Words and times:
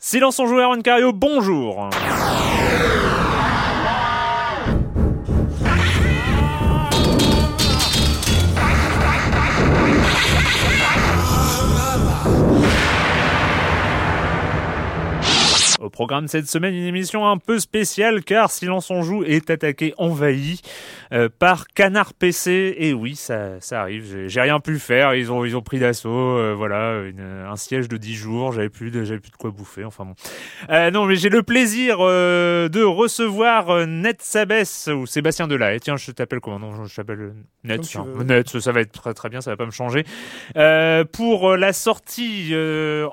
Silence 0.00 0.38
en 0.38 0.46
joueur, 0.46 0.70
Cario, 0.84 1.12
bonjour 1.12 1.90
Au 15.80 15.90
programme 15.90 16.26
cette 16.26 16.48
semaine, 16.48 16.74
une 16.74 16.84
émission 16.86 17.26
un 17.28 17.36
peu 17.38 17.58
spéciale 17.60 18.24
car 18.24 18.50
Silence 18.50 18.90
on 18.90 19.02
joue 19.02 19.22
est 19.22 19.48
attaqué, 19.48 19.94
envahi 19.96 20.60
euh, 21.12 21.28
par 21.38 21.68
Canard 21.68 22.14
PC. 22.14 22.74
Et 22.78 22.92
oui, 22.92 23.14
ça, 23.14 23.60
ça 23.60 23.82
arrive. 23.82 24.26
J'ai 24.26 24.40
rien 24.40 24.58
pu 24.58 24.78
faire. 24.80 25.14
Ils 25.14 25.30
ont, 25.30 25.44
ils 25.44 25.56
ont 25.56 25.62
pris 25.62 25.78
d'assaut. 25.78 26.08
euh, 26.10 26.52
voilà, 26.56 27.02
une- 27.08 27.44
un 27.48 27.54
siège 27.56 27.88
de 27.88 27.96
10 27.96 28.14
jours. 28.16 28.52
J'avais 28.52 28.68
plus, 28.70 28.90
de, 28.90 29.04
j'avais 29.04 29.20
plus 29.20 29.30
de 29.30 29.36
quoi 29.36 29.50
bouffer. 29.52 29.84
Enfin 29.84 30.04
bon. 30.04 30.14
Euh, 30.70 30.90
non, 30.90 31.04
mais 31.06 31.14
j'ai 31.16 31.28
le 31.28 31.42
plaisir 31.44 31.98
de 31.98 32.82
recevoir 32.82 33.86
Net 33.86 34.20
Sabès 34.20 34.88
ou 34.88 35.06
Sébastien 35.06 35.46
Delahaye. 35.46 35.78
Tiens, 35.80 35.96
je 35.96 36.10
t'appelle 36.10 36.40
comment? 36.40 36.58
Non, 36.58 36.84
je 36.86 36.94
t'appelle 36.96 37.34
Net. 37.62 37.82
Tiens. 37.82 38.04
Net, 38.24 38.58
ça 38.58 38.72
va 38.72 38.80
être 38.80 38.92
très 38.92 39.14
très 39.14 39.28
bien. 39.28 39.40
Ça 39.40 39.50
va 39.52 39.56
pas 39.56 39.66
me 39.66 39.70
changer. 39.70 40.04
Pour 41.12 41.56
la 41.56 41.72
sortie 41.72 42.52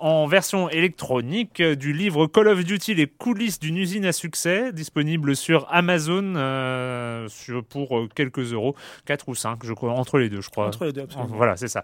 en 0.01 0.25
version 0.27 0.69
électronique 0.69 1.61
du 1.61 1.93
livre 1.93 2.25
Call 2.27 2.47
of 2.47 2.54
Duty 2.63 2.95
les 2.95 3.07
coulisses 3.07 3.59
d'une 3.59 3.77
usine 3.77 4.05
à 4.05 4.11
succès 4.11 4.71
disponible 4.71 5.35
sur 5.35 5.67
Amazon 5.71 6.33
euh, 6.35 7.27
sur, 7.27 7.63
pour 7.63 7.97
euh, 7.97 8.09
quelques 8.13 8.53
euros 8.53 8.75
4 9.05 9.29
ou 9.29 9.35
5 9.35 9.59
je 9.63 9.73
crois 9.73 9.91
entre 9.91 10.17
les 10.17 10.29
deux 10.29 10.41
je 10.41 10.49
crois 10.49 10.67
Entre 10.67 10.85
les 10.85 10.93
deux, 10.93 11.01
absolument. 11.01 11.35
voilà 11.35 11.57
c'est 11.57 11.67
ça 11.67 11.83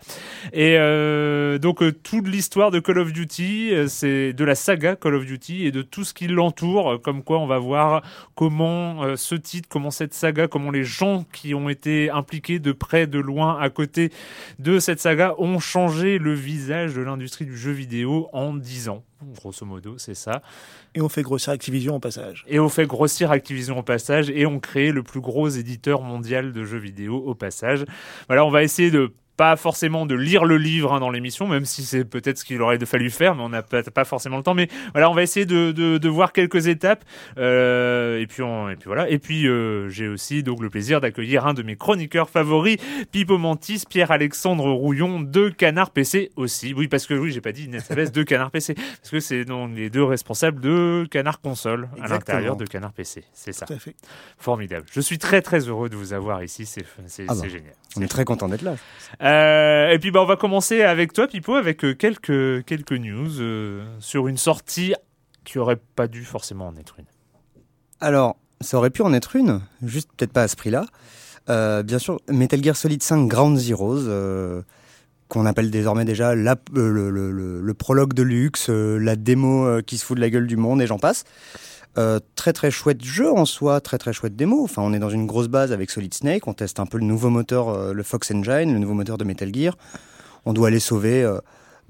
et 0.54 0.78
euh, 0.78 1.58
donc 1.58 1.84
toute 2.04 2.28
l'histoire 2.28 2.72
de 2.72 2.80
Call 2.80 3.00
of 3.00 3.14
Duty 3.14 3.74
c'est 3.88 4.34
de 4.34 4.44
la 4.46 4.56
saga 4.56 4.96
Call 4.96 5.16
of 5.16 5.26
Duty 5.26 5.66
et 5.66 5.72
de 5.72 5.82
tout 5.82 6.04
ce 6.04 6.14
qui 6.14 6.28
l'entoure 6.28 7.02
comme 7.02 7.24
quoi 7.24 7.40
on 7.40 7.48
va 7.48 7.59
voir 7.59 8.03
comment 8.36 9.16
ce 9.16 9.36
titre 9.36 9.68
comment 9.70 9.92
cette 9.92 10.14
saga 10.14 10.48
comment 10.48 10.72
les 10.72 10.84
gens 10.84 11.26
qui 11.32 11.53
ont 11.53 11.70
été 11.70 12.09
impliqués 12.09 12.59
de 12.59 12.72
près 12.72 13.08
de 13.08 13.20
loin 13.20 13.59
à 13.59 13.70
côté 13.70 14.12
de 14.59 14.80
cette 14.80 15.00
saga 15.00 15.36
ont 15.38 15.59
changé 15.59 16.18
le 16.18 16.34
visage 16.34 16.94
de 16.94 17.02
l'industrie 17.02 17.46
du 17.46 17.58
jeu 17.58 17.72
vidéo 17.72 18.30
en 18.34 18.53
10 18.53 18.90
ans. 18.90 19.03
Grosso 19.36 19.66
modo, 19.66 19.98
c'est 19.98 20.16
ça. 20.16 20.42
Et 20.96 21.02
on 21.02 21.09
fait 21.09 21.22
grossir 21.22 21.54
Activision 21.54 21.96
au 21.96 22.00
passage. 22.00 22.44
Et 22.48 22.59
on 22.59 22.70
fait 22.70 22.86
grossir 22.86 23.32
Activision 23.32 23.80
au 23.80 23.84
passage 23.84 24.30
et 24.30 24.46
on 24.46 24.59
crée 24.59 24.92
le 24.92 25.04
plus 25.04 25.22
gros 25.22 25.48
éditeur 25.50 26.02
mondial 26.02 26.54
de 26.54 26.64
jeux 26.64 26.80
vidéo 26.80 27.18
au 27.18 27.36
passage. 27.36 27.86
Voilà, 28.28 28.46
on 28.46 28.52
va 28.52 28.64
essayer 28.64 28.92
de 28.92 29.14
pas 29.41 29.56
forcément 29.56 30.06
de 30.06 30.13
lire 30.13 30.46
le 30.46 30.57
livre 30.57 30.94
hein, 30.94 31.00
dans 31.00 31.09
l'émission, 31.09 31.47
même 31.47 31.66
si 31.66 31.81
c'est 31.84 32.06
peut-être 32.06 32.38
ce 32.38 32.46
qu'il 32.46 32.62
aurait 32.62 32.78
fallu 32.85 33.09
faire, 33.09 33.34
mais 33.34 33.41
on 33.41 33.50
n'a 33.50 33.63
pas, 33.63 33.81
pas 33.81 34.06
forcément 34.06 34.38
le 34.38 34.44
temps. 34.44 34.53
Mais 34.53 34.68
voilà, 34.94 35.09
on 35.09 35.16
va 35.16 35.24
essayer 35.24 35.47
de, 35.47 35.72
de, 35.72 35.97
de 35.97 36.09
voir 36.09 36.31
quelques 36.31 36.68
étapes. 36.68 37.03
Euh, 37.40 38.19
et 38.19 38.28
puis 38.28 38.44
on- 38.44 38.69
et 38.69 38.75
puis 38.75 38.85
voilà. 38.85 39.09
Et 39.09 39.18
puis 39.18 39.47
euh, 39.47 39.90
j'ai 39.90 40.07
aussi 40.07 40.44
donc 40.44 40.62
le 40.62 40.69
plaisir 40.69 41.02
d'accueillir 41.02 41.47
un 41.47 41.56
de 41.56 41.63
mes 41.63 41.75
chroniqueurs 41.75 42.29
favoris, 42.29 42.78
Pipo 43.12 43.40
Mantis, 43.40 43.81
Pierre-Alexandre 43.90 44.69
Rouillon 44.72 45.19
de 45.22 45.50
Canard 45.50 45.90
PC 45.90 46.29
aussi. 46.35 46.75
Oui, 46.78 46.88
parce 46.88 47.08
que 47.08 47.16
oui, 47.16 47.31
j'ai 47.31 47.41
pas 47.41 47.52
dit 47.52 47.63
Inès 47.63 47.90
de 47.90 48.22
Canard 48.23 48.52
PC, 48.52 48.75
parce 48.75 49.09
que 49.09 49.19
c'est 49.19 49.44
donc 49.44 49.72
les 49.75 49.90
deux 49.90 50.03
responsables 50.03 50.62
de 50.62 51.08
Canard 51.09 51.41
Console 51.41 51.90
à 52.00 52.08
l'intérieur 52.08 52.58
de 52.58 52.66
Canard 52.66 52.94
PC. 52.94 53.23
C'est 53.34 53.53
ça. 53.53 53.66
Tout 53.66 53.73
à 53.73 53.79
fait. 53.79 53.96
Formidable. 54.38 54.85
Je 54.91 55.02
suis 55.02 55.18
très 55.18 55.41
très 55.41 55.68
heureux 55.68 55.90
de 55.90 55.96
vous 55.96 56.13
avoir 56.13 56.44
ici. 56.44 56.68
C'est 56.68 56.85
Ah 57.28 57.34
bah. 57.34 57.35
c'est 57.41 57.50
génial. 57.50 57.73
On 57.97 58.02
est 58.02 58.08
très 58.08 58.23
content 58.23 58.47
d'être 58.47 58.62
là. 58.62 58.75
Euh, 59.31 59.90
et 59.90 60.00
puis 60.00 60.12
bah, 60.12 60.22
on 60.22 60.25
va 60.25 60.36
commencer 60.36 60.81
avec 60.81 61.14
toi, 61.14 61.28
Pipo, 61.28 61.56
avec 61.56 61.84
euh, 61.86 61.94
quelques, 61.94 62.66
quelques 62.66 62.94
news 62.94 63.40
euh, 63.40 63.86
sur 64.00 64.28
une 64.28 64.38
sortie 64.38 64.94
qui 65.44 65.58
aurait 65.58 65.80
pas 65.96 66.08
dû 66.08 66.25
forcément 66.25 66.68
en 66.68 66.75
être 66.75 66.96
une. 67.00 67.06
Alors, 68.00 68.38
ça 68.59 68.78
aurait 68.78 68.90
pu 68.90 69.02
en 69.02 69.14
être 69.14 69.36
une, 69.36 69.62
juste 69.84 70.09
peut-être 70.18 70.34
pas 70.34 70.44
à 70.44 70.47
ce 70.47 70.56
prix-là. 70.56 70.86
Bien 71.47 72.00
sûr, 72.00 72.22
Metal 72.30 72.64
Gear 72.64 72.75
Solid 72.78 73.03
5 73.03 73.28
Ground 73.28 73.58
Zeroes, 73.58 74.64
qu'on 75.28 75.46
appelle 75.46 75.70
désormais 75.70 76.06
déjà 76.06 76.34
le, 76.34 77.72
prologue 77.74 78.14
de 78.14 78.24
luxe, 78.24 78.70
la 78.70 79.16
démo 79.16 79.81
qui 79.81 79.97
se 79.97 80.06
fout 80.06 80.16
de 80.16 80.22
la 80.22 80.30
gueule 80.30 80.47
du 80.47 80.56
monde 80.56 80.81
et 80.81 80.88
j'en 80.88 81.00
passe. 81.00 81.25
Euh, 81.97 82.19
très 82.35 82.53
très 82.53 82.72
chouette 82.72 83.03
jeu 83.03 83.29
en 83.31 83.44
soi, 83.46 83.81
très 83.81 83.97
très 83.97 84.13
chouette 84.13 84.35
démo. 84.35 84.63
Enfin, 84.63 84.81
on 84.81 84.94
est 84.94 85.00
dans 85.00 85.09
une 85.09 85.25
grosse 85.28 85.50
base 85.50 85.72
avec 85.74 85.90
Solid 85.91 86.13
Snake, 86.13 86.47
on 86.47 86.53
teste 86.53 86.79
un 86.79 86.85
peu 86.85 86.97
le 86.97 87.03
nouveau 87.06 87.29
moteur, 87.29 87.68
euh, 87.69 87.94
le 87.94 88.03
Fox 88.03 88.31
Engine, 88.31 88.72
le 88.72 88.79
nouveau 88.79 88.94
moteur 88.94 89.18
de 89.18 89.25
Metal 89.25 89.53
Gear. 89.53 89.78
On 90.46 90.53
doit 90.53 90.69
aller 90.69 90.79
sauver 90.79 91.22
euh, 91.24 91.40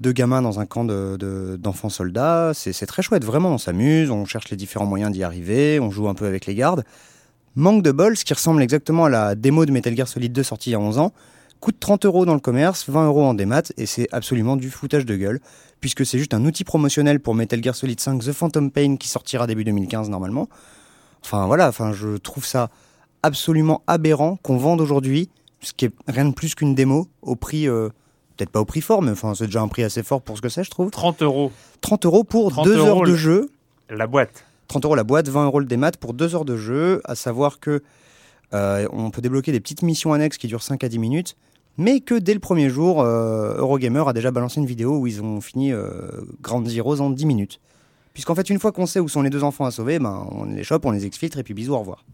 deux 0.00 0.10
gamins 0.12 0.42
dans 0.42 0.58
un 0.58 0.66
camp 0.66 0.84
de- 0.84 1.16
de- 1.18 1.56
d'enfants 1.56 1.88
soldats. 1.88 2.50
C'est 2.52 2.72
c'est 2.72 2.86
très 2.86 3.02
chouette, 3.02 3.24
vraiment. 3.24 3.50
On 3.50 3.58
s'amuse, 3.58 4.10
on 4.10 4.24
cherche 4.24 4.50
les 4.50 4.56
différents 4.56 4.86
moyens 4.86 5.12
d'y 5.12 5.22
arriver, 5.22 5.78
on 5.78 5.90
joue 5.90 6.08
un 6.08 6.14
peu 6.14 6.26
avec 6.26 6.46
les 6.46 6.56
gardes. 6.56 6.84
Manque 7.54 7.82
de 7.84 7.92
bol, 7.92 8.16
ce 8.16 8.24
qui 8.24 8.34
ressemble 8.34 8.60
exactement 8.62 9.04
à 9.04 9.08
la 9.10 9.34
démo 9.36 9.66
de 9.66 9.70
Metal 9.72 9.94
Gear 9.96 10.08
Solid 10.08 10.32
2 10.32 10.42
sortie 10.42 10.70
il 10.70 10.72
y 10.72 10.76
a 10.76 10.80
11 10.80 10.98
ans, 10.98 11.12
coûte 11.62 11.78
30 11.78 12.06
euros 12.06 12.26
dans 12.26 12.34
le 12.34 12.40
commerce, 12.40 12.90
20 12.90 13.06
euros 13.06 13.22
en 13.22 13.34
démat, 13.34 13.62
et 13.76 13.86
c'est 13.86 14.08
absolument 14.10 14.56
du 14.56 14.68
foutage 14.68 15.06
de 15.06 15.14
gueule, 15.14 15.40
puisque 15.80 16.04
c'est 16.04 16.18
juste 16.18 16.34
un 16.34 16.44
outil 16.44 16.64
promotionnel 16.64 17.20
pour 17.20 17.36
Metal 17.36 17.62
Gear 17.62 17.76
Solid 17.76 18.00
5 18.00 18.20
The 18.20 18.32
Phantom 18.32 18.68
Pain 18.72 18.96
qui 18.96 19.08
sortira 19.08 19.46
début 19.46 19.62
2015 19.62 20.10
normalement. 20.10 20.48
Enfin 21.24 21.46
voilà, 21.46 21.68
enfin 21.68 21.92
je 21.92 22.16
trouve 22.16 22.44
ça 22.44 22.68
absolument 23.22 23.82
aberrant 23.86 24.38
qu'on 24.42 24.56
vende 24.56 24.80
aujourd'hui, 24.80 25.30
ce 25.60 25.72
qui 25.72 25.84
est 25.84 25.92
rien 26.08 26.24
de 26.24 26.34
plus 26.34 26.56
qu'une 26.56 26.74
démo, 26.74 27.06
au 27.22 27.36
prix, 27.36 27.68
euh, 27.68 27.90
peut-être 28.36 28.50
pas 28.50 28.60
au 28.60 28.64
prix 28.64 28.80
fort, 28.80 29.00
mais 29.00 29.12
enfin 29.12 29.36
c'est 29.36 29.46
déjà 29.46 29.60
un 29.60 29.68
prix 29.68 29.84
assez 29.84 30.02
fort 30.02 30.20
pour 30.20 30.36
ce 30.36 30.42
que 30.42 30.48
c'est 30.48 30.64
je 30.64 30.70
trouve. 30.70 30.90
30 30.90 31.22
euros 31.22 31.52
30 31.80 32.06
euros 32.06 32.24
pour 32.24 32.50
30 32.50 32.66
2 32.66 32.76
heures 32.78 33.02
de 33.02 33.14
jeu. 33.14 33.50
la 33.88 34.08
boîte. 34.08 34.46
30 34.66 34.84
euros 34.84 34.96
la 34.96 35.04
boîte, 35.04 35.28
20 35.28 35.44
euros 35.44 35.60
le 35.60 35.66
démat 35.66 35.92
pour 35.92 36.12
2 36.12 36.34
heures 36.34 36.44
de 36.44 36.56
jeu, 36.56 37.00
à 37.04 37.14
savoir 37.14 37.60
que 37.60 37.84
euh, 38.52 38.88
on 38.92 39.10
peut 39.10 39.22
débloquer 39.22 39.52
des 39.52 39.60
petites 39.60 39.82
missions 39.82 40.12
annexes 40.12 40.38
qui 40.38 40.48
durent 40.48 40.64
5 40.64 40.82
à 40.82 40.88
10 40.88 40.98
minutes, 40.98 41.36
mais 41.78 42.00
que 42.00 42.14
dès 42.14 42.34
le 42.34 42.40
premier 42.40 42.68
jour, 42.68 43.00
euh, 43.00 43.56
Eurogamer 43.56 44.04
a 44.06 44.12
déjà 44.12 44.30
balancé 44.30 44.60
une 44.60 44.66
vidéo 44.66 44.98
où 44.98 45.06
ils 45.06 45.22
ont 45.22 45.40
fini 45.40 45.72
euh, 45.72 46.10
Ground 46.40 46.66
Zeroes 46.68 47.00
en 47.00 47.10
10 47.10 47.26
minutes. 47.26 47.60
Puisqu'en 48.12 48.34
fait, 48.34 48.50
une 48.50 48.58
fois 48.58 48.72
qu'on 48.72 48.86
sait 48.86 49.00
où 49.00 49.08
sont 49.08 49.22
les 49.22 49.30
deux 49.30 49.42
enfants 49.42 49.64
à 49.64 49.70
sauver, 49.70 49.98
ben, 49.98 50.26
on 50.30 50.44
les 50.44 50.64
chope, 50.64 50.84
on 50.84 50.90
les 50.90 51.06
exfiltre 51.06 51.38
et 51.38 51.42
puis 51.42 51.54
bisous, 51.54 51.72
au 51.72 51.78
revoir. 51.78 52.04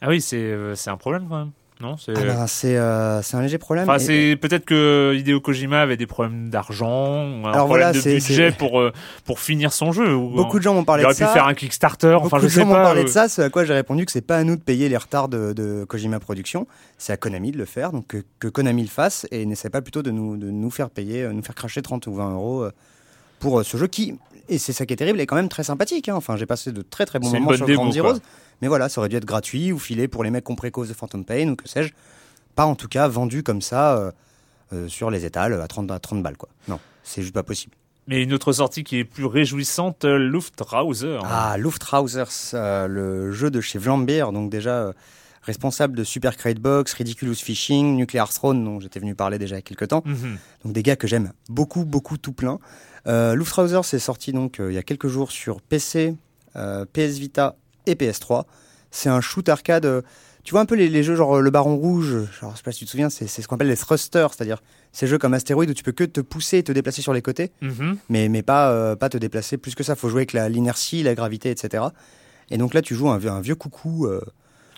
Ah 0.00 0.08
oui, 0.08 0.20
c'est 0.20 0.36
euh, 0.36 0.74
un 0.86 0.96
problème 0.96 1.26
quand 1.28 1.38
même. 1.38 1.50
Non, 1.80 1.96
c'est. 1.96 2.12
Ah 2.16 2.20
ben, 2.20 2.46
euh, 2.64 3.20
c'est 3.22 3.36
un 3.36 3.42
léger 3.42 3.58
problème. 3.58 3.88
Enfin, 3.88 3.98
c'est 3.98 4.38
peut-être 4.40 4.64
que 4.64 5.12
Hideo 5.16 5.40
Kojima 5.40 5.80
avait 5.80 5.96
des 5.96 6.06
problèmes 6.06 6.48
d'argent, 6.48 6.86
un 6.88 7.52
Alors 7.52 7.66
problème 7.66 7.90
voilà, 7.90 7.92
de 7.92 8.00
budget 8.00 8.52
pour 8.52 8.80
euh, 8.80 8.92
pour 9.24 9.40
finir 9.40 9.72
son 9.72 9.90
jeu. 9.90 10.14
Ou, 10.14 10.30
Beaucoup 10.30 10.58
de 10.58 10.62
gens 10.62 10.74
m'ont 10.74 10.82
il 10.82 10.86
parlé 10.86 11.02
de 11.02 11.06
aurait 11.06 11.14
pu 11.14 11.24
ça. 11.24 11.28
faire 11.28 11.46
un 11.46 11.54
Kickstarter. 11.54 12.14
Enfin, 12.14 12.36
Beaucoup 12.36 12.42
je 12.42 12.44
de 12.44 12.48
sais 12.50 12.60
gens 12.60 12.66
m'ont 12.66 12.74
parlé 12.74 13.00
euh, 13.00 13.04
de 13.04 13.08
ça, 13.08 13.28
ce 13.28 13.42
à 13.42 13.50
quoi 13.50 13.64
j'ai 13.64 13.74
répondu 13.74 14.06
que 14.06 14.12
c'est 14.12 14.20
pas 14.20 14.36
à 14.36 14.44
nous 14.44 14.54
de 14.54 14.62
payer 14.62 14.88
les 14.88 14.96
retards 14.96 15.28
de, 15.28 15.52
de 15.52 15.84
Kojima 15.84 16.20
Productions, 16.20 16.68
c'est 16.96 17.12
à 17.12 17.16
Konami 17.16 17.50
de 17.50 17.58
le 17.58 17.64
faire, 17.64 17.90
donc 17.90 18.06
que, 18.06 18.18
que 18.38 18.46
Konami 18.46 18.82
le 18.82 18.88
fasse 18.88 19.26
et 19.32 19.44
n'essaie 19.44 19.70
pas 19.70 19.82
plutôt 19.82 20.02
de 20.02 20.12
nous, 20.12 20.36
de 20.36 20.50
nous 20.50 20.70
faire 20.70 20.90
payer, 20.90 21.22
euh, 21.22 21.32
nous 21.32 21.42
faire 21.42 21.56
cracher 21.56 21.82
30 21.82 22.06
ou 22.06 22.14
20 22.14 22.34
euros 22.34 22.62
euh, 22.62 22.70
pour 23.44 23.58
euh, 23.58 23.62
ce 23.62 23.76
jeu 23.76 23.86
qui, 23.88 24.16
et 24.48 24.56
c'est 24.56 24.72
ça 24.72 24.86
qui 24.86 24.94
est 24.94 24.96
terrible, 24.96 25.20
est 25.20 25.26
quand 25.26 25.36
même 25.36 25.50
très 25.50 25.64
sympathique. 25.64 26.08
hein. 26.08 26.14
Enfin, 26.14 26.38
j'ai 26.38 26.46
passé 26.46 26.72
de 26.72 26.80
très 26.80 27.04
très 27.04 27.18
bons 27.18 27.30
moments 27.30 27.54
sur 27.54 27.66
démo, 27.66 27.82
quoi. 27.82 27.92
Zeroes, 27.92 28.18
mais 28.62 28.68
voilà, 28.68 28.88
ça 28.88 29.02
aurait 29.02 29.10
dû 29.10 29.16
être 29.16 29.26
gratuit 29.26 29.70
ou 29.70 29.78
filé 29.78 30.08
pour 30.08 30.24
les 30.24 30.30
mecs 30.30 30.44
qui 30.46 30.52
ont 30.52 30.56
précoce 30.56 30.88
de 30.88 30.94
Phantom 30.94 31.22
Pain 31.22 31.50
ou 31.50 31.56
que 31.56 31.68
sais-je, 31.68 31.92
pas 32.54 32.64
en 32.64 32.74
tout 32.74 32.88
cas 32.88 33.06
vendu 33.06 33.42
comme 33.42 33.60
ça 33.60 33.98
euh, 33.98 34.10
euh, 34.72 34.88
sur 34.88 35.10
les 35.10 35.26
étals 35.26 35.60
à 35.60 35.68
30, 35.68 35.90
à 35.90 35.98
30 35.98 36.22
balles 36.22 36.38
quoi. 36.38 36.48
Non, 36.68 36.80
c'est 37.02 37.20
juste 37.20 37.34
pas 37.34 37.42
possible. 37.42 37.74
Mais 38.06 38.22
une 38.22 38.32
autre 38.32 38.52
sortie 38.54 38.82
qui 38.82 38.96
est 38.96 39.04
plus 39.04 39.26
réjouissante, 39.26 40.06
Luftrauser. 40.06 41.18
Ah, 41.24 41.56
Luftrausers, 41.58 42.54
euh, 42.54 42.86
le 42.86 43.32
jeu 43.32 43.50
de 43.50 43.60
chez 43.60 43.78
Vlambeer, 43.78 44.32
donc 44.32 44.48
déjà 44.50 44.92
responsable 45.44 45.96
de 45.96 46.04
Super 46.04 46.36
Crate 46.36 46.58
Box, 46.58 46.92
Ridiculous 46.94 47.34
Fishing, 47.34 47.96
Nuclear 47.96 48.32
Throne, 48.32 48.64
dont 48.64 48.80
j'étais 48.80 48.98
venu 49.00 49.14
parler 49.14 49.38
déjà 49.38 49.54
il 49.56 49.58
y 49.58 49.60
a 49.60 49.62
quelques 49.62 49.88
temps. 49.88 50.02
Mhm. 50.06 50.38
Donc 50.64 50.72
des 50.72 50.82
gars 50.82 50.96
que 50.96 51.06
j'aime 51.06 51.32
beaucoup, 51.48 51.84
beaucoup, 51.84 52.16
tout 52.18 52.32
plein. 52.32 52.58
Euh, 53.06 53.34
Luftrausers 53.34 53.92
est 53.92 53.98
sorti 53.98 54.32
donc 54.32 54.58
euh, 54.60 54.72
il 54.72 54.74
y 54.74 54.78
a 54.78 54.82
quelques 54.82 55.08
jours 55.08 55.30
sur 55.30 55.60
PC, 55.60 56.16
euh, 56.56 56.86
PS 56.92 57.18
Vita 57.18 57.56
et 57.86 57.94
PS3. 57.94 58.44
C'est 58.90 59.08
un 59.10 59.20
shoot 59.20 59.46
arcade. 59.48 59.84
euh, 59.86 60.02
tu 60.44 60.52
vois 60.52 60.60
un 60.60 60.66
peu 60.66 60.74
les, 60.74 60.88
les 60.88 61.02
jeux 61.02 61.14
genre 61.16 61.40
Le 61.40 61.50
Baron 61.50 61.76
Rouge, 61.76 62.16
genre, 62.40 62.52
je 62.52 62.56
sais 62.58 62.62
pas 62.62 62.72
si 62.72 62.80
tu 62.80 62.84
te 62.84 62.90
souviens, 62.90 63.08
c'est 63.10 63.26
ce 63.26 63.46
qu'on 63.48 63.54
appelle 63.56 63.68
les 63.68 63.76
thrusters, 63.78 64.32
c'est-à-dire 64.34 64.62
ces 64.92 65.06
jeux 65.06 65.16
comme 65.18 65.32
Astéroïde 65.34 65.70
où 65.70 65.74
tu 65.74 65.82
peux 65.82 65.92
que 65.92 66.04
te 66.04 66.20
pousser 66.20 66.58
et 66.58 66.62
te 66.62 66.70
déplacer 66.72 67.00
sur 67.02 67.12
les 67.14 67.22
côtés 67.22 67.50
Mhm. 67.62 67.96
mais, 68.10 68.28
mais 68.28 68.42
pas, 68.42 68.94
pas 68.96 69.08
te 69.08 69.16
déplacer 69.18 69.56
plus 69.56 69.74
que 69.74 69.82
ça. 69.82 69.96
faut 69.96 70.08
jouer 70.10 70.26
avec 70.28 70.32
l'inertie, 70.52 71.02
la, 71.02 71.14
gravité, 71.14 71.50
etc. 71.50 71.84
Et 72.50 72.58
donc 72.58 72.74
là, 72.74 72.82
tu 72.82 72.94
joues 72.94 73.08
un 73.08 73.40
vieux 73.40 73.54
coucou. 73.54 74.06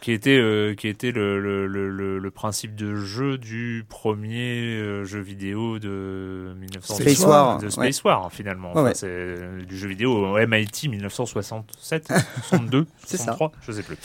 Qui 0.03 0.13
était 0.13 0.37
euh, 0.39 0.75
qui 0.75 0.89
était 0.89 1.11
le, 1.11 1.41
le, 1.41 1.67
le, 1.67 1.89
le- 1.89 2.19
le 2.19 2.31
principe 2.31 2.77
de 2.77 2.95
jeu 2.97 3.39
du 3.39 3.85
premier 3.89 4.77
euh, 4.77 5.05
jeu 5.05 5.21
vidéo 5.21 5.79
de 5.79 6.55
1900 6.61 6.95
Space 6.97 7.21
War, 7.27 7.59
de 7.59 7.69
Space 7.71 8.05
War 8.05 8.31
finalement. 8.31 8.69
Ouais, 8.75 8.81
Enfin, 8.81 8.85
ouais. 8.91 8.95
C'est 8.95 9.67
du 9.67 9.77
jeu 9.77 9.89
vidéo 9.89 10.37
MIT 10.47 10.89
1967, 10.89 12.13
62, 12.49 12.87
C'est 13.05 13.17
ça. 13.17 13.25
63, 13.37 13.53
je 13.63 13.73
sais 13.73 13.83
plus. 13.83 13.97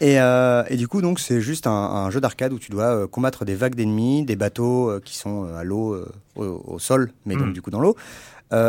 et, 0.00 0.20
euh, 0.20 0.62
et 0.68 0.76
du 0.76 0.86
coup, 0.86 1.00
donc, 1.00 1.18
c'est 1.18 1.40
juste 1.40 1.66
un, 1.66 1.72
un 1.72 2.10
jeu 2.10 2.20
d'arcade 2.20 2.52
où 2.52 2.58
tu 2.58 2.70
dois 2.70 2.94
euh, 2.94 3.06
combattre 3.06 3.44
des 3.44 3.54
vagues 3.54 3.74
d'ennemis, 3.74 4.24
des 4.24 4.36
bateaux 4.36 4.90
euh, 4.90 5.00
qui 5.02 5.16
sont 5.16 5.44
à 5.54 5.64
l'eau, 5.64 5.96
au, 6.36 6.44
au 6.44 6.78
sol, 6.78 7.10
mais 7.24 7.34
donc 7.36 7.48
Mm. 7.48 7.52
du 7.52 7.62
coup 7.62 7.70
dans 7.70 7.80
l'eau. 7.80 7.96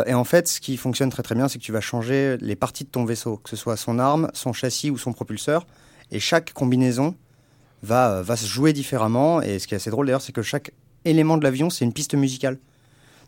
Et 0.06 0.14
en 0.14 0.24
fait, 0.24 0.48
ce 0.48 0.62
qui 0.62 0.78
fonctionne 0.78 1.10
très 1.10 1.22
très 1.22 1.34
bien, 1.34 1.46
c'est 1.46 1.58
que 1.58 1.62
tu 1.64 1.70
vas 1.72 1.82
changer 1.82 2.38
les 2.40 2.56
parties 2.56 2.84
de 2.84 2.88
ton 2.88 3.04
vaisseau, 3.04 3.36
que 3.36 3.50
ce 3.50 3.56
soit 3.56 3.76
son 3.76 3.98
arme, 3.98 4.30
son 4.32 4.54
châssis 4.54 4.90
ou 4.90 4.96
son 4.96 5.12
propulseur. 5.12 5.66
Et 6.10 6.20
chaque 6.20 6.52
combinaison 6.52 7.14
va, 7.82 8.10
euh, 8.10 8.22
va 8.22 8.36
se 8.36 8.46
jouer 8.46 8.72
différemment. 8.72 9.42
Et 9.42 9.58
ce 9.58 9.66
qui 9.66 9.74
est 9.74 9.76
assez 9.76 9.90
drôle 9.90 10.06
d'ailleurs, 10.06 10.22
c'est 10.22 10.32
que 10.32 10.42
chaque 10.42 10.72
élément 11.04 11.36
de 11.36 11.44
l'avion, 11.44 11.70
c'est 11.70 11.84
une 11.84 11.92
piste 11.92 12.14
musicale. 12.14 12.58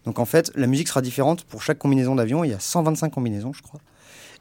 Donc 0.04 0.18
en 0.18 0.24
fait, 0.24 0.52
la 0.54 0.66
musique 0.66 0.88
sera 0.88 1.02
différente 1.02 1.44
pour 1.44 1.62
chaque 1.62 1.78
combinaison 1.78 2.14
d'avion. 2.14 2.44
Il 2.44 2.50
y 2.50 2.54
a 2.54 2.60
125 2.60 3.10
combinaisons, 3.10 3.52
je 3.52 3.62
crois. 3.62 3.80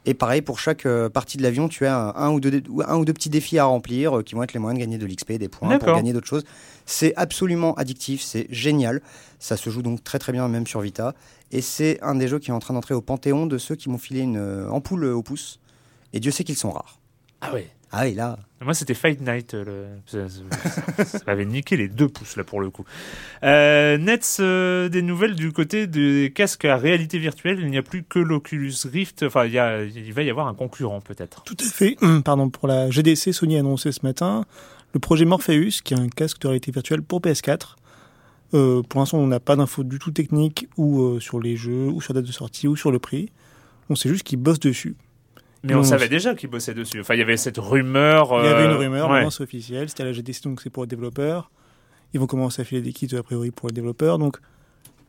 Et 0.08 0.14
pareil, 0.14 0.40
pour 0.40 0.60
chaque 0.60 0.86
euh, 0.86 1.08
partie 1.08 1.36
de 1.36 1.42
l'avion, 1.42 1.68
tu 1.68 1.84
as 1.84 1.98
un, 1.98 2.14
un 2.14 2.30
ou 2.30 2.38
deux, 2.38 2.62
un 2.86 2.96
ou 2.96 3.04
deux 3.04 3.12
petits 3.12 3.28
défis 3.28 3.58
à 3.58 3.64
remplir 3.64 4.18
euh, 4.18 4.22
qui 4.22 4.36
vont 4.36 4.44
être 4.44 4.52
les 4.52 4.60
moyens 4.60 4.78
de 4.78 4.84
gagner 4.84 4.98
de 4.98 5.06
l'XP, 5.06 5.32
des 5.32 5.48
points, 5.48 5.78
pour 5.78 5.94
gagner 5.96 6.12
d'autres 6.12 6.28
choses. 6.28 6.44
C'est 6.86 7.12
absolument 7.16 7.74
addictif, 7.74 8.22
c'est 8.22 8.46
génial. 8.48 9.02
Ça 9.40 9.56
se 9.56 9.68
joue 9.68 9.82
donc 9.82 10.04
très 10.04 10.20
très 10.20 10.30
bien, 10.30 10.46
même 10.46 10.64
sur 10.64 10.80
Vita. 10.80 11.14
Et 11.50 11.60
c'est 11.60 12.00
un 12.02 12.14
des 12.14 12.28
jeux 12.28 12.38
qui 12.38 12.50
est 12.50 12.54
en 12.54 12.60
train 12.60 12.72
d'entrer 12.72 12.94
au 12.94 13.00
panthéon 13.00 13.46
de 13.46 13.58
ceux 13.58 13.74
qui 13.74 13.90
m'ont 13.90 13.98
filé 13.98 14.20
une 14.20 14.36
euh, 14.36 14.70
ampoule 14.70 15.06
au 15.06 15.22
pouce. 15.24 15.58
Et 16.12 16.20
Dieu 16.20 16.30
sait 16.30 16.44
qu'ils 16.44 16.56
sont 16.56 16.70
rares. 16.70 17.00
Ah 17.40 17.52
ouais. 17.52 17.68
Ah, 17.92 18.08
et 18.08 18.14
là, 18.14 18.38
Moi, 18.60 18.74
c'était 18.74 18.94
Fight 18.94 19.20
Night. 19.20 19.54
euh, 19.54 19.64
le- 19.64 19.86
ça, 20.06 20.28
ça- 20.28 21.04
ça 21.04 21.18
m'avait 21.26 21.44
niqué 21.44 21.76
les 21.76 21.88
deux 21.88 22.08
pouces, 22.08 22.36
là, 22.36 22.42
pour 22.44 22.60
le 22.60 22.68
coup. 22.70 22.84
Euh, 23.42 23.96
Nets, 23.98 24.38
euh, 24.40 24.88
des 24.88 25.02
nouvelles 25.02 25.34
du 25.34 25.52
côté 25.52 25.86
des 25.86 26.32
casques 26.34 26.64
à 26.64 26.76
réalité 26.76 27.18
virtuelle. 27.18 27.58
Il 27.60 27.70
n'y 27.70 27.76
a 27.78 27.82
plus 27.82 28.02
que 28.02 28.18
l'Oculus 28.18 28.72
Rift. 28.92 29.22
Enfin, 29.22 29.44
il, 29.46 29.52
y 29.52 29.58
a, 29.58 29.84
il 29.84 30.12
va 30.12 30.22
y 30.22 30.30
avoir 30.30 30.48
un 30.48 30.54
concurrent, 30.54 31.00
peut-être. 31.00 31.42
Tout 31.44 31.56
à 31.60 31.64
fait. 31.64 31.96
Hum, 32.02 32.22
Pardon, 32.22 32.50
pour 32.50 32.66
la 32.66 32.90
GDC, 32.90 33.32
Sony 33.32 33.56
a 33.56 33.60
annoncé 33.60 33.92
ce 33.92 34.00
matin 34.04 34.44
le 34.94 35.00
projet 35.00 35.24
Morpheus, 35.26 35.82
qui 35.84 35.94
est 35.94 35.98
un 35.98 36.08
casque 36.08 36.40
de 36.40 36.48
réalité 36.48 36.72
virtuelle 36.72 37.02
pour 37.02 37.20
PS4. 37.20 37.76
Euh, 38.54 38.82
pour 38.82 39.00
l'instant, 39.00 39.18
on 39.18 39.26
n'a 39.26 39.40
pas 39.40 39.56
d'infos 39.56 39.84
du 39.84 39.98
tout 39.98 40.10
techniques 40.12 40.68
ou 40.76 41.02
euh, 41.02 41.20
sur 41.20 41.40
les 41.40 41.56
jeux, 41.56 41.88
ou 41.88 42.00
sur 42.00 42.14
la 42.14 42.20
date 42.20 42.28
de 42.28 42.32
sortie, 42.32 42.66
ou 42.68 42.76
sur 42.76 42.90
le 42.90 42.98
prix. 42.98 43.30
On 43.90 43.94
sait 43.94 44.08
juste 44.08 44.22
qu'ils 44.24 44.38
bossent 44.38 44.60
dessus. 44.60 44.96
Mais 45.66 45.74
on 45.74 45.82
savait 45.82 46.08
déjà 46.08 46.34
qu'ils 46.34 46.50
bossaient 46.50 46.74
dessus. 46.74 47.00
Enfin, 47.00 47.14
il 47.14 47.18
y 47.18 47.22
avait 47.22 47.36
cette 47.36 47.58
rumeur. 47.58 48.30
Il 48.42 48.46
y 48.46 48.48
avait 48.48 48.64
une 48.64 48.72
euh, 48.72 48.76
rumeur, 48.76 49.10
ouais. 49.10 49.26
c'est 49.30 49.42
officiel. 49.42 49.88
C'était 49.88 50.02
à 50.02 50.06
la 50.06 50.12
GDC, 50.12 50.42
donc 50.44 50.60
c'est 50.60 50.70
pour 50.70 50.84
les 50.84 50.88
développeurs. 50.88 51.50
Ils 52.14 52.20
vont 52.20 52.26
commencer 52.26 52.62
à 52.62 52.64
filer 52.64 52.82
des 52.82 52.92
kits, 52.92 53.14
a 53.16 53.22
priori, 53.22 53.50
pour 53.50 53.68
les 53.68 53.74
développeurs. 53.74 54.18
Donc, 54.18 54.38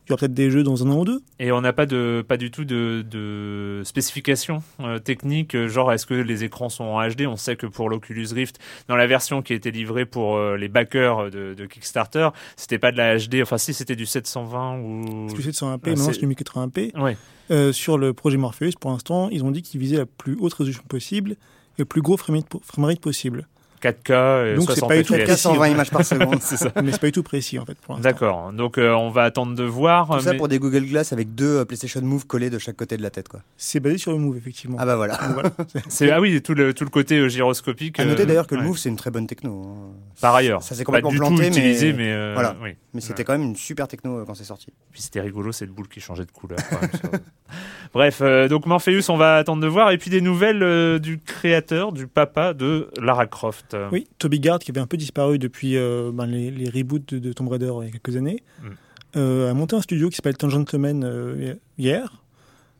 il 0.08 0.10
y 0.10 0.12
aura 0.14 0.20
peut-être 0.20 0.34
des 0.34 0.50
jeux 0.50 0.62
dans 0.62 0.86
un 0.86 0.90
an 0.90 1.00
ou 1.00 1.04
deux. 1.04 1.20
Et 1.38 1.52
on 1.52 1.60
n'a 1.60 1.72
pas 1.74 1.84
de 1.86 2.24
pas 2.26 2.36
du 2.38 2.50
tout 2.50 2.64
de, 2.64 3.04
de 3.08 3.82
spécifications 3.84 4.62
euh, 4.80 4.98
techniques, 4.98 5.54
euh, 5.54 5.68
genre 5.68 5.92
est-ce 5.92 6.06
que 6.06 6.14
les 6.14 6.44
écrans 6.44 6.68
sont 6.70 6.84
en 6.84 7.06
HD 7.08 7.26
On 7.26 7.36
sait 7.36 7.56
que 7.56 7.66
pour 7.66 7.90
l'Oculus 7.90 8.26
Rift, 8.32 8.58
dans 8.88 8.96
la 8.96 9.06
version 9.06 9.42
qui 9.42 9.52
a 9.52 9.56
été 9.56 9.70
livrée 9.70 10.06
pour 10.06 10.36
euh, 10.36 10.56
les 10.56 10.68
backers 10.68 11.30
de, 11.30 11.54
de 11.54 11.66
Kickstarter, 11.66 12.28
c'était 12.56 12.78
pas 12.78 12.90
de 12.92 12.96
la 12.96 13.18
HD. 13.18 13.42
Enfin, 13.42 13.58
si 13.58 13.74
c'était 13.74 13.96
du 13.96 14.06
720 14.06 14.78
ou. 14.78 15.26
De 15.28 15.40
101p, 15.52 15.62
Ah, 15.84 15.88
maintenant 15.90 16.12
c'est- 16.12 16.18
du 16.20 16.26
1080p. 16.26 16.96
Ouais. 16.98 17.16
Euh, 17.50 17.72
sur 17.72 17.96
le 17.98 18.12
projet 18.12 18.36
Morpheus, 18.36 18.72
pour 18.80 18.90
l'instant, 18.90 19.28
ils 19.30 19.42
ont 19.44 19.50
dit 19.50 19.62
qu'ils 19.62 19.80
visaient 19.80 19.96
la 19.98 20.06
plus 20.06 20.36
haute 20.40 20.52
résolution 20.54 20.82
possible 20.88 21.32
et 21.32 21.36
le 21.78 21.84
plus 21.84 22.02
gros 22.02 22.16
framerate 22.16 23.00
possible. 23.00 23.46
4K 23.82 24.52
et 24.52 24.54
Donc, 24.56 24.70
c'est 24.70 24.80
60 24.80 24.88
pas 24.88 24.96
du 24.96 25.02
tout 25.04 25.14
FPS. 25.14 25.26
420 25.26 25.68
images 25.68 25.90
par 25.90 26.04
seconde. 26.04 26.38
c'est 26.42 26.56
ça. 26.56 26.72
Mais 26.82 26.92
c'est 26.92 27.00
pas 27.00 27.06
du 27.08 27.12
tout 27.12 27.22
précis, 27.22 27.58
en 27.58 27.64
fait, 27.64 27.76
pour. 27.78 27.96
D'accord. 27.98 28.52
Donc 28.52 28.78
euh, 28.78 28.92
on 28.92 29.10
va 29.10 29.24
attendre 29.24 29.54
de 29.54 29.64
voir. 29.64 30.08
Tout 30.08 30.20
ça 30.20 30.32
mais- 30.32 30.38
pour 30.38 30.48
des 30.48 30.58
Google 30.58 30.84
Glass 30.86 31.12
avec 31.12 31.34
deux 31.34 31.58
euh, 31.58 31.64
PlayStation 31.64 32.00
Move 32.02 32.26
collés 32.26 32.50
de 32.50 32.58
chaque 32.58 32.76
côté 32.76 32.96
de 32.96 33.02
la 33.02 33.10
tête. 33.10 33.28
Quoi. 33.28 33.40
C'est 33.56 33.80
basé 33.80 33.98
sur 33.98 34.12
le 34.12 34.18
Move, 34.18 34.36
effectivement. 34.36 34.76
Ah 34.80 34.86
bah 34.86 34.96
voilà. 34.96 35.16
Donc, 35.16 35.32
voilà. 35.34 35.50
C'est 35.88 36.10
ah 36.10 36.20
oui 36.20 36.40
tout 36.42 36.54
le 36.54 36.74
tout 36.74 36.84
le 36.84 36.90
côté 36.90 37.16
euh, 37.18 37.28
gyroscopique. 37.28 37.98
À 38.00 38.04
noter 38.04 38.26
d'ailleurs 38.26 38.46
que 38.46 38.54
le 38.54 38.60
ouais. 38.62 38.66
Move, 38.66 38.78
c'est 38.78 38.88
une 38.88 38.96
très 38.96 39.10
bonne 39.10 39.26
techno. 39.26 39.62
hein. 39.66 39.94
Par 40.20 40.34
ailleurs. 40.34 40.62
Ça 40.62 40.74
s'est 40.74 40.82
Pas 40.82 41.00
complètement 41.00 41.10
du 41.10 41.18
planté, 41.18 41.34
tout 41.34 41.40
mais- 41.40 41.48
utilisé, 41.48 41.92
mais, 41.92 42.10
euh, 42.12 42.32
Voilà. 42.34 42.56
oui. 42.62 42.70
Mais 42.94 43.00
c'était 43.00 43.22
quand 43.24 43.32
même 43.32 43.42
une 43.42 43.56
super 43.56 43.86
techno 43.86 44.18
euh, 44.18 44.24
quand 44.26 44.34
c'est 44.34 44.44
sorti. 44.44 44.72
Puis 44.92 45.02
c'était 45.02 45.20
rigolo 45.20 45.52
cette 45.52 45.70
boule 45.70 45.86
qui 45.88 46.00
changeait 46.00 46.24
de 46.24 46.30
couleur. 46.32 46.58
même, 46.80 46.90
ça. 46.90 47.08
Bref, 47.94 48.18
euh, 48.20 48.48
donc 48.48 48.66
Morpheus, 48.66 49.08
on 49.10 49.16
va 49.16 49.36
attendre 49.36 49.62
de 49.62 49.66
voir. 49.68 49.90
Et 49.92 49.98
puis 49.98 50.10
des 50.10 50.20
nouvelles 50.20 50.62
euh, 50.62 50.98
du 50.98 51.18
créateur, 51.18 51.92
du 51.92 52.06
papa 52.06 52.52
de 52.54 52.90
Lara 53.00 53.26
Croft. 53.26 53.67
Oui, 53.92 54.06
Toby 54.18 54.40
Gard, 54.40 54.58
qui 54.58 54.70
avait 54.70 54.80
un 54.80 54.86
peu 54.86 54.96
disparu 54.96 55.38
depuis 55.38 55.76
euh, 55.76 56.10
ben, 56.12 56.26
les, 56.26 56.50
les 56.50 56.68
reboots 56.70 57.14
de, 57.14 57.18
de 57.18 57.32
Tomb 57.32 57.48
Raider 57.48 57.70
il 57.82 57.84
y 57.86 57.88
a 57.88 57.92
quelques 57.92 58.16
années, 58.16 58.42
Mm. 58.62 58.68
euh, 59.16 59.50
a 59.50 59.54
monté 59.54 59.76
un 59.76 59.80
studio 59.82 60.08
qui 60.10 60.16
s'appelle 60.16 60.36
Tangentleman 60.36 61.02
euh, 61.04 61.54
hier, 61.78 62.22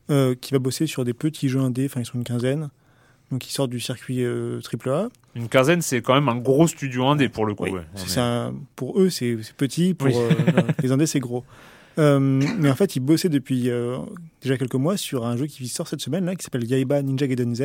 euh, 0.09 0.35
qui 0.39 0.51
va 0.53 0.59
bosser 0.59 0.87
sur 0.87 1.03
des 1.05 1.13
petits 1.13 1.49
jeux 1.49 1.59
indés, 1.59 1.85
enfin 1.85 2.01
ils 2.01 2.05
sont 2.05 2.17
une 2.17 2.23
quinzaine, 2.23 2.69
donc 3.31 3.47
ils 3.47 3.51
sortent 3.51 3.69
du 3.69 3.79
circuit 3.79 4.23
euh, 4.23 4.59
AAA. 4.61 5.09
Une 5.35 5.47
quinzaine, 5.49 5.81
c'est 5.83 6.01
quand 6.01 6.15
même 6.15 6.29
un 6.29 6.35
gros 6.37 6.67
studio 6.67 7.05
indé 7.05 7.29
pour 7.29 7.45
le 7.45 7.53
coup. 7.53 7.65
Oui, 7.65 7.71
ouais. 7.71 7.81
On 7.93 7.97
c'est- 7.97 8.05
est- 8.05 8.09
c'est 8.09 8.19
un- 8.19 8.53
pour 8.75 8.99
eux, 8.99 9.09
c'est 9.09 9.37
petit, 9.57 9.93
pour 9.93 10.07
Oui. 10.07 10.13
euh, 10.15 10.29
les 10.83 10.91
indés, 10.91 11.05
c'est 11.05 11.19
gros. 11.19 11.43
Euh, 11.99 12.19
mais 12.19 12.69
en 12.69 12.75
fait, 12.75 12.95
ils 12.95 12.99
bossaient 13.01 13.29
depuis 13.29 13.69
euh, 13.69 13.97
déjà 14.41 14.57
quelques 14.57 14.75
mois 14.75 14.95
sur 14.97 15.25
un 15.25 15.35
jeu 15.37 15.47
qui 15.47 15.67
sort 15.67 15.87
cette 15.87 16.01
semaine 16.01 16.25
là, 16.25 16.35
qui 16.35 16.43
s'appelle 16.43 16.63
Yaiba 16.63 17.01
Ninja 17.01 17.27
Gaiden 17.27 17.53
Z, 17.55 17.63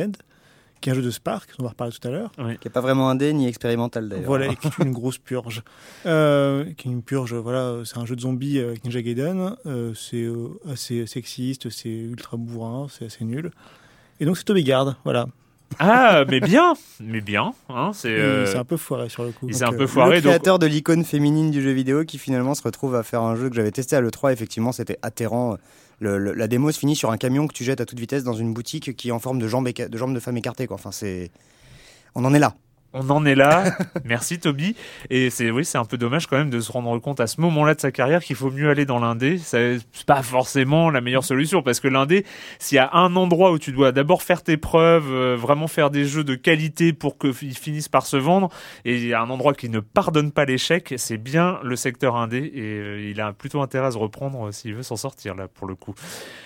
qui 0.81 0.89
est 0.89 0.91
un 0.91 0.95
jeu 0.95 1.01
de 1.01 1.09
Spark, 1.11 1.49
on 1.59 1.63
va 1.63 1.69
reparler 1.69 1.93
tout 1.93 2.07
à 2.07 2.11
l'heure. 2.11 2.31
Qui 2.35 2.43
n'est 2.67 2.71
pas 2.71 2.81
vraiment 2.81 3.09
indé 3.09 3.33
ni 3.33 3.47
expérimental 3.47 4.07
d'ailleurs. 4.09 4.25
Voilà, 4.25 4.47
et 4.47 4.55
qui 4.55 4.67
est 4.67 4.77
une 4.83 4.91
grosse 4.93 5.17
purge. 5.17 5.63
Euh, 6.05 6.65
qui 6.77 6.87
est 6.87 6.91
une 6.91 7.01
purge, 7.01 7.33
voilà, 7.33 7.77
c'est 7.85 7.97
un 7.97 8.05
jeu 8.05 8.15
de 8.15 8.21
zombies 8.21 8.59
avec 8.59 8.83
Ninja 8.83 9.01
Gaiden. 9.01 9.55
euh, 9.65 9.93
c'est 9.95 10.23
euh, 10.23 10.49
assez 10.71 11.07
sexiste, 11.07 11.69
c'est 11.69 11.89
ultra 11.89 12.37
bourrin, 12.37 12.87
c'est 12.89 13.05
assez 13.05 13.23
nul. 13.25 13.51
Et 14.19 14.25
donc 14.25 14.37
c'est 14.37 14.43
Toby 14.43 14.63
Gard, 14.63 14.95
voilà. 15.03 15.27
Ah, 15.79 16.23
mais 16.29 16.39
bien, 16.39 16.73
mais 16.99 17.21
bien. 17.21 17.53
Hein, 17.69 17.91
c'est. 17.93 18.09
Euh, 18.09 18.45
C'est 18.45 18.57
un 18.57 18.63
peu 18.63 18.77
foiré 18.77 19.09
sur 19.09 19.23
le 19.23 19.31
coup. 19.31 19.47
il 19.49 19.55
s'est 19.55 19.65
Donc, 19.65 19.73
un 19.73 19.77
peu 19.77 19.83
euh, 19.83 19.87
foiré. 19.87 20.15
le 20.17 20.21
donc- 20.21 20.29
créateur 20.29 20.59
de 20.59 20.67
l'icône 20.67 21.03
féminine 21.03 21.49
du 21.51 21.61
jeu 21.61 21.71
vidéo 21.71 22.05
qui 22.05 22.17
finalement 22.19 22.53
se 22.53 22.61
retrouve 22.61 22.95
à 22.95 23.01
faire 23.03 23.21
un 23.23 23.35
jeu 23.35 23.49
que 23.49 23.55
j'avais 23.55 23.71
testé 23.71 23.95
à 23.95 24.01
l'E3. 24.01 24.31
Effectivement, 24.31 24.71
c'était 24.71 24.99
atterrant. 25.01 25.57
Le- 25.99 26.17
la 26.33 26.47
démo 26.47 26.71
se 26.71 26.79
finit 26.79 26.95
sur 26.95 27.11
un 27.11 27.17
camion 27.17 27.47
que 27.47 27.53
tu 27.53 27.63
jettes 27.63 27.81
à 27.81 27.85
toute 27.85 27.99
vitesse 27.99 28.23
dans 28.23 28.33
une 28.33 28.53
boutique 28.53 28.95
qui 28.95 29.09
est 29.09 29.11
en 29.11 29.19
forme 29.19 29.39
de 29.39 29.47
jambes, 29.47 29.67
éca- 29.67 29.87
de, 29.87 29.97
jambes 29.97 30.13
de 30.13 30.19
femme 30.19 30.37
écartées. 30.37 30.67
Quoi. 30.67 30.75
Enfin, 30.75 30.91
c'est... 30.91 31.31
On 32.15 32.25
en 32.25 32.33
est 32.33 32.39
là. 32.39 32.55
On 32.95 33.09
en 33.09 33.25
est 33.25 33.35
là. 33.35 33.65
Merci 34.05 34.39
Toby. 34.39 34.75
Et 35.09 35.29
c'est 35.29 35.51
oui, 35.51 35.65
c'est 35.65 35.77
un 35.77 35.85
peu 35.85 35.97
dommage 35.97 36.27
quand 36.27 36.37
même 36.37 36.49
de 36.49 36.61
se 36.61 36.71
rendre 36.71 36.97
compte 36.99 37.19
à 37.19 37.27
ce 37.27 37.41
moment-là 37.41 37.75
de 37.75 37.81
sa 37.81 37.91
carrière 37.91 38.23
qu'il 38.23 38.37
faut 38.37 38.49
mieux 38.49 38.69
aller 38.69 38.85
dans 38.85 38.99
l'indé. 38.99 39.37
C'est 39.37 39.79
pas 40.07 40.23
forcément 40.23 40.89
la 40.89 41.01
meilleure 41.01 41.25
solution 41.25 41.61
parce 41.61 41.81
que 41.81 41.89
l'indé, 41.89 42.25
s'il 42.57 42.77
y 42.77 42.79
a 42.79 42.89
un 42.93 43.15
endroit 43.17 43.51
où 43.51 43.59
tu 43.59 43.73
dois 43.73 43.91
d'abord 43.91 44.23
faire 44.23 44.41
tes 44.41 44.55
preuves, 44.55 45.11
euh, 45.11 45.35
vraiment 45.35 45.67
faire 45.67 45.89
des 45.89 46.05
jeux 46.05 46.23
de 46.23 46.35
qualité 46.35 46.93
pour 46.93 47.17
qu'ils 47.17 47.57
finissent 47.57 47.89
par 47.89 48.05
se 48.05 48.17
vendre, 48.17 48.49
et 48.85 48.95
il 48.95 49.05
y 49.05 49.13
a 49.13 49.21
un 49.21 49.29
endroit 49.29 49.53
qui 49.53 49.67
ne 49.67 49.81
pardonne 49.81 50.31
pas 50.31 50.45
l'échec, 50.45 50.93
c'est 50.97 51.17
bien 51.17 51.59
le 51.63 51.75
secteur 51.75 52.15
indé 52.15 52.37
et 52.55 52.61
euh, 52.61 53.09
il 53.11 53.19
a 53.19 53.33
plutôt 53.33 53.61
intérêt 53.61 53.87
à 53.87 53.91
se 53.91 53.97
reprendre 53.97 54.47
euh, 54.47 54.51
s'il 54.51 54.73
veut 54.73 54.83
s'en 54.83 54.95
sortir 54.95 55.35
là 55.35 55.49
pour 55.49 55.67
le 55.67 55.75
coup. 55.75 55.95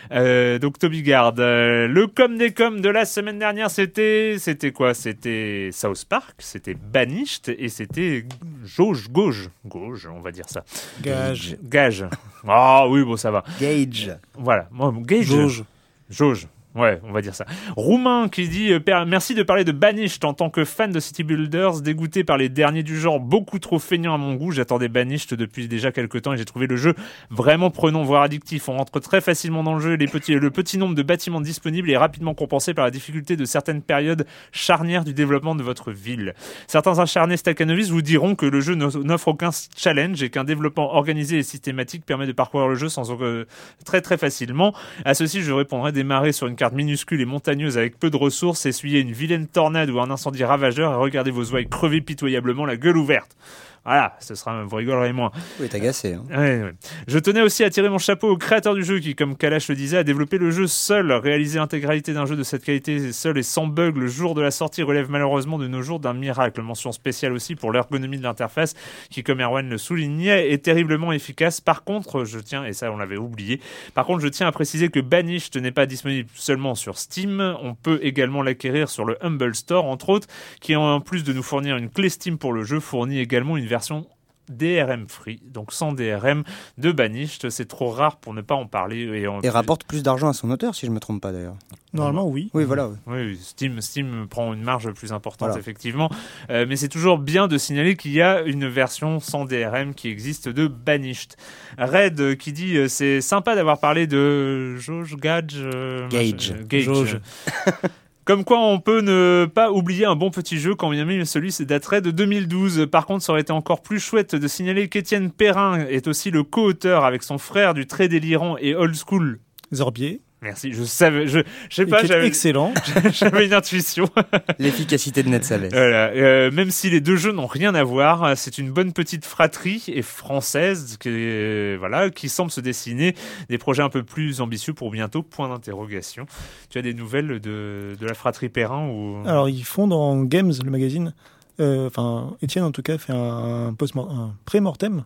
donc 0.10 0.79
Toby 0.79 1.03
Gard, 1.03 1.34
le 1.38 2.06
com 2.08 2.38
des 2.38 2.51
com 2.53 2.82
de 2.82 2.89
la 2.89 3.06
semaine 3.06 3.38
dernière, 3.38 3.70
c'était 3.70 4.38
c'était 4.39 4.72
quoi? 4.72 4.96
C'était 4.96 5.70
South 5.72 6.06
Park? 6.06 6.38
C'était 6.39 6.74
Banished 6.74 7.50
et 7.58 7.69
c'était 7.69 8.25
Jauge, 8.63 9.10
Gauge, 9.10 9.50
Gauge, 9.65 10.08
on 10.12 10.22
va 10.22 10.31
dire 10.31 10.48
ça. 10.48 10.63
Gage. 11.01 11.58
Gage. 11.63 12.05
Ah 12.48 12.88
oui, 12.88 13.03
bon, 13.03 13.17
ça 13.17 13.31
va. 13.31 13.43
Gage. 13.60 14.15
Voilà. 14.38 14.69
Gage. 15.01 15.25
Jauge. 15.25 15.63
Jauge. 16.10 16.48
Ouais, 16.76 17.02
on 17.04 17.12
va 17.12 17.22
dire 17.22 17.34
ça. 17.34 17.46
Roumain 17.76 18.30
qui 18.30 18.48
dit 18.48 18.72
euh, 18.72 19.06
merci 19.08 19.34
de 19.34 19.42
parler 19.42 19.64
de 19.64 19.72
Banished 19.72 20.24
en 20.24 20.36
tant 20.36 20.52
que 20.52 20.64
fan 20.66 20.92
de 20.92 21.00
City 21.00 21.24
Builders, 21.24 21.82
dégoûté 21.82 22.24
par 22.24 22.38
les 22.38 22.48
derniers 22.48 22.84
du 22.84 23.00
genre, 23.00 23.20
beaucoup 23.20 23.58
trop 23.58 23.80
feignant 23.80 24.14
à 24.14 24.20
mon 24.20 24.36
goût. 24.36 24.52
J'attendais 24.52 24.88
Banished 24.88 25.34
depuis 25.34 25.68
déjà 25.68 25.92
quelques 25.92 26.22
temps 26.22 26.34
et 26.34 26.38
j'ai 26.38 26.46
trouvé 26.46 26.68
le 26.68 26.76
jeu 26.76 26.94
vraiment 27.32 27.72
prenant, 27.72 28.04
voire 28.04 28.22
addictif. 28.22 28.70
On 28.70 28.78
rentre 28.78 29.00
très 29.00 29.20
facilement 29.20 29.64
dans 29.64 29.74
le 29.74 29.82
jeu. 29.82 29.96
Les 29.96 30.06
petits, 30.06 30.36
le 30.36 30.52
petit 30.52 30.78
nombre 30.78 30.94
de 30.94 31.02
bâtiments 31.02 31.42
disponibles 31.42 31.90
est 31.90 31.98
rapidement 31.98 32.36
compensé 32.36 32.76
par 32.76 32.86
la 32.86 32.92
difficulté 32.92 33.36
de 33.36 33.46
certaines 33.46 33.82
périodes 33.82 34.28
charnières 34.52 35.04
du 35.04 35.16
développement 35.16 35.56
de 35.56 35.64
votre 35.64 35.92
ville. 35.92 36.36
Certains 36.68 37.00
acharnés 37.00 37.38
staccanovis 37.38 37.90
vous 37.90 38.04
diront 38.04 38.36
que 38.36 38.46
le 38.46 38.62
jeu 38.62 38.76
n'offre 38.76 39.30
aucun 39.30 39.50
challenge 39.76 40.22
et 40.22 40.30
qu'un 40.30 40.44
développement 40.44 40.94
organisé 40.94 41.40
et 41.40 41.44
systématique 41.44 42.06
permet 42.06 42.28
de 42.28 42.32
parcourir 42.32 42.68
le 42.68 42.76
jeu 42.76 42.90
sans 42.90 43.12
euh, 43.24 43.46
très 43.86 44.02
très 44.02 44.20
facilement. 44.20 44.76
À 45.04 45.16
ceci, 45.16 45.42
je 45.42 45.52
répondrai 45.52 45.92
démarrer 45.92 46.32
sur 46.32 46.46
une 46.46 46.59
carte 46.60 46.74
minuscule 46.74 47.22
et 47.22 47.25
montagneuse 47.25 47.78
avec 47.78 47.98
peu 47.98 48.10
de 48.10 48.18
ressources, 48.18 48.66
essuyez 48.66 49.00
une 49.00 49.13
vilaine 49.13 49.48
tornade 49.48 49.89
ou 49.89 50.01
un 50.01 50.12
incendie 50.12 50.44
ravageur 50.44 50.92
et 50.92 50.96
regardez 50.98 51.32
vos 51.32 51.46
ouailles 51.46 51.70
crever 51.70 52.01
pitoyablement 52.01 52.66
la 52.66 52.75
gueule 52.75 52.98
ouverte. 52.98 53.38
Voilà, 53.86 54.16
ce 54.20 54.36
sera, 54.36 54.64
vous 54.64 54.76
rigolerez 54.76 55.14
moins. 55.14 55.32
Oui, 55.60 55.68
t'as 55.70 55.78
agacé. 55.78 56.14
Hein. 56.14 56.24
Ouais, 56.30 56.62
ouais. 56.64 56.74
Je 57.08 57.20
tenais 57.20 57.42
aussi 57.42 57.64
à 57.64 57.70
tirer 57.70 57.90
mon 57.90 57.98
chapeau 57.98 58.30
au 58.30 58.38
créateur 58.38 58.76
du 58.76 58.84
jeu 58.84 59.00
qui, 59.00 59.16
comme 59.16 59.36
Kalash 59.36 59.70
le 59.70 59.76
disait, 59.76 59.98
a 59.98 60.04
développé 60.04 60.38
le 60.38 60.52
jeu 60.52 60.68
seul. 60.68 61.12
Réaliser 61.12 61.60
l'intégralité 61.60 62.14
d'un 62.14 62.26
jeu 62.26 62.36
de 62.36 62.44
cette 62.44 62.64
qualité 62.64 63.12
seul 63.12 63.38
et 63.38 63.44
sans 63.44 63.68
bug 63.68 63.98
le 63.98 64.08
jour 64.08 64.36
de 64.36 64.42
la 64.42 64.52
sortie 64.52 64.84
relève 64.84 65.10
malheureusement 65.10 65.58
de 65.58 65.68
nos 65.68 65.82
jours 65.82 66.00
d'un 66.00 66.14
miracle. 66.14 66.62
Mention 66.62 66.92
spéciale 66.92 67.34
aussi 67.34 67.56
pour 67.56 67.72
l'ergonomie 67.72 68.18
de 68.18 68.24
l'interface 68.24 68.76
qui, 69.10 69.24
comme 69.24 69.40
Erwan 69.42 69.70
le 69.70 69.78
soulignait, 69.78 70.52
est 70.52 70.64
terriblement 70.64 71.12
efficace. 71.12 71.62
Par 71.62 71.84
contre, 71.84 72.26
je 72.26 72.40
tiens, 72.40 72.66
et 72.66 72.74
ça 72.74 72.92
on 72.92 72.98
l'avait 72.98 73.18
oublié, 73.18 73.62
par 73.94 74.06
contre 74.06 74.22
je 74.22 74.28
tiens 74.28 74.48
à 74.48 74.52
préciser 74.52 74.90
que 74.90 75.00
Banished 75.00 75.56
n'est 75.58 75.72
pas 75.72 75.86
disponible 75.86 76.30
seulement 76.34 76.76
sur 76.76 76.98
Steam. 76.98 77.56
On 77.62 77.76
peut 77.76 78.00
également 78.04 78.42
l'acquérir 78.42 78.90
sur 78.90 79.06
le 79.06 79.18
Humble 79.24 79.56
Store, 79.56 79.86
entre 79.86 80.10
autres, 80.10 80.28
qui 80.60 80.76
en 80.76 81.02
plus 81.02 81.24
de 81.24 81.34
nous 81.34 81.44
fournir 81.44 81.78
une 81.78 81.90
clé 81.90 82.10
Steam 82.10 82.38
pour 82.38 82.54
le 82.54 82.64
jeu, 82.64 82.80
fournit 82.80 83.20
également 83.20 83.58
une 83.58 83.66
version 83.70 83.80
version 83.80 84.06
DRM 84.50 85.08
free, 85.08 85.40
donc 85.46 85.72
sans 85.72 85.94
DRM 85.94 86.44
de 86.80 86.92
Banished. 86.92 87.52
C'est 87.52 87.68
trop 87.68 87.92
rare 87.92 88.18
pour 88.18 88.34
ne 88.34 88.42
pas 88.42 88.56
en 88.56 88.66
parler. 88.66 89.04
Et, 89.44 89.50
rapporte 89.50 89.84
plus 89.84 90.02
d'argent 90.02 90.28
à 90.28 90.34
son 90.34 90.50
auteur, 90.50 90.74
si 90.74 90.88
je 90.88 90.92
ne 90.92 90.96
me 90.96 91.00
trompe 91.00 91.22
pas 91.22 91.32
d'ailleurs. 91.32 91.56
Normalement, 91.94 92.28
oui. 92.28 92.50
Oui, 92.56 92.64
voilà. 92.64 92.90
Oui, 93.06 93.38
Steam, 93.40 93.80
Steam 93.80 94.28
prend 94.28 94.54
une 94.54 94.64
marge 94.64 94.92
plus 94.94 95.14
importante, 95.14 95.56
effectivement. 95.56 96.10
Euh, 96.50 96.66
mais 96.68 96.78
c'est 96.78 96.90
toujours 96.90 97.20
bien 97.20 97.48
de 97.48 97.60
signaler 97.60 97.96
qu'il 97.96 98.12
y 98.12 98.24
a 98.24 98.42
une 98.42 98.68
version 98.68 99.20
sans 99.20 99.46
DRM 99.46 99.94
qui 99.94 100.10
existe 100.10 100.50
de 100.50 100.68
Banished. 100.68 101.36
Red 101.78 102.20
euh, 102.20 102.36
qui 102.36 102.52
dit 102.52 102.76
euh, 102.76 102.88
c'est 102.88 103.22
sympa 103.22 103.54
d'avoir 103.56 103.80
parlé 103.80 104.08
de 104.08 104.78
Jauge 104.78 105.16
Gage. 105.16 105.64
Gage. 106.10 106.56
Gage. 106.68 107.20
Comme 108.30 108.44
quoi, 108.44 108.60
on 108.60 108.80
peut 108.80 109.02
ne 109.02 109.48
pas 109.52 109.72
oublier 109.72 110.06
un 110.06 110.16
bon 110.16 110.30
petit 110.30 110.60
jeu 110.60 110.76
quand 110.76 110.92
bien 110.92 111.04
même 111.04 111.26
celui 111.26 111.52
daterait 111.62 112.00
de 112.00 112.12
2012. 112.12 112.86
Par 112.86 113.08
contre, 113.08 113.24
ça 113.24 113.32
aurait 113.32 113.42
été 113.42 113.52
encore 113.52 113.82
plus 113.82 114.00
chouette 114.00 114.36
de 114.36 114.48
signaler 114.48 114.88
qu'Étienne 114.88 115.32
Perrin 115.32 115.80
est 115.80 116.08
aussi 116.08 116.30
le 116.30 116.44
co-auteur 116.44 117.06
avec 117.06 117.24
son 117.24 117.40
frère 117.40 117.74
du 117.74 117.88
très 117.88 118.08
délirant 118.08 118.56
et 118.60 118.76
old 118.76 118.94
school 118.96 119.40
Zorbier. 119.74 120.22
Merci, 120.41 120.72
je 120.72 120.84
savais, 120.84 121.27
je, 121.27 121.39
je 121.69 121.75
sais 121.75 121.86
pas, 121.86 122.05
j'avais 122.05 122.25
excellent. 122.25 122.74
j'avais 123.12 123.46
une 123.46 123.53
intuition. 123.53 124.10
L'efficacité 124.60 125.22
de 125.22 125.29
NetSaves. 125.29 125.67
Voilà, 125.72 126.12
euh, 126.12 126.50
même 126.51 126.72
si 126.72 126.89
les 126.89 127.01
deux 127.01 127.17
jeux 127.17 127.34
n'ont 127.34 127.48
rien 127.48 127.75
à 127.75 127.84
voir, 127.84 128.38
c'est 128.38 128.58
une 128.58 128.72
bonne 128.72 128.93
petite 128.93 129.25
fratrie 129.25 129.84
et 129.88 130.01
française 130.01 130.98
qui, 130.98 131.75
voilà, 131.75 132.10
qui 132.10 132.29
semble 132.29 132.51
se 132.51 132.62
dessiner 132.62 133.15
des 133.50 133.58
projets 133.58 133.84
un 133.84 133.89
peu 133.89 134.03
plus 134.03 134.39
ambitieux 134.39 134.74
pour 134.74 134.91
bientôt. 134.91 135.24
Point 135.24 135.50
d'interrogation. 135.50 136.25
Tu 136.69 136.77
as 136.77 136.81
des 136.81 136.93
nouvelles 136.93 137.39
de, 137.39 137.96
de 138.00 138.05
la 138.05 138.13
fratrie 138.13 138.50
Perrin 138.50 138.88
ou? 138.88 139.22
Alors 139.25 139.50
ils 139.50 139.65
font 139.65 139.88
dans 139.88 140.24
Games, 140.24 140.53
le 140.63 140.72
magazine. 140.72 141.13
Euh, 141.60 141.88
enfin, 141.88 142.38
Étienne 142.41 142.63
en 142.63 142.72
tout 142.72 142.81
cas 142.81 142.98
fait 142.98 143.13
un, 143.13 143.74
post 143.77 143.96
un 143.98 144.34
pré-mortem 144.46 145.03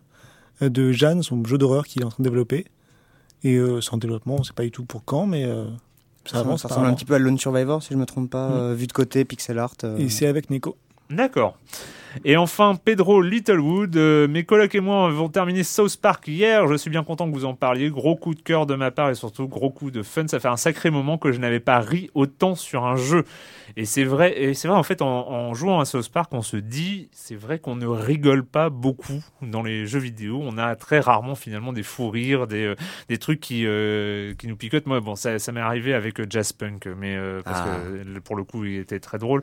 euh, 0.62 0.68
de 0.68 0.92
Jeanne, 0.92 1.22
son 1.22 1.44
jeu 1.44 1.58
d'horreur 1.58 1.86
qu'il 1.86 2.02
est 2.02 2.04
en 2.04 2.10
train 2.10 2.22
de 2.22 2.28
développer. 2.28 2.66
Et 3.44 3.56
euh, 3.56 3.80
c'est 3.80 3.92
en 3.92 3.98
développement, 3.98 4.36
on 4.36 4.38
ne 4.38 4.44
sait 4.44 4.54
pas 4.54 4.62
du 4.62 4.70
tout 4.70 4.84
pour 4.84 5.04
quand, 5.04 5.26
mais 5.26 5.44
euh, 5.44 5.66
ça, 6.24 6.40
avance. 6.40 6.62
Ça 6.62 6.68
ressemble 6.68 6.86
un 6.86 6.94
petit 6.94 7.04
peu 7.04 7.14
à 7.14 7.18
Lone 7.18 7.38
Survivor, 7.38 7.82
si 7.82 7.90
je 7.90 7.94
ne 7.94 8.00
me 8.00 8.06
trompe 8.06 8.30
pas, 8.30 8.48
mm. 8.48 8.52
euh, 8.52 8.74
vu 8.74 8.86
de 8.86 8.92
côté, 8.92 9.24
pixel 9.26 9.58
art. 9.58 9.76
Et 9.98 10.08
c'est 10.08 10.26
avec 10.26 10.50
Nico. 10.50 10.76
D'accord. 11.10 11.58
Et 12.24 12.36
enfin, 12.36 12.74
Pedro 12.82 13.20
Littlewood. 13.20 13.96
mes 13.96 14.44
collègues 14.44 14.76
et 14.76 14.80
moi 14.80 15.06
avons 15.06 15.28
terminé 15.28 15.62
South 15.62 15.96
Park 15.96 16.28
hier. 16.28 16.66
Je 16.68 16.74
suis 16.74 16.90
bien 16.90 17.04
content 17.04 17.28
que 17.28 17.34
vous 17.34 17.44
en 17.44 17.54
parliez. 17.54 17.90
Gros 17.90 18.16
coup 18.16 18.34
de 18.34 18.40
cœur 18.40 18.66
de 18.66 18.74
ma 18.74 18.90
part 18.90 19.10
et 19.10 19.14
surtout 19.14 19.48
gros 19.48 19.70
coup 19.70 19.90
de 19.90 20.02
fun. 20.02 20.28
Ça 20.28 20.40
fait 20.40 20.48
un 20.48 20.56
sacré 20.56 20.90
moment 20.90 21.18
que 21.18 21.32
je 21.32 21.38
n'avais 21.38 21.60
pas 21.60 21.80
ri 21.80 22.10
autant 22.14 22.54
sur 22.54 22.84
un 22.84 22.96
jeu. 22.96 23.24
Et 23.76 23.84
c'est 23.86 24.04
vrai, 24.04 24.40
et 24.40 24.54
c'est 24.54 24.68
vrai 24.68 24.76
en 24.76 24.82
fait 24.82 25.02
en, 25.02 25.54
jouant 25.54 25.80
à 25.80 25.84
South 25.84 26.08
Park, 26.10 26.32
on 26.32 26.42
se 26.42 26.56
dit, 26.56 27.08
c'est 27.12 27.34
vrai 27.34 27.58
qu'on 27.58 27.76
ne 27.76 27.86
rigole 27.86 28.44
pas 28.44 28.70
beaucoup 28.70 29.24
dans 29.42 29.62
les 29.62 29.86
jeux 29.86 29.98
vidéo. 29.98 30.40
On 30.42 30.58
a 30.58 30.76
très 30.76 31.00
rarement 31.00 31.34
finalement 31.34 31.72
des 31.72 31.82
fous 31.82 32.10
rires, 32.10 32.46
des, 32.46 32.64
euh, 32.64 32.74
des 33.08 33.18
trucs 33.18 33.40
qui 33.40 33.66
euh, 33.66 34.34
qui 34.34 34.46
nous 34.46 34.56
picotent. 34.56 34.86
Moi, 34.86 35.00
bon, 35.00 35.16
ça, 35.16 35.38
ça 35.38 35.52
m'est 35.52 35.60
arrivé 35.60 35.94
avec 35.94 36.20
euh, 36.20 36.26
Jazz 36.28 36.52
Punk, 36.52 36.86
mais 36.86 37.18
parce 37.44 37.62
que 37.62 37.68
ah. 37.68 38.20
pour 38.22 38.36
le 38.36 38.44
coup, 38.44 38.64
il 38.64 38.78
était 38.78 39.00
très 39.00 39.18
drôle. 39.18 39.42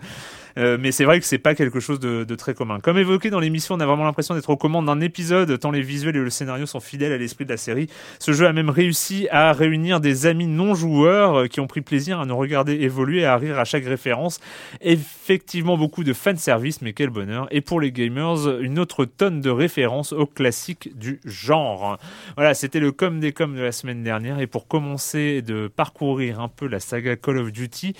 mais 0.55 0.91
c'est 0.91 1.05
vrai 1.05 1.19
que 1.19 1.25
c'est 1.25 1.37
pas 1.37 1.55
quelque 1.55 1.79
chose 1.79 1.99
de, 1.99 2.23
de, 2.23 2.35
très 2.35 2.53
Comme 2.83 2.97
évoqué 2.97 3.29
dans 3.29 3.39
l'émission, 3.39 3.75
on 3.75 3.79
a 3.79 3.85
vraiment 3.85 4.05
l'impression 4.05 4.35
d'être 4.35 4.49
aux 4.49 4.57
commandes 4.57 4.85
d'un 4.85 5.01
épisode, 5.01 5.59
tant 5.59 5.71
les 5.71 5.81
visuels 5.81 6.15
et 6.15 6.19
le 6.19 6.29
scénario 6.29 6.65
sont 6.65 6.79
fidèles 6.79 7.11
à 7.11 7.17
l'esprit 7.17 7.45
de 7.45 7.49
la 7.49 7.57
série. 7.57 7.87
Ce 8.19 8.33
jeu 8.33 8.45
a 8.45 8.53
même 8.53 8.69
réussi 8.69 9.27
à 9.31 9.51
réunir 9.53 9.99
des 9.99 10.25
amis 10.27 10.47
non 10.47 10.75
joueurs 10.75 11.49
qui 11.49 11.59
ont 11.59 11.67
pris 11.67 11.81
plaisir 11.81 12.19
à 12.19 12.25
nous 12.25 12.37
regarder 12.37 12.73
évoluer 12.73 13.21
et 13.21 13.25
à 13.25 13.37
rire 13.37 13.57
à 13.57 13.65
chaque 13.65 13.85
référence 13.85 14.39
Effectivement, 14.81 15.77
beaucoup 15.77 16.03
de 16.03 16.13
fanservice, 16.13 16.81
mais 16.81 16.93
quel 16.93 17.09
bonheur. 17.09 17.47
Et 17.51 17.61
pour 17.61 17.79
les 17.81 17.91
gamers, 17.91 18.59
une 18.59 18.79
autre 18.79 19.05
tonne 19.05 19.41
de 19.41 19.49
références 19.49 20.13
aux 20.13 20.25
classiques 20.25 20.97
du 20.97 21.19
genre. 21.25 21.97
Voilà, 22.35 22.53
c'était 22.53 22.79
le 22.79 22.91
com 22.91 23.19
des 23.19 23.31
com 23.31 23.55
de 23.55 23.61
la 23.61 23.71
semaine 23.71 24.03
dernière. 24.03 24.39
Et 24.39 24.47
pour 24.47 24.67
commencer 24.67 25.41
de 25.41 25.67
parcourir 25.67 26.39
un 26.39 26.47
peu 26.47 26.67
la 26.67 26.79
saga 26.79 27.15
Call 27.15 27.37
of 27.37 27.51
Duty, 27.51 27.93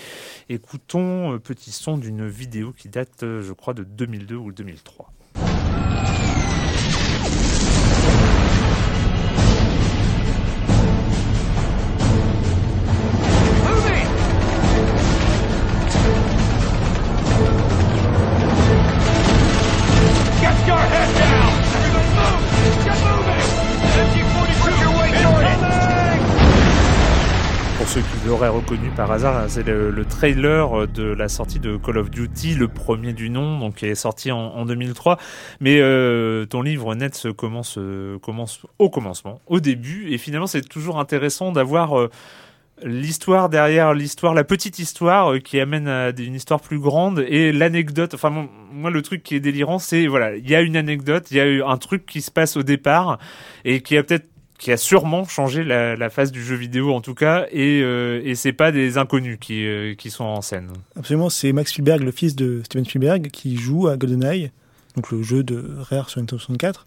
écoutons 0.50 1.34
un 1.34 1.40
petit 1.40 1.72
son 1.72 1.98
d'une 1.98 2.28
vidéo 2.28 2.74
qui 2.78 2.90
date, 2.90 3.22
je 3.22 3.54
crois, 3.54 3.74
de 3.74 3.84
2002 3.84 4.36
ou 4.36 4.51
2003. 4.52 5.21
Ceux 27.88 28.02
qui 28.02 28.28
l'auraient 28.28 28.50
reconnu 28.50 28.90
par 28.96 29.12
hasard, 29.12 29.38
hein, 29.38 29.46
c'est 29.48 29.66
le, 29.66 30.06
trailer 30.06 30.88
de 30.88 31.04
la 31.04 31.30
sortie 31.30 31.60
de 31.60 31.78
Call 31.78 31.98
of 31.98 32.10
Duty, 32.10 32.56
le 32.56 32.68
premier 32.68 33.14
du 33.14 33.30
nom, 33.30 33.60
donc 33.60 33.76
qui 33.76 33.86
est 33.86 33.96
sorti 33.96 34.32
en, 34.32 34.66
2003. 34.66 35.18
Mais 35.60 35.80
euh, 35.80 36.46
ton 36.46 36.62
livre 36.62 36.94
Net 36.96 37.28
commence, 37.36 37.78
euh, 37.78 38.20
commence 38.20 38.62
au 38.78 38.90
commencement, 38.90 39.42
au 39.48 39.60
début, 39.60 40.12
et 40.12 40.18
finalement 40.18 40.48
c'est 40.48 40.68
toujours 40.68 41.00
intéressant 41.00 41.52
d'avoir 41.52 42.00
euh, 42.00 42.10
l'histoire 42.84 43.50
derrière 43.50 43.94
l'histoire, 43.94 44.34
la 44.34 44.44
petite 44.44 44.80
histoire 44.80 45.40
qui 45.40 45.60
amène 45.60 45.88
à 45.88 46.10
une 46.10 46.36
histoire 46.36 46.62
plus 46.62 46.80
grande 46.80 47.26
et 47.28 47.52
l'anecdote. 47.52 48.14
Enfin, 48.14 48.48
moi, 48.72 48.90
le 48.92 49.02
truc 49.02 49.24
qui 49.24 49.36
est 49.36 49.40
délirant, 49.40 49.80
c'est 49.80 50.08
voilà, 50.08 50.36
il 50.36 50.50
y 50.50 50.56
a 50.56 50.62
une 50.62 50.76
anecdote, 50.76 51.30
il 51.32 51.38
y 51.38 51.40
a 51.40 51.46
eu 51.46 51.64
un 51.64 51.78
truc 51.78 52.06
qui 52.06 52.22
se 52.22 52.32
passe 52.32 52.58
au 52.58 52.64
départ 52.64 53.20
et 53.66 53.82
qui 53.82 53.98
a 53.98 54.04
peut-être 54.04 54.28
qui 54.62 54.72
a 54.72 54.78
sûrement 54.78 55.26
changé 55.26 55.64
la, 55.64 55.96
la 55.96 56.10
face 56.12 56.32
du 56.32 56.44
jeu 56.44 56.56
vidéo 56.56 56.94
en 56.94 57.02
tout 57.02 57.16
cas, 57.16 57.48
et, 57.52 57.82
euh, 57.82 58.22
et 58.24 58.36
c'est 58.36 58.54
pas 58.54 58.72
des 58.72 59.00
inconnus 59.00 59.40
qui, 59.42 59.66
euh, 59.66 59.96
qui 59.96 60.12
sont 60.12 60.24
en 60.24 60.42
scène. 60.42 60.70
Absolument, 60.96 61.32
c'est 61.32 61.52
Max 61.52 61.72
Spielberg, 61.72 62.04
le 62.04 62.12
fils 62.12 62.36
de 62.36 62.62
Steven 62.64 62.86
Spielberg, 62.86 63.30
qui 63.32 63.58
joue 63.58 63.88
à 63.88 63.98
GoldenEye, 63.98 64.52
donc 64.96 65.12
le 65.12 65.24
jeu 65.24 65.42
de 65.42 65.66
Rare 65.80 66.12
sur 66.12 66.22
Nintendo 66.22 66.38
64, 66.38 66.86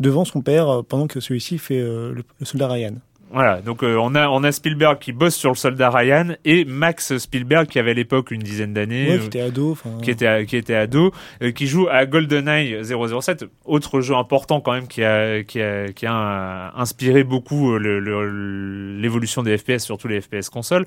devant 0.00 0.24
son 0.24 0.40
père 0.40 0.68
euh, 0.68 0.82
pendant 0.82 1.06
que 1.06 1.20
celui-ci 1.20 1.58
fait 1.58 1.78
euh, 1.78 2.14
le 2.40 2.44
soldat 2.44 2.66
Ryan. 2.66 2.94
Voilà, 3.34 3.60
donc 3.60 3.82
euh, 3.82 3.96
on 4.00 4.14
a 4.14 4.28
on 4.28 4.44
a 4.44 4.52
Spielberg 4.52 4.98
qui 5.00 5.12
bosse 5.12 5.34
sur 5.34 5.50
le 5.50 5.56
soldat 5.56 5.90
Ryan 5.90 6.36
et 6.44 6.64
Max 6.64 7.18
Spielberg 7.18 7.66
qui 7.66 7.80
avait 7.80 7.90
à 7.90 7.94
l'époque 7.94 8.30
une 8.30 8.40
dizaine 8.42 8.72
d'années, 8.72 9.08
Ouais, 9.08 9.14
euh, 9.16 9.18
qui 9.18 9.26
était 9.26 9.40
ado. 9.40 9.76
qui 10.02 10.10
était 10.12 10.46
qui 10.46 10.56
était 10.56 10.74
ado, 10.76 11.12
euh, 11.42 11.50
qui 11.50 11.66
joue 11.66 11.88
à 11.90 12.06
GoldenEye 12.06 12.78
007, 12.84 13.44
autre 13.64 14.00
jeu 14.00 14.14
important 14.14 14.60
quand 14.60 14.72
même 14.72 14.86
qui 14.86 15.02
a 15.02 15.42
qui 15.42 15.60
a 15.60 15.88
qui 15.92 16.06
a 16.06 16.72
inspiré 16.76 17.24
beaucoup 17.24 17.76
le- 17.76 17.98
le- 17.98 19.00
l'évolution 19.00 19.42
des 19.42 19.58
FPS, 19.58 19.78
surtout 19.84 20.06
les 20.06 20.20
FPS 20.20 20.48
consoles. 20.48 20.84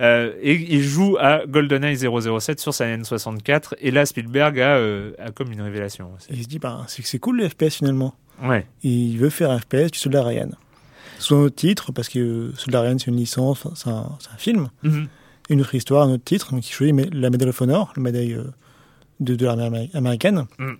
Euh, 0.00 0.32
et 0.40 0.54
il 0.54 0.82
joue 0.82 1.16
à 1.20 1.46
GoldenEye 1.46 1.96
007 1.96 2.60
sur 2.60 2.72
sa 2.72 2.86
N64 2.96 3.74
et 3.80 3.90
là 3.90 4.06
Spielberg 4.06 4.60
a, 4.60 4.76
a 5.18 5.30
comme 5.34 5.50
une 5.50 5.62
révélation. 5.62 6.10
Et 6.30 6.34
il 6.34 6.42
se 6.44 6.48
dit, 6.48 6.60
bah, 6.60 6.84
c'est 6.86 7.02
que 7.02 7.08
c'est 7.08 7.18
cool 7.18 7.38
le 7.38 7.48
FPS 7.48 7.74
finalement. 7.78 8.14
Ouais. 8.42 8.66
Et 8.84 8.88
il 8.88 9.18
veut 9.18 9.30
faire 9.30 9.50
un 9.50 9.58
FPS 9.58 9.90
du 9.90 9.98
soldat 9.98 10.22
Ryan. 10.22 10.50
Sous 11.18 11.34
un 11.34 11.40
autre 11.42 11.56
titre, 11.56 11.92
parce 11.92 12.08
que 12.08 12.18
euh, 12.18 12.52
c'est 12.56 13.06
une 13.06 13.16
licence, 13.16 13.66
c'est 13.74 13.88
un, 13.90 14.08
film. 14.38 14.68
Mhm. 14.82 15.08
une 15.50 15.60
autre 15.60 15.74
histoire, 15.74 16.06
un 16.06 16.12
autre 16.12 16.24
titre, 16.24 16.52
donc 16.52 16.68
il 16.68 16.72
choisit 16.72 16.94
la 17.14 17.30
Medal 17.30 17.48
of 17.48 17.60
Honor, 17.60 17.92
la 17.96 18.02
médaille 18.02 18.34
euh, 18.34 18.44
de, 19.20 19.34
de 19.34 19.44
l'armée 19.46 19.64
améri- 19.64 19.90
américaine. 19.96 20.46
Mm. 20.58 20.72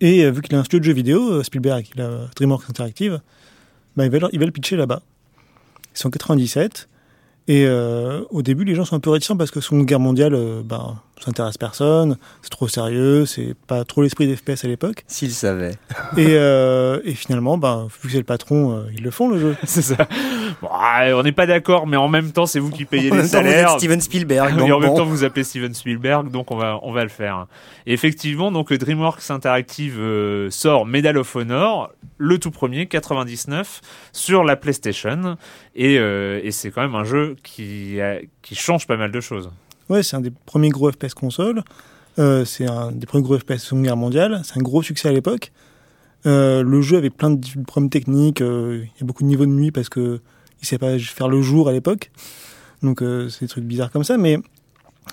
Et 0.00 0.24
euh, 0.24 0.30
vu 0.30 0.42
qu'il 0.42 0.54
a 0.54 0.58
un 0.60 0.64
studio 0.64 0.80
de 0.80 0.84
jeux 0.84 0.92
vidéo, 0.92 1.32
euh, 1.32 1.42
Spielberg, 1.42 1.86
il 1.94 2.00
a 2.00 2.28
DreamWorks 2.36 2.68
Interactive, 2.68 3.20
bah, 3.96 4.04
il, 4.04 4.10
va, 4.10 4.18
le- 4.18 4.28
il 4.32 4.38
va 4.38 4.46
le 4.46 4.52
pitcher 4.52 4.76
là-bas. 4.76 5.02
C'est 5.94 6.06
en 6.06 6.10
97. 6.10 6.88
Et 7.50 7.66
au 7.66 8.42
début, 8.42 8.64
les 8.64 8.74
gens 8.74 8.84
sont 8.84 8.94
un 8.96 9.00
peu 9.00 9.08
réticents 9.08 9.38
parce 9.38 9.50
que 9.50 9.62
Seconde 9.62 9.86
Guerre 9.86 10.00
mondiale, 10.00 10.36
bah, 10.66 11.02
ça 11.22 11.30
intéresse 11.30 11.58
personne, 11.58 12.16
c'est 12.42 12.50
trop 12.50 12.68
sérieux, 12.68 13.26
c'est 13.26 13.54
pas 13.66 13.84
trop 13.84 14.02
l'esprit 14.02 14.26
des 14.26 14.36
FPS 14.36 14.64
à 14.64 14.68
l'époque. 14.68 15.04
S'il 15.06 15.32
savait. 15.32 15.72
et, 16.16 16.34
euh, 16.36 17.00
et 17.04 17.14
finalement, 17.14 17.58
bah, 17.58 17.86
vu 18.02 18.08
que 18.08 18.12
c'est 18.12 18.18
le 18.18 18.24
patron, 18.24 18.76
euh, 18.76 18.82
ils 18.94 19.02
le 19.02 19.10
font 19.10 19.28
le 19.28 19.38
jeu. 19.38 19.56
C'est 19.64 19.82
ça. 19.82 20.08
Bon, 20.62 20.68
on 20.70 21.22
n'est 21.22 21.32
pas 21.32 21.46
d'accord, 21.46 21.86
mais 21.86 21.96
en 21.96 22.08
même 22.08 22.32
temps, 22.32 22.46
c'est 22.46 22.58
vous 22.58 22.70
qui 22.70 22.84
payez 22.86 23.12
En 23.12 23.16
les 23.16 23.22
temps, 23.22 23.40
vous 23.40 23.46
êtes 23.48 23.52
salaires. 23.52 23.70
Steven 23.78 24.00
Spielberg. 24.00 24.58
et 24.66 24.72
en 24.72 24.80
même 24.80 24.94
temps, 24.94 25.04
vous 25.04 25.24
appelez 25.24 25.44
Steven 25.44 25.72
Spielberg, 25.74 26.30
donc 26.30 26.50
on 26.50 26.56
va, 26.56 26.78
on 26.82 26.92
va 26.92 27.02
le 27.02 27.08
faire. 27.10 27.46
Et 27.86 27.92
effectivement, 27.92 28.50
donc 28.50 28.72
DreamWorks 28.72 29.30
Interactive 29.30 29.96
euh, 30.00 30.50
sort 30.50 30.86
Medal 30.86 31.16
of 31.18 31.34
Honor, 31.36 31.90
le 32.16 32.38
tout 32.38 32.50
premier, 32.50 32.86
99, 32.86 33.80
sur 34.12 34.42
la 34.44 34.56
PlayStation, 34.56 35.36
et, 35.76 35.98
euh, 35.98 36.40
et 36.42 36.50
c'est 36.50 36.70
quand 36.70 36.82
même 36.82 36.94
un 36.94 37.04
jeu 37.04 37.36
qui, 37.42 38.00
a- 38.00 38.18
qui 38.42 38.54
change 38.54 38.86
pas 38.86 38.96
mal 38.96 39.12
de 39.12 39.20
choses. 39.20 39.50
Ouais, 39.88 40.02
c'est 40.02 40.16
un 40.16 40.20
des 40.20 40.30
premiers 40.30 40.68
gros 40.68 40.90
FPS 40.90 41.14
console. 41.14 41.62
Euh, 42.18 42.44
c'est 42.44 42.66
un 42.68 42.92
des 42.92 43.06
premiers 43.06 43.22
gros 43.22 43.38
FPS 43.38 43.58
Seconde 43.58 43.84
Guerre 43.84 43.96
mondiale. 43.96 44.42
C'est 44.44 44.58
un 44.58 44.62
gros 44.62 44.82
succès 44.82 45.08
à 45.08 45.12
l'époque. 45.12 45.52
Euh, 46.26 46.62
le 46.62 46.82
jeu 46.82 46.96
avait 46.98 47.10
plein 47.10 47.30
de 47.30 47.46
problèmes 47.66 47.90
techniques. 47.90 48.40
euh, 48.40 48.82
Il 48.82 49.00
y 49.00 49.02
a 49.02 49.06
beaucoup 49.06 49.22
de 49.22 49.28
niveaux 49.28 49.46
de 49.46 49.50
nuit 49.50 49.70
parce 49.70 49.88
que 49.88 50.20
il 50.60 50.66
savait 50.66 50.78
pas 50.78 50.98
faire 50.98 51.28
le 51.28 51.40
jour 51.40 51.68
à 51.68 51.72
l'époque. 51.72 52.10
Donc 52.82 53.00
c'est 53.00 53.40
des 53.42 53.48
trucs 53.48 53.64
bizarres 53.64 53.90
comme 53.90 54.04
ça. 54.04 54.18
Mais 54.18 54.38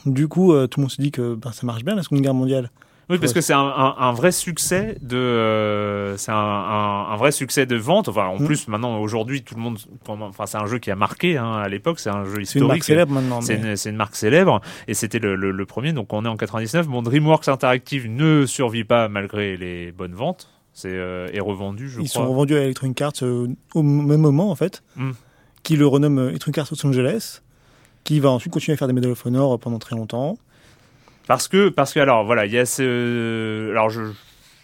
du 0.05 0.27
coup, 0.27 0.51
tout 0.67 0.79
le 0.79 0.81
monde 0.81 0.91
se 0.91 1.01
dit 1.01 1.11
que 1.11 1.35
ben, 1.35 1.51
ça 1.51 1.65
marche 1.65 1.83
bien 1.83 1.95
la 1.95 2.03
Seconde 2.03 2.21
Guerre 2.21 2.33
mondiale. 2.33 2.71
Oui, 3.09 3.19
parce 3.19 3.33
que 3.33 3.41
c'est 3.41 3.53
un, 3.53 3.59
un, 3.59 3.95
un 3.99 4.13
vrai 4.13 4.31
succès 4.31 4.97
de, 5.01 5.15
euh, 5.17 6.17
c'est 6.17 6.31
un, 6.31 7.15
vrai 7.17 7.31
succès 7.31 7.65
de 7.65 7.75
vente. 7.75 8.07
Enfin, 8.09 8.25
en 8.27 8.39
Mm. 8.39 8.45
plus, 8.45 8.67
maintenant, 8.67 8.97
aujourd'hui, 8.99 9.43
tout 9.43 9.53
le 9.55 9.61
monde, 9.61 9.77
enfin, 10.07 10.45
c'est 10.47 10.57
un 10.57 10.65
jeu 10.65 10.79
qui 10.79 10.89
a 10.89 10.95
marqué 10.95 11.37
hein, 11.37 11.51
à 11.53 11.67
l'époque. 11.69 11.99
C'est 11.99 12.09
un 12.09 12.23
jeu 12.25 12.43
C'est 12.45 12.59
une 12.59 12.65
marque 12.67 12.79
historique. 12.79 12.83
célèbre 12.83 13.11
maintenant. 13.13 13.41
C'est 13.41 13.57
mais- 13.57 13.75
une, 13.75 13.95
marque 13.95 14.15
célèbre 14.15 14.59
et 14.87 14.93
c'était 14.95 15.19
le, 15.19 15.35
le, 15.35 15.51
le 15.51 15.65
premier. 15.65 15.93
Donc 15.93 16.13
on 16.13 16.25
est 16.25 16.27
en 16.27 16.35
99. 16.37 16.87
Bon, 16.87 17.01
DreamWorks 17.03 17.47
Interactive 17.47 18.09
ne 18.09 18.45
survit 18.45 18.83
pas 18.83 19.07
malgré 19.07 19.55
les 19.55 19.91
bonnes 19.91 20.15
ventes. 20.15 20.49
C'est 20.73 20.89
euh, 20.91 21.27
est 21.31 21.39
revendu, 21.39 21.89
je 21.89 22.01
Ils 22.01 22.09
crois. 22.09 22.23
sont 22.23 22.29
revendus 22.29 22.55
à 22.55 22.61
Electronic 22.63 22.99
Arts 23.01 23.13
euh, 23.21 23.47
au 23.75 23.81
même 23.83 24.19
moment 24.21 24.49
en 24.51 24.55
fait, 24.55 24.83
Mm. 24.97 25.11
qui 25.63 25.77
le 25.77 25.87
renomme 25.87 26.19
Electronic 26.29 26.57
Arts 26.57 26.67
Los 26.71 26.85
Angeles, 26.85 27.41
qui 28.03 28.19
va 28.19 28.29
ensuite 28.31 28.51
continuer 28.51 28.73
à 28.73 28.77
faire 28.77 28.87
des 28.87 28.93
Medal 28.93 29.11
of 29.11 29.25
Honor 29.25 29.57
pendant 29.59 29.79
très 29.79 29.95
longtemps. 29.95 30.37
Parce 31.27 31.47
que 31.47 31.69
parce 31.69 31.93
que 31.93 31.99
alors 31.99 32.23
voilà, 32.25 32.45
il 32.45 32.51
y 32.51 32.57
a 32.57 32.65
ce 32.65 33.71
alors 33.71 33.89
je 33.89 34.01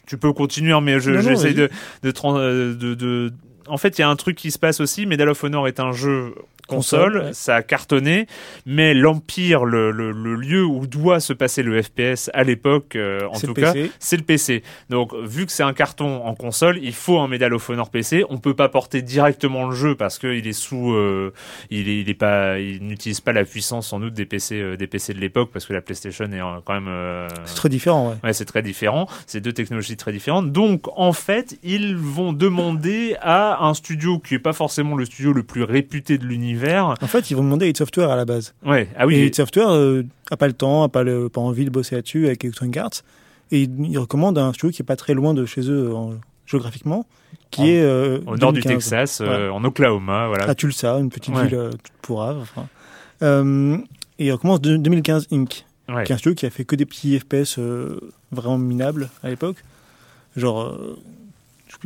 tu 0.08 0.18
peux 0.18 0.34
continuer 0.34 0.74
hein, 0.74 0.82
mais 0.82 1.00
je 1.00 1.12
Non, 1.12 1.18
non, 1.18 1.30
j'essaie 1.30 1.54
de 1.54 1.70
de, 2.04 2.14
euh, 2.26 2.76
de 2.76 2.94
de 2.94 3.34
en 3.68 3.78
fait, 3.78 3.98
il 3.98 4.02
y 4.02 4.04
a 4.04 4.10
un 4.10 4.16
truc 4.18 4.36
qui 4.36 4.52
se 4.52 4.60
passe 4.60 4.82
aussi. 4.82 5.06
Medal 5.06 5.30
of 5.30 5.44
Honor 5.44 5.68
est 5.68 5.80
un 5.80 5.94
jeu 5.94 6.36
console, 6.68 7.14
Console, 7.14 7.26
ouais. 7.28 7.34
ça 7.34 7.56
a 7.56 7.62
cartonné, 7.62 8.28
mais 8.66 8.94
l'Empire, 8.94 9.66
le, 9.66 9.92
le, 9.92 10.12
le 10.12 10.36
lieu 10.36 10.64
où 10.64 10.88
doit 10.88 11.20
se 11.20 11.34
passer 11.34 11.64
le 11.64 11.82
FPS 11.82 12.30
à 12.34 12.44
l'époque, 12.44 12.96
euh, 12.96 13.28
en 13.32 13.40
tout 13.40 13.54
cas, 13.54 13.74
c'est 14.00 14.18
le 14.18 14.24
PC. 14.24 14.64
Donc, 14.90 15.14
vu 15.14 15.46
que 15.46 15.52
c'est 15.52 15.64
un 15.64 15.74
carton 15.74 16.26
en 16.26 16.36
console, 16.36 16.80
il 16.82 16.94
faut 16.94 17.20
un 17.20 17.28
Medal 17.28 17.54
of 17.54 17.70
Honor 17.70 17.90
PC. 17.90 18.24
On 18.30 18.38
peut 18.38 18.54
pas 18.54 18.70
porter 18.70 19.02
directement 19.02 19.68
le 19.68 19.76
jeu 19.76 19.96
parce 19.96 20.20
qu'il 20.20 20.48
est 20.48 20.54
sous, 20.54 20.94
euh, 20.94 21.34
il 21.70 21.90
est, 21.90 22.02
il 22.02 22.10
est 22.10 22.14
pas, 22.16 22.60
il 22.60 22.84
n'utilise 22.84 23.22
pas 23.22 23.34
la 23.34 23.46
puissance 23.46 23.88
sans 23.88 24.00
doute 24.00 24.14
des 24.14 24.26
PC, 24.26 24.56
euh, 24.60 24.78
des 24.78 24.88
PC 24.88 25.14
de 25.14 25.20
l'époque 25.20 25.50
parce 25.52 25.66
que 25.66 25.74
la 25.74 25.82
PlayStation 25.82 26.26
est 26.26 26.42
quand 26.66 26.80
même. 26.80 27.28
C'est 27.46 27.56
très 27.56 27.70
différent, 27.70 28.10
ouais. 28.10 28.16
Ouais, 28.24 28.34
c'est 28.34 28.46
très 28.46 28.62
différent. 28.62 29.08
C'est 29.26 29.42
deux 29.42 29.54
technologies 29.54 29.98
très 29.98 30.12
différentes. 30.12 30.52
Donc, 30.52 30.88
en 30.96 31.14
fait, 31.14 31.58
ils 31.64 31.96
vont 31.96 32.34
demander 32.34 33.16
à 33.22 33.66
un 33.66 33.74
studio 33.74 34.20
qui 34.20 34.36
est 34.36 34.40
pas 34.40 34.54
forcément 34.54 34.96
le 34.96 35.06
studio 35.06 35.34
le 35.34 35.44
plus 35.44 35.64
réputé 35.64 36.18
de 36.18 36.26
l'univers. 36.26 36.51
En 36.58 37.08
fait, 37.08 37.32
ils 37.32 37.36
vont 37.38 37.44
demander 37.44 37.66
à 37.66 37.70
id 37.70 37.78
Software 37.78 38.10
à 38.10 38.16
la 38.16 38.26
base. 38.26 38.54
Ouais. 38.66 38.88
Ah 38.98 39.04
Et 39.04 39.08
oui. 39.08 39.26
id 39.26 39.36
Software 39.36 39.70
euh, 39.72 40.04
a 40.30 40.38
pas 40.38 40.48
le 40.48 40.54
temps, 40.54 40.84
a 40.84 40.90
pas, 40.90 41.04
le, 41.04 41.30
pas 41.30 41.42
envie 41.42 41.66
de 41.66 41.70
bosser 41.70 41.96
là-dessus 41.96 42.28
avec 42.28 42.44
Electronic 42.44 42.78
Arts. 42.78 43.02
Et 43.52 43.64
ils 43.64 43.86
il 43.90 43.98
recommandent 43.98 44.38
un 44.38 44.54
studio 44.54 44.72
qui 44.74 44.82
est 44.82 44.86
pas 44.86 44.96
très 44.96 45.14
loin 45.14 45.34
de 45.34 45.46
chez 45.46 45.62
eux 45.70 45.94
en- 45.94 46.14
géographiquement, 46.46 47.06
qui 47.50 47.62
En- 47.62 47.66
est 47.66 47.82
euh, 47.82 48.20
Au 48.28 48.38
nord 48.38 48.54
du 48.54 48.62
2015. 48.62 48.90
Texas, 48.90 49.22
euh, 49.22 49.50
en 49.50 49.64
Oklahoma, 49.64 50.28
voilà. 50.28 50.46
à 50.50 50.56
Tulsa, 50.56 50.98
une 51.00 51.10
petite 51.10 51.34
Ouais. 51.36 51.44
ville 51.48 51.56
euh, 51.56 51.70
toute 51.72 51.94
pourrave. 52.02 52.38
Enfin. 52.42 52.68
Euh, 53.24 53.78
et 54.20 54.26
il 54.28 54.32
recommence 54.32 54.62
de 54.62 54.78
2015 54.78 55.28
Inc., 55.32 55.66
Ouais. 55.90 56.04
qui 56.06 56.12
est 56.12 56.16
un 56.16 56.18
studio 56.18 56.36
qui 56.36 56.46
a 56.46 56.50
fait 56.50 56.64
que 56.64 56.76
des 56.76 56.86
petits 56.86 57.20
FPS 57.20 57.60
vraiment 58.32 58.58
minables 58.58 59.10
à 59.24 59.30
l'époque. 59.30 59.58
Genre 60.38 60.78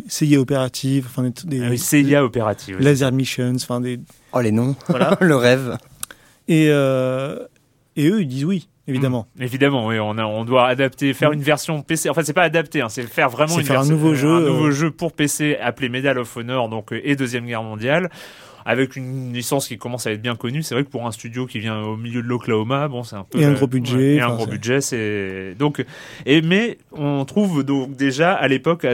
CIA 0.07 0.39
Operative, 0.39 1.05
enfin 1.07 1.23
des, 1.23 1.31
des- 1.45 1.63
Ah 1.65 1.69
oui, 1.69 1.77
CIA 1.77 2.23
opérative. 2.23 2.77
des 2.77 2.83
Laser 2.83 3.11
Missions, 3.11 3.55
enfin 3.55 3.81
des. 3.81 3.99
Oh 4.35 4.41
les 4.41 4.51
noms, 4.51 4.75
Voilà. 4.89 5.17
le 5.21 5.35
rêve. 5.35 5.77
Et, 6.47 6.67
euh, 6.69 7.39
et 7.95 8.07
eux, 8.09 8.21
ils 8.21 8.27
disent 8.27 8.45
oui, 8.45 8.67
évidemment. 8.87 9.27
Mm. 9.37 9.43
Évidemment, 9.43 9.87
oui, 9.87 9.97
on, 9.99 10.17
a, 10.17 10.25
on 10.25 10.43
doit 10.45 10.67
adapter, 10.67 11.13
faire 11.13 11.31
une 11.31 11.41
version 11.41 11.81
PC. 11.81 12.09
En 12.09 12.13
fait, 12.13 12.23
c'est 12.23 12.33
pas 12.33 12.43
adapter, 12.43 12.81
hein, 12.81 12.89
c'est 12.89 13.03
faire 13.03 13.29
vraiment 13.29 13.53
C'est 13.55 13.61
une 13.61 13.65
faire 13.65 13.79
un 13.79 13.83
version- 13.83 13.95
nouveau 13.95 14.13
jeu, 14.13 14.29
un 14.35 14.41
nouveau 14.41 14.67
euh. 14.67 14.71
jeu 14.71 14.91
pour 14.91 15.13
PC 15.13 15.57
appelé 15.61 15.89
Medal 15.89 16.19
of 16.19 16.35
Honor, 16.37 16.69
donc 16.69 16.91
euh, 16.93 16.99
et 17.03 17.15
deuxième 17.15 17.45
guerre 17.45 17.63
mondiale, 17.63 18.09
avec 18.67 18.95
une 18.95 19.31
licence 19.31 19.67
qui 19.67 19.77
commence 19.77 20.07
à 20.07 20.11
être 20.11 20.21
bien 20.21 20.35
connue. 20.35 20.63
C'est 20.63 20.73
vrai 20.73 20.83
que 20.83 20.89
pour 20.89 21.05
un 21.05 21.11
studio 21.11 21.45
qui 21.45 21.59
vient 21.59 21.81
au 21.83 21.97
milieu 21.97 22.23
de 22.23 22.27
l'Oklahoma, 22.27 22.87
bon, 22.87 23.03
c'est 23.03 23.15
un 23.15 23.23
peu 23.23 23.39
Et 23.39 23.45
un 23.45 23.53
gros 23.53 23.67
budget, 23.67 23.95
ouais, 23.95 24.13
et 24.15 24.21
un 24.21 24.33
gros 24.35 24.47
budget, 24.47 24.81
c'est 24.81 25.53
donc. 25.57 25.85
Et 26.25 26.41
mais 26.41 26.77
on 26.91 27.23
trouve 27.25 27.63
donc 27.63 27.95
déjà 27.95 28.33
à 28.33 28.47
l'époque 28.47 28.85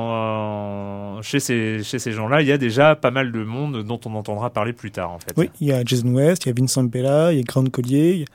dans 0.00 1.20
chez 1.22 1.40
ces 1.40 1.82
chez 1.82 1.98
ces 1.98 2.12
gens-là, 2.12 2.42
il 2.42 2.48
y 2.48 2.52
a 2.52 2.58
déjà 2.58 2.96
pas 2.96 3.10
mal 3.10 3.32
de 3.32 3.42
monde 3.44 3.84
dont 3.84 4.00
on 4.06 4.14
entendra 4.14 4.50
parler 4.50 4.72
plus 4.72 4.90
tard 4.90 5.10
en 5.12 5.18
fait. 5.18 5.32
Oui, 5.36 5.50
il 5.60 5.68
y 5.68 5.72
a 5.72 5.82
Jason 5.84 6.08
West, 6.14 6.44
il 6.46 6.48
y 6.48 6.52
a 6.52 6.54
Vincent 6.58 6.84
Bella, 6.84 7.32
il 7.32 7.38
y 7.38 7.40
a 7.40 7.44
Grant 7.44 7.64
Collier, 7.66 8.12
il 8.12 8.20
y 8.20 8.22
a- 8.22 8.26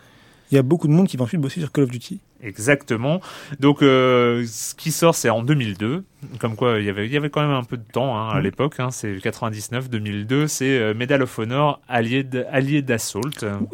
il 0.52 0.56
y 0.56 0.58
a 0.58 0.62
beaucoup 0.62 0.88
de 0.88 0.94
monde 0.94 1.08
qui 1.08 1.18
va 1.18 1.24
ensuite 1.24 1.42
bosser 1.42 1.60
sur 1.60 1.72
Call 1.72 1.86
of 1.86 1.90
Duty. 1.92 2.20
Exactement. 2.44 3.22
Donc, 3.60 3.82
euh, 3.82 4.46
ce 4.48 4.76
qui 4.76 4.92
sort, 4.92 5.16
c'est 5.16 5.30
en 5.32 5.42
2002. 5.42 6.04
Comme 6.40 6.56
quoi, 6.56 6.80
il 6.80 6.86
y 6.86 6.90
avait, 6.90 7.08
il 7.08 7.12
y 7.14 7.18
avait 7.18 7.30
quand 7.32 7.42
même 7.42 7.50
un 7.56 7.64
peu 7.64 7.78
de 7.78 7.84
temps 7.92 8.16
hein, 8.18 8.30
à 8.30 8.38
Mhm. 8.38 8.44
l'époque. 8.44 8.76
Hein, 8.80 8.90
c'est 8.92 9.18
99, 9.22 9.90
2002. 9.90 10.48
C'est 10.48 10.78
euh, 10.78 10.94
Medal 10.94 11.24
of 11.24 11.40
Honor, 11.40 11.82
allié 11.88 12.24
d- 12.24 12.44
allié 12.52 12.82
d'assault. 12.84 13.22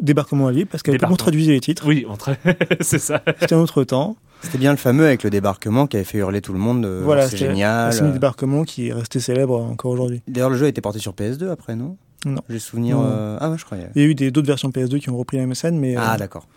Débarquement 0.00 0.46
allié, 0.48 0.64
parce 0.64 0.82
qu'à 0.82 0.92
l'époque, 0.92 1.02
on 1.04 1.10
Débarquement. 1.10 1.16
traduisait 1.16 1.52
les 1.52 1.60
titres. 1.60 1.84
Oui, 1.86 2.06
tra- 2.18 2.36
c'est 2.80 2.98
ça. 2.98 3.22
C'était 3.40 3.54
un 3.54 3.58
autre 3.58 3.84
temps. 3.84 4.16
C'était 4.40 4.58
bien 4.58 4.72
le 4.72 4.76
fameux 4.78 5.04
avec 5.06 5.22
le 5.22 5.30
débarquement 5.30 5.86
qui 5.86 5.96
avait 5.96 6.04
fait 6.04 6.18
hurler 6.18 6.40
tout 6.40 6.52
le 6.52 6.58
monde. 6.58 6.84
euh, 6.84 7.02
voilà, 7.04 7.24
c'est 7.28 7.36
c'était 7.36 7.50
génial. 7.50 7.88
un 7.88 7.92
signe 7.92 8.12
débarquement 8.12 8.64
qui 8.64 8.88
est 8.88 8.92
resté 8.92 9.20
célèbre 9.20 9.60
encore 9.60 9.92
aujourd'hui. 9.92 10.22
D'ailleurs, 10.26 10.50
le 10.50 10.56
jeu 10.56 10.66
a 10.66 10.68
été 10.68 10.80
porté 10.80 10.98
sur 10.98 11.12
PS2 11.12 11.48
après, 11.50 11.76
non? 11.76 11.96
Non. 12.24 12.40
J'ai 12.48 12.58
souvenir. 12.58 12.96
Non. 12.96 13.04
euh, 13.06 13.36
Ah 13.40 13.50
ouais, 13.50 13.58
je 13.58 13.64
croyais. 13.64 13.88
Il 13.94 14.02
y 14.02 14.04
a 14.04 14.08
eu 14.08 14.14
des- 14.14 14.30
d'autres 14.30 14.46
versions 14.48 14.70
PS2 14.70 14.98
qui 14.98 15.10
ont 15.10 15.16
repris 15.16 15.36
la 15.36 15.44
même 15.44 15.54
scène, 15.54 15.78
mais 15.78 15.94
Ah 15.96 16.14
euh, 16.14 16.18
d'accord. 16.18 16.48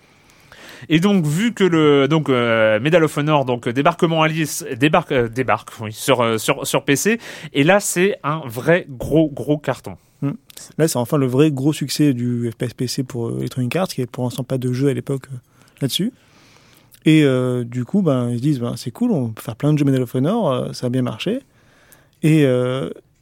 Et 0.90 1.00
donc, 1.00 1.26
vu 1.26 1.54
que 1.54 1.64
le 1.64 2.08
donc 2.08 2.30
euh, 2.30 2.80
Medal 2.80 3.04
of 3.04 3.18
Honor, 3.18 3.46
donc 3.46 3.68
euh, 3.68 3.74
débarquement 3.74 4.22
allié, 4.24 4.44
s- 4.44 4.66
débarque, 4.78 5.12
euh, 5.12 5.28
débarque, 5.28 5.70
sur 5.92 6.40
sur 6.40 6.66
sur 6.68 6.84
PC. 6.84 7.20
Et 7.54 7.64
là, 7.64 7.80
c'est 7.80 8.18
un 8.24 8.42
vrai 8.46 8.86
gros 8.90 9.30
gros 9.30 9.58
carton. 9.58 9.98
là, 10.78 10.88
c'est 10.88 10.98
enfin 10.98 11.18
le 11.18 11.28
vrai 11.28 11.52
gros 11.52 11.74
succès 11.74 12.14
du 12.14 12.50
FPS 12.52 12.74
PC 12.74 13.04
pour 13.04 13.30
Electronic 13.40 13.76
Arts, 13.76 13.88
qui 13.90 14.02
est 14.02 14.10
pour 14.10 14.24
l'instant 14.24 14.44
pas 14.44 14.58
de 14.58 14.72
jeu 14.74 14.88
à 14.90 14.94
l'époque 14.94 15.24
là-dessus. 15.82 16.12
Et 17.06 17.24
du 17.66 17.86
coup, 17.86 18.02
ben, 18.02 18.30
ils 18.32 18.38
se 18.38 18.42
disent, 18.42 18.60
ben, 18.60 18.74
c'est 18.78 18.90
cool, 18.92 19.12
on 19.12 19.30
peut 19.30 19.42
faire 19.44 19.56
plein 19.56 19.72
de 19.74 19.78
jeux 19.78 19.86
Medal 19.86 20.02
of 20.02 20.16
Honor, 20.16 20.74
ça 20.74 20.88
a 20.88 20.90
bien 20.90 21.04
marché. 21.04 21.40
Et, 22.24 22.46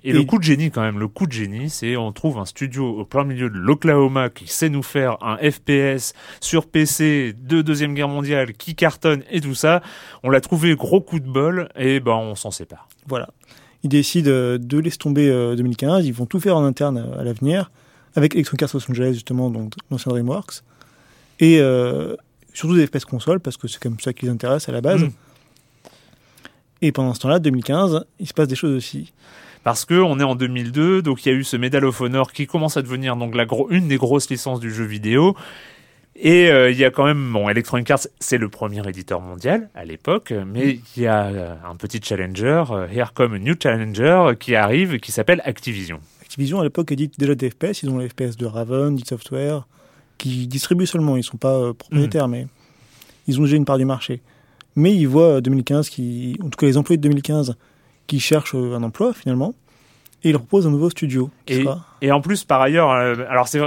Et, 0.06 0.12
le 0.12 0.24
coup 0.24 0.38
de 0.38 0.44
génie 0.44 0.70
quand 0.70 0.82
même, 0.82 1.00
le 1.00 1.08
coup 1.08 1.28
de 1.28 1.32
génie, 1.32 1.70
c'est 1.70 1.96
on 1.96 2.12
trouve 2.12 2.38
un 2.38 2.46
studio 2.46 3.00
au 3.00 3.06
plein 3.06 3.24
milieu 3.24 3.50
de 3.50 3.58
l'Oklahoma 3.58 4.30
qui 4.30 4.48
sait 4.48 4.70
nous 4.70 4.84
faire 4.84 5.18
un 5.22 5.38
FPS 5.38 6.14
sur 6.42 6.68
PC 6.68 7.34
de 7.38 7.62
deuxième 7.62 7.94
guerre 7.94 8.10
mondiale 8.10 8.54
qui 8.54 8.76
cartonne 8.76 9.24
et 9.32 9.40
tout 9.40 9.56
ça. 9.56 9.82
On 10.24 10.30
l'a 10.30 10.42
trouvé 10.42 10.76
gros 10.76 11.00
coup 11.00 11.20
de 11.20 11.30
bol 11.30 11.70
et 11.78 12.00
ben 12.00 12.14
on 12.14 12.36
s'en 12.36 12.52
sépare. 12.52 12.90
Voilà. 13.08 13.30
Ils 13.84 13.90
décident 13.90 14.30
euh, 14.30 14.58
de 14.58 14.78
laisser 14.78 14.98
tomber 14.98 15.30
2015. 15.30 16.06
Ils 16.06 16.14
vont 16.14 16.26
tout 16.26 16.40
faire 16.40 16.58
en 16.58 16.66
interne 16.66 17.14
à 17.18 17.24
l'avenir 17.24 17.72
avec 18.16 18.36
Electronic 18.36 18.64
Arts 18.64 18.72
Los 18.74 18.92
Angeles 18.92 19.14
justement, 19.14 19.50
donc 19.50 19.74
l'ancien 19.90 20.12
DreamWorks 20.12 20.64
et 21.40 21.60
euh, 21.60 22.16
surtout 22.54 22.76
des 22.76 22.88
FPS 22.88 23.06
console 23.06 23.40
parce 23.40 23.58
que 23.58 23.68
c'est 23.68 23.82
comme 23.82 24.00
ça 24.00 24.14
qui 24.14 24.26
les 24.26 24.32
intéresse 24.32 24.70
à 24.70 24.72
la 24.72 24.82
base. 24.82 25.04
Mm. 25.04 25.12
Et 26.82 26.92
pendant 26.92 27.14
ce 27.14 27.20
temps-là, 27.22 27.40
2015, 27.40 28.06
il 28.20 28.28
se 28.28 28.34
passe 28.34 28.48
des 28.48 28.56
choses 28.56 28.76
aussi 28.76 29.14
parce 29.64 29.86
que 29.86 29.96
on 29.96 30.20
est 30.20 30.24
en 30.24 30.36
2002, 30.36 31.02
donc 31.02 31.26
il 31.26 31.30
y 31.30 31.32
a 31.32 31.36
eu 31.36 31.44
ce 31.44 31.58
Medal 31.58 31.86
of 31.86 32.00
Honor 32.02 32.32
qui 32.32 32.48
commence 32.48 32.78
à 32.78 32.82
devenir 32.82 33.16
donc 33.16 33.36
la 33.36 33.46
une 33.70 33.88
des 33.88 33.98
grosses 33.98 34.30
licences 34.30 34.60
du 34.60 34.74
jeu 34.74 34.84
vidéo. 34.84 35.36
Et 36.16 36.50
euh, 36.50 36.70
il 36.70 36.78
y 36.78 36.86
a 36.86 36.92
quand 36.92 37.06
même, 37.06 37.32
bon, 37.34 37.50
Electronic 37.50 37.90
Arts, 37.90 38.08
c'est 38.20 38.38
le 38.38 38.48
premier 38.48 38.88
éditeur 38.88 39.20
mondial 39.20 39.70
à 39.74 39.84
l'époque, 39.84 40.32
mais 40.46 40.80
il 40.96 41.04
y 41.04 41.08
a 41.08 41.26
euh, 41.26 41.56
un 41.68 41.76
petit 41.76 42.00
challenger, 42.04 42.66
euh, 42.70 42.88
Here 42.88 43.14
Come 43.16 43.34
a 43.34 43.40
New 43.40 43.56
Challenger, 43.60 44.34
qui 44.40 44.56
arrive, 44.56 45.00
qui 45.00 45.12
s'appelle 45.12 45.42
Activision. 45.44 46.00
Activision, 46.22 46.60
à 46.60 46.64
l'époque, 46.64 46.92
édite 46.92 47.20
déjà 47.20 47.34
des 47.34 47.50
FPS, 47.50 47.82
ils 47.82 47.90
ont 47.90 47.98
les 47.98 48.10
FPS 48.10 48.38
de 48.38 48.46
Raven, 48.46 48.96
d'id 48.96 49.08
Software, 49.08 49.68
qui 50.20 50.46
distribuent 50.46 50.86
seulement, 50.86 51.18
ils 51.18 51.24
sont 51.24 51.38
pas 51.38 51.74
propriétaires, 51.74 52.28
mm. 52.28 52.32
mais 52.32 52.48
ils 53.28 53.40
ont 53.40 53.44
déjà 53.44 53.56
une 53.56 53.66
part 53.66 53.80
du 53.80 53.86
marché. 53.86 54.22
Mais 54.76 54.96
ils 54.96 55.08
voient 55.08 55.42
2015, 55.42 55.90
qui, 55.90 56.38
en 56.44 56.50
tout 56.50 56.58
cas 56.58 56.68
les 56.68 56.78
employés 56.78 56.98
de 56.98 57.04
2015, 57.04 57.56
qui 58.08 58.20
cherchent 58.20 58.56
euh, 58.56 58.76
un 58.76 58.84
emploi 58.84 59.14
finalement, 59.14 59.54
et 60.24 60.30
il 60.30 60.36
propose 60.36 60.68
un 60.68 60.72
nouveau 60.72 60.90
studio. 60.90 61.30
Et, 61.48 61.66
et, 62.02 62.12
en 62.12 62.22
plus, 62.22 62.44
par 62.44 62.62
ailleurs, 62.62 62.92
euh, 62.92 63.16
alors 63.30 63.48
c'est 63.48 63.60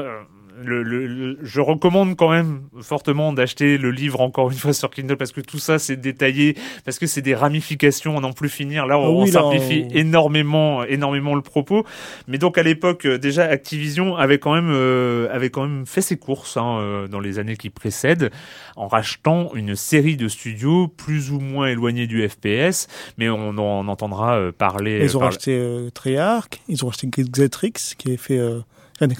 le, 0.65 1.39
je 1.43 1.61
recommande 1.61 2.17
quand 2.17 2.31
même 2.31 2.63
fortement 2.81 3.33
d'acheter 3.33 3.79
le 3.79 3.91
livre 3.91 4.21
encore 4.21 4.51
une 4.51 4.57
fois 4.57 4.73
sur 4.73 4.91
Kindle 4.91 5.17
parce 5.17 5.33
que 5.33 5.41
tout 5.41 5.59
ça 5.59 5.79
c'est 5.79 5.97
détaillé, 5.97 6.57
parce 6.85 6.99
que 6.99 7.07
c'est 7.07 7.23
des 7.23 7.35
ramifications 7.35 8.17
à 8.17 8.21
n'en 8.21 8.33
plus 8.33 8.49
finir. 8.49 8.87
Là, 8.87 8.99
on, 8.99 9.27
simplifie 9.27 9.87
énormément, 9.93 10.85
énormément 10.85 11.35
le 11.35 11.43
propos. 11.43 11.85
Mais 12.29 12.39
donc 12.39 12.59
à 12.59 12.63
l'époque, 12.63 13.07
euh, 13.07 13.19
déjà 13.19 13.45
Activision 13.45 14.17
avait 14.17 14.39
quand 14.39 14.55
même, 14.55 14.71
euh, 14.71 15.29
avait 15.33 15.51
quand 15.51 15.67
même 15.67 15.87
fait 15.87 16.01
ses 16.01 16.17
courses 16.17 16.57
hein, 16.57 16.79
euh, 16.79 17.09
dans 17.09 17.21
les 17.21 17.39
années 17.39 17.57
qui 17.57 17.71
précèdent 17.71 18.31
en 18.77 18.89
rachetant 18.89 19.55
une 19.55 19.77
série 19.77 20.17
de 20.17 20.29
studios 20.29 20.89
plus 20.89 21.31
ou 21.31 21.41
moins 21.41 21.69
éloignés 21.69 22.07
du 22.07 22.27
FPS, 22.29 22.89
mais 23.19 23.29
on 23.29 23.59
en 23.59 23.89
entendra 23.89 24.53
parler. 24.57 25.01
Ils 25.03 25.17
ont 25.17 25.21
racheté 25.21 25.89
Treyarch, 25.95 26.61
ils 26.69 26.85
ont 26.85 26.89
racheté 26.89 27.09
Xetrix 27.09 27.95
qui 27.97 28.13
a 28.13 28.17
fait 28.17 28.39
euh, 28.39 28.61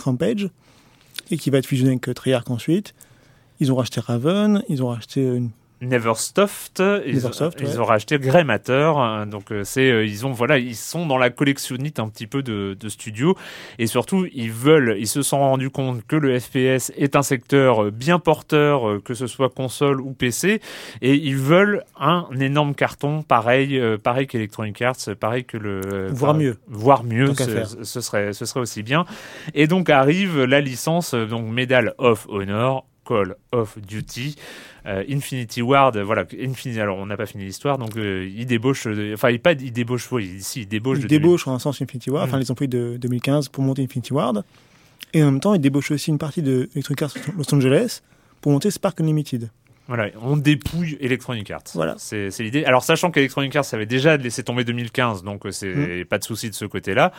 Rampage 0.05 0.49
et 1.31 1.37
qui 1.37 1.51
va 1.51 1.59
être 1.59 1.67
fusionné 1.67 1.93
avec 1.93 2.15
Treyarch 2.15 2.51
ensuite. 2.51 2.95
Ils 3.61 3.73
ont 3.73 3.77
racheté 3.77 4.01
Raven, 4.01 4.63
ils 4.69 4.83
ont 4.83 4.89
racheté 4.89 5.23
une 5.23 5.51
Neversoft, 5.83 6.83
ils, 7.07 7.23
ils 7.61 7.81
ont 7.81 7.85
racheté 7.85 8.19
Grey 8.19 8.45
Matter, 8.45 8.93
hein, 8.97 9.27
donc 9.27 9.53
euh, 9.53 9.63
c'est 9.63 9.91
euh, 9.91 10.07
ils 10.07 10.25
ont 10.25 10.33
voilà 10.33 10.57
ils 10.57 10.75
sont 10.75 11.05
dans 11.05 11.19
la 11.19 11.29
collectionnite 11.29 11.99
un 12.01 12.09
petit 12.09 12.27
peu 12.27 12.43
de, 12.43 12.75
de 12.81 12.89
studios 12.89 13.37
et 13.79 13.87
surtout 13.87 14.27
ils 14.33 14.51
veulent 14.51 14.97
ils 14.99 15.07
se 15.07 15.21
sont 15.21 15.39
rendus 15.39 15.69
compte 15.69 16.07
que 16.07 16.17
le 16.17 16.39
FPS 16.41 16.93
est 16.97 17.15
un 17.15 17.23
secteur 17.23 17.85
euh, 17.85 17.91
bien 17.91 18.19
porteur 18.19 19.03
que 19.05 19.13
ce 19.13 19.27
soit 19.27 19.51
console 19.51 20.01
ou 20.01 20.13
PC 20.13 20.63
et 21.03 21.15
ils 21.15 21.37
veulent 21.37 21.85
un 22.01 22.27
énorme 22.41 22.75
carton 22.75 23.23
pareil 23.23 23.79
pareil 24.03 24.27
qu'Electronic 24.27 24.81
Arts 24.81 25.15
pareil 25.21 25.45
que 25.45 25.59
le 25.59 26.09
voire 26.11 26.33
mieux. 26.33 26.57
voire 26.69 27.05
mieux 27.05 27.35
ce, 27.35 27.85
ce, 27.85 28.01
serait 28.01 28.33
ce 28.33 28.47
serait 28.47 28.61
aussi 28.61 28.83
bien. 28.83 29.05
Et 29.53 29.67
donc 29.67 29.91
arrive 29.91 30.43
la 30.43 30.63
licence 30.63 31.13
donc 31.13 31.51
Medal 31.51 31.93
of 31.99 32.27
Honor 32.31 32.87
Call 33.07 33.37
of 33.53 33.79
Duty 33.79 34.37
euh, 34.87 35.05
Infinity 35.09 35.63
Ward, 35.63 35.97
voilà, 35.99 36.25
Infinity, 36.41 36.81
alors 36.81 36.99
on 36.99 37.07
n'a 37.07 37.17
pas 37.17 37.27
fini 37.27 37.45
l'histoire, 37.45 37.79
donc 37.79 37.97
euh, 37.97 38.29
il 38.35 38.47
débauche, 38.47 38.87
enfin 39.15 39.31
il 39.31 39.41
pas 39.41 39.53
il 39.53 39.73
débauche, 39.73 40.11
oui, 40.13 40.27
ici 40.39 40.63
il 40.63 40.69
débauche. 40.69 40.99
Il 41.01 41.07
débauche 41.07 41.47
en 41.47 41.55
un 41.55 41.59
sens 41.59 41.81
Infinity 41.83 42.11
Ward, 42.11 42.29
enfin 42.29 42.37
mm. 42.37 42.41
les 42.41 42.51
employés 42.51 42.69
de 42.69 42.97
2015 42.99 43.49
pour 43.49 43.65
monter 43.65 43.83
Infinity 43.83 44.13
Ward, 44.13 44.45
et 45.13 45.23
en 45.23 45.27
même 45.27 45.41
temps 45.41 45.55
il 45.55 45.61
débauche 45.61 45.91
aussi 45.91 46.11
une 46.11 46.19
partie 46.19 46.43
de 46.43 46.69
Electronic 46.75 47.03
Arts 47.03 47.15
Los 47.37 47.55
Angeles 47.55 48.03
pour 48.41 48.53
monter 48.53 48.71
Spark 48.71 49.01
Unlimited. 49.01 49.51
Voilà, 49.89 50.09
on 50.21 50.37
dépouille 50.37 50.97
Electronic 51.01 51.51
Arts. 51.51 51.63
Voilà. 51.75 51.95
C'est 51.99 52.31
l'idée. 52.41 52.65
Alors, 52.65 52.83
sachant 52.83 53.13
qu'Electronic 53.13 53.55
Arts 53.55 53.67
avait 53.73 53.87
déjà 53.87 54.17
laissé 54.17 54.43
tomber 54.43 54.65
2015, 54.65 55.23
donc 55.23 55.47
euh, 55.47 55.53
c'est 55.53 56.03
mm. 56.03 56.05
pas 56.07 56.19
de 56.19 56.25
souci 56.25 56.51
de 56.51 56.55
ce 56.55 56.65
côté-là. 56.65 57.13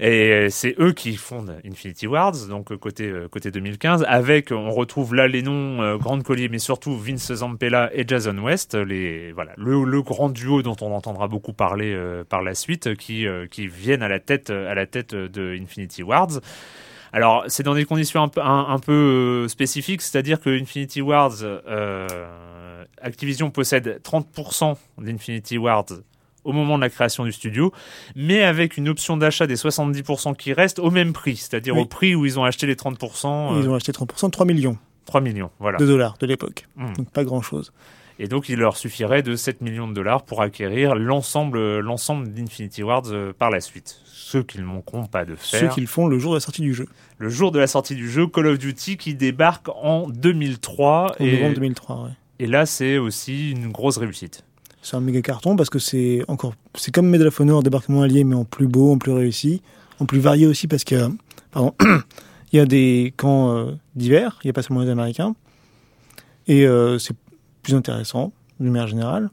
Et 0.00 0.48
c'est 0.50 0.74
eux 0.80 0.92
qui 0.92 1.14
fondent 1.14 1.56
Infinity 1.64 2.08
Wards, 2.08 2.48
donc 2.48 2.74
côté 2.76 3.04
euh, 3.04 3.28
côté 3.28 3.52
2015, 3.52 4.04
avec 4.08 4.50
on 4.50 4.70
retrouve 4.72 5.14
là 5.14 5.28
les 5.28 5.40
noms 5.40 5.80
euh, 5.82 5.96
Grande 5.98 6.24
Collier, 6.24 6.48
mais 6.48 6.58
surtout 6.58 6.98
Vince 6.98 7.32
Zampella 7.32 7.90
et 7.94 8.04
Jason 8.06 8.36
West, 8.38 8.74
les 8.74 9.30
voilà 9.30 9.52
le, 9.56 10.02
grand 10.02 10.30
duo 10.30 10.62
dont 10.62 10.74
on 10.80 10.92
entendra 10.92 11.28
beaucoup 11.28 11.52
parler 11.52 11.92
euh, 11.94 12.24
par 12.24 12.42
la 12.42 12.56
suite, 12.56 12.96
qui 12.96 13.26
qui 13.52 13.68
viennent 13.68 14.02
à 14.02 14.08
la 14.08 14.18
tête 14.18 14.50
à 14.50 14.74
la 14.74 14.86
tête 14.86 15.14
de 15.14 15.56
Infinity 15.60 16.02
Wards. 16.02 16.40
Alors 17.12 17.44
c'est 17.46 17.62
dans 17.62 17.74
des 17.74 17.84
conditions 17.84 18.28
un 18.36 18.66
un, 18.68 18.78
peu 18.80 19.46
spécifiques, 19.46 20.02
c'est-à-dire 20.02 20.40
que 20.40 20.50
Infinity 20.50 21.02
Wards 21.02 21.44
Activision 23.00 23.50
possède 23.50 24.00
30% 24.02 24.76
d'Infinity 24.98 25.56
Wards 25.56 26.00
au 26.44 26.52
moment 26.52 26.76
de 26.76 26.82
la 26.82 26.90
création 26.90 27.24
du 27.24 27.32
studio, 27.32 27.72
mais 28.14 28.42
avec 28.42 28.76
une 28.76 28.88
option 28.88 29.16
d'achat 29.16 29.46
des 29.46 29.56
70% 29.56 30.36
qui 30.36 30.52
restent 30.52 30.78
au 30.78 30.90
même 30.90 31.12
prix, 31.12 31.36
c'est-à-dire 31.36 31.76
au 31.76 31.86
prix 31.86 32.14
où 32.14 32.26
ils 32.26 32.38
ont 32.38 32.44
acheté 32.44 32.66
les 32.66 32.74
30%. 32.74 33.60
Ils 33.62 33.68
ont 33.68 33.74
acheté 33.74 33.92
30%, 33.92 34.30
3 34.30 34.46
millions. 34.46 34.78
3 35.06 35.20
millions, 35.20 35.50
voilà. 35.58 35.78
De 35.78 35.86
dollars 35.86 36.16
de 36.18 36.26
l'époque. 36.26 36.66
Hmm. 36.76 36.92
Donc 36.94 37.10
pas 37.10 37.24
grand-chose. 37.24 37.72
Et 38.18 38.28
donc, 38.28 38.48
il 38.48 38.58
leur 38.58 38.76
suffirait 38.76 39.22
de 39.22 39.34
7 39.34 39.60
millions 39.60 39.88
de 39.88 39.92
dollars 39.92 40.22
pour 40.22 40.40
acquérir 40.40 40.94
l'ensemble, 40.94 41.80
l'ensemble 41.80 42.32
d'Infinity 42.32 42.82
Wars 42.82 43.02
euh, 43.06 43.32
par 43.36 43.50
la 43.50 43.60
suite. 43.60 44.00
Ce 44.04 44.38
qu'ils 44.38 44.60
ne 44.60 44.66
manqueront 44.66 45.06
pas 45.06 45.24
de 45.24 45.34
faire. 45.34 45.72
Ce 45.72 45.74
qu'ils 45.74 45.88
font 45.88 46.06
le 46.06 46.18
jour 46.18 46.32
de 46.32 46.36
la 46.36 46.40
sortie 46.40 46.62
du 46.62 46.74
jeu. 46.74 46.86
Le 47.18 47.28
jour 47.28 47.50
de 47.50 47.58
la 47.58 47.66
sortie 47.66 47.96
du 47.96 48.08
jeu, 48.08 48.26
Call 48.26 48.46
of 48.46 48.58
Duty 48.58 48.96
qui 48.96 49.14
débarque 49.14 49.68
en 49.68 50.08
2003. 50.08 51.16
En 51.18 51.24
novembre 51.24 51.54
2003, 51.54 52.02
ouais. 52.04 52.10
Et 52.38 52.46
là, 52.46 52.66
c'est 52.66 52.98
aussi 52.98 53.52
une 53.52 53.70
grosse 53.70 53.96
réussite 53.96 54.44
c'est 54.84 54.96
un 54.96 55.00
méga 55.00 55.22
carton 55.22 55.56
parce 55.56 55.70
que 55.70 55.78
c'est 55.78 56.22
encore, 56.28 56.54
c'est 56.74 56.92
comme 56.94 57.08
Medal 57.08 57.28
of 57.28 57.40
Honor, 57.40 57.62
débarquement 57.62 58.02
allié, 58.02 58.22
mais 58.22 58.34
en 58.34 58.44
plus 58.44 58.68
beau, 58.68 58.92
en 58.92 58.98
plus 58.98 59.12
réussi, 59.12 59.62
en 59.98 60.04
plus 60.04 60.20
varié 60.20 60.46
aussi 60.46 60.68
parce 60.68 60.84
que, 60.84 61.08
pardon, 61.50 61.74
il 62.52 62.56
y 62.56 62.60
a 62.60 62.66
des 62.66 63.14
camps 63.16 63.56
euh, 63.56 63.72
divers, 63.96 64.38
il 64.44 64.46
n'y 64.46 64.50
a 64.50 64.52
pas 64.52 64.62
seulement 64.62 64.82
les 64.82 64.90
Américains, 64.90 65.34
et 66.46 66.66
euh, 66.66 66.98
c'est 66.98 67.16
plus 67.62 67.74
intéressant, 67.74 68.32
d'une 68.60 68.72
manière 68.72 68.86
générale, 68.86 69.30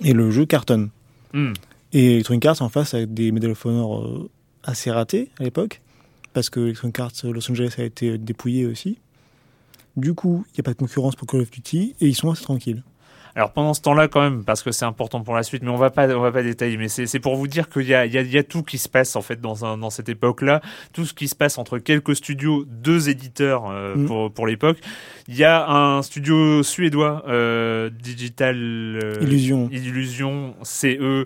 et 0.00 0.12
le 0.12 0.30
jeu 0.32 0.44
cartonne. 0.44 0.90
Hmm. 1.32 1.52
Et 1.92 2.14
Electronic 2.14 2.44
Arts 2.44 2.62
en 2.62 2.68
face 2.68 2.94
avec 2.94 3.14
des 3.14 3.30
Medal 3.30 3.52
of 3.52 3.64
Honor 3.64 4.00
euh, 4.00 4.28
assez 4.64 4.90
ratés 4.90 5.30
à 5.38 5.44
l'époque, 5.44 5.82
parce 6.32 6.50
que 6.50 6.58
Electronic 6.58 6.98
Arts 6.98 7.12
Los 7.22 7.48
Angeles 7.48 7.76
a 7.78 7.84
été 7.84 8.18
dépouillé 8.18 8.66
aussi. 8.66 8.98
Du 9.96 10.14
coup, 10.14 10.44
il 10.48 10.54
n'y 10.56 10.60
a 10.60 10.64
pas 10.64 10.72
de 10.72 10.78
concurrence 10.78 11.14
pour 11.14 11.28
Call 11.28 11.42
of 11.42 11.50
Duty, 11.52 11.94
et 12.00 12.08
ils 12.08 12.16
sont 12.16 12.30
assez 12.32 12.42
tranquilles. 12.42 12.82
Alors 13.38 13.52
pendant 13.52 13.72
ce 13.72 13.80
temps-là, 13.82 14.08
quand 14.08 14.20
même, 14.20 14.42
parce 14.42 14.64
que 14.64 14.72
c'est 14.72 14.84
important 14.84 15.20
pour 15.20 15.36
la 15.36 15.44
suite, 15.44 15.62
mais 15.62 15.70
on 15.70 15.76
va 15.76 15.90
pas, 15.90 16.08
on 16.08 16.20
va 16.20 16.32
pas 16.32 16.42
détailler. 16.42 16.76
Mais 16.76 16.88
c'est 16.88 17.20
pour 17.20 17.36
vous 17.36 17.46
dire 17.46 17.68
qu'il 17.68 17.86
y 17.86 17.94
a, 17.94 18.04
il 18.04 18.12
y, 18.12 18.18
a, 18.18 18.22
y 18.22 18.36
a 18.36 18.42
tout 18.42 18.64
qui 18.64 18.78
se 18.78 18.88
passe 18.88 19.14
en 19.14 19.22
fait 19.22 19.40
dans, 19.40 19.64
un, 19.64 19.78
dans 19.78 19.90
cette 19.90 20.08
époque-là, 20.08 20.60
tout 20.92 21.04
ce 21.04 21.14
qui 21.14 21.28
se 21.28 21.36
passe 21.36 21.56
entre 21.56 21.78
quelques 21.78 22.16
studios, 22.16 22.64
deux 22.66 23.08
éditeurs 23.08 23.70
euh, 23.70 23.94
mm. 23.94 24.06
pour, 24.06 24.32
pour 24.32 24.46
l'époque. 24.48 24.78
Il 25.28 25.36
y 25.36 25.44
a 25.44 25.70
un 25.70 26.02
studio 26.02 26.64
suédois, 26.64 27.22
euh, 27.28 27.90
Digital 27.90 28.56
euh, 28.56 29.18
Illusion, 29.20 29.68
Illusion 29.70 30.56
CE 30.64 31.24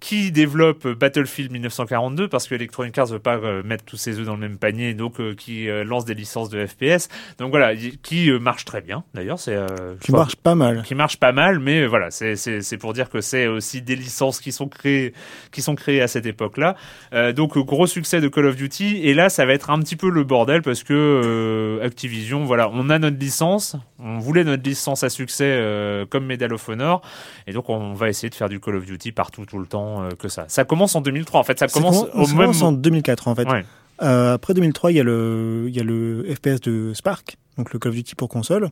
qui 0.00 0.30
développe 0.30 0.86
Battlefield 0.86 1.50
1942 1.50 2.28
parce 2.28 2.46
que 2.46 2.54
Electronic 2.54 2.96
Arts 2.98 3.06
veut 3.06 3.18
pas 3.18 3.36
euh, 3.36 3.62
mettre 3.64 3.84
tous 3.84 3.96
ses 3.96 4.18
œufs 4.20 4.26
dans 4.26 4.34
le 4.34 4.40
même 4.40 4.56
panier, 4.56 4.94
donc 4.94 5.20
euh, 5.20 5.34
qui 5.34 5.68
euh, 5.68 5.82
lance 5.82 6.04
des 6.04 6.14
licences 6.14 6.50
de 6.50 6.64
FPS. 6.64 7.08
Donc 7.38 7.50
voilà, 7.50 7.74
qui 7.74 8.30
marche 8.30 8.64
très 8.64 8.80
bien 8.80 9.04
d'ailleurs. 9.14 9.40
C'est 9.40 9.56
qui 10.00 10.12
marche 10.12 10.36
pas 10.36 10.54
mal. 10.54 10.82
Qui 10.82 10.94
marche 10.94 11.16
pas 11.16 11.32
mal, 11.32 11.58
mais 11.58 11.86
voilà, 11.86 12.10
c'est 12.10 12.36
c'est 12.36 12.78
pour 12.78 12.92
dire 12.92 13.10
que 13.10 13.20
c'est 13.20 13.46
aussi 13.46 13.82
des 13.82 13.96
licences 13.96 14.40
qui 14.40 14.52
sont 14.52 14.68
créées 14.68 15.12
qui 15.50 15.62
sont 15.62 15.74
créées 15.74 16.00
à 16.00 16.08
cette 16.08 16.26
époque-là. 16.26 16.76
donc 17.32 17.58
gros 17.58 17.86
succès 17.86 18.20
de 18.20 18.28
Call 18.28 18.46
of 18.46 18.56
Duty 18.56 19.00
et 19.02 19.14
là 19.14 19.28
ça 19.28 19.46
va 19.46 19.52
être 19.52 19.70
un 19.70 19.78
petit 19.80 19.96
peu 19.96 20.10
le 20.10 20.24
bordel 20.24 20.62
parce 20.62 20.82
que 20.82 21.80
Activision, 21.82 22.44
voilà, 22.44 22.70
on 22.72 22.90
a 22.90 22.98
notre 22.98 23.18
licence, 23.18 23.76
on 23.98 24.18
voulait 24.18 24.44
notre 24.44 24.62
licence 24.62 25.02
à 25.02 25.10
succès 25.10 25.60
comme 26.10 26.26
Medal 26.26 26.52
of 26.52 26.68
Honor 26.68 27.02
et 27.46 27.52
donc 27.52 27.68
on 27.68 27.94
va 27.94 28.08
essayer 28.08 28.30
de 28.30 28.34
faire 28.34 28.48
du 28.48 28.60
Call 28.60 28.76
of 28.76 28.84
Duty 28.84 29.12
partout 29.12 29.44
tout 29.44 29.58
le 29.58 29.66
temps 29.66 29.87
euh, 30.02 30.10
que 30.10 30.28
ça. 30.28 30.44
Ça 30.48 30.64
commence 30.64 30.94
en 30.94 31.00
2003 31.00 31.40
en 31.40 31.44
fait. 31.44 31.58
Ça 31.58 31.68
commence, 31.68 32.04
au 32.14 32.24
ça 32.24 32.34
commence 32.34 32.62
en 32.62 32.72
2004 32.72 33.28
en 33.28 33.34
fait. 33.34 33.48
Euh, 34.00 34.34
après 34.34 34.54
2003, 34.54 34.92
il 34.92 34.96
y 34.96 35.00
a 35.00 35.04
le 35.04 35.64
il 35.68 35.76
y 35.76 35.80
a 35.80 35.84
le 35.84 36.24
FPS 36.32 36.60
de 36.60 36.92
Spark, 36.94 37.36
donc 37.56 37.72
le 37.72 37.78
Call 37.78 37.90
of 37.90 37.96
Duty 37.96 38.14
pour 38.14 38.28
console, 38.28 38.70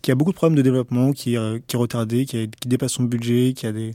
qui 0.00 0.10
a 0.10 0.14
beaucoup 0.14 0.32
de 0.32 0.36
problèmes 0.36 0.56
de 0.56 0.62
développement, 0.62 1.12
qui, 1.12 1.36
qui 1.66 1.76
est 1.76 1.78
retardé, 1.78 2.24
qui, 2.24 2.48
qui 2.48 2.68
dépasse 2.68 2.92
son 2.92 3.02
budget, 3.04 3.52
qui 3.54 3.66
a 3.66 3.72
des 3.72 3.94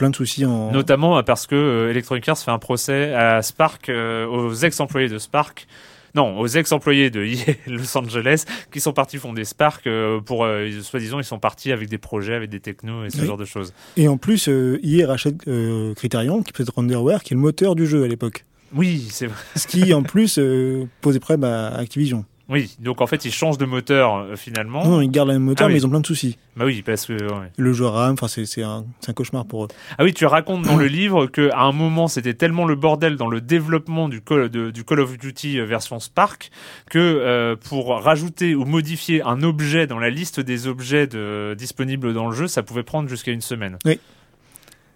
plein 0.00 0.10
de 0.10 0.16
soucis 0.16 0.46
en. 0.46 0.72
Notamment 0.72 1.22
parce 1.22 1.46
que 1.46 1.54
euh, 1.54 1.90
Electronic 1.90 2.26
Arts 2.26 2.38
fait 2.38 2.50
un 2.50 2.58
procès 2.58 3.12
à 3.12 3.42
Spark, 3.42 3.90
euh, 3.90 4.26
aux 4.26 4.54
ex-employés 4.54 5.08
de 5.08 5.18
Spark. 5.18 5.66
Non, 6.14 6.38
aux 6.38 6.46
ex-employés 6.46 7.10
de 7.10 7.24
EA 7.24 7.54
Los 7.66 7.96
Angeles 7.96 8.44
qui 8.72 8.80
sont 8.80 8.92
partis 8.92 9.18
fonder 9.18 9.44
Spark 9.44 9.86
euh, 9.86 10.20
pour, 10.20 10.44
euh, 10.44 10.68
soi-disant, 10.82 11.18
ils 11.18 11.24
sont 11.24 11.38
partis 11.38 11.72
avec 11.72 11.88
des 11.88 11.98
projets, 11.98 12.34
avec 12.34 12.50
des 12.50 12.60
technos 12.60 13.04
et 13.04 13.10
ce 13.10 13.20
Oui. 13.20 13.26
genre 13.26 13.36
de 13.36 13.44
choses. 13.44 13.72
Et 13.96 14.08
en 14.08 14.16
plus, 14.16 14.48
EA 14.48 15.06
rachète 15.06 15.36
euh, 15.48 15.94
Criterion, 15.94 16.42
qui 16.42 16.52
possède 16.52 16.70
Renderware, 16.74 17.22
qui 17.22 17.34
est 17.34 17.36
le 17.36 17.40
moteur 17.42 17.74
du 17.74 17.86
jeu 17.86 18.04
à 18.04 18.08
l'époque. 18.08 18.44
Oui, 18.74 19.08
c'est 19.10 19.26
vrai. 19.26 19.36
Ce 19.56 19.66
qui, 19.66 19.92
en 19.94 20.02
plus, 20.04 20.38
euh, 20.38 20.84
posait 21.00 21.18
problème 21.20 21.44
à 21.44 21.68
Activision. 21.76 22.24
Oui, 22.50 22.76
donc 22.80 23.00
en 23.00 23.06
fait, 23.06 23.24
ils 23.24 23.32
changent 23.32 23.58
de 23.58 23.64
moteur 23.64 24.16
euh, 24.16 24.34
finalement. 24.36 24.84
Non, 24.84 25.00
ils 25.00 25.10
gardent 25.10 25.28
le 25.28 25.34
même 25.34 25.44
moteur, 25.44 25.66
Ah 25.66 25.68
oui. 25.68 25.74
mais 25.74 25.78
ils 25.80 25.86
ont 25.86 25.90
plein 25.90 26.00
de 26.00 26.06
soucis. 26.06 26.36
Bah 26.56 26.64
oui, 26.66 26.82
parce 26.82 27.06
que. 27.06 27.12
ouais. 27.12 27.52
Le 27.56 27.72
jeu 27.72 27.86
rame, 27.86 28.14
enfin, 28.14 28.26
c'est 28.28 28.44
c'est 28.44 28.62
un, 28.64 28.84
c'est 29.00 29.10
un 29.10 29.14
cauchemar 29.14 29.46
pour 29.46 29.64
eux. 29.64 29.68
Ah 29.98 30.04
oui, 30.04 30.12
tu 30.12 30.26
racontes 30.26 30.62
dans 30.62 30.76
le 30.76 30.86
livre 30.86 31.26
que 31.26 31.50
à 31.52 31.60
un 31.60 31.72
moment 31.72 32.08
c'était 32.08 32.34
tellement 32.34 32.64
le 32.66 32.74
bordel 32.74 33.16
dans 33.16 33.28
le 33.28 33.40
développement 33.40 34.08
du 34.08 34.20
Call, 34.20 34.48
de- 34.48 34.70
du 34.72 34.82
Call 34.84 34.98
of 35.00 35.16
Duty 35.16 35.60
euh, 35.60 35.64
version 35.64 36.00
Spark 36.00 36.50
que 36.90 36.98
euh, 36.98 37.54
pour 37.56 37.90
rajouter 38.02 38.54
ou 38.56 38.64
modifier 38.64 39.22
un 39.22 39.42
objet 39.42 39.86
dans 39.86 40.00
la 40.00 40.10
liste 40.10 40.40
des 40.40 40.66
objets 40.66 41.06
de- 41.06 41.54
disponibles 41.56 42.12
dans 42.12 42.28
le 42.28 42.34
jeu, 42.34 42.48
ça 42.48 42.62
pouvait 42.64 42.82
prendre 42.82 43.08
jusqu'à 43.08 43.30
une 43.30 43.40
semaine. 43.42 43.78
Oui. 43.84 44.00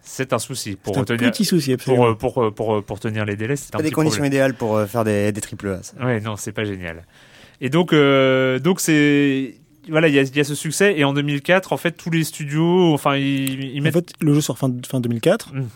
C'est 0.06 0.32
un 0.34 0.38
souci 0.38 0.76
pour 0.76 0.92
C'est 0.94 0.98
un 0.98 1.02
retenir 1.14 1.30
petit 1.30 1.44
souci, 1.46 1.70
pour, 1.76 1.94
absolument. 1.94 2.06
euh, 2.08 2.14
pour, 2.14 2.42
euh, 2.44 2.50
pour, 2.50 2.74
euh, 2.76 2.82
pour 2.82 3.00
tenir 3.00 3.24
les 3.24 3.36
délais. 3.36 3.56
C'est 3.56 3.74
un 3.74 3.78
Pas 3.78 3.82
des 3.82 3.84
petit 3.88 3.94
conditions 3.94 4.16
problème. 4.18 4.32
idéales 4.32 4.54
pour 4.54 4.76
euh, 4.76 4.86
faire 4.86 5.02
des, 5.04 5.32
des 5.32 5.40
triple 5.40 5.68
A. 5.68 5.82
ça. 5.82 5.94
Ouais, 6.04 6.20
non, 6.20 6.36
c'est 6.36 6.52
pas 6.52 6.64
génial. 6.64 7.04
Et 7.64 7.70
donc, 7.70 7.94
euh, 7.94 8.58
donc 8.58 8.78
c'est 8.78 9.54
voilà, 9.88 10.08
il 10.08 10.14
y 10.14 10.18
a, 10.18 10.22
il 10.22 10.36
y 10.36 10.40
a 10.40 10.44
ce 10.44 10.54
succès. 10.54 10.98
Et 10.98 11.04
en 11.04 11.14
2004, 11.14 11.72
en 11.72 11.78
fait, 11.78 11.92
tous 11.92 12.10
les 12.10 12.22
studios, 12.22 12.92
enfin, 12.92 13.16
ils, 13.16 13.74
ils 13.74 13.80
En 13.80 13.84
mettent. 13.84 13.94
fait, 13.94 14.12
le 14.20 14.34
jeu 14.34 14.42
sort 14.42 14.58
fin, 14.58 14.70
fin 14.86 15.00
2004. 15.00 15.54
Mm. 15.54 15.68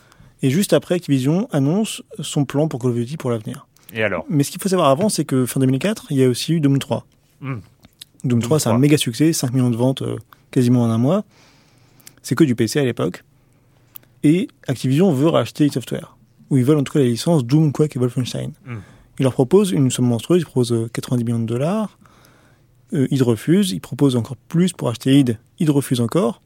Et 0.42 0.50
juste 0.50 0.74
après, 0.74 0.96
Activision 0.96 1.48
annonce 1.50 2.02
son 2.20 2.44
plan 2.44 2.68
pour 2.68 2.78
Call 2.78 2.90
of 2.90 2.96
Duty 2.98 3.16
pour 3.16 3.30
l'avenir. 3.30 3.66
Et 3.94 4.02
alors 4.02 4.26
Mais 4.28 4.44
ce 4.44 4.50
qu'il 4.50 4.60
faut 4.60 4.68
savoir 4.68 4.90
avant, 4.90 5.08
c'est 5.08 5.24
que 5.24 5.46
fin 5.46 5.60
2004, 5.60 6.08
il 6.10 6.18
y 6.18 6.24
a 6.24 6.28
aussi 6.28 6.52
eu 6.52 6.60
Doom 6.60 6.78
3. 6.78 7.06
Mm. 7.40 7.54
Doom 8.24 8.42
3, 8.42 8.60
c'est 8.60 8.68
un 8.68 8.72
3. 8.72 8.80
méga 8.80 8.98
succès, 8.98 9.32
5 9.32 9.54
millions 9.54 9.70
de 9.70 9.76
ventes 9.76 10.02
euh, 10.02 10.16
quasiment 10.50 10.82
en 10.82 10.90
un 10.90 10.98
mois. 10.98 11.24
C'est 12.22 12.34
que 12.34 12.44
du 12.44 12.54
PC 12.54 12.80
à 12.80 12.84
l'époque. 12.84 13.24
Et 14.24 14.48
Activision 14.66 15.10
veut 15.10 15.28
racheter 15.28 15.70
Software. 15.70 16.18
Ou 16.50 16.58
ils 16.58 16.64
veulent 16.64 16.76
en 16.76 16.84
tout 16.84 16.92
cas 16.92 16.98
la 16.98 17.06
licence 17.06 17.46
Doom, 17.46 17.72
Quake 17.72 17.96
et 17.96 17.98
Wolfenstein. 17.98 18.52
Mm. 18.66 18.76
Ils 19.18 19.24
leur 19.24 19.32
proposent 19.32 19.72
une 19.72 19.90
somme 19.90 20.06
monstrueuse, 20.06 20.42
ils 20.42 20.44
proposent 20.44 20.72
euh, 20.72 20.88
90 20.92 21.24
millions 21.24 21.38
de 21.40 21.46
dollars. 21.46 21.98
Euh, 22.94 23.06
id 23.10 23.20
refuse, 23.22 23.72
ils 23.72 23.80
proposent 23.80 24.16
encore 24.16 24.36
plus 24.36 24.72
pour 24.72 24.88
acheter 24.88 25.18
id. 25.18 25.38
id 25.58 25.70
refuse 25.70 26.00
encore. 26.00 26.40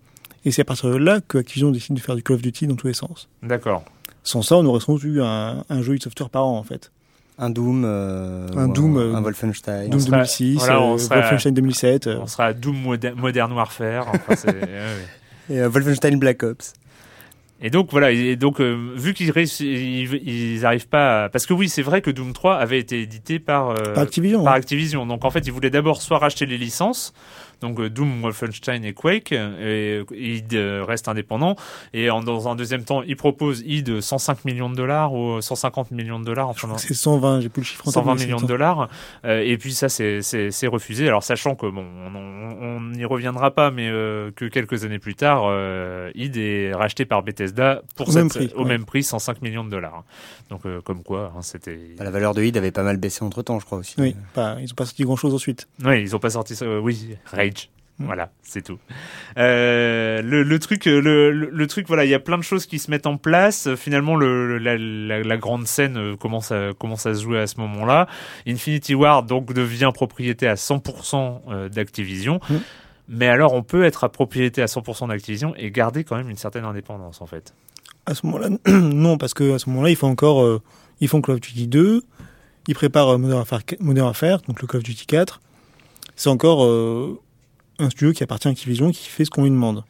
Et 0.44 0.50
c'est 0.50 0.62
à 0.62 0.64
partir 0.64 0.90
de 0.90 0.96
là 0.96 1.20
que 1.20 1.38
Activision 1.38 1.70
décide 1.70 1.94
de 1.94 2.00
faire 2.00 2.16
du 2.16 2.22
Call 2.22 2.36
of 2.36 2.42
Duty 2.42 2.66
dans 2.66 2.74
tous 2.74 2.88
les 2.88 2.94
sens. 2.94 3.28
D'accord. 3.42 3.84
Sans 4.24 4.42
ça, 4.42 4.56
on 4.56 4.64
aurait 4.64 4.80
sans 4.80 4.94
doute 4.94 5.04
eu 5.04 5.22
un, 5.22 5.64
un 5.68 5.82
jeu 5.82 5.94
id 5.96 6.02
Software 6.02 6.30
par 6.30 6.46
an 6.46 6.58
en 6.58 6.62
fait. 6.64 6.90
Un 7.38 7.50
Doom, 7.50 7.82
euh, 7.84 8.46
Un 8.56 8.68
Doom, 8.68 8.96
un, 8.96 9.00
euh, 9.00 9.14
un 9.14 9.20
Wolfenstein. 9.22 9.88
Doom 9.88 10.00
serait- 10.00 10.10
2006, 10.10 10.56
voilà, 10.58 10.80
euh, 10.82 10.96
Wolfenstein 10.96 11.54
2007. 11.54 12.06
euh. 12.06 12.18
On 12.20 12.26
sera 12.26 12.46
à 12.46 12.52
Doom 12.52 12.76
Moder- 12.82 13.14
Modern 13.16 13.52
Warfare. 13.52 14.06
Enfin. 14.08 14.34
Et 15.50 15.60
euh, 15.60 15.68
Wolfenstein 15.68 16.18
Black 16.18 16.42
Ops. 16.42 16.74
Et 17.64 17.70
donc 17.70 17.92
voilà, 17.92 18.10
et 18.10 18.34
donc 18.34 18.60
euh, 18.60 18.92
vu 18.96 19.14
qu'ils 19.14 19.32
ils 19.36 20.66
arrivent 20.66 20.88
pas, 20.88 21.24
à... 21.24 21.28
parce 21.28 21.46
que 21.46 21.54
oui, 21.54 21.68
c'est 21.68 21.82
vrai 21.82 22.02
que 22.02 22.10
Doom 22.10 22.32
3 22.32 22.56
avait 22.56 22.80
été 22.80 23.00
édité 23.00 23.38
par 23.38 23.70
euh, 23.70 23.94
Par 23.94 24.02
Activision. 24.02 24.42
par 24.42 24.54
hein. 24.54 24.56
Activision. 24.56 25.06
Donc 25.06 25.24
en 25.24 25.30
fait, 25.30 25.46
ils 25.46 25.52
voulaient 25.52 25.70
d'abord 25.70 26.02
soit 26.02 26.18
racheter 26.18 26.44
les 26.44 26.58
licences, 26.58 27.14
donc 27.62 27.80
euh, 27.80 27.88
Doom, 27.88 28.20
Wolfenstein 28.22 28.84
et 28.84 28.92
Quake, 28.92 29.32
et 29.32 30.02
id 30.12 30.52
euh, 30.54 30.84
reste 30.86 31.08
indépendant. 31.08 31.56
Et 31.94 32.10
en, 32.10 32.20
dans 32.20 32.48
un 32.48 32.54
deuxième 32.54 32.84
temps, 32.84 33.02
ils 33.02 33.16
proposent 33.16 33.62
id 33.64 34.00
105 34.00 34.44
millions 34.44 34.68
de 34.68 34.74
dollars 34.76 35.14
ou 35.14 35.40
150 35.40 35.90
millions 35.92 36.20
de 36.20 36.24
dollars. 36.24 36.48
Enfin, 36.50 36.68
C'est 36.76 36.92
120, 36.94 37.40
j'ai 37.40 37.48
plus 37.48 37.60
le 37.62 37.66
chiffre 37.66 37.82
en 37.82 37.90
tête, 37.90 37.94
120 37.94 38.12
mais 38.14 38.18
c'est 38.20 38.26
millions 38.26 38.40
de 38.40 38.46
dollars. 38.46 38.88
Euh, 39.24 39.40
et 39.40 39.56
puis 39.56 39.72
ça, 39.72 39.88
c'est- 39.88 40.20
refusé. 40.66 41.06
Alors 41.08 41.22
sachant 41.22 41.54
que 41.54 41.66
bon, 41.66 41.84
on- 42.14 42.80
n'y 42.92 43.04
reviendra 43.04 43.50
pas, 43.52 43.70
mais 43.70 43.88
euh, 43.88 44.30
que 44.34 44.44
quelques 44.46 44.84
années 44.84 44.98
plus 44.98 45.14
tard, 45.14 45.44
euh, 45.46 46.10
id 46.14 46.36
est 46.36 46.72
racheté 46.74 47.04
par 47.04 47.22
Bethesda 47.22 47.82
pour 47.96 48.08
Au 48.08 48.10
cette- 48.12 48.20
même 48.20 48.28
prix, 48.28 48.50
au 48.56 48.62
ouais. 48.62 48.68
même 48.68 48.84
prix, 48.84 49.02
105 49.02 49.40
millions 49.42 49.64
de 49.64 49.70
dollars. 49.70 50.04
Donc 50.50 50.66
euh, 50.66 50.80
comme 50.80 51.02
quoi, 51.02 51.32
hein, 51.36 51.42
c'était. 51.42 51.78
Bah, 51.96 52.04
la 52.04 52.10
valeur 52.10 52.34
de 52.34 52.42
id 52.42 52.56
avait 52.56 52.70
pas 52.70 52.82
mal 52.82 52.96
baissé 52.96 53.24
entre 53.24 53.42
temps, 53.42 53.58
je 53.60 53.64
crois 53.66 53.78
aussi. 53.78 53.94
Oui, 53.98 54.14
pas, 54.34 54.56
ils 54.60 54.70
ont 54.72 54.74
pas 54.74 54.84
sorti 54.84 55.04
grand 55.04 55.16
chose 55.16 55.34
ensuite. 55.34 55.68
Oui, 55.84 56.00
ils 56.02 56.14
ont 56.16 56.18
pas 56.18 56.30
sorti 56.30 56.54
ça. 56.56 56.64
euh, 56.64 56.80
oui, 56.80 57.16
Rage. 57.52 57.70
Voilà, 57.98 58.30
c'est 58.42 58.62
tout. 58.62 58.78
Euh, 59.38 60.22
le, 60.22 60.42
le 60.42 60.58
truc, 60.58 60.86
euh, 60.86 61.30
le, 61.30 61.66
truc, 61.66 61.86
voilà, 61.86 62.04
il 62.04 62.10
y 62.10 62.14
a 62.14 62.18
plein 62.18 62.38
de 62.38 62.42
choses 62.42 62.66
qui 62.66 62.78
se 62.78 62.90
mettent 62.90 63.06
en 63.06 63.16
place. 63.16 63.74
Finalement, 63.76 64.16
le, 64.16 64.58
la, 64.58 64.76
la, 64.76 65.22
la 65.22 65.36
grande 65.36 65.66
scène 65.66 65.96
euh, 65.96 66.16
commence 66.16 66.52
à 66.52 66.70
commence 66.78 67.06
à 67.06 67.14
se 67.14 67.22
jouer 67.22 67.38
à 67.38 67.46
ce 67.46 67.60
moment-là. 67.60 68.08
Infinity 68.46 68.94
Ward 68.94 69.26
donc 69.26 69.52
devient 69.52 69.90
propriété 69.94 70.48
à 70.48 70.54
100% 70.54 71.40
euh, 71.48 71.68
d'Activision. 71.68 72.40
Mm. 72.48 72.56
Mais 73.08 73.28
alors, 73.28 73.52
on 73.52 73.62
peut 73.62 73.84
être 73.84 74.04
à 74.04 74.08
propriété 74.08 74.62
à 74.62 74.66
100% 74.66 75.08
d'Activision 75.08 75.54
et 75.56 75.70
garder 75.70 76.04
quand 76.04 76.16
même 76.16 76.30
une 76.30 76.36
certaine 76.36 76.64
indépendance, 76.64 77.20
en 77.20 77.26
fait. 77.26 77.54
À 78.06 78.14
ce 78.14 78.26
moment-là, 78.26 78.48
non, 78.68 79.18
parce 79.18 79.34
que 79.34 79.54
à 79.54 79.58
ce 79.58 79.68
moment-là, 79.70 79.90
ils 79.90 79.96
font 79.96 80.08
encore, 80.08 80.42
euh, 80.42 80.62
ils 81.00 81.08
font 81.08 81.20
Call 81.20 81.36
of 81.36 81.40
Duty 81.40 81.68
2, 81.68 82.02
ils 82.68 82.74
préparent 82.74 83.18
Modern 83.18 83.38
Warfare, 83.38 83.60
Modern 83.80 84.06
Warfare, 84.06 84.40
donc 84.42 84.60
le 84.60 84.66
Call 84.66 84.78
of 84.78 84.84
Duty 84.84 85.06
4. 85.06 85.40
C'est 86.16 86.30
encore 86.30 86.64
euh, 86.64 87.20
un 87.82 87.90
studio 87.90 88.12
qui 88.12 88.22
appartient 88.22 88.48
à 88.48 88.50
Activision, 88.50 88.90
qui 88.90 89.08
fait 89.08 89.24
ce 89.24 89.30
qu'on 89.30 89.42
lui 89.44 89.50
demande. 89.50 89.84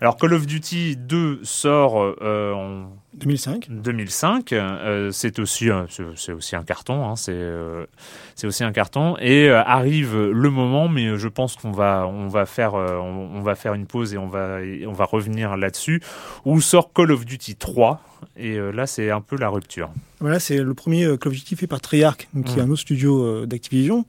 Alors, 0.00 0.16
Call 0.16 0.34
of 0.34 0.46
Duty 0.48 0.96
2 0.96 1.40
sort 1.44 1.94
euh, 2.22 2.52
en 2.54 2.90
2005. 3.14 3.68
2005, 3.70 4.52
euh, 4.52 5.12
c'est 5.12 5.38
aussi 5.38 5.68
c'est 6.16 6.32
aussi 6.32 6.56
un 6.56 6.64
carton, 6.64 7.06
hein, 7.08 7.14
c'est 7.14 7.30
euh, 7.32 7.86
c'est 8.34 8.48
aussi 8.48 8.64
un 8.64 8.72
carton 8.72 9.16
et 9.20 9.48
euh, 9.48 9.62
arrive 9.62 10.16
le 10.16 10.50
moment, 10.50 10.88
mais 10.88 11.16
je 11.18 11.28
pense 11.28 11.54
qu'on 11.54 11.70
va 11.70 12.04
on 12.08 12.26
va 12.26 12.46
faire 12.46 12.74
euh, 12.74 12.96
on, 12.96 13.30
on 13.36 13.42
va 13.42 13.54
faire 13.54 13.74
une 13.74 13.86
pause 13.86 14.12
et 14.12 14.18
on 14.18 14.26
va 14.26 14.60
et 14.62 14.88
on 14.88 14.92
va 14.92 15.04
revenir 15.04 15.56
là-dessus 15.56 16.02
où 16.44 16.60
sort 16.60 16.92
Call 16.92 17.12
of 17.12 17.24
Duty 17.24 17.54
3 17.54 18.02
et 18.36 18.56
là 18.56 18.88
c'est 18.88 19.10
un 19.12 19.20
peu 19.20 19.36
la 19.36 19.50
rupture. 19.50 19.90
Voilà, 20.18 20.40
c'est 20.40 20.56
le 20.58 20.74
premier 20.74 21.04
Call 21.16 21.30
of 21.30 21.34
Duty 21.38 21.54
fait 21.54 21.66
par 21.68 21.80
Treyarch, 21.80 22.26
qui 22.44 22.54
est 22.54 22.62
Mm. 22.62 22.66
un 22.66 22.70
autre 22.70 22.80
studio 22.80 23.46
d'Activision. 23.46 24.04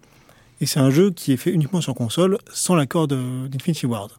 Et 0.63 0.65
c'est 0.65 0.79
un 0.79 0.91
jeu 0.91 1.11
qui 1.11 1.33
est 1.33 1.37
fait 1.37 1.51
uniquement 1.51 1.81
sur 1.81 1.93
console, 1.93 2.37
sans 2.53 2.75
l'accord 2.75 3.09
d'Infinity 3.09 3.85
Ward. 3.85 4.11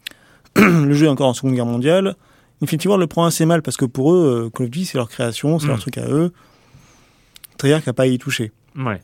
le 0.54 0.92
jeu 0.92 1.06
est 1.06 1.08
encore 1.08 1.26
en 1.26 1.34
Seconde 1.34 1.54
Guerre 1.54 1.66
mondiale. 1.66 2.14
Infinity 2.62 2.86
Ward 2.86 3.00
le 3.00 3.08
prend 3.08 3.24
assez 3.24 3.46
mal 3.46 3.62
parce 3.62 3.76
que 3.76 3.84
pour 3.84 4.14
eux, 4.14 4.44
euh, 4.46 4.50
Call 4.50 4.66
of 4.66 4.70
Duty, 4.70 4.86
c'est 4.86 4.96
leur 4.96 5.08
création, 5.08 5.58
c'est 5.58 5.66
leur 5.66 5.80
truc 5.80 5.98
à 5.98 6.08
eux. 6.08 6.32
Treyarch 7.58 7.84
n'a 7.84 7.92
pas 7.92 8.04
à 8.04 8.06
y 8.06 8.16
toucher. 8.16 8.52
Ouais. 8.76 9.02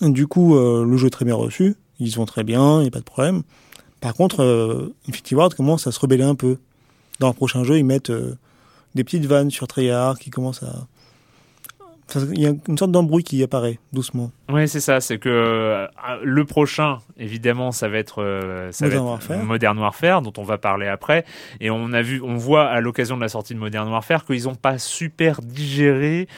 Du 0.00 0.28
coup, 0.28 0.54
euh, 0.54 0.84
le 0.84 0.96
jeu 0.96 1.08
est 1.08 1.10
très 1.10 1.24
bien 1.24 1.34
reçu. 1.34 1.74
Ils 1.98 2.12
se 2.12 2.18
vont 2.18 2.24
très 2.24 2.44
bien, 2.44 2.78
il 2.78 2.82
n'y 2.82 2.88
a 2.88 2.92
pas 2.92 3.00
de 3.00 3.04
problème. 3.04 3.42
Par 4.00 4.14
contre, 4.14 4.44
euh, 4.44 4.94
Infinity 5.08 5.34
Ward 5.34 5.54
commence 5.54 5.88
à 5.88 5.90
se 5.90 5.98
rebeller 5.98 6.22
un 6.22 6.36
peu. 6.36 6.58
Dans 7.18 7.26
le 7.26 7.34
prochain 7.34 7.64
jeu, 7.64 7.78
ils 7.78 7.84
mettent 7.84 8.10
euh, 8.10 8.36
des 8.94 9.02
petites 9.02 9.26
vannes 9.26 9.50
sur 9.50 9.66
Treyarch 9.66 10.20
qui 10.20 10.30
commencent 10.30 10.62
à... 10.62 10.86
Il 12.32 12.40
y 12.40 12.46
a 12.46 12.52
une 12.68 12.78
sorte 12.78 12.90
d'embrouille 12.90 13.22
qui 13.22 13.42
apparaît 13.42 13.78
doucement. 13.92 14.30
Ouais, 14.48 14.66
c'est 14.66 14.80
ça. 14.80 15.00
C'est 15.00 15.18
que 15.18 15.28
euh, 15.28 15.86
le 16.22 16.44
prochain, 16.44 16.98
évidemment, 17.18 17.72
ça 17.72 17.88
va 17.88 17.98
être, 17.98 18.22
euh, 18.22 18.72
ça 18.72 18.86
Modern 18.86 19.04
va 19.04 19.04
être 19.04 19.10
Warfare. 19.10 19.44
Modern 19.44 19.78
Warfare, 19.78 20.22
dont 20.22 20.32
on 20.38 20.42
va 20.42 20.58
parler 20.58 20.86
après. 20.86 21.24
Et 21.60 21.70
on 21.70 21.92
a 21.92 22.02
vu, 22.02 22.20
on 22.22 22.36
voit 22.36 22.68
à 22.68 22.80
l'occasion 22.80 23.16
de 23.16 23.22
la 23.22 23.28
sortie 23.28 23.54
de 23.54 23.58
Modern 23.58 23.88
Warfare 23.88 24.24
qu'ils 24.24 24.44
n'ont 24.44 24.54
pas 24.54 24.78
super 24.78 25.40
digéré 25.42 26.28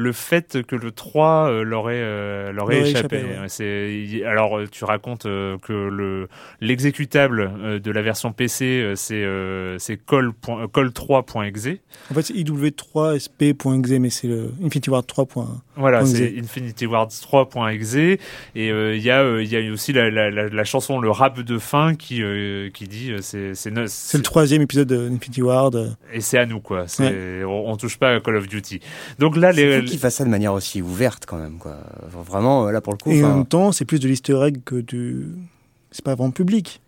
le 0.00 0.12
fait 0.12 0.62
que 0.66 0.76
le 0.76 0.90
3 0.90 1.50
euh, 1.50 1.62
leur 1.62 1.90
ait, 1.90 1.94
euh, 1.96 2.52
échappé. 2.52 3.16
échappé, 3.16 3.16
ouais. 3.18 3.48
C'est 3.48 4.22
alors 4.24 4.58
euh, 4.58 4.66
tu 4.70 4.84
racontes 4.84 5.26
euh, 5.26 5.58
que 5.58 5.72
le 5.72 6.28
l'exécutable 6.60 7.80
de 7.80 7.90
la 7.90 8.02
version 8.02 8.32
PC 8.32 8.92
c'est 8.96 9.24
c'est 9.78 9.98
call 10.06 10.30
euh, 10.48 10.66
call3.exe. 10.66 11.78
En 12.10 12.14
fait, 12.14 12.22
c'est 12.22 12.34
IW3SP.exe, 12.34 13.90
mais 14.00 14.10
c'est 14.10 14.28
le 14.28 14.52
Infinity 14.64 14.90
Ward 14.90 15.06
3. 15.06 15.26
Voilà, 15.76 16.04
c'est. 16.06 16.34
Infinity 16.38 16.86
Ward 16.86 17.10
3.exe 17.10 17.94
et 17.94 18.18
il 18.56 19.02
y 19.02 19.10
a 19.10 19.40
il 19.40 19.48
y 19.48 19.56
a 19.56 19.72
aussi 19.72 19.92
la, 19.92 20.10
la, 20.10 20.30
la, 20.30 20.48
la 20.48 20.64
chanson 20.64 20.98
le 21.00 21.10
rap 21.10 21.40
de 21.40 21.58
fin 21.58 21.94
qui 21.94 22.22
qui 22.72 22.84
dit 22.88 23.12
c'est 23.20 23.54
c'est 23.54 23.70
le 23.70 24.22
troisième 24.22 24.62
épisode 24.62 24.88
d'Infinity 24.88 25.42
Ward. 25.42 25.96
et 26.12 26.20
c'est 26.20 26.38
à 26.38 26.46
nous 26.46 26.60
quoi. 26.60 26.86
On, 27.00 27.44
on 27.66 27.76
touche 27.76 27.98
pas 27.98 28.14
à 28.14 28.20
Call 28.20 28.36
of 28.36 28.48
Duty. 28.48 28.80
Donc 29.18 29.36
là 29.36 29.52
les 29.52 29.80
fou 29.90 29.92
qu'ils 29.92 30.00
fassent 30.00 30.16
ça 30.16 30.24
de 30.24 30.30
manière 30.30 30.52
aussi 30.52 30.80
ouverte 30.82 31.24
quand 31.26 31.36
même, 31.38 31.58
quoi. 31.58 31.76
Vraiment, 32.26 32.66
euh, 32.66 32.72
là 32.72 32.80
pour 32.80 32.92
le 32.92 32.98
coup. 32.98 33.10
Et 33.10 33.24
en 33.24 33.36
même 33.36 33.46
temps, 33.46 33.72
c'est 33.72 33.84
plus 33.84 34.00
de 34.00 34.08
l'easter 34.08 34.38
egg 34.46 34.58
que 34.64 34.76
du... 34.76 35.26
C'est 35.90 36.04
pas 36.04 36.14
vraiment 36.14 36.30
public. 36.30 36.80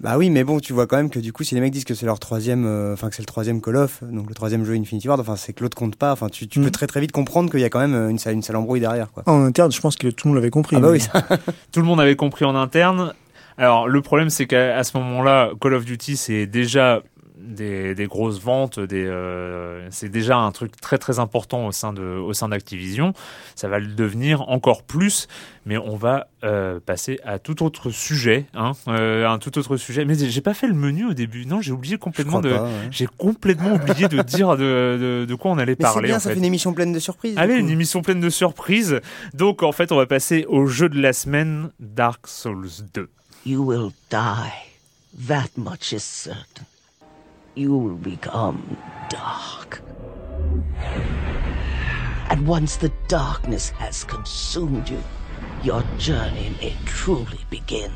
Bah 0.00 0.16
oui, 0.16 0.30
mais 0.30 0.44
bon, 0.44 0.60
tu 0.60 0.72
vois 0.72 0.86
quand 0.86 0.96
même 0.96 1.10
que 1.10 1.18
du 1.18 1.30
coup, 1.32 1.44
si 1.44 1.54
les 1.54 1.60
mecs 1.60 1.72
disent 1.72 1.84
que 1.84 1.92
c'est 1.94 2.06
leur 2.06 2.18
troisième, 2.18 2.64
euh, 2.64 2.94
enfin 2.94 3.10
que 3.10 3.14
c'est 3.16 3.20
le 3.22 3.26
troisième 3.26 3.60
Call 3.60 3.76
of, 3.76 4.02
donc 4.02 4.28
le 4.30 4.34
troisième 4.34 4.64
jeu 4.64 4.72
Infinity 4.74 5.06
Ward, 5.08 5.20
enfin 5.20 5.36
c'est 5.36 5.52
que 5.52 5.62
l'autre 5.62 5.76
compte 5.76 5.96
pas. 5.96 6.10
Enfin, 6.12 6.28
tu, 6.30 6.48
tu 6.48 6.58
Mm. 6.60 6.64
peux 6.64 6.70
très 6.70 6.86
très 6.86 7.00
vite 7.00 7.12
comprendre 7.12 7.50
qu'il 7.50 7.60
y 7.60 7.64
a 7.64 7.68
quand 7.68 7.80
même 7.80 7.94
euh, 7.94 8.08
une, 8.08 8.18
sale- 8.18 8.32
une 8.34 8.42
sale 8.42 8.56
embrouille 8.56 8.80
derrière, 8.80 9.12
quoi. 9.12 9.22
En 9.26 9.44
interne, 9.44 9.70
je 9.72 9.80
pense 9.80 9.96
que 9.96 10.08
tout 10.08 10.26
le 10.26 10.30
monde 10.30 10.36
l'avait 10.36 10.50
compris. 10.50 10.76
Ah 10.76 10.80
bah 10.80 10.86
mais- 10.86 10.92
oui, 10.94 11.00
ça. 11.00 11.22
tout 11.72 11.80
le 11.80 11.86
monde 11.86 12.00
avait 12.00 12.16
compris 12.16 12.46
en 12.46 12.54
interne. 12.56 13.12
Alors 13.58 13.88
le 13.88 14.00
problème 14.00 14.30
c'est 14.30 14.46
qu'à 14.46 14.82
ce 14.84 14.96
moment-là 14.96 15.50
Call 15.60 15.74
of 15.74 15.84
Duty 15.84 16.16
c'est 16.16 16.46
déjà 16.46 17.02
des, 17.40 17.94
des 17.94 18.06
grosses 18.06 18.40
ventes, 18.40 18.78
des, 18.78 19.04
euh, 19.06 19.86
c'est 19.90 20.08
déjà 20.08 20.36
un 20.38 20.52
truc 20.52 20.78
très 20.80 20.98
très 20.98 21.18
important 21.18 21.66
au 21.66 21.72
sein 21.72 21.92
de 21.92 22.02
au 22.02 22.32
sein 22.32 22.48
d'Activision. 22.48 23.12
Ça 23.54 23.68
va 23.68 23.78
le 23.78 23.86
devenir 23.88 24.48
encore 24.48 24.82
plus, 24.82 25.26
mais 25.66 25.78
on 25.78 25.96
va 25.96 26.28
euh, 26.44 26.80
passer 26.80 27.18
à 27.24 27.38
tout 27.38 27.62
autre 27.62 27.90
sujet, 27.90 28.46
hein, 28.54 28.72
euh, 28.88 29.28
un 29.28 29.38
tout 29.38 29.58
autre 29.58 29.76
sujet. 29.76 30.04
Mais 30.04 30.14
j'ai 30.16 30.40
pas 30.40 30.54
fait 30.54 30.66
le 30.66 30.74
menu 30.74 31.06
au 31.06 31.14
début. 31.14 31.46
Non, 31.46 31.60
j'ai 31.60 31.72
oublié 31.72 31.98
complètement 31.98 32.40
de, 32.40 32.50
pas, 32.50 32.64
ouais. 32.64 32.70
j'ai 32.90 33.06
complètement 33.06 33.74
oublié 33.74 34.08
de 34.08 34.22
dire 34.22 34.56
de, 34.56 34.98
de, 35.00 35.26
de 35.28 35.34
quoi 35.34 35.50
on 35.52 35.58
allait 35.58 35.76
Mais 35.78 35.86
c'est 35.86 35.92
parler. 35.92 36.08
bien, 36.08 36.16
en 36.16 36.20
ça 36.20 36.28
fait. 36.30 36.34
fait 36.34 36.38
une 36.40 36.44
émission 36.46 36.72
pleine 36.72 36.92
de 36.92 36.98
surprises. 36.98 37.36
Allez, 37.38 37.54
une 37.56 37.70
émission 37.70 38.02
pleine 38.02 38.20
de 38.20 38.30
surprises. 38.30 39.00
Donc 39.34 39.62
en 39.62 39.72
fait, 39.72 39.92
on 39.92 39.96
va 39.96 40.06
passer 40.06 40.44
au 40.48 40.66
jeu 40.66 40.88
de 40.88 41.00
la 41.00 41.12
semaine, 41.12 41.70
Dark 41.80 42.26
Souls 42.26 42.68
2. 42.94 43.08
You 43.46 43.62
will 43.64 43.90
die. 44.10 44.52
That 45.26 45.48
much 45.56 45.92
is 45.92 46.02
certain. 46.04 46.66
You 47.56 47.76
will 47.76 47.96
become 47.96 48.76
dark. 49.08 49.82
And 52.30 52.46
once 52.46 52.76
the 52.76 52.92
darkness 53.08 53.70
has 53.70 54.04
consumed 54.04 54.88
you, 54.88 55.02
your 55.64 55.82
journey 55.98 56.54
may 56.60 56.76
truly 56.84 57.40
begin. 57.50 57.90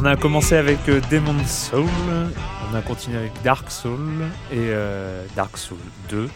On 0.00 0.04
a 0.06 0.16
commencé 0.16 0.56
avec 0.56 0.88
euh, 0.88 1.00
Demon's 1.10 1.68
Soul, 1.70 1.84
on 2.70 2.74
a 2.74 2.80
continué 2.80 3.18
avec 3.18 3.32
Dark 3.42 3.70
Soul 3.70 4.22
et 4.50 4.56
euh, 4.56 5.24
Dark 5.36 5.58
Soul 5.58 5.78
2. 6.08 6.28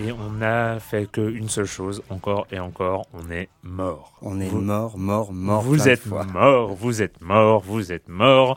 Et 0.00 0.12
on 0.12 0.42
a 0.42 0.78
fait 0.78 1.10
qu'une 1.10 1.48
seule 1.48 1.64
chose, 1.66 2.02
encore 2.10 2.46
et 2.52 2.60
encore, 2.60 3.06
on 3.14 3.30
est 3.32 3.48
mort. 3.62 4.12
On 4.22 4.38
est 4.40 4.46
Vous- 4.48 4.60
mort, 4.60 4.96
mort, 4.98 5.32
mort. 5.32 5.62
Vous 5.62 5.88
êtes 5.88 6.06
mort, 6.06 6.74
vous 6.74 7.02
êtes 7.02 7.20
mort, 7.20 7.62
vous 7.66 7.92
êtes 7.92 8.08
mort. 8.08 8.56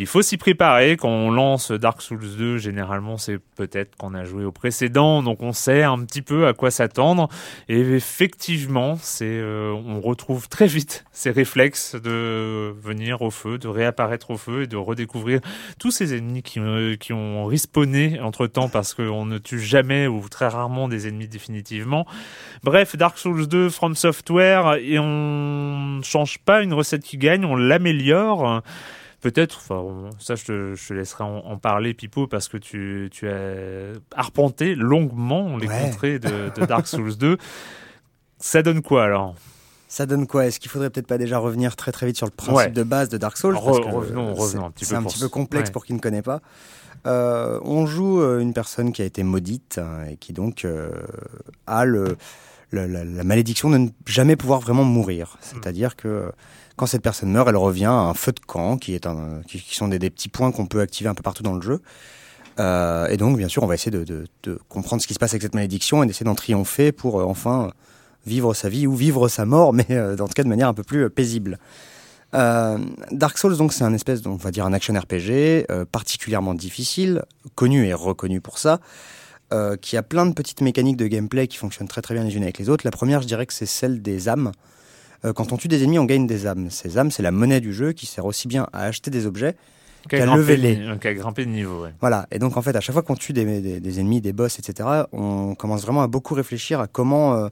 Il 0.00 0.06
faut 0.06 0.22
s'y 0.22 0.36
préparer. 0.36 0.96
Quand 0.96 1.08
on 1.08 1.32
lance 1.32 1.72
Dark 1.72 2.02
Souls 2.02 2.36
2, 2.38 2.58
généralement, 2.58 3.16
c'est 3.18 3.38
peut-être 3.56 3.96
qu'on 3.96 4.14
a 4.14 4.22
joué 4.22 4.44
au 4.44 4.52
précédent, 4.52 5.24
donc 5.24 5.42
on 5.42 5.52
sait 5.52 5.82
un 5.82 5.98
petit 6.04 6.22
peu 6.22 6.46
à 6.46 6.52
quoi 6.52 6.70
s'attendre. 6.70 7.28
Et 7.68 7.80
effectivement, 7.80 8.96
c'est, 9.02 9.26
euh, 9.26 9.72
on 9.72 10.00
retrouve 10.00 10.48
très 10.48 10.68
vite 10.68 11.04
ces 11.10 11.32
réflexes 11.32 11.96
de 11.96 12.72
venir 12.80 13.22
au 13.22 13.32
feu, 13.32 13.58
de 13.58 13.66
réapparaître 13.66 14.30
au 14.30 14.36
feu 14.36 14.62
et 14.62 14.66
de 14.68 14.76
redécouvrir 14.76 15.40
tous 15.80 15.90
ces 15.90 16.16
ennemis 16.16 16.44
qui, 16.44 16.60
euh, 16.60 16.94
qui 16.94 17.12
ont 17.12 17.46
respawné 17.46 18.20
entre 18.20 18.46
temps 18.46 18.68
parce 18.68 18.94
qu'on 18.94 19.26
ne 19.26 19.38
tue 19.38 19.60
jamais 19.60 20.06
ou 20.06 20.28
très 20.28 20.46
rarement 20.46 20.86
des 20.86 21.08
ennemis 21.08 21.26
définitivement. 21.26 22.06
Bref, 22.62 22.94
Dark 22.94 23.18
Souls 23.18 23.48
2, 23.48 23.68
From 23.68 23.96
Software, 23.96 24.76
et 24.80 25.00
on 25.00 26.00
change 26.04 26.38
pas 26.38 26.62
une 26.62 26.72
recette 26.72 27.02
qui 27.02 27.18
gagne, 27.18 27.44
on 27.44 27.56
l'améliore. 27.56 28.62
Peut-être, 29.20 29.58
enfin, 29.58 30.10
ça 30.20 30.36
je 30.36 30.44
te, 30.44 30.74
je 30.76 30.88
te 30.88 30.94
laisserai 30.94 31.24
en, 31.24 31.38
en 31.38 31.56
parler, 31.58 31.92
Pipo, 31.92 32.26
parce 32.28 32.46
que 32.48 32.56
tu, 32.56 33.08
tu 33.10 33.28
as 33.28 33.94
arpenté 34.14 34.74
longuement 34.76 35.56
les 35.56 35.66
Ouais. 35.66 35.80
contrées 35.90 36.18
de, 36.20 36.50
de 36.54 36.66
Dark 36.66 36.86
Souls 36.86 37.16
2. 37.16 37.36
Ça 38.38 38.62
donne 38.62 38.80
quoi 38.82 39.04
alors? 39.04 39.34
Ça 39.88 40.06
donne 40.06 40.26
quoi? 40.26 40.46
Est-ce 40.46 40.60
qu'il 40.60 40.70
faudrait 40.70 40.90
peut-être 40.90 41.06
pas 41.08 41.18
déjà 41.18 41.38
revenir 41.38 41.74
très 41.74 41.90
très 41.92 42.06
vite 42.06 42.16
sur 42.16 42.26
le 42.26 42.30
principe 42.32 42.56
Ouais. 42.56 42.70
de 42.70 42.82
base 42.84 43.08
de 43.08 43.16
Dark 43.18 43.36
Souls? 43.36 43.54
Re- 43.56 43.64
parce 43.64 43.78
que, 43.80 43.84
revenons- 43.86 44.34
revenons 44.34 44.46
c'est- 44.46 44.58
un 44.58 44.70
petit 44.70 44.84
C'est 44.84 44.94
peu 44.94 44.98
un 44.98 45.02
pour 45.02 45.12
petit 45.12 45.20
peu 45.20 45.28
complexe 45.28 45.68
ouais. 45.68 45.72
pour 45.72 45.84
qui 45.84 45.94
ne 45.94 45.98
connaît 45.98 46.22
pas. 46.22 46.40
Euh, 47.06 47.58
on 47.64 47.86
joue 47.86 48.20
euh, 48.20 48.38
une 48.40 48.52
personne 48.52 48.92
qui 48.92 49.02
a 49.02 49.04
été 49.04 49.22
maudite 49.22 49.78
hein, 49.78 50.04
et 50.10 50.16
qui 50.16 50.32
donc 50.32 50.64
euh, 50.64 50.90
a 51.66 51.84
le, 51.84 52.16
la, 52.70 52.86
la- 52.86 53.04
la 53.04 53.24
malédiction 53.24 53.70
de 53.70 53.78
ne 53.78 53.88
jamais 54.06 54.36
pouvoir 54.36 54.60
vraiment 54.60 54.84
mourir. 54.84 55.38
C'est-à-dire 55.40 55.96
que 55.96 56.30
quand 56.78 56.86
cette 56.86 57.02
personne 57.02 57.30
meurt, 57.30 57.48
elle 57.48 57.56
revient 57.56 57.86
à 57.86 57.92
un 57.92 58.14
feu 58.14 58.32
de 58.32 58.40
camp 58.40 58.78
qui, 58.78 58.98
sont 59.72 59.88
des, 59.88 59.98
petits 60.10 60.28
points 60.28 60.52
qu'on 60.52 60.66
peut 60.66 60.80
activer 60.80 61.10
un 61.10 61.14
peu 61.14 61.22
partout 61.22 61.42
dans 61.42 61.54
le 61.54 61.60
jeu. 61.60 61.82
Euh, 62.60 63.08
et 63.08 63.16
donc, 63.16 63.36
bien 63.36 63.48
sûr, 63.48 63.62
on 63.64 63.66
va 63.66 63.74
essayer 63.74 63.90
de, 63.90 64.26
comprendre 64.68 65.02
ce 65.02 65.08
qui 65.08 65.14
se 65.14 65.18
passe 65.18 65.32
avec 65.32 65.42
cette 65.42 65.54
malédiction 65.54 66.02
et 66.02 66.06
d'essayer 66.06 66.24
d'en 66.24 66.36
triompher 66.36 66.92
pour 66.92 67.20
euh, 67.20 67.24
enfin 67.24 67.72
vivre 68.26 68.54
sa 68.54 68.68
vie 68.68 68.86
ou 68.86 68.94
vivre 68.94 69.28
sa 69.28 69.44
mort, 69.44 69.72
mais 69.74 69.86
euh, 69.90 70.14
dans 70.16 70.28
tout 70.28 70.34
cas 70.34 70.44
de 70.44 70.48
manière 70.48 70.68
un 70.68 70.74
peu 70.74 70.84
plus 70.84 71.04
euh, 71.04 71.10
paisible. 71.10 71.58
Dark 72.32 73.38
Souls, 73.38 73.56
donc, 73.56 73.72
c'est 73.72 73.84
un 73.84 73.94
espèce, 73.94 74.20
on 74.26 74.36
va 74.36 74.50
action 74.72 74.94
RPG 74.94 75.66
particulièrement 75.90 76.54
difficile, 76.54 77.24
connu 77.54 77.86
et 77.86 77.94
reconnu 77.94 78.42
pour 78.42 78.58
ça, 78.58 78.80
qui 79.80 79.96
a 79.96 80.02
plein 80.02 80.26
de 80.26 80.34
petites 80.34 80.60
mécaniques 80.60 80.98
de 80.98 81.06
gameplay 81.06 81.48
qui 81.48 81.56
fonctionnent 81.56 81.88
très 81.88 82.02
très 82.02 82.12
bien 82.12 82.24
les 82.24 82.36
unes 82.36 82.42
avec 82.42 82.58
les 82.58 82.68
autres. 82.68 82.84
La 82.84 82.90
première, 82.90 83.22
je 83.22 83.26
dirais 83.26 83.46
que 83.46 83.54
c'est 83.54 83.64
celle 83.64 84.02
des 84.02 84.28
âmes. 84.28 84.52
Euh, 85.24 85.32
quand 85.32 85.52
on 85.52 85.56
tue 85.56 85.68
des 85.68 85.82
ennemis, 85.82 85.98
on 85.98 86.04
gagne 86.04 86.26
des 86.26 86.46
âmes. 86.46 86.70
Ces 86.70 86.96
âmes, 86.98 87.10
c'est 87.10 87.22
la 87.22 87.30
monnaie 87.32 87.60
du 87.60 87.72
jeu 87.72 87.92
qui 87.92 88.06
sert 88.06 88.24
aussi 88.24 88.46
bien 88.48 88.66
à 88.72 88.84
acheter 88.84 89.10
des 89.10 89.26
objets 89.26 89.56
Qu'à 90.08 90.24
lever 90.36 90.56
les- 90.56 90.98
Qu'à 91.00 91.12
grimper 91.12 91.44
de 91.44 91.50
niveau, 91.50 91.82
ouais. 91.82 91.92
voilà, 92.00 92.26
et 92.30 92.38
donc 92.38 92.56
en 92.56 92.62
fait, 92.62 92.74
à 92.76 92.80
chaque 92.80 92.92
fois 92.94 93.02
qu'on 93.02 93.16
tue 93.16 93.32
des, 93.32 93.60
des- 93.60 93.80
des 93.80 94.00
ennemis, 94.00 94.20
des 94.20 94.32
boss, 94.32 94.58
etc., 94.58 94.88
on 95.12 95.54
commence 95.56 95.82
vraiment 95.82 96.02
à 96.02 96.06
beaucoup 96.06 96.34
réfléchir 96.34 96.80
à 96.80 96.86
comment, 96.86 97.34
euh, 97.34 97.48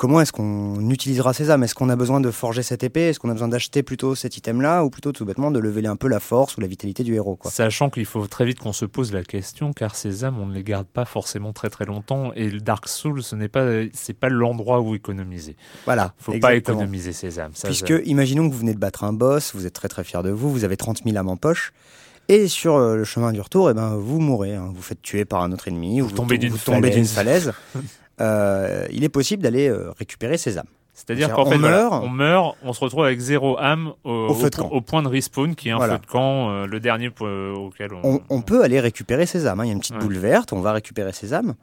comment 0.00 0.22
est-ce 0.22 0.32
qu'on 0.32 0.88
utilisera 0.88 1.34
ces 1.34 1.50
âmes. 1.50 1.62
Est-ce 1.62 1.74
qu'on 1.74 1.90
a 1.90 1.94
besoin 1.94 2.22
de 2.22 2.30
forger 2.30 2.62
cette 2.62 2.82
épée? 2.82 3.10
Est-ce 3.10 3.20
qu'on 3.20 3.28
a 3.28 3.34
besoin 3.34 3.48
d'acheter 3.48 3.82
plutôt 3.82 4.14
cet 4.14 4.34
item-là? 4.38 4.82
Ou 4.82 4.88
plutôt 4.88 5.12
tout 5.12 5.26
bêtement 5.26 5.50
de 5.50 5.58
lever 5.58 5.86
un 5.86 5.96
peu 5.96 6.08
la 6.08 6.20
force 6.20 6.56
ou 6.56 6.62
la 6.62 6.66
vitalité 6.66 7.04
du 7.04 7.14
héros 7.14 7.36
quoi. 7.36 7.50
Sachant 7.50 7.90
qu'il 7.90 8.06
faut 8.06 8.26
très 8.26 8.46
vite 8.46 8.60
qu'on 8.60 8.72
se 8.72 8.86
pose 8.86 9.12
la 9.12 9.22
question, 9.22 9.74
car 9.74 9.94
ces 9.94 10.24
âmes, 10.24 10.38
on 10.40 10.46
ne 10.46 10.54
les 10.54 10.62
garde 10.64 10.86
pas 10.86 11.04
forcément 11.04 11.52
très 11.52 11.68
très 11.68 11.84
longtemps, 11.84 12.32
et 12.34 12.48
le 12.48 12.60
Dark 12.60 12.88
Souls, 12.88 13.22
ce 13.22 13.36
n'est 13.36 13.48
pas, 13.48 13.66
c'est 13.92 14.14
pas 14.18 14.30
l'endroit 14.30 14.80
où 14.80 14.94
économiser. 14.94 15.54
Voilà, 15.84 16.14
Faut 16.16 16.32
pas 16.38 16.54
économiser 16.54 17.12
ces 17.12 17.38
âmes. 17.38 17.52
Ça, 17.52 17.68
Puisque, 17.68 17.88
ça- 17.88 18.02
imaginons 18.06 18.48
que 18.48 18.54
vous 18.54 18.60
venez 18.60 18.72
de 18.74 18.78
battre 18.80 19.04
un 19.04 19.12
boss, 19.12 19.52
vous 19.54 19.66
êtes 19.66 19.74
très 19.74 19.88
très 19.88 20.02
fier 20.02 20.22
de 20.22 20.30
vous, 20.30 20.50
vous 20.50 20.64
avez 20.64 20.78
30 20.78 21.02
000 21.04 21.14
âmes 21.18 21.28
en 21.28 21.36
poche, 21.36 21.74
et 22.30 22.48
sur 22.48 22.76
euh, 22.76 22.96
le 22.96 23.04
chemin 23.04 23.32
du 23.32 23.40
retour, 23.42 23.68
eh 23.68 23.74
ben, 23.74 23.96
vous 23.96 24.18
mourrez, 24.18 24.54
hein. 24.54 24.70
vous 24.74 24.80
faites 24.82 25.02
tuer 25.02 25.26
par 25.26 25.42
un 25.42 25.52
autre 25.52 25.68
ennemi, 25.68 26.00
ou 26.00 26.06
Vous 26.06 26.12
tombez 26.12 26.36
to- 26.36 26.40
d'une 26.40 26.52
vous 26.52 26.58
tombez 26.58 26.88
d'une 26.88 27.04
falaise. 27.04 27.52
Euh, 28.20 28.86
il 28.92 29.04
est 29.04 29.08
possible 29.08 29.42
d'aller 29.42 29.68
euh, 29.68 29.90
récupérer 29.98 30.36
ces 30.38 30.58
âmes. 30.58 30.66
C'est-à-dire 30.92 31.32
qu'en 31.32 31.46
fait, 31.46 31.56
voilà, 31.56 31.78
meurt. 31.78 32.04
on 32.04 32.08
meurt, 32.10 32.56
on 32.62 32.72
se 32.74 32.80
retrouve 32.84 33.04
avec 33.04 33.18
zéro 33.20 33.58
âme 33.58 33.94
au, 34.04 34.10
Au 34.28 34.34
feu 34.34 34.50
de 34.50 34.60
au 34.60 34.82
point 34.82 35.02
de 35.02 35.08
respawn, 35.08 35.54
qui 35.54 35.68
est 35.70 35.72
un 35.72 35.76
Voilà. 35.78 35.94
feu 35.94 36.00
de 36.00 36.06
camp, 36.06 36.50
euh, 36.50 36.66
le 36.66 36.78
dernier 36.80 37.08
auquel 37.08 37.94
on, 37.94 38.00
on, 38.16 38.20
on 38.28 38.42
peut 38.42 38.62
aller 38.62 38.78
récupérer 38.80 39.24
ses 39.24 39.46
âmes. 39.46 39.60
hein. 39.60 39.64
Il 39.64 39.68
y 39.68 39.70
a 39.70 39.72
une 39.72 39.80
petite 39.80 39.94
Ouais. 39.94 40.02
boule 40.02 40.18
verte, 40.18 40.52
on 40.52 40.60
va 40.60 40.72
récupérer 40.72 41.12
ses 41.12 41.32
âmes. 41.32 41.54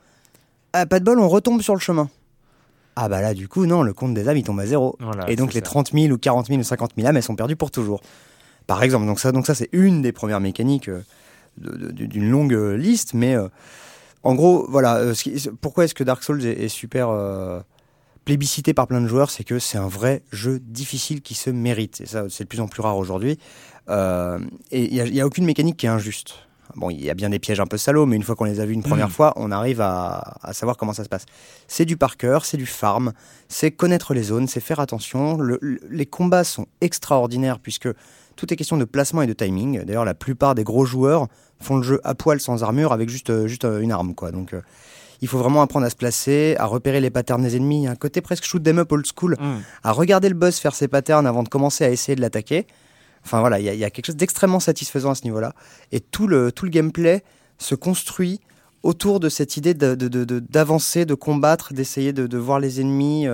Ah, 0.73 0.87
pas 0.87 0.99
de 0.99 1.05
bol, 1.05 1.19
on 1.19 1.27
retombe 1.29 1.61
sur 1.61 1.75
le 1.75 1.79
chemin. 1.79 2.09
Ah 2.95 3.09
bah 3.09 3.21
là, 3.21 3.35
du 3.35 3.47
coup, 3.47 3.67
non, 3.67 3.83
le 3.83 3.93
compte 3.93 4.15
des 4.15 4.27
âmes, 4.27 4.37
il 4.37 4.43
tombe 4.43 4.59
à 4.59 4.65
zéro. 4.65 4.95
Voilà, 4.99 5.29
et 5.29 5.35
donc 5.35 5.53
les 5.53 5.59
ça. 5.59 5.65
30 5.65 5.91
000 5.93 6.11
ou 6.11 6.17
40 6.17 6.47
000 6.47 6.59
ou 6.59 6.63
50 6.63 6.91
000 6.97 7.07
âmes, 7.07 7.15
elles 7.17 7.21
sont 7.21 7.35
perdues 7.35 7.55
pour 7.55 7.69
toujours. 7.69 8.01
Par 8.65 8.81
exemple, 8.81 9.05
donc 9.05 9.19
ça, 9.19 9.31
donc 9.31 9.45
ça 9.45 9.53
c'est 9.53 9.69
une 9.71 10.01
des 10.01 10.11
premières 10.11 10.39
mécaniques 10.41 10.89
euh, 10.89 11.01
d'une 11.57 12.29
longue 12.31 12.53
liste, 12.53 13.13
mais 13.13 13.35
en 14.23 14.35
gros, 14.35 14.65
voilà, 14.69 14.95
euh, 14.97 15.13
ce 15.13 15.23
qui- 15.23 15.49
pourquoi 15.61 15.85
est-ce 15.85 15.93
que 15.95 16.03
Dark 16.03 16.23
Souls 16.23 16.45
est, 16.45 16.63
est 16.63 16.69
super 16.69 17.09
euh, 17.09 17.59
plébiscité 18.25 18.73
par 18.73 18.87
plein 18.87 18.99
de 19.01 19.07
joueurs, 19.07 19.29
c'est 19.31 19.43
que 19.45 19.57
c'est 19.59 19.77
un 19.77 19.87
vrai 19.87 20.21
jeu 20.31 20.59
difficile 20.59 21.21
qui 21.21 21.33
se 21.33 21.49
mérite. 21.49 22.01
Et 22.01 22.05
ça, 22.05 22.25
c'est 22.29 22.43
de 22.43 22.49
plus 22.49 22.59
en 22.59 22.67
plus 22.67 22.81
rare 22.81 22.97
aujourd'hui. 22.97 23.39
Euh, 23.89 24.39
et 24.71 24.83
il 24.93 25.11
n'y 25.13 25.21
a, 25.21 25.25
aucune 25.25 25.45
mécanique 25.45 25.77
qui 25.77 25.85
est 25.85 25.89
injuste. 25.89 26.33
Bon, 26.75 26.89
il 26.89 27.01
y 27.01 27.09
a 27.09 27.13
bien 27.13 27.29
des 27.29 27.39
pièges 27.39 27.61
un 27.61 27.65
peu 27.65 27.77
salauds, 27.77 28.05
mais 28.05 28.17
une 28.17 28.23
fois 28.23 28.35
qu'on 28.35 28.43
les 28.43 28.59
a 28.59 28.65
vus 28.65 28.73
une 28.73 28.83
première 28.83 29.07
Mm. 29.07 29.11
fois, 29.11 29.33
on 29.37 29.51
arrive 29.51 29.79
à, 29.79 30.35
à 30.43 30.51
savoir 30.51 30.75
comment 30.75 30.91
ça 30.91 31.05
se 31.05 31.09
passe. 31.09 31.25
C'est 31.69 31.85
du 31.85 31.95
par 31.95 32.17
cœur, 32.17 32.43
c'est 32.43 32.57
du 32.57 32.65
farm, 32.65 33.13
c'est 33.47 33.71
connaître 33.71 34.13
les 34.13 34.23
zones, 34.23 34.47
c'est 34.49 34.59
faire 34.59 34.81
attention. 34.81 35.37
Le- 35.37 35.57
le- 35.61 35.79
les 35.89 36.05
combats 36.05 36.43
sont 36.43 36.67
extraordinaires 36.81 37.59
puisque 37.59 37.87
tout 38.37 38.53
est 38.53 38.55
question 38.55 38.77
de 38.77 38.85
placement 38.85 39.21
et 39.23 39.27
de 39.27 39.33
timing. 39.33 39.83
D'ailleurs, 39.83 40.05
la 40.05 40.13
plupart 40.13 40.55
des 40.55 40.63
gros 40.63 40.85
joueurs 40.85 41.27
font 41.59 41.75
le 41.77 41.83
jeu 41.83 41.99
à 42.05 42.15
poil 42.15 42.39
sans 42.39 42.63
armure 42.63 42.93
avec 42.93 43.09
juste, 43.09 43.29
euh, 43.29 43.47
juste 43.47 43.65
euh, 43.65 43.81
une 43.81 43.91
arme, 43.91 44.15
quoi. 44.15 44.31
Donc, 44.31 44.53
euh, 44.53 44.61
il 45.21 45.27
faut 45.27 45.39
vraiment 45.39 45.61
apprendre 45.63 45.85
à 45.85 45.89
se 45.89 45.95
placer, 45.95 46.55
à 46.59 46.65
repérer 46.65 47.01
les 47.01 47.09
patterns 47.09 47.41
des 47.41 47.55
ennemis. 47.57 47.79
Il 47.81 47.83
y 47.83 47.87
a 47.87 47.91
un 47.91 47.95
côté 47.95 48.21
presque 48.21 48.43
shoot 48.45 48.61
them 48.63 48.77
up 48.79 48.91
old 48.91 49.05
school 49.05 49.35
Hum. 49.39 49.61
à 49.83 49.91
regarder 49.91 50.29
le 50.29 50.35
boss 50.35 50.59
faire 50.59 50.75
ses 50.75 50.87
patterns 50.87 51.25
avant 51.25 51.43
de 51.43 51.49
commencer 51.49 51.83
à 51.83 51.89
essayer 51.89 52.15
de 52.15 52.21
l'attaquer. 52.21 52.67
Enfin 53.25 53.39
voilà, 53.41 53.59
il 53.59 53.65
y, 53.65 53.69
a- 53.69 53.73
il 53.73 53.79
y 53.79 53.83
a 53.83 53.89
quelque 53.89 54.05
chose 54.05 54.15
d'extrêmement 54.15 54.59
satisfaisant 54.61 55.09
à 55.11 55.15
ce 55.15 55.23
niveau-là. 55.23 55.53
Et 55.91 55.99
tout 55.99 56.27
le, 56.27 56.51
tout 56.51 56.65
le 56.65 56.71
gameplay 56.71 57.23
se 57.57 57.73
construit 57.75 58.39
autour 58.83 59.19
de 59.19 59.27
cette 59.27 59.57
idée 59.57 59.73
de- 59.73 59.95
de- 59.95 60.07
de- 60.07 60.23
de- 60.23 60.39
d'avancer, 60.39 61.05
de, 61.05 61.15
combattre, 61.15 61.73
d'essayer 61.73 62.13
de, 62.13 62.27
de 62.27 62.37
voir 62.37 62.59
les 62.59 62.79
ennemis. 62.79 63.27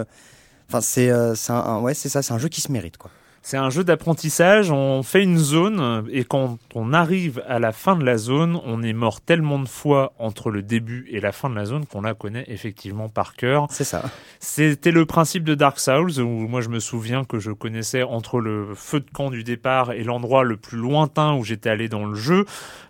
Enfin, 0.69 0.79
c'est 0.79 1.09
euh, 1.11 1.35
ouais, 1.81 1.93
ça, 1.93 2.21
c'est 2.21 2.33
un 2.33 2.37
jeu 2.39 2.47
qui 2.47 2.61
se 2.61 2.71
mérite. 2.71 2.95
Quoi. 2.97 3.11
C'est 3.45 3.57
un 3.57 3.69
jeu 3.69 3.83
d'apprentissage, 3.83 4.71
on 4.71 5.03
fait 5.03 5.21
une 5.21 5.37
zone 5.37 6.07
et 6.09 6.23
quand 6.23 6.57
on 6.75 6.93
arrive 6.93 7.43
à 7.45 7.59
la 7.59 7.73
fin 7.73 7.97
de 7.97 8.05
la 8.05 8.17
zone, 8.17 8.57
on 8.63 8.81
est 8.81 8.93
mort 8.93 9.19
tellement 9.19 9.59
de 9.59 9.67
fois 9.67 10.13
entre 10.17 10.49
le 10.49 10.61
début 10.61 11.05
et 11.11 11.19
la 11.19 11.33
fin 11.33 11.49
de 11.49 11.55
la 11.55 11.65
zone 11.65 11.85
qu'on 11.85 12.01
la 12.01 12.13
connaît 12.13 12.45
effectivement 12.47 13.09
par 13.09 13.35
cœur. 13.35 13.67
C'est 13.69 13.83
ça. 13.83 14.01
C'était 14.39 14.91
le 14.91 15.05
principe 15.05 15.43
de 15.43 15.55
Dark 15.55 15.77
Souls 15.77 16.21
où 16.21 16.47
moi 16.47 16.61
je 16.61 16.69
me 16.69 16.79
souviens 16.79 17.25
que 17.25 17.39
je 17.39 17.51
connaissais 17.51 18.01
entre 18.01 18.39
le 18.39 18.73
feu 18.75 19.01
de 19.01 19.09
camp 19.11 19.29
du 19.29 19.43
départ 19.43 19.91
et 19.91 20.05
l'endroit 20.05 20.43
le 20.45 20.55
plus 20.55 20.77
lointain 20.77 21.33
où 21.33 21.43
j'étais 21.43 21.69
allé 21.69 21.89
dans 21.89 22.05
le 22.05 22.15
jeu. 22.15 22.45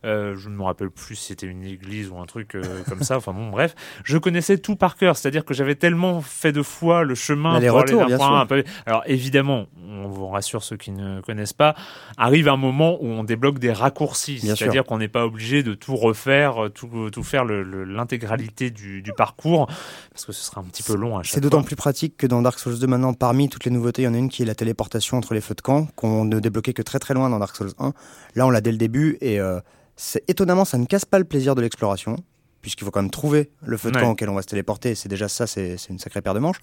Euh, 0.05 0.35
je 0.37 0.49
ne 0.49 0.55
me 0.55 0.61
rappelle 0.61 0.91
plus 0.91 1.15
si 1.15 1.27
c'était 1.29 1.47
une 1.47 1.63
église 1.63 2.09
ou 2.09 2.19
un 2.19 2.25
truc 2.25 2.53
euh, 2.53 2.83
comme 2.87 3.01
ça. 3.01 3.17
Enfin 3.17 3.33
bon, 3.33 3.49
bref, 3.49 3.73
je 4.03 4.19
connaissais 4.19 4.59
tout 4.59 4.75
par 4.75 4.97
cœur. 4.97 5.17
C'est-à-dire 5.17 5.45
que 5.45 5.55
j'avais 5.55 5.75
tellement 5.75 6.21
fait 6.21 6.51
de 6.51 6.61
fois 6.61 7.03
le 7.03 7.15
chemin 7.15 7.59
Les 7.59 7.69
pour 7.69 7.79
aller 7.79 7.93
retours, 7.93 8.01
d'un 8.01 8.07
bien 8.07 8.17
point 8.17 8.27
sûr. 8.27 8.35
à 8.35 8.41
un 8.41 8.45
peu. 8.45 8.63
Alors 8.85 9.01
évidemment, 9.07 9.65
on 9.87 10.07
vous 10.07 10.27
rassure 10.43 10.61
ceux 10.63 10.75
qui 10.77 10.91
ne 10.91 11.21
connaissent 11.21 11.53
pas, 11.53 11.73
arrive 12.17 12.49
un 12.49 12.57
moment 12.57 12.97
où 13.01 13.07
on 13.07 13.23
débloque 13.23 13.59
des 13.59 13.71
raccourcis. 13.71 14.39
C'est-à-dire 14.39 14.83
qu'on 14.83 14.97
n'est 14.97 15.07
pas 15.07 15.25
obligé 15.25 15.63
de 15.63 15.73
tout 15.73 15.95
refaire, 15.95 16.69
tout, 16.73 17.09
tout 17.11 17.23
faire 17.23 17.45
le- 17.45 17.63
le- 17.63 17.85
l'intégralité 17.85 18.69
du, 18.69 19.01
du 19.01 19.13
parcours 19.13 19.67
parce 20.11 20.25
que 20.25 20.33
ce 20.33 20.43
sera 20.43 20.59
un 20.61 20.65
petit 20.65 20.83
peu 20.83 20.95
long 20.95 21.17
à 21.17 21.23
chaque 21.23 21.33
C'est 21.33 21.39
d'autant 21.41 21.63
plus 21.63 21.75
pratique 21.77 22.17
que 22.17 22.27
dans 22.27 22.41
Dark 22.41 22.59
Souls 22.59 22.77
2, 22.77 22.85
maintenant, 22.87 23.13
parmi 23.13 23.47
toutes 23.47 23.63
les 23.65 23.71
nouveautés, 23.71 24.01
il 24.01 24.05
y 24.05 24.07
en 24.09 24.13
a 24.13 24.17
une 24.17 24.29
qui 24.29 24.43
est 24.43 24.45
la 24.45 24.55
téléportation 24.55 25.17
entre 25.17 25.33
les 25.33 25.41
feux 25.41 25.55
de 25.55 25.61
camp, 25.61 25.87
qu'on 25.95 26.25
ne 26.25 26.39
débloquait 26.39 26.73
que 26.73 26.81
très 26.81 26.99
très 26.99 27.13
loin 27.13 27.29
dans 27.29 27.39
Dark 27.39 27.55
Souls 27.55 27.71
1. 27.79 27.93
Là, 28.35 28.45
on 28.45 28.49
l'a 28.49 28.59
dès 28.61 28.71
le 28.71 28.77
début, 28.77 29.17
et 29.21 29.39
euh, 29.39 29.59
c'est 29.95 30.23
étonnamment, 30.29 30.65
ça 30.65 30.77
ne 30.77 30.85
casse 30.85 31.05
pas 31.05 31.19
le 31.19 31.25
plaisir 31.25 31.55
de 31.55 31.61
l'exploration, 31.61 32.17
puisqu'il 32.61 32.83
faut 32.83 32.91
quand 32.91 33.01
même 33.01 33.11
trouver 33.11 33.49
le 33.65 33.77
feu 33.77 33.91
de 33.91 33.95
Ouais. 33.95 34.01
camp 34.03 34.11
auquel 34.11 34.29
on 34.29 34.35
va 34.35 34.41
se 34.41 34.47
téléporter, 34.47 34.91
et 34.91 34.95
c'est 34.95 35.09
déjà 35.09 35.27
ça, 35.29 35.47
c'est 35.47 35.77
c'est 35.77 35.89
une 35.93 35.99
sacrée 35.99 36.21
paire 36.21 36.33
de 36.33 36.39
manches. 36.39 36.59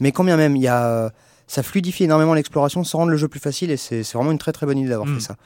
Mais 0.00 0.12
quand 0.12 0.22
bien 0.24 0.36
même, 0.36 0.54
il 0.54 0.62
y 0.62 0.68
a, 0.68 1.10
ça 1.48 1.64
fluidifie 1.64 2.04
énormément 2.04 2.34
l'exploration 2.34 2.84
sans 2.84 2.98
rendre 2.98 3.10
le 3.10 3.16
jeu 3.16 3.26
plus 3.26 3.40
facile, 3.40 3.72
et 3.72 3.76
c'est 3.76 4.02
vraiment 4.12 4.30
une 4.30 4.38
très 4.38 4.52
très 4.52 4.66
bonne 4.66 4.78
idée 4.78 4.90
d'avoir 4.90 5.08
Mm. 5.08 5.14
fait 5.16 5.20
ça. 5.26 5.36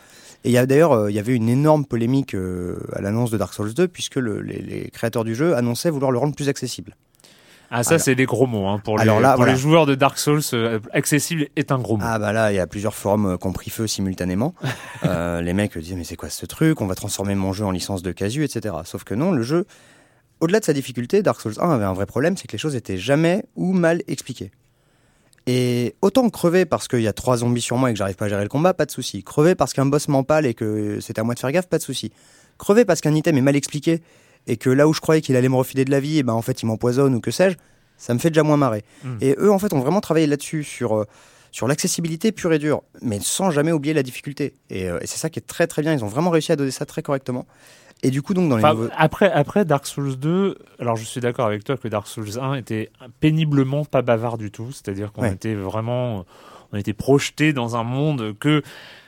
Et 0.45 0.51
il 0.51 0.53
y 0.53 0.59
a 0.59 0.67
d'ailleurs, 0.67 0.93
euh, 0.93 1.11
il 1.11 1.15
y 1.15 1.19
avait 1.21 1.35
une 1.35 1.49
énorme 1.49 1.85
polémique 1.87 2.35
euh, 2.35 2.77
à 2.93 3.01
l'annonce 3.01 3.31
de 3.31 3.39
Dark 3.39 3.55
Souls 3.55 3.73
2, 3.73 3.89
puisque 3.89 4.17
le- 4.17 4.41
les, 4.43 4.61
les 4.61 4.91
créateurs 4.91 5.25
du 5.25 5.35
jeu 5.35 5.55
annonçaient 5.57 5.89
vouloir 5.91 6.11
le 6.11 6.19
rendre 6.19 6.35
plus 6.35 6.49
accessible. 6.51 6.97
Ah 7.75 7.83
ça 7.83 7.99
c'est 7.99 8.15
des 8.15 8.27
gros 8.27 8.47
mots 8.47 8.67
hein, 8.67 8.79
pour, 8.85 8.99
les, 8.99 9.03
Alors 9.03 9.19
là, 9.19 9.31
pour 9.31 9.39
voilà. 9.39 9.53
les 9.55 9.59
joueurs 9.59 9.87
de 9.87 9.95
Dark 9.95 10.19
Souls. 10.19 10.43
euh, 10.53 10.79
accessible 10.93 11.47
est 11.57 11.73
un 11.73 11.79
gros 11.79 11.97
mot. 11.97 12.05
Ah 12.07 12.19
bah 12.19 12.31
là, 12.35 12.53
il 12.53 12.57
y 12.57 12.59
a 12.59 12.67
plusieurs 12.67 12.95
forums 12.95 13.39
qui 13.41 13.47
ont 13.47 13.53
pris 13.55 13.71
feu 13.71 13.87
simultanément. 13.87 14.55
Les 15.05 15.53
mecs 15.55 15.79
disaient 15.79 15.95
mais 15.97 16.05
c'est 16.05 16.17
quoi 16.17 16.29
ce 16.29 16.45
truc? 16.45 16.83
On 16.83 16.87
va 16.87 16.95
transformer 16.95 17.35
mon 17.35 17.55
jeu 17.55 17.65
en 17.65 17.71
licence 17.71 18.03
de 18.03 18.13
casu, 18.13 18.45
etc. 18.45 18.75
Sauf 18.85 19.05
que 19.05 19.15
non, 19.15 19.33
le 19.33 19.43
jeu, 19.43 19.65
au-delà 20.41 20.61
de 20.61 20.65
sa 20.67 20.75
difficulté, 20.75 21.23
Dark 21.23 21.41
Souls 21.41 21.55
1 21.59 21.71
avait 21.71 21.85
un 21.87 21.95
vrai 21.95 22.05
problème, 22.05 22.37
c'est 22.37 22.47
que 22.47 22.53
les 22.53 22.59
choses 22.59 22.77
étaient 22.77 22.99
jamais 22.99 23.45
ou 23.57 23.73
mal 23.73 24.03
expliquées. 24.07 24.51
Et 25.47 25.97
autant 26.03 26.29
crever 26.31 26.65
parce 26.65 26.87
qu'il 26.87 27.03
y 27.03 27.09
a 27.09 27.13
trois 27.13 27.39
zombies 27.39 27.61
sur 27.61 27.77
moi 27.77 27.91
et 27.91 27.93
que 27.93 27.99
j'arrive 27.99 28.17
pas 28.17 28.27
à 28.27 28.29
gérer 28.29 28.43
le 28.43 28.49
combat, 28.49 28.75
pas 28.75 28.87
de 28.87 28.91
souci. 28.91 29.25
Crever 29.25 29.55
parce 29.55 29.73
qu'un 29.73 29.87
boss 29.87 30.09
m'empale 30.09 30.47
et 30.47 30.55
que 30.55 30.99
c'est 31.01 31.19
à 31.19 31.25
moi 31.25 31.35
de 31.35 31.41
faire 31.41 31.51
gaffe, 31.51 31.69
pas 31.69 31.79
de 31.79 31.83
souci. 31.83 32.13
Crever 32.59 32.85
parce 32.85 33.01
qu'un 33.01 33.15
item 33.15 33.37
est 33.37 33.43
mal 33.43 33.57
expliqué 33.57 34.03
et 34.47 34.57
que 34.57 34.71
là 34.71 34.87
où 34.87 34.93
je 34.93 35.01
croyais 35.01 35.21
qu'il 35.21 35.37
allait 35.37 35.49
me 35.49 35.57
refiler 35.57 35.85
de 35.85 35.91
la 35.91 36.01
vie, 36.01 36.19
et 36.19 36.23
ben 36.23 36.33
en 36.33 36.43
fait 36.43 36.63
il 36.63 36.67
m'empoisonne 36.67 37.15
ou 37.15 37.21
que 37.21 37.31
sais-je, 37.31 37.57
ça 37.97 38.15
me 38.15 38.19
fait 38.19 38.31
déjà 38.31 38.43
moins 38.43 38.57
marrer. 38.57 38.85
Mm. 39.05 39.17
Et 39.21 39.37
eux 39.39 39.51
en 39.51 39.59
fait 39.59 39.73
ont 39.73 39.81
vraiment 39.81 40.01
travaillé 40.01 40.27
là-dessus 40.27 40.65
sur 40.65 40.97
euh, 40.97 41.05
sur 41.51 41.69
l'accessibilité 41.69 42.33
pure 42.33 42.53
et 42.53 42.59
dure, 42.59 42.83
mais 43.03 43.19
sans 43.21 43.51
jamais 43.51 43.73
oublier 43.73 43.95
la 43.95 44.03
difficulté. 44.03 44.55
Et, 44.71 44.89
euh, 44.89 44.99
et 45.01 45.07
c'est 45.07 45.19
ça 45.19 45.29
qui 45.29 45.39
est 45.39 45.47
très 45.47 45.67
très 45.67 45.83
bien. 45.83 45.93
Ils 45.93 46.05
ont 46.05 46.09
vraiment 46.09 46.31
réussi 46.31 46.51
à 46.53 46.57
donner 46.57 46.71
ça 46.71 46.87
très 46.87 47.03
correctement. 47.03 47.47
Et 48.05 48.11
du 48.11 48.21
coup 48.23 48.35
donc 48.35 48.49
dans 48.49 48.57
les 48.57 48.65
Enfin, 48.65 48.75
nouveaux... 48.75 48.89
après, 48.97 49.31
après 49.31 49.65
Dark 49.65 49.87
Souls 49.87 50.17
2, 50.19 50.57
alors 50.81 50.97
je 50.97 51.05
suis 51.05 51.21
d'accord 51.21 51.47
avec 51.47 51.63
toi 51.65 51.77
que 51.77 51.87
Dark 51.89 52.07
Souls 52.09 52.39
1 52.41 52.55
était 52.55 52.91
péniblement 53.21 53.85
pas 53.85 54.03
bavard 54.03 54.39
du 54.39 54.51
tout, 54.51 54.73
c'est-à-dire 54.73 55.13
qu'on 55.13 55.23
Ouais. 55.23 55.33
était 55.33 55.55
vraiment, 55.55 56.25
on 56.73 56.77
était 56.79 56.95
projeté 56.95 57.53
dans 57.53 57.77
un 57.77 57.85
monde 57.85 58.35
que 58.41 58.63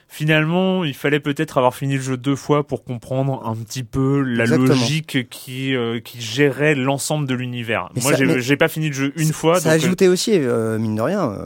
finalement 0.07 0.84
il 0.84 0.95
fallait 0.95 1.18
peut-être 1.20 1.59
avoir 1.59 1.74
fini 1.74 1.95
le 1.97 2.01
jeu 2.03 2.16
deux 2.16 2.36
fois 2.36 2.64
pour 2.66 2.84
comprendre 2.84 3.42
un 3.47 3.57
petit 3.57 3.82
peu 3.82 4.20
la 4.20 4.45
Exactement. 4.45 4.68
logique 4.68 5.28
qui 5.28 5.74
euh, 5.74 5.99
qui 6.01 6.20
gérait 6.20 6.74
l'ensemble 6.76 7.26
de 7.26 7.34
l'univers. 7.34 7.88
Moi 8.01 8.12
j'ai 8.38 8.57
pas 8.57 8.68
fini 8.68 8.88
le 8.88 8.92
jeu 8.95 9.12
une 9.16 9.32
fois. 9.32 9.59
ça 9.61 9.70
donc, 9.70 9.82
euh, 9.82 9.84
ajoutait 9.86 10.09
aussi, 10.09 10.32
euh, 10.34 10.78
mine 10.78 10.95
de 10.95 11.03
rien, 11.03 11.36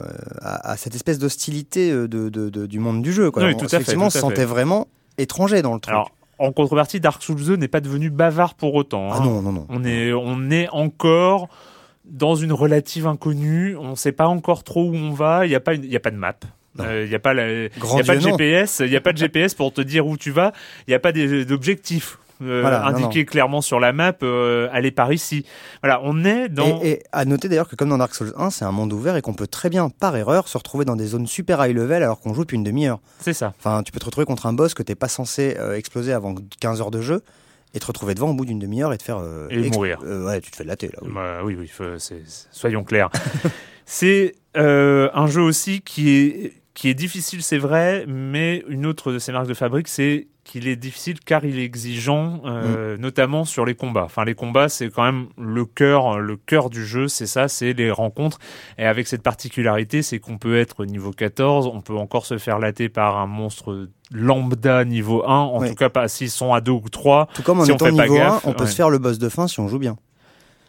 à, 0.41 0.71
à 0.71 0.77
cette 0.77 0.93
espèce 0.93 1.17
d'hostilité 1.19 1.91
de, 1.91 2.05
de- 2.07 2.29
de- 2.29 2.65
du 2.67 2.79
monde 2.79 3.01
du 3.01 3.11
jeu. 3.11 3.31
Quoi. 3.31 3.43
Oui, 3.43 3.53
On- 3.55 3.57
tout 3.57 3.65
à 3.65 3.69
fait, 3.69 3.75
effectivement, 3.77 4.05
on 4.05 4.09
tout 4.09 4.17
à 4.17 4.19
se 4.19 4.19
sentait 4.19 4.35
fait. 4.35 4.45
vraiment 4.45 4.87
étranger 5.17 5.61
dans 5.63 5.73
le 5.73 5.79
truc. 5.79 5.93
Alors 5.93 6.11
en 6.39 6.51
contrepartie, 6.51 6.99
Dark 6.99 7.21
Souls 7.21 7.43
2 7.43 7.55
n'est 7.57 7.67
pas 7.67 7.81
devenu 7.81 8.09
bavard 8.09 8.55
pour 8.55 8.73
autant. 8.75 9.09
ah 9.11 9.17
hein. 9.17 9.23
non, 9.23 9.41
non, 9.41 9.51
non. 9.51 9.65
On 9.69 9.83
est, 9.83 10.13
on 10.13 10.49
est 10.49 10.67
encore 10.69 11.49
dans 12.05 12.35
une 12.35 12.53
relative 12.53 13.05
inconnue. 13.07 13.75
On 13.77 13.91
ne 13.91 13.95
sait 13.95 14.11
pas 14.13 14.27
encore 14.27 14.63
trop 14.63 14.85
où 14.89 14.95
on 14.95 15.11
va. 15.11 15.45
Il 15.45 15.49
n'y 15.49 15.55
a 15.55 15.59
pas, 15.59 15.73
une- 15.75 15.83
il 15.83 15.91
y 15.91 15.95
a 15.95 15.99
pas 15.99 16.11
de 16.11 16.15
map. 16.17 16.33
Euh, 16.79 17.03
Il 17.03 17.09
n'y 17.09 17.15
a 17.15 17.19
pas, 17.19 17.33
la- 17.33 17.65
il 17.65 17.69
Grand 17.77 17.97
y 17.97 18.01
a 18.01 18.03
pas 18.05 18.15
de 18.15 18.21
non. 18.21 18.29
GPS. 18.29 18.81
Il 18.85 18.89
n'y 18.89 18.95
a 18.95 19.01
pas 19.01 19.11
de 19.11 19.17
GPS 19.17 19.53
pour 19.53 19.73
te 19.73 19.81
dire 19.81 20.07
où 20.07 20.15
tu 20.17 20.31
vas. 20.31 20.53
Il 20.87 20.91
n'y 20.91 20.95
a 20.95 20.99
pas 20.99 21.11
d'objectifs 21.11 22.17
euh, 22.41 22.61
Voilà, 22.61 22.79
non, 22.91 22.97
indiqués 22.97 23.25
clairement 23.25 23.61
sur 23.61 23.79
la 23.79 23.91
map. 23.93 24.13
Euh, 24.23 24.67
allez 24.71 24.91
par 24.91 25.11
ici. 25.13 25.45
Voilà, 25.83 25.99
on 26.03 26.23
est 26.25 26.49
dans. 26.49 26.81
Et, 26.81 26.89
et 26.91 27.03
à 27.11 27.25
noter 27.25 27.49
d'ailleurs 27.49 27.67
que 27.69 27.75
comme 27.75 27.89
dans 27.89 27.97
Dark 27.97 28.13
Souls 28.15 28.33
1, 28.37 28.49
c'est 28.49 28.65
un 28.65 28.71
monde 28.71 28.93
ouvert 28.93 29.15
et 29.15 29.21
qu'on 29.21 29.33
peut 29.33 29.47
très 29.47 29.69
bien, 29.69 29.89
par 29.89 30.15
erreur, 30.15 30.47
se 30.47 30.57
retrouver 30.57 30.85
dans 30.85 30.95
des 30.95 31.07
zones 31.07 31.27
super 31.27 31.65
high 31.65 31.75
level 31.75 32.03
alors 32.03 32.19
qu'on 32.19 32.33
joue 32.33 32.41
depuis 32.41 32.55
une 32.55 32.63
demi-heure. 32.63 32.99
C'est 33.19 33.33
ça. 33.33 33.53
Enfin, 33.59 33.83
tu 33.83 33.91
peux 33.91 33.99
te 33.99 34.05
retrouver 34.05 34.25
contre 34.25 34.45
un 34.45 34.53
boss 34.53 34.73
que 34.73 34.83
t'es 34.83 34.95
pas 34.95 35.07
censé 35.09 35.55
euh, 35.59 35.75
exploser 35.75 36.13
avant 36.13 36.35
15 36.59 36.81
heures 36.81 36.91
de 36.91 37.01
jeu 37.01 37.21
et 37.73 37.79
te 37.79 37.85
retrouver 37.85 38.15
devant 38.15 38.29
au 38.29 38.33
bout 38.33 38.45
d'une 38.45 38.59
demi-heure 38.59 38.93
et 38.93 38.97
te 38.97 39.03
faire... 39.03 39.19
euh, 39.19 39.47
Et 39.49 39.69
mourir. 39.69 39.99
euh, 40.03 40.25
ouais, 40.25 40.41
tu 40.41 40.49
te 40.49 40.55
fais 40.55 40.63
de 40.63 40.69
la 40.69 40.75
là. 40.81 40.89
oui. 41.03 41.09
Bah, 41.13 41.41
oui, 41.43 41.55
oui, 41.59 41.69
soyons 42.51 42.83
clairs. 42.83 43.09
c'est 43.85 44.35
euh, 44.57 45.09
un 45.13 45.27
jeu 45.27 45.41
aussi 45.41 45.81
qui 45.81 46.09
est, 46.17 46.53
qui 46.79 46.87
est 46.87 46.93
difficile, 46.93 47.43
c'est 47.43 47.57
vrai, 47.57 48.05
mais 48.07 48.63
une 48.69 48.85
autre 48.85 49.11
de 49.11 49.19
ses 49.19 49.33
marques 49.33 49.47
de 49.47 49.53
fabrique, 49.53 49.89
c'est 49.89 50.27
qu'il 50.45 50.65
est 50.69 50.77
difficile 50.77 51.19
car 51.19 51.43
il 51.43 51.59
est 51.59 51.65
exigeant, 51.65 52.39
euh, 52.45 52.95
Mm. 52.95 53.01
notamment 53.01 53.43
sur 53.43 53.65
les 53.65 53.75
combats. 53.75 54.05
Enfin, 54.05 54.23
les 54.23 54.33
combats, 54.33 54.69
c'est 54.69 54.89
quand 54.89 55.03
même 55.03 55.27
le 55.37 55.65
cœur, 55.65 56.19
le 56.21 56.37
cœur 56.37 56.69
du 56.69 56.85
jeu, 56.85 57.09
c'est 57.09 57.25
ça, 57.25 57.49
c'est 57.49 57.73
les 57.73 57.91
rencontres. 57.91 58.39
Et 58.77 58.85
avec 58.85 59.07
cette 59.07 59.23
particularité, 59.23 60.01
c'est 60.03 60.19
qu'on 60.19 60.37
peut 60.37 60.57
être 60.57 60.85
niveau 60.85 61.11
14, 61.11 61.67
on 61.67 61.81
peut 61.81 61.97
encore 61.97 62.25
se 62.25 62.37
faire 62.37 62.59
latter 62.59 62.87
par 62.87 63.17
un 63.17 63.27
monstre 63.27 63.89
lambda 64.09 64.85
niveau 64.85 65.23
1, 65.27 65.35
en 65.37 65.67
tout 65.67 65.75
cas 65.75 65.89
pas 65.89 66.07
s'ils 66.07 66.31
sont 66.31 66.53
à 66.53 66.61
2 66.61 66.71
ou 66.71 66.87
3. 66.89 67.27
Tout 67.33 67.43
comme 67.43 67.59
en 67.59 67.65
Si 67.65 67.73
on 67.73 67.75
étant 67.75 67.87
fait 67.87 67.91
pas 67.97 68.03
niveau 68.03 68.15
gaffe, 68.15 68.45
1, 68.45 68.49
on 68.49 68.53
peut 68.53 68.63
ouais. 68.63 68.69
se 68.69 68.75
faire 68.75 68.89
le 68.89 68.99
boss 68.99 69.19
de 69.19 69.27
fin 69.27 69.49
si 69.49 69.59
on 69.59 69.67
joue 69.67 69.79
bien. 69.79 69.97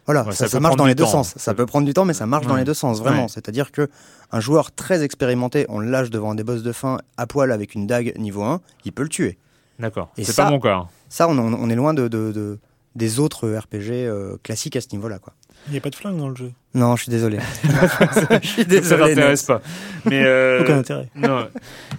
Voilà, 0.05 0.23
Ouais, 0.25 0.31
ça, 0.31 0.45
ça 0.45 0.47
ça 0.47 0.57
peut 0.57 0.63
marche 0.63 0.75
dans 0.77 0.85
les 0.85 0.95
deux 0.95 1.03
temps. 1.03 1.09
sens. 1.23 1.33
Ça 1.37 1.53
peut 1.53 1.65
prendre 1.65 1.85
du 1.85 1.93
temps, 1.93 2.05
mais 2.05 2.13
ça 2.13 2.25
marche 2.25 2.47
dans 2.47 2.55
les 2.55 2.63
deux 2.63 2.73
sens, 2.73 2.99
vraiment. 2.99 3.23
Ouais. 3.23 3.27
C'est-à-dire 3.29 3.71
que 3.71 3.87
un 4.31 4.39
joueur 4.39 4.71
très 4.71 5.03
expérimenté, 5.03 5.65
on 5.69 5.79
le 5.79 5.89
lâche 5.89 6.09
devant 6.09 6.33
des 6.35 6.43
boss 6.43 6.63
de 6.63 6.71
fin 6.71 6.97
à 7.17 7.27
poil 7.27 7.51
avec 7.51 7.75
une 7.75 7.85
dague 7.87 8.13
niveau 8.17 8.43
1, 8.43 8.61
il 8.85 8.91
peut 8.93 9.03
le 9.03 9.09
tuer. 9.09 9.37
D'accord. 9.79 10.11
Et 10.17 10.23
C'est 10.23 10.31
ça- 10.33 10.43
pas 10.45 10.49
mon 10.49 10.59
cas. 10.59 10.75
hein. 10.75 10.87
Ça, 11.09 11.27
on, 11.27 11.37
on 11.37 11.69
est 11.69 11.75
loin 11.75 11.93
de, 11.93 12.07
de- 12.07 12.31
de- 12.31 12.59
des 12.95 13.19
autres 13.19 13.47
RPG 13.49 13.91
euh, 14.07 14.37
classiques 14.43 14.75
à 14.75 14.81
ce 14.81 14.87
niveau-là. 14.91 15.19
Quoi. 15.19 15.33
Il 15.67 15.71
n'y 15.71 15.77
a 15.77 15.81
pas 15.81 15.89
de 15.89 15.95
flingue 15.95 16.17
dans 16.17 16.29
le 16.29 16.35
jeu. 16.35 16.51
Non, 16.73 16.95
je 16.95 17.03
suis 17.03 17.09
désolé. 17.11 17.37
je 18.41 18.47
suis 18.47 18.61
ça 18.63 18.67
désolé. 18.67 19.09
t'intéresse 19.15 19.43
pas. 19.43 19.61
Mais 20.05 20.23
euh, 20.23 20.61
Aucun 20.61 20.77
intérêt. 20.79 21.07
non. 21.15 21.47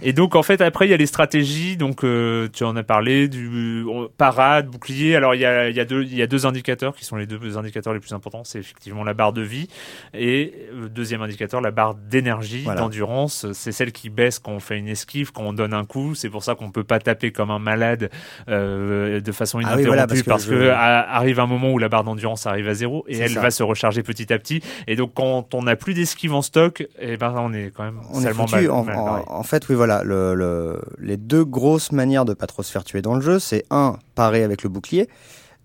Et 0.01 0.13
donc 0.13 0.35
en 0.35 0.41
fait 0.43 0.59
après 0.61 0.87
il 0.87 0.89
y 0.91 0.93
a 0.93 0.97
les 0.97 1.05
stratégies. 1.05 1.77
Donc 1.77 2.03
euh, 2.03 2.47
tu 2.51 2.63
en 2.63 2.75
as 2.75 2.81
parlé 2.83 3.27
du 3.27 3.85
parade, 4.17 4.67
bouclier. 4.67 5.15
Alors 5.15 5.35
il 5.35 5.41
y 5.41 5.45
a, 5.45 5.69
il 5.69 5.75
y 5.75 5.79
a 5.79 5.85
deux 5.85 6.03
il 6.03 6.15
y 6.15 6.21
a 6.23 6.27
deux 6.27 6.45
indicateurs 6.47 6.95
qui 6.95 7.05
sont 7.05 7.15
les 7.17 7.27
deux 7.27 7.57
indicateurs 7.57 7.93
les 7.93 7.99
plus 7.99 8.13
importants. 8.13 8.43
C'est 8.43 8.59
effectivement 8.59 9.03
la 9.03 9.13
barre 9.13 9.31
de 9.31 9.43
vie 9.43 9.67
et 10.15 10.53
euh, 10.73 10.89
deuxième 10.89 11.21
indicateur 11.21 11.61
la 11.61 11.71
barre 11.71 11.93
d'énergie, 11.93 12.63
Voilà. 12.63 12.81
d'endurance. 12.81 13.45
C'est 13.53 13.71
celle 13.71 13.91
qui 13.91 14.09
baisse 14.09 14.39
quand 14.39 14.53
on 14.53 14.59
fait 14.59 14.77
une 14.79 14.87
esquive, 14.87 15.31
quand 15.31 15.43
on 15.43 15.53
donne 15.53 15.73
un 15.75 15.85
coup. 15.85 16.15
C'est 16.15 16.29
pour 16.29 16.43
ça 16.43 16.55
qu'on 16.55 16.71
peut 16.71 16.83
pas 16.83 16.97
taper 16.99 17.31
comme 17.31 17.51
un 17.51 17.59
malade 17.59 18.09
euh, 18.49 19.19
de 19.21 19.31
façon 19.31 19.59
Ah 19.59 19.75
oui, 19.75 19.83
ininterrompue 19.83 19.87
voilà, 19.87 20.07
parce 20.07 20.21
que 20.23 20.29
parce 20.29 20.45
je- 20.45 20.49
que, 20.49 20.69
a- 20.69 21.15
arrive 21.15 21.39
un 21.39 21.47
moment 21.47 21.71
où 21.71 21.77
la 21.77 21.89
barre 21.89 22.03
d'endurance 22.03 22.47
arrive 22.47 22.67
à 22.67 22.73
zéro 22.73 23.05
et 23.07 23.19
elle 23.19 23.29
ça. 23.31 23.39
va 23.41 23.51
se 23.51 23.61
recharger 23.63 24.01
petit 24.03 24.33
à 24.33 24.39
petit. 24.39 24.61
Et 24.87 24.95
donc 24.95 25.13
quand 25.13 25.53
on 25.53 25.63
n'a 25.63 25.75
plus 25.75 25.93
d'esquive 25.93 26.33
en 26.33 26.41
stock, 26.41 26.87
et 26.99 27.17
ben 27.17 27.33
on 27.37 27.53
est 27.53 27.71
quand 27.75 27.83
même 27.83 27.99
On 28.11 28.19
est 28.19 28.23
salement 28.23 28.47
foutu. 28.47 28.61
mal- 28.67 28.71
En, 28.71 28.83
mal 28.83 28.95
en- 28.97 29.05
barré. 29.05 29.23
en 29.27 29.43
fait, 29.43 29.67
oui, 29.69 29.75
voilà. 29.75 30.03
Le, 30.03 30.33
le- 30.33 30.81
les 30.99 31.17
deux 31.17 31.45
grosses 31.45 31.91
manières 31.91 32.25
de 32.25 32.33
pas 32.33 32.47
trop 32.47 32.63
se 32.63 32.71
faire 32.71 32.83
tuer 32.83 33.01
dans 33.01 33.15
le 33.15 33.21
jeu, 33.21 33.39
c'est 33.39 33.65
un, 33.69 33.97
parer 34.15 34.43
avec 34.43 34.63
le 34.63 34.69
bouclier. 34.69 35.07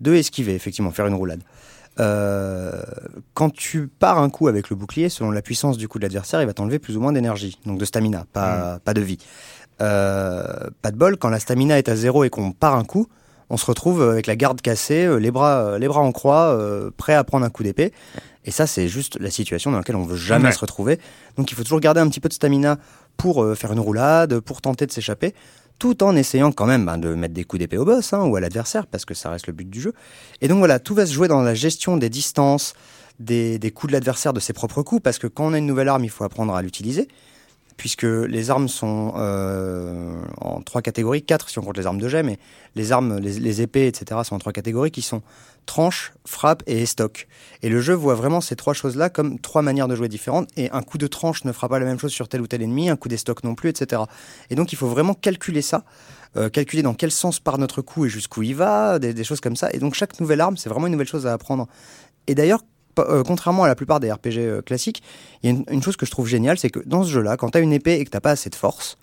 Deux, 0.01 0.15
esquiver, 0.15 0.53
effectivement, 0.55 0.91
faire 0.91 1.07
une 1.07 1.13
roulade. 1.15 1.41
Euh, 1.99 2.81
quand 3.33 3.49
tu 3.53 3.87
pars 3.87 4.19
un 4.19 4.29
coup 4.29 4.47
avec 4.47 4.69
le 4.69 4.75
bouclier, 4.77 5.09
selon 5.09 5.31
la 5.31 5.41
puissance 5.41 5.77
du 5.77 5.87
coup 5.89 5.97
de 5.99 6.03
l'adversaire, 6.03 6.41
il 6.41 6.45
va 6.45 6.53
t'enlever 6.53 6.79
plus 6.79 6.95
ou 6.95 7.01
moins 7.01 7.11
d'énergie, 7.11 7.59
donc 7.65 7.77
de 7.79 7.83
stamina, 7.85 8.25
pas, 8.31 8.75
Mm. 8.75 8.79
pas 8.79 8.93
de 8.93 9.01
vie. 9.01 9.17
Euh, 9.81 10.43
pas 10.81 10.91
de 10.91 10.97
bol, 10.97 11.17
quand 11.17 11.29
la 11.29 11.39
stamina 11.39 11.77
est 11.77 11.89
à 11.89 11.95
zéro 11.95 12.23
et 12.23 12.29
qu'on 12.29 12.51
part 12.51 12.75
un 12.75 12.83
coup, 12.85 13.07
on 13.49 13.57
se 13.57 13.65
retrouve 13.65 14.01
avec 14.03 14.27
la 14.27 14.35
garde 14.35 14.61
cassée, 14.61 15.05
euh, 15.05 15.17
les 15.17 15.31
bras, 15.31 15.61
euh, 15.61 15.79
les 15.79 15.87
bras 15.87 16.01
en 16.01 16.11
croix, 16.11 16.49
euh, 16.49 16.91
prêt 16.95 17.13
à 17.15 17.23
prendre 17.23 17.45
un 17.45 17.49
coup 17.49 17.63
d'épée. 17.63 17.91
Et 18.45 18.51
ça, 18.51 18.67
c'est 18.67 18.87
juste 18.87 19.17
la 19.19 19.29
situation 19.31 19.71
dans 19.71 19.77
laquelle 19.77 19.95
on 19.95 20.05
veut 20.05 20.15
jamais 20.15 20.45
Ouais. 20.45 20.51
se 20.51 20.59
retrouver. 20.59 20.99
Donc 21.37 21.51
il 21.51 21.55
faut 21.55 21.63
toujours 21.63 21.79
garder 21.79 21.99
un 22.01 22.07
petit 22.09 22.19
peu 22.19 22.29
de 22.29 22.33
stamina 22.33 22.77
pour 23.17 23.43
euh, 23.43 23.55
faire 23.55 23.71
une 23.73 23.79
roulade, 23.79 24.39
pour 24.39 24.61
tenter 24.61 24.85
de 24.85 24.91
s'échapper, 24.91 25.33
tout 25.77 26.03
en 26.03 26.15
essayant 26.15 26.51
quand 26.51 26.65
même 26.65 26.85
ben, 26.85 26.97
de 26.97 27.13
mettre 27.15 27.33
des 27.33 27.43
coups 27.43 27.59
d'épée 27.59 27.77
au 27.77 27.85
boss 27.85 28.13
hein, 28.13 28.23
ou 28.25 28.35
à 28.35 28.39
l'adversaire, 28.39 28.87
parce 28.87 29.05
que 29.05 29.13
ça 29.13 29.29
reste 29.29 29.47
le 29.47 29.53
but 29.53 29.69
du 29.69 29.81
jeu. 29.81 29.93
Et 30.41 30.47
donc 30.47 30.59
voilà, 30.59 30.79
tout 30.79 30.95
va 30.95 31.05
se 31.05 31.13
jouer 31.13 31.27
dans 31.27 31.41
la 31.41 31.53
gestion 31.53 31.97
des 31.97 32.09
distances, 32.09 32.73
des, 33.19 33.59
des 33.59 33.71
coups 33.71 33.91
de 33.91 33.93
l'adversaire, 33.93 34.31
de 34.33 34.39
ses 34.39 34.53
propres 34.53 34.83
coups, 34.83 35.01
parce 35.03 35.19
que 35.19 35.27
quand 35.27 35.45
on 35.47 35.53
a 35.53 35.57
une 35.57 35.65
nouvelle 35.65 35.89
arme, 35.89 36.03
il 36.05 36.09
faut 36.09 36.23
apprendre 36.23 36.53
à 36.55 36.61
l'utiliser. 36.61 37.07
Puisque 37.79 38.03
les 38.03 38.49
armes 38.49 38.67
sont 38.67 39.13
euh, 39.15 40.21
en 40.41 40.61
trois 40.61 40.81
catégories, 40.81 41.23
quatre 41.23 41.49
si 41.49 41.59
on 41.59 41.61
compte 41.61 41.77
les 41.77 41.87
armes 41.87 42.01
de 42.01 42.09
jet, 42.09 42.23
mais 42.23 42.37
les 42.75 42.91
armes, 42.91 43.19
les, 43.19 43.61
épées, 43.61 43.87
etc. 43.87 44.19
sont 44.25 44.35
en 44.35 44.39
trois 44.39 44.51
catégories 44.51 44.91
qui 44.91 45.01
sont 45.01 45.21
tranche, 45.65 46.11
frappe 46.25 46.61
et 46.67 46.81
estoc. 46.81 47.29
Et 47.61 47.69
le 47.69 47.79
jeu 47.79 47.93
voit 47.93 48.15
vraiment 48.15 48.41
ces 48.41 48.57
trois 48.57 48.73
choses-là 48.73 49.09
comme 49.09 49.39
trois 49.39 49.61
manières 49.61 49.87
de 49.87 49.95
jouer 49.95 50.09
différentes. 50.09 50.49
Et 50.57 50.69
un 50.71 50.81
coup 50.81 50.97
de 50.97 51.07
tranche 51.07 51.45
ne 51.45 51.53
fera 51.53 51.69
pas 51.69 51.79
la 51.79 51.85
même 51.85 51.99
chose 51.99 52.11
sur 52.11 52.27
tel 52.27 52.41
ou 52.41 52.47
tel 52.47 52.61
ennemi, 52.61 52.89
un 52.89 52.97
coup 52.97 53.07
d'estoc 53.07 53.45
non 53.45 53.55
plus, 53.55 53.69
etc. 53.69 54.01
Et 54.49 54.55
donc 54.55 54.73
il 54.73 54.75
faut 54.75 54.89
vraiment 54.89 55.13
calculer 55.13 55.61
ça, 55.61 55.85
euh, 56.35 56.49
calculer 56.49 56.81
dans 56.81 56.93
quel 56.93 57.11
sens 57.11 57.39
part 57.39 57.59
notre 57.59 57.81
coup 57.81 58.05
et 58.05 58.09
jusqu'où 58.09 58.43
il 58.43 58.55
va, 58.55 58.99
des, 58.99 59.13
des 59.13 59.23
choses 59.23 59.39
comme 59.39 59.55
ça. 59.55 59.69
Et 59.71 59.79
donc 59.79 59.95
chaque 59.95 60.19
nouvelle 60.19 60.41
arme, 60.41 60.57
c'est 60.57 60.67
vraiment 60.67 60.87
une 60.87 60.93
nouvelle 60.93 61.07
chose 61.07 61.25
à 61.25 61.31
apprendre. 61.31 61.69
Et 62.27 62.35
d'ailleurs, 62.35 62.59
euh, 63.09 63.23
contrairement 63.23 63.63
à 63.63 63.67
la 63.67 63.75
plupart 63.75 63.99
des 63.99 64.11
RPG 64.11 64.37
euh, 64.37 64.61
classiques, 64.61 65.01
il 65.43 65.49
y 65.49 65.53
a 65.53 65.55
une, 65.57 65.65
une 65.71 65.83
chose 65.83 65.95
que 65.97 66.05
je 66.05 66.11
trouve 66.11 66.27
géniale, 66.27 66.57
c'est 66.57 66.69
que 66.69 66.79
dans 66.85 67.03
ce 67.03 67.09
jeu-là, 67.09 67.37
quand 67.37 67.49
tu 67.51 67.57
as 67.57 67.61
une 67.61 67.73
épée 67.73 67.93
et 67.99 68.05
que 68.05 68.09
t'as 68.09 68.19
pas 68.21 68.31
assez 68.31 68.49
de 68.49 68.55
force, 68.55 68.97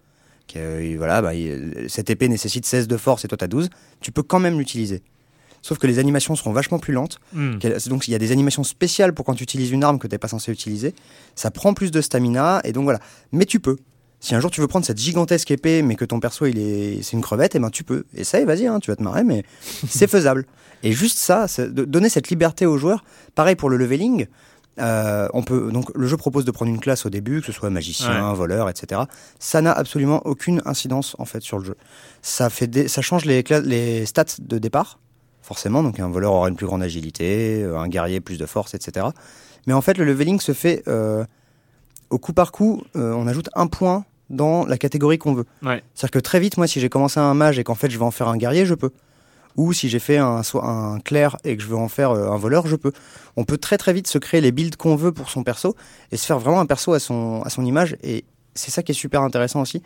que, 0.52 0.58
euh, 0.58 0.94
voilà, 0.96 1.22
bah, 1.22 1.34
il- 1.34 1.86
cette 1.88 2.10
épée 2.10 2.28
nécessite 2.28 2.66
16 2.66 2.86
de 2.88 2.96
force 2.96 3.24
et 3.24 3.28
toi 3.28 3.36
t'as 3.38 3.48
12, 3.48 3.68
tu 4.00 4.12
peux 4.12 4.22
quand 4.22 4.38
même 4.38 4.58
l'utiliser. 4.58 5.02
Sauf 5.62 5.78
que 5.78 5.86
les 5.88 5.98
animations 5.98 6.36
seront 6.36 6.52
vachement 6.52 6.78
plus 6.78 6.92
lentes. 6.92 7.18
Hmm. 7.32 7.54
Donc 7.88 8.06
il 8.06 8.12
y 8.12 8.14
a 8.14 8.18
des 8.18 8.30
animations 8.30 8.62
spéciales 8.62 9.12
pour 9.12 9.24
quand 9.24 9.34
tu 9.34 9.42
utilises 9.42 9.72
une 9.72 9.82
arme 9.82 9.98
que 9.98 10.06
t'es 10.06 10.18
pas 10.18 10.28
censé 10.28 10.52
utiliser. 10.52 10.94
Ça 11.34 11.50
prend 11.50 11.74
plus 11.74 11.90
de 11.90 12.00
stamina 12.00 12.60
et 12.62 12.70
donc 12.72 12.84
voilà. 12.84 13.00
Mais 13.32 13.46
tu 13.46 13.58
peux. 13.58 13.76
Si 14.20 14.34
un 14.36 14.40
jour 14.40 14.52
tu 14.52 14.60
veux 14.60 14.68
prendre 14.68 14.86
cette 14.86 14.98
gigantesque 14.98 15.50
épée 15.50 15.82
mais 15.82 15.96
que 15.96 16.04
ton 16.04 16.20
perso 16.20 16.46
il 16.46 16.58
est 16.58 17.02
c'est 17.02 17.14
une 17.14 17.20
crevette, 17.22 17.56
et 17.56 17.58
ben 17.58 17.70
tu 17.70 17.82
peux. 17.82 18.04
Essaye, 18.14 18.44
vas-y, 18.44 18.66
hein, 18.68 18.78
tu 18.78 18.92
vas 18.92 18.96
te 18.96 19.02
marrer, 19.02 19.24
mais 19.24 19.42
c'est 19.88 20.06
faisable. 20.06 20.46
Et 20.82 20.92
juste 20.92 21.18
ça, 21.18 21.46
de 21.58 21.84
donner 21.84 22.08
cette 22.08 22.28
liberté 22.28 22.66
aux 22.66 22.78
joueurs. 22.78 23.04
Pareil 23.34 23.56
pour 23.56 23.70
le 23.70 23.76
leveling. 23.76 24.26
Euh, 24.78 25.26
on 25.32 25.42
peut 25.42 25.70
donc 25.72 25.90
le 25.94 26.06
jeu 26.06 26.18
propose 26.18 26.44
de 26.44 26.50
prendre 26.50 26.70
une 26.70 26.80
classe 26.80 27.06
au 27.06 27.10
début, 27.10 27.40
que 27.40 27.46
ce 27.46 27.52
soit 27.52 27.70
magicien, 27.70 28.32
voleur, 28.34 28.68
etc. 28.68 29.00
Ça 29.38 29.62
n'a 29.62 29.72
absolument 29.72 30.20
aucune 30.26 30.60
incidence 30.66 31.16
en 31.18 31.24
fait 31.24 31.40
sur 31.42 31.58
le 31.58 31.64
jeu. 31.64 31.76
Ça 32.20 32.50
fait 32.50 32.66
des- 32.66 32.86
ça 32.86 33.00
change 33.00 33.24
les, 33.24 33.42
les 33.64 34.04
stats 34.04 34.24
de 34.38 34.58
départ 34.58 34.98
forcément. 35.40 35.82
Donc 35.82 35.98
un 35.98 36.10
voleur 36.10 36.34
aura 36.34 36.48
une 36.50 36.56
plus 36.56 36.66
grande 36.66 36.82
agilité, 36.82 37.62
euh, 37.62 37.78
un 37.78 37.88
guerrier 37.88 38.20
plus 38.20 38.36
de 38.36 38.44
force, 38.44 38.74
etc. 38.74 39.06
Mais 39.66 39.72
en 39.72 39.80
fait, 39.80 39.96
le 39.96 40.04
leveling 40.04 40.40
se 40.40 40.52
fait 40.52 40.82
euh, 40.88 41.24
au 42.10 42.18
coup 42.18 42.34
par 42.34 42.52
coup. 42.52 42.82
euh, 42.96 43.14
on 43.14 43.26
ajoute 43.26 43.48
un 43.54 43.68
point 43.68 44.04
dans 44.28 44.66
la 44.66 44.76
catégorie 44.76 45.16
qu'on 45.18 45.32
veut. 45.34 45.46
Ouais. 45.62 45.82
C'est-à-dire 45.94 46.10
que 46.10 46.18
très 46.18 46.38
vite, 46.40 46.58
moi, 46.58 46.66
si 46.66 46.80
j'ai 46.80 46.88
commencé 46.90 47.18
un 47.18 47.32
mage 47.32 47.58
et 47.58 47.64
qu'en 47.64 47.74
fait 47.76 47.88
je 47.88 47.98
vais 47.98 48.04
en 48.04 48.10
faire 48.10 48.28
un 48.28 48.36
guerrier, 48.36 48.66
je 48.66 48.74
peux. 48.74 48.90
Ou 49.56 49.72
si 49.72 49.88
j'ai 49.88 49.98
fait 49.98 50.18
un, 50.18 50.42
un 50.62 50.98
clerc 51.00 51.36
et 51.44 51.56
que 51.56 51.62
je 51.62 51.68
veux 51.68 51.76
en 51.76 51.88
faire 51.88 52.10
euh, 52.10 52.30
un 52.30 52.36
voleur, 52.36 52.66
je 52.66 52.76
peux. 52.76 52.92
On 53.36 53.44
peut 53.44 53.58
très 53.58 53.78
très 53.78 53.92
vite 53.92 54.06
se 54.06 54.18
créer 54.18 54.40
les 54.40 54.52
builds 54.52 54.76
qu'on 54.76 54.96
veut 54.96 55.12
pour 55.12 55.30
son 55.30 55.42
perso 55.44 55.74
et 56.12 56.16
se 56.16 56.26
faire 56.26 56.38
vraiment 56.38 56.60
un 56.60 56.66
perso 56.66 56.92
à 56.92 56.98
son, 56.98 57.42
à 57.42 57.50
son 57.50 57.64
image. 57.64 57.96
Et 58.02 58.24
c'est 58.54 58.70
ça 58.70 58.82
qui 58.82 58.92
est 58.92 58.94
super 58.94 59.22
intéressant 59.22 59.60
aussi. 59.62 59.82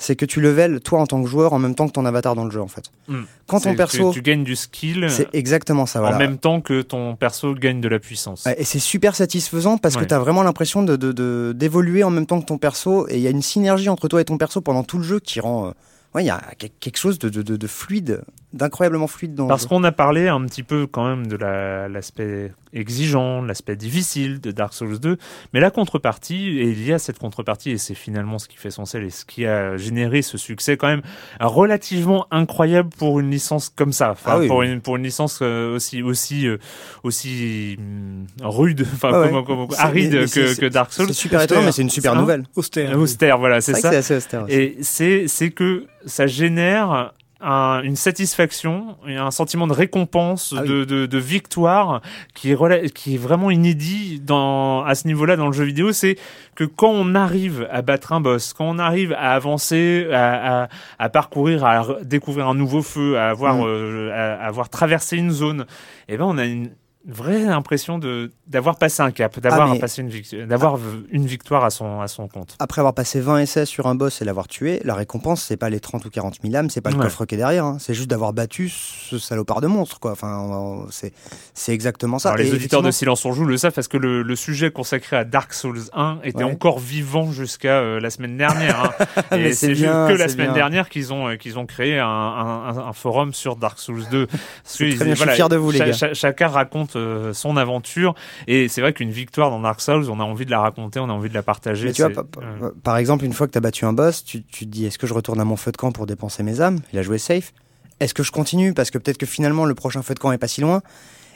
C'est 0.00 0.14
que 0.14 0.24
tu 0.24 0.40
level 0.40 0.78
toi 0.80 1.00
en 1.00 1.06
tant 1.08 1.20
que 1.20 1.28
joueur 1.28 1.52
en 1.54 1.58
même 1.58 1.74
temps 1.74 1.88
que 1.88 1.92
ton 1.92 2.04
avatar 2.06 2.36
dans 2.36 2.44
le 2.44 2.52
jeu 2.52 2.60
en 2.60 2.68
fait. 2.68 2.84
Hmm. 3.08 3.22
Quand 3.48 3.58
ton 3.60 3.74
perso, 3.74 4.10
Tu, 4.12 4.20
tu 4.20 4.22
gagnes 4.22 4.44
du 4.44 4.54
skill 4.54 5.06
c'est 5.10 5.26
exactement 5.32 5.86
ça. 5.86 5.98
en 5.98 6.02
Voilà. 6.02 6.18
même 6.18 6.38
temps 6.38 6.60
que 6.60 6.82
ton 6.82 7.16
perso 7.16 7.52
gagne 7.54 7.80
de 7.80 7.88
la 7.88 7.98
puissance. 7.98 8.46
Et 8.58 8.62
c'est 8.62 8.78
super 8.78 9.16
satisfaisant 9.16 9.76
parce 9.76 9.96
Ouais. 9.96 10.02
que 10.02 10.06
tu 10.08 10.14
as 10.14 10.20
vraiment 10.20 10.44
l'impression 10.44 10.84
de, 10.84 10.94
de- 10.94 11.52
d'évoluer 11.56 12.04
en 12.04 12.10
même 12.10 12.26
temps 12.26 12.40
que 12.40 12.46
ton 12.46 12.58
perso 12.58 13.08
et 13.08 13.16
il 13.16 13.20
y 13.22 13.26
a 13.26 13.30
une 13.30 13.42
synergie 13.42 13.88
entre 13.88 14.06
toi 14.06 14.20
et 14.20 14.24
ton 14.24 14.38
perso 14.38 14.60
pendant 14.60 14.84
tout 14.84 14.98
le 14.98 15.02
jeu 15.04 15.18
qui 15.18 15.40
rend. 15.40 15.66
euh, 15.66 15.70
ouais, 16.14 16.22
il 16.22 16.26
y 16.26 16.30
a 16.30 16.40
quel- 16.58 16.70
quelque 16.78 16.96
chose 16.98 17.18
de, 17.18 17.28
de- 17.28 17.42
de- 17.42 17.56
de 17.56 17.66
fluide, 17.66 18.22
d'incroyablement 18.54 19.06
fluide 19.06 19.34
dans 19.34 19.46
Parce 19.46 19.66
qu'on 19.66 19.84
a 19.84 19.92
parlé 19.92 20.28
un 20.28 20.40
petit 20.46 20.62
peu 20.62 20.86
quand 20.86 21.06
même 21.06 21.26
de 21.26 21.36
la- 21.36 21.88
l'aspect 21.88 22.52
exigeant, 22.72 23.42
l'aspect 23.42 23.76
difficile 23.76 24.40
de 24.40 24.50
Dark 24.52 24.72
Souls 24.74 24.98
2, 24.98 25.16
mais 25.52 25.60
la 25.60 25.70
contrepartie, 25.70 26.48
et 26.58 26.68
il 26.70 26.84
y 26.86 26.92
a 26.92 26.98
cette 26.98 27.18
contrepartie, 27.18 27.70
et 27.70 27.78
c'est 27.78 27.94
finalement 27.94 28.38
ce 28.38 28.48
qui 28.48 28.56
fait 28.56 28.70
son 28.70 28.84
sel 28.84 29.04
et 29.04 29.10
ce 29.10 29.24
qui 29.24 29.46
a 29.46 29.76
généré 29.76 30.22
ce 30.22 30.36
succès 30.38 30.76
quand 30.76 30.88
même 30.88 31.02
relativement 31.40 32.26
incroyable 32.30 32.90
pour 32.98 33.20
une 33.20 33.30
licence 33.30 33.68
comme 33.70 33.92
ça, 33.92 34.10
enfin, 34.12 34.32
Ah 34.34 34.38
oui, 34.38 34.46
pour. 34.48 34.62
Une, 34.62 34.80
pour 34.80 34.96
une 34.96 35.02
licence 35.04 35.40
euh, 35.42 35.74
aussi 35.74 36.02
aussi 36.02 36.46
euh, 36.46 36.58
aussi 37.02 37.76
hum, 37.78 38.26
rude, 38.42 38.86
enfin 38.94 39.10
Ah 39.12 39.20
ouais. 39.22 39.30
comme- 39.30 39.44
comme- 39.44 39.66
C'est- 39.70 39.80
aride 39.80 40.12
mais 40.14 40.26
que, 40.56 40.68
Dark 40.68 40.92
Souls, 40.92 41.06
C'est 41.08 41.12
super 41.14 41.42
étonnant, 41.42 41.62
mais 41.62 41.72
c'est 41.72 41.82
une 41.82 41.90
super 41.90 42.14
nouvelle. 42.16 42.44
Austère. 42.56 42.98
austère, 42.98 43.38
voilà, 43.38 43.60
c'est 43.60 43.74
ça. 43.74 43.90
c'est 43.90 43.96
assez 43.96 44.16
austère. 44.16 44.44
aussi. 44.44 44.54
Et 44.54 44.76
c'est 44.82 45.26
c'est 45.28 45.50
que 45.50 45.86
ça 46.06 46.26
génère 46.26 47.12
un- 47.40 47.82
une 47.82 47.94
satisfaction 47.96 48.96
et 49.06 49.16
un 49.16 49.30
sentiment 49.30 49.66
de 49.66 49.72
récompense, 49.72 50.54
Ah 50.56 50.62
oui. 50.62 50.68
de, 50.68 50.84
de, 50.84 51.06
de 51.06 51.18
victoire 51.18 52.00
qui 52.34 52.50
est, 52.50 52.54
rela- 52.54 52.88
qui 52.90 53.14
est 53.14 53.18
vraiment 53.18 53.50
inédit 53.50 54.20
dans, 54.20 54.82
à 54.84 54.94
ce 54.94 55.06
niveau-là 55.06 55.36
dans 55.36 55.46
le 55.46 55.52
jeu 55.52 55.64
vidéo. 55.64 55.92
C'est 55.92 56.16
que 56.56 56.64
quand 56.64 56.90
on 56.90 57.14
arrive 57.14 57.68
à 57.70 57.82
battre 57.82 58.12
un 58.12 58.20
boss, 58.20 58.52
quand 58.52 58.64
on 58.68 58.78
arrive 58.78 59.12
à 59.12 59.34
avancer, 59.34 60.08
à, 60.12 60.64
à, 60.64 60.68
à 60.98 61.08
parcourir, 61.08 61.64
à 61.64 61.86
découvrir 62.02 62.48
un 62.48 62.54
nouveau 62.54 62.82
feu, 62.82 63.16
à 63.18 63.28
avoir, 63.30 63.56
Mm. 63.58 63.62
euh, 63.66 64.10
à, 64.12 64.42
à 64.42 64.46
avoir 64.48 64.68
traversé 64.68 65.16
une 65.16 65.30
zone, 65.30 65.64
et 66.08 66.16
ben 66.16 66.24
on 66.24 66.38
a 66.38 66.44
une 66.44 66.70
vraie 67.06 67.44
impression 67.46 67.98
de 67.98 68.30
d'avoir 68.46 68.76
passé 68.76 69.02
un 69.02 69.10
cap, 69.10 69.38
d'avoir 69.40 69.72
Ah, 69.72 69.76
passé 69.78 70.02
une 70.02 70.08
victoire, 70.08 70.46
d'avoir 70.46 70.76
v- 70.76 71.04
une 71.10 71.26
victoire 71.26 71.64
à 71.64 71.70
son 71.70 72.00
à 72.00 72.08
son 72.08 72.28
compte. 72.28 72.56
Après 72.58 72.80
avoir 72.80 72.92
passé 72.94 73.20
20 73.20 73.38
essais 73.40 73.66
sur 73.66 73.86
un 73.86 73.94
boss 73.94 74.20
et 74.20 74.24
l'avoir 74.24 74.48
tué, 74.48 74.80
la 74.84 74.94
récompense, 74.94 75.42
c'est 75.42 75.56
pas 75.56 75.70
les 75.70 75.80
30 75.80 76.04
ou 76.06 76.10
40 76.10 76.36
000 76.42 76.54
âmes, 76.56 76.70
c'est 76.70 76.80
pas 76.80 76.90
le 76.90 76.96
Ouais. 76.96 77.04
coffre 77.04 77.24
qui 77.24 77.34
est 77.34 77.38
derrière, 77.38 77.64
hein. 77.64 77.76
c'est 77.80 77.94
juste 77.94 78.08
d'avoir 78.10 78.32
battu 78.32 78.68
ce 78.68 79.18
salopard 79.18 79.60
de 79.60 79.68
monstre, 79.68 80.00
quoi. 80.00 80.12
Enfin, 80.12 80.86
c'est, 80.90 81.12
c'est 81.54 81.72
exactement 81.72 82.18
ça. 82.18 82.30
Alors, 82.30 82.38
les 82.42 82.50
Et 82.50 82.54
auditeurs 82.54 82.82
de 82.82 82.90
Silence 82.90 83.24
on 83.24 83.32
joue 83.32 83.44
le 83.44 83.56
savent 83.56 83.72
parce 83.72 83.88
que 83.88 83.96
le, 83.96 84.22
le 84.22 84.36
sujet 84.36 84.70
consacré 84.70 85.16
à 85.16 85.24
Dark 85.24 85.52
Souls 85.54 85.82
1 85.92 86.18
était 86.24 86.38
Ouais. 86.38 86.44
encore 86.44 86.78
vivant 86.78 87.30
jusqu'à 87.32 87.78
euh, 87.78 88.00
la 88.00 88.10
semaine 88.10 88.36
dernière. 88.36 88.92
hein. 88.98 89.22
Mais 89.32 89.50
Et 89.50 89.52
c'est 89.52 89.72
que 89.72 90.12
la 90.16 90.28
semaine 90.28 90.46
bien. 90.48 90.54
dernière 90.54 90.88
qu'ils 90.88 91.12
ont 91.12 91.28
euh, 91.28 91.36
qu'ils 91.36 91.58
ont 91.58 91.66
créé 91.66 91.98
un, 91.98 92.06
un, 92.06 92.68
un- 92.76 92.88
un 92.88 92.92
forum 92.92 93.32
sur 93.34 93.56
Dark 93.56 93.78
Souls 93.78 94.04
2. 94.10 94.26
Parce 94.26 94.40
C'est 94.64 94.90
que 94.90 94.96
très 94.96 95.04
bien, 95.04 95.14
je 95.14 95.22
suis 95.22 95.30
fier 95.32 95.48
de 95.48 95.56
vous, 95.56 95.70
les 95.70 95.78
gars. 95.78 95.92
cha- 95.92 96.12
chacun 96.14 96.48
raconte 96.48 96.96
euh, 96.98 97.32
son 97.32 97.56
aventure 97.56 98.14
et 98.46 98.68
c'est 98.68 98.80
vrai 98.80 98.92
qu'une 98.92 99.10
victoire 99.10 99.50
dans 99.50 99.60
Dark 99.60 99.80
Souls, 99.80 100.10
on 100.10 100.20
a 100.20 100.24
envie 100.24 100.44
de 100.44 100.50
la 100.50 100.60
raconter, 100.60 101.00
on 101.00 101.08
a 101.08 101.12
envie 101.12 101.28
de 101.28 101.34
la 101.34 101.42
partager. 101.42 101.86
Mais 101.86 101.92
tu 101.92 102.02
vois, 102.02 102.24
euh, 102.42 102.70
par 102.82 102.96
exemple, 102.96 103.24
une 103.24 103.32
fois 103.32 103.46
que 103.46 103.52
tu 103.52 103.58
as 103.58 103.62
battu 103.62 103.84
un 103.84 103.92
boss, 103.92 104.24
tu, 104.24 104.42
tu 104.44 104.66
te 104.66 104.70
dis 104.70 104.84
est-ce 104.86 104.98
que 104.98 105.06
je 105.06 105.14
retourne 105.14 105.40
à 105.40 105.44
mon 105.44 105.56
feu 105.56 105.72
de 105.72 105.76
camp 105.76 105.92
pour 105.92 106.06
dépenser 106.06 106.42
mes 106.42 106.60
âmes? 106.60 106.80
Il 106.92 106.98
a 106.98 107.02
joué 107.02 107.18
safe. 107.18 107.52
Est-ce 108.00 108.14
que 108.14 108.22
je 108.22 108.30
continue? 108.32 108.74
Parce 108.74 108.90
que 108.90 108.98
peut-être 108.98 109.18
que 109.18 109.26
finalement 109.26 109.64
le 109.64 109.74
prochain 109.74 110.02
feu 110.02 110.14
de 110.14 110.18
camp 110.20 110.30
est 110.32 110.38
pas 110.38 110.48
si 110.48 110.60
loin. 110.60 110.82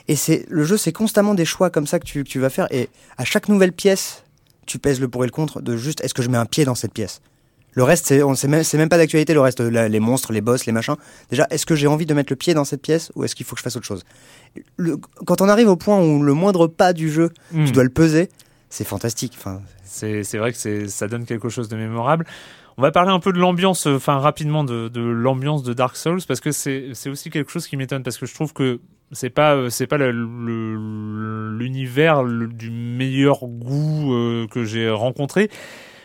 Et 0.07 0.15
c'est 0.15 0.45
le 0.49 0.63
jeu, 0.65 0.77
c'est 0.77 0.91
constamment 0.91 1.33
des 1.33 1.45
choix 1.45 1.69
comme 1.69 1.87
ça 1.87 1.99
que 1.99 2.05
tu, 2.05 2.23
que 2.23 2.29
tu 2.29 2.39
vas 2.39 2.49
faire. 2.49 2.67
Et 2.71 2.89
à 3.17 3.23
chaque 3.25 3.47
nouvelle 3.49 3.71
pièce, 3.71 4.23
tu 4.65 4.79
pèses 4.79 4.99
le 5.01 5.07
pour 5.07 5.23
et 5.23 5.27
le 5.27 5.31
contre 5.31 5.61
de 5.61 5.75
juste 5.77 6.01
est-ce 6.01 6.13
que 6.13 6.21
je 6.21 6.29
mets 6.29 6.37
un 6.37 6.45
pied 6.45 6.65
dans 6.65 6.75
cette 6.75 6.93
pièce? 6.93 7.21
Le 7.75 7.83
reste, 7.83 8.05
c'est, 8.05 8.47
même, 8.47 8.63
même 8.75 8.89
pas 8.89 8.97
d'actualité, 8.97 9.33
le 9.33 9.41
reste, 9.41 9.59
la- 9.59 9.89
les 9.89 9.99
monstres, 9.99 10.31
les 10.31 10.41
boss, 10.41 10.67
les 10.67 10.71
machins. 10.71 10.95
Déjà, 11.31 11.47
est-ce 11.49 11.65
que 11.65 11.73
j'ai 11.73 11.87
envie 11.87 12.05
de 12.05 12.13
mettre 12.13 12.31
le 12.31 12.35
pied 12.35 12.53
dans 12.53 12.65
cette 12.65 12.83
pièce 12.83 13.11
ou 13.15 13.23
est-ce 13.23 13.33
qu'il 13.35 13.45
faut 13.47 13.55
que 13.55 13.59
je 13.59 13.63
fasse 13.63 13.75
autre 13.75 13.85
chose? 13.87 14.03
Le- 14.77 14.97
Quand 15.25 15.41
on 15.41 15.49
arrive 15.49 15.67
au 15.69 15.75
point 15.75 16.01
où 16.03 16.23
le 16.23 16.33
moindre 16.33 16.67
pas 16.67 16.93
du 16.93 17.11
jeu, 17.11 17.31
hmm. 17.51 17.65
tu 17.65 17.71
dois 17.71 17.83
le 17.83 17.89
peser, 17.89 18.29
c'est 18.69 18.83
fantastique. 18.85 19.33
Enfin, 19.37 19.61
C'est 19.83 20.23
vrai 20.37 20.51
que 20.51 20.57
c'est 20.57 20.87
ça 20.87 21.07
donne 21.07 21.25
quelque 21.25 21.49
chose 21.49 21.69
de 21.69 21.75
mémorable. 21.75 22.25
On 22.77 22.81
va 22.81 22.91
parler 22.91 23.11
un 23.11 23.19
peu 23.19 23.31
de 23.31 23.37
l'ambiance, 23.37 23.85
euh, 23.85 23.97
enfin 23.97 24.17
rapidement 24.17 24.63
de, 24.63 24.87
de 24.87 25.01
l'ambiance 25.01 25.61
de 25.61 25.73
Dark 25.73 25.95
Souls 25.95 26.21
parce 26.27 26.39
que 26.39 26.51
c'est 26.51 26.91
aussi 27.07 27.29
quelque 27.29 27.51
chose 27.51 27.67
qui 27.67 27.77
m'étonne 27.77 28.01
parce 28.01 28.17
que 28.17 28.25
je 28.25 28.33
trouve 28.33 28.51
que 28.53 28.79
c'est 29.11 29.29
pas 29.29 29.53
euh, 29.55 29.69
c'est 29.69 29.85
pas 29.85 29.99
l'univers 30.97 32.23
du 32.23 32.69
meilleur 32.71 33.39
goût 33.45 34.13
euh, 34.13 34.47
que 34.47 34.63
j'ai 34.63 34.89
rencontré 34.89 35.49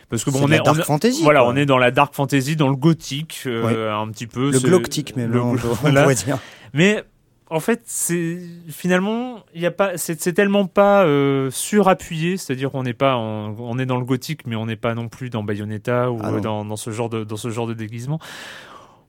parce 0.09 0.23
que 0.23 0.31
bon 0.31 0.39
c'est 0.39 0.43
on 0.45 0.47
la 0.47 0.55
est, 0.57 0.63
dark 0.63 0.79
est- 0.79 0.83
fantasy. 0.83 1.23
voilà 1.23 1.41
quoi. 1.41 1.49
on 1.49 1.55
est 1.55 1.65
dans 1.65 1.77
la 1.77 1.91
dark 1.91 2.13
fantasy 2.13 2.55
dans 2.55 2.69
le 2.69 2.75
gothique 2.75 3.43
euh, 3.45 3.93
un 3.93 4.07
petit 4.09 4.27
peu 4.27 4.51
le 4.51 4.59
glauctique 4.59 5.15
même, 5.15 5.31
le 5.31 5.41
on, 5.41 5.55
peut- 5.55 5.67
on 5.69 5.73
voilà. 5.81 6.01
pourrait 6.03 6.15
dire. 6.15 6.39
mais 6.73 7.03
en 7.49 7.59
fait, 7.59 7.81
c'est 7.85 8.37
finalement, 8.69 9.37
il 9.55 9.61
y 9.61 9.65
a 9.65 9.71
pas, 9.71 9.97
c'est 9.97 10.33
tellement 10.33 10.65
pas 10.67 11.03
euh, 11.05 11.49
surappuyé, 11.51 12.37
c'est-à-dire 12.37 12.69
qu'on 12.71 12.83
n'est 12.83 12.93
pas, 12.93 13.15
en- 13.15 13.55
on 13.59 13.79
est 13.79 13.85
dans 13.85 13.97
le 13.97 14.05
gothique, 14.05 14.41
mais 14.45 14.55
on 14.55 14.65
n'est 14.67 14.75
pas 14.75 14.93
non 14.93 15.07
plus 15.07 15.29
dans 15.29 15.43
Bayonetta 15.43 16.11
ou 16.11 16.19
Ah 16.23 16.31
euh, 16.31 16.39
dans, 16.39 16.63
dans 16.65 16.75
ce 16.75 16.91
genre 16.91 17.09
de, 17.09 17.23
dans 17.23 17.37
ce 17.37 17.49
genre 17.49 17.65
de 17.67 17.73
déguisement. 17.73 18.19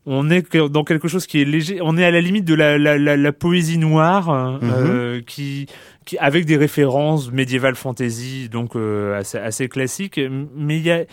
On 0.06 0.30
est 0.30 0.56
dans 0.56 0.82
quelque 0.84 1.08
chose 1.08 1.26
qui 1.26 1.42
est 1.42 1.44
léger. 1.44 1.80
On 1.82 1.98
est 1.98 2.04
à 2.04 2.10
la 2.10 2.22
limite 2.22 2.46
de 2.46 2.54
la, 2.54 2.78
la, 2.78 2.96
la, 2.96 3.18
la 3.18 3.32
poésie 3.32 3.76
noire, 3.76 4.30
euh, 4.30 4.52
Mhm. 4.58 4.62
euh, 4.86 5.20
qui, 5.20 5.66
qui 6.06 6.16
avec 6.16 6.46
des 6.46 6.56
références 6.56 7.30
médiévales 7.30 7.74
fantasy, 7.76 8.48
donc 8.48 8.76
euh, 8.76 9.18
assez, 9.18 9.36
assez 9.36 9.68
classiques. 9.68 10.18
Mais 10.56 10.78
il 10.78 10.82
y 10.86 10.90
a 10.90 11.04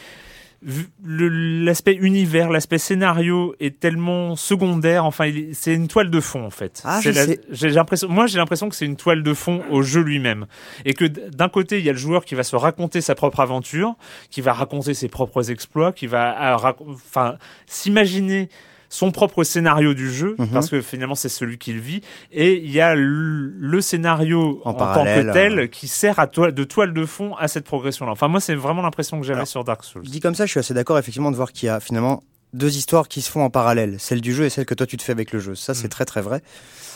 l'aspect 1.05 1.93
univers, 1.93 2.49
l'aspect 2.49 2.77
scénario 2.77 3.55
est 3.59 3.79
tellement 3.79 4.35
secondaire. 4.35 5.05
Enfin, 5.05 5.31
c'est 5.53 5.73
une 5.73 5.87
toile 5.87 6.09
de 6.09 6.19
fond 6.19 6.43
en 6.45 6.49
fait. 6.49 6.81
Ah, 6.83 6.99
j'ai 7.01 7.69
l'impression, 7.69 8.09
moi 8.09 8.27
j'ai 8.27 8.37
l'impression 8.37 8.67
que 8.69 8.75
c'est 8.75 8.85
une 8.85 8.95
toile 8.95 9.23
de 9.23 9.33
fond 9.33 9.61
au 9.69 9.81
jeu 9.81 10.01
lui-même, 10.01 10.47
et 10.85 10.93
que 10.93 11.05
d'un 11.05 11.49
côté 11.49 11.79
il 11.79 11.85
y 11.85 11.89
a 11.89 11.93
le 11.93 11.97
joueur 11.97 12.25
qui 12.25 12.35
va 12.35 12.43
se 12.43 12.55
raconter 12.55 13.01
sa 13.01 13.15
propre 13.15 13.39
aventure, 13.39 13.95
qui 14.29 14.41
va 14.41 14.53
raconter 14.53 14.93
ses 14.93 15.07
propres 15.09 15.51
exploits, 15.51 15.91
qui 15.93 16.07
va, 16.07 16.57
rac- 16.57 16.77
enfin, 16.87 17.35
s'imaginer 17.65 18.49
son 18.89 19.11
propre 19.11 19.43
scénario 19.43 19.93
du 19.93 20.11
jeu, 20.11 20.35
Mhm. 20.39 20.47
parce 20.49 20.69
que 20.69 20.81
finalement 20.81 21.15
c'est 21.15 21.29
celui 21.29 21.57
qu'il 21.57 21.79
vit, 21.79 22.01
et 22.31 22.55
il 22.55 22.71
y 22.71 22.79
a 22.81 22.95
le, 22.95 23.81
scénario 23.81 24.61
En 24.65 24.71
en, 24.71 24.73
tant 24.73 25.03
que 25.03 25.33
tel 25.33 25.59
euh. 25.59 25.67
qui 25.67 25.87
sert 25.87 26.19
à 26.19 26.27
de 26.27 26.63
toile 26.63 26.93
de 26.93 27.05
fond 27.05 27.35
à 27.35 27.47
cette 27.47 27.65
progression-là. 27.65 28.11
Enfin 28.11 28.27
moi 28.27 28.39
c'est 28.39 28.55
vraiment 28.55 28.81
l'impression 28.81 29.19
que 29.19 29.25
j'avais 29.25 29.45
sur 29.45 29.63
Dark 29.63 29.83
Souls. 29.83 30.03
Dit 30.03 30.19
comme 30.19 30.35
ça, 30.35 30.45
je 30.45 30.51
suis 30.51 30.59
assez 30.59 30.73
d'accord 30.73 30.97
effectivement 30.97 31.31
de 31.31 31.35
voir 31.35 31.51
qu'il 31.51 31.67
y 31.67 31.69
a 31.69 31.79
finalement 31.79 32.23
deux 32.53 32.77
histoires 32.77 33.07
qui 33.09 33.21
se 33.21 33.29
font 33.29 33.43
en 33.43 33.49
parallèle, 33.49 33.95
celle 33.99 34.21
du 34.21 34.33
jeu 34.33 34.45
et 34.45 34.49
celle 34.49 34.65
que 34.65 34.73
toi 34.73 34.87
tu 34.87 34.95
te 34.97 35.03
fais 35.03 35.11
avec 35.11 35.31
le 35.33 35.39
jeu. 35.39 35.53
Ça, 35.55 35.73
c'est 35.73 35.87
Mm. 35.87 35.89
très 35.89 36.05
très 36.05 36.21
vrai. 36.21 36.41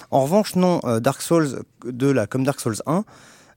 En 0.10 0.24
revanche, 0.24 0.56
non, 0.56 0.80
euh, 0.86 1.00
Dark 1.00 1.22
Souls 1.22 1.64
2, 1.86 2.12
là, 2.14 2.26
comme 2.28 2.44
Dark 2.46 2.60
Souls 2.62 2.78
1, 2.86 3.04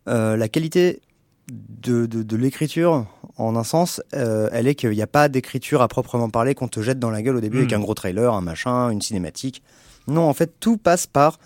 euh, 0.08 0.36
la 0.36 0.48
qualité 0.48 1.00
de, 1.48 2.06
de, 2.06 2.22
de 2.22 2.36
l'écriture, 2.36 3.06
en 3.36 3.56
un 3.56 3.64
sens, 3.64 4.02
euh, 4.14 4.48
elle 4.52 4.66
est 4.66 4.74
qu'il 4.74 4.90
n'y 4.90 5.02
a 5.02 5.06
pas 5.06 5.28
d'écriture 5.28 5.82
à 5.82 5.88
proprement 5.88 6.30
parler 6.30 6.54
qu'on 6.54 6.68
te 6.68 6.80
jette 6.80 6.98
dans 6.98 7.10
la 7.10 7.22
gueule 7.22 7.36
au 7.36 7.40
début 7.40 7.58
avec 7.58 7.72
un 7.72 7.80
gros 7.80 7.94
trailer, 7.94 8.32
un 8.32 8.40
machin, 8.40 8.90
une 8.90 9.02
cinématique. 9.02 9.62
Non, 10.06 10.28
en 10.28 10.34
fait, 10.34 10.54
tout 10.60 10.76
passe 10.76 11.06
par 11.06 11.38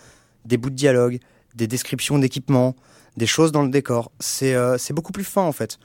des 0.45 0.57
bouts 0.57 0.71
de 0.71 0.77
dialogue, 0.77 1.19
des 1.55 1.67
descriptions 1.67 2.19
d'équipements, 2.19 2.77
des 3.17 3.27
choses 3.27 3.53
dans 3.53 3.63
le 3.63 3.71
décor. 3.71 4.13
C'est 4.21 4.55
euh, 4.55 4.79
c'est 4.79 4.93
beaucoup 4.93 5.13
plus 5.13 5.25
fin, 5.25 5.43
en 5.43 5.53
fait. 5.53 5.79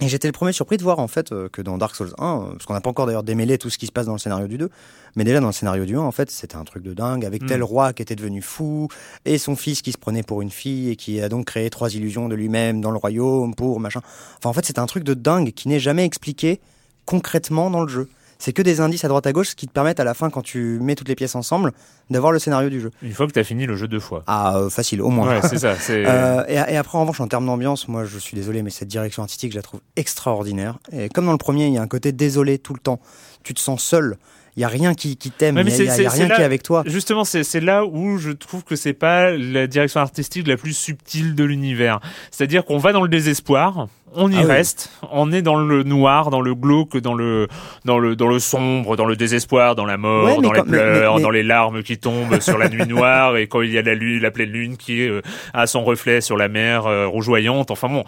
Et 0.00 0.08
j'étais 0.08 0.28
le 0.28 0.32
premier 0.32 0.52
surpris 0.52 0.76
de 0.76 0.82
voir 0.82 0.98
en 0.98 1.08
fait 1.08 1.32
euh, 1.32 1.48
que 1.48 1.62
dans 1.62 1.78
Dark 1.78 1.96
Souls 1.96 2.12
1, 2.18 2.24
euh, 2.26 2.52
parce 2.52 2.66
qu'on 2.66 2.74
n'a 2.74 2.82
pas 2.82 2.90
encore 2.90 3.06
d'ailleurs 3.06 3.22
démêlé 3.22 3.56
tout 3.56 3.70
ce 3.70 3.78
qui 3.78 3.86
se 3.86 3.92
passe 3.92 4.04
dans 4.04 4.12
le 4.12 4.18
scénario 4.18 4.46
du 4.46 4.58
2, 4.58 4.68
mais 5.16 5.24
déjà 5.24 5.40
dans 5.40 5.46
le 5.46 5.54
scénario 5.54 5.86
du 5.86 5.96
1, 5.96 6.00
en 6.00 6.12
fait, 6.12 6.30
c'était 6.30 6.56
un 6.56 6.64
truc 6.64 6.82
de 6.82 6.92
dingue, 6.92 7.24
avec 7.24 7.42
Mm. 7.42 7.46
tel 7.46 7.62
roi 7.62 7.92
qui 7.94 8.02
était 8.02 8.14
devenu 8.14 8.42
fou, 8.42 8.88
et 9.24 9.38
son 9.38 9.56
fils 9.56 9.80
qui 9.80 9.92
se 9.92 9.98
prenait 9.98 10.22
pour 10.22 10.42
une 10.42 10.50
fille, 10.50 10.90
et 10.90 10.96
qui 10.96 11.20
a 11.22 11.30
donc 11.30 11.46
créé 11.46 11.70
trois 11.70 11.94
illusions 11.94 12.28
de 12.28 12.34
lui-même 12.34 12.82
dans 12.82 12.90
le 12.90 12.98
royaume, 12.98 13.54
pour 13.54 13.80
machin. 13.80 14.02
Enfin, 14.36 14.50
en 14.50 14.52
fait, 14.52 14.66
c'est 14.66 14.78
un 14.78 14.86
truc 14.86 15.02
de 15.02 15.14
dingue 15.14 15.52
qui 15.52 15.68
n'est 15.68 15.80
jamais 15.80 16.04
expliqué 16.04 16.60
concrètement 17.06 17.70
dans 17.70 17.80
le 17.82 17.88
jeu. 17.88 18.08
C'est 18.38 18.52
que 18.52 18.60
des 18.62 18.80
indices 18.80 19.04
à 19.04 19.08
droite 19.08 19.26
à 19.26 19.32
gauche 19.32 19.54
qui 19.54 19.66
te 19.66 19.72
permettent 19.72 19.98
à 20.00 20.04
la 20.04 20.12
fin, 20.14 20.28
quand 20.28 20.42
tu 20.42 20.78
mets 20.80 20.94
toutes 20.94 21.08
les 21.08 21.14
pièces 21.14 21.34
ensemble, 21.34 21.72
d'avoir 22.10 22.32
le 22.32 22.38
scénario 22.38 22.68
du 22.68 22.80
jeu. 22.80 22.90
Une 23.02 23.12
fois 23.12 23.26
que 23.26 23.32
tu 23.32 23.38
as 23.38 23.44
fini 23.44 23.64
le 23.66 23.76
jeu 23.76 23.88
deux 23.88 23.98
fois. 24.00 24.22
Ah, 24.26 24.58
euh, 24.58 24.68
facile, 24.70 25.00
au 25.00 25.08
moins. 25.08 25.40
Ouais, 25.40 25.48
c'est 25.48 25.58
ça. 25.58 25.74
Euh, 25.90 26.44
et, 26.48 26.54
et 26.54 26.76
après, 26.76 26.98
en 26.98 27.00
revanche, 27.02 27.20
en 27.20 27.28
termes 27.28 27.46
d'ambiance, 27.46 27.88
moi, 27.88 28.04
je 28.04 28.18
suis 28.18 28.34
désolé, 28.36 28.62
mais 28.62 28.70
cette 28.70 28.88
direction 28.88 29.22
artistique, 29.22 29.52
je 29.52 29.56
la 29.56 29.62
trouve 29.62 29.80
extraordinaire. 29.96 30.78
Et 30.92 31.08
comme 31.08 31.26
dans 31.26 31.32
le 31.32 31.38
premier, 31.38 31.66
il 31.66 31.72
y 31.72 31.78
a 31.78 31.82
un 31.82 31.86
côté 31.88 32.12
désolé 32.12 32.58
tout 32.58 32.74
le 32.74 32.80
temps. 32.80 33.00
Tu 33.42 33.54
te 33.54 33.60
sens 33.60 33.82
seul. 33.82 34.16
Il 34.56 34.60
y 34.60 34.64
a 34.64 34.68
rien 34.68 34.94
qui, 34.94 35.16
qui 35.18 35.30
t'aime. 35.30 35.58
Il 35.58 35.68
y 35.68 35.72
a, 35.82 35.84
y 35.84 36.06
a- 36.06 36.10
rien 36.10 36.28
qui 36.28 36.40
est 36.40 36.44
avec 36.44 36.62
toi. 36.62 36.82
Justement, 36.86 37.24
c'est 37.24 37.44
c'est 37.44 37.60
là 37.60 37.84
où 37.84 38.16
je 38.16 38.30
trouve 38.30 38.64
que 38.64 38.74
c'est 38.74 38.94
pas 38.94 39.30
la 39.36 39.66
direction 39.66 40.00
artistique 40.00 40.46
la 40.46 40.56
plus 40.56 40.72
subtile 40.72 41.34
de 41.34 41.44
l'univers. 41.44 42.00
C'est-à-dire 42.30 42.64
qu'on 42.64 42.78
va 42.78 42.92
dans 42.92 43.02
le 43.02 43.08
désespoir, 43.08 43.88
on 44.16 44.30
y 44.30 44.36
Ah 44.36 44.40
oui. 44.40 44.46
reste, 44.46 44.90
on 45.12 45.30
est 45.32 45.42
dans 45.42 45.56
le 45.56 45.82
noir, 45.82 46.30
dans 46.30 46.40
le 46.40 46.54
glauque, 46.54 46.96
dans 46.96 47.14
le 47.14 47.46
dans 47.84 47.98
le 47.98 48.16
dans 48.16 48.28
le 48.28 48.38
sombre, 48.38 48.96
dans 48.96 49.04
le 49.06 49.14
désespoir, 49.16 49.74
dans 49.76 49.84
la 49.84 49.96
mort, 49.96 50.24
Ouais, 50.38 50.42
dans 50.42 50.52
les 50.52 50.60
quand- 50.60 50.66
pleurs, 50.68 51.12
mais- 51.14 51.16
mais- 51.18 51.22
dans 51.22 51.30
les 51.30 51.42
larmes 51.42 51.82
qui 51.82 51.98
tombent 51.98 52.40
sur 52.40 52.58
la 52.58 52.68
nuit 52.68 52.86
noire 52.86 53.36
et 53.36 53.46
quand 53.46 53.62
il 53.62 53.70
y 53.72 53.78
a 53.78 53.82
la 53.82 53.94
lune, 53.94 54.20
la 54.22 54.30
pleine 54.30 54.50
lune 54.50 54.76
qui 54.76 55.06
euh, 55.08 55.20
a 55.54 55.66
son 55.66 55.84
reflet 55.84 56.20
sur 56.20 56.36
la 56.36 56.48
mer 56.48 56.86
euh, 56.86 57.06
rougeoyante. 57.06 57.70
Enfin 57.70 57.88
bon. 57.88 58.04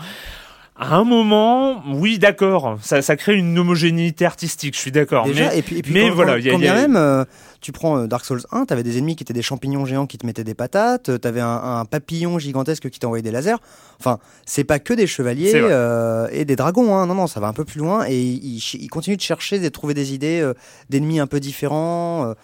À 0.81 0.95
un 0.95 1.03
moment, 1.05 1.83
oui, 1.93 2.21
d'accord, 2.21 2.79
ça, 2.81 3.03
ça 3.03 3.17
crée 3.17 3.35
une 3.35 3.59
homogénéité 3.59 4.25
artistique, 4.25 4.75
je 4.77 4.81
suis 4.81 4.93
d'accord. 4.93 5.25
Déjà, 5.27 5.49
mais 5.49 5.59
et 5.59 5.63
puis, 5.63 5.79
et 5.79 5.83
puis 5.83 5.93
mais 5.93 6.09
quand, 6.09 6.15
voilà, 6.15 6.35
quand- 6.35 6.39
y 6.45 6.49
a- 6.49 6.53
quand 6.53 6.59
il 6.59 6.65
y 6.65 6.69
a- 6.69 6.73
bien 6.75 6.83
même, 6.83 6.97
euh, 6.97 7.25
tu 7.61 7.73
prends 7.73 7.99
euh, 7.99 8.07
Dark 8.07 8.25
Souls 8.25 8.43
1, 8.53 8.65
t'avais 8.65 8.85
des 8.85 8.97
ennemis 8.97 9.17
qui 9.17 9.25
étaient 9.25 9.33
des 9.33 9.43
champignons 9.43 9.85
géants 9.87 10.07
qui 10.07 10.19
te 10.19 10.25
mettaient 10.25 10.45
des 10.45 10.55
patates, 10.55 11.09
euh, 11.09 11.19
t'avais 11.19 11.41
un, 11.41 11.49
un 11.81 11.85
papillon 11.85 12.39
gigantesque 12.39 12.91
qui 12.91 13.01
t'envoyait 13.01 13.23
des 13.25 13.33
lasers. 13.33 13.57
Enfin, 13.99 14.19
c'est 14.47 14.63
pas 14.63 14.79
que 14.79 14.95
des 14.95 15.09
chevaliers 15.09 15.51
euh, 15.73 16.29
et 16.31 16.45
des 16.45 16.55
dragons, 16.55 16.95
hein. 16.95 17.07
non, 17.07 17.15
non, 17.17 17.27
ça 17.27 17.41
va 17.41 17.49
un 17.49 17.53
peu 17.53 17.65
plus 17.65 17.81
loin 17.81 18.05
et 18.09 18.17
ils 18.21 18.63
il, 18.75 18.89
continuent 18.89 19.17
de 19.17 19.21
chercher, 19.21 19.59
de 19.59 19.69
trouver 19.71 19.95
des 19.95 20.15
idées 20.15 20.41
euh, 20.41 20.55
d'ennemis 20.91 21.19
un 21.19 21.27
peu 21.27 21.41
différents. 21.41 22.35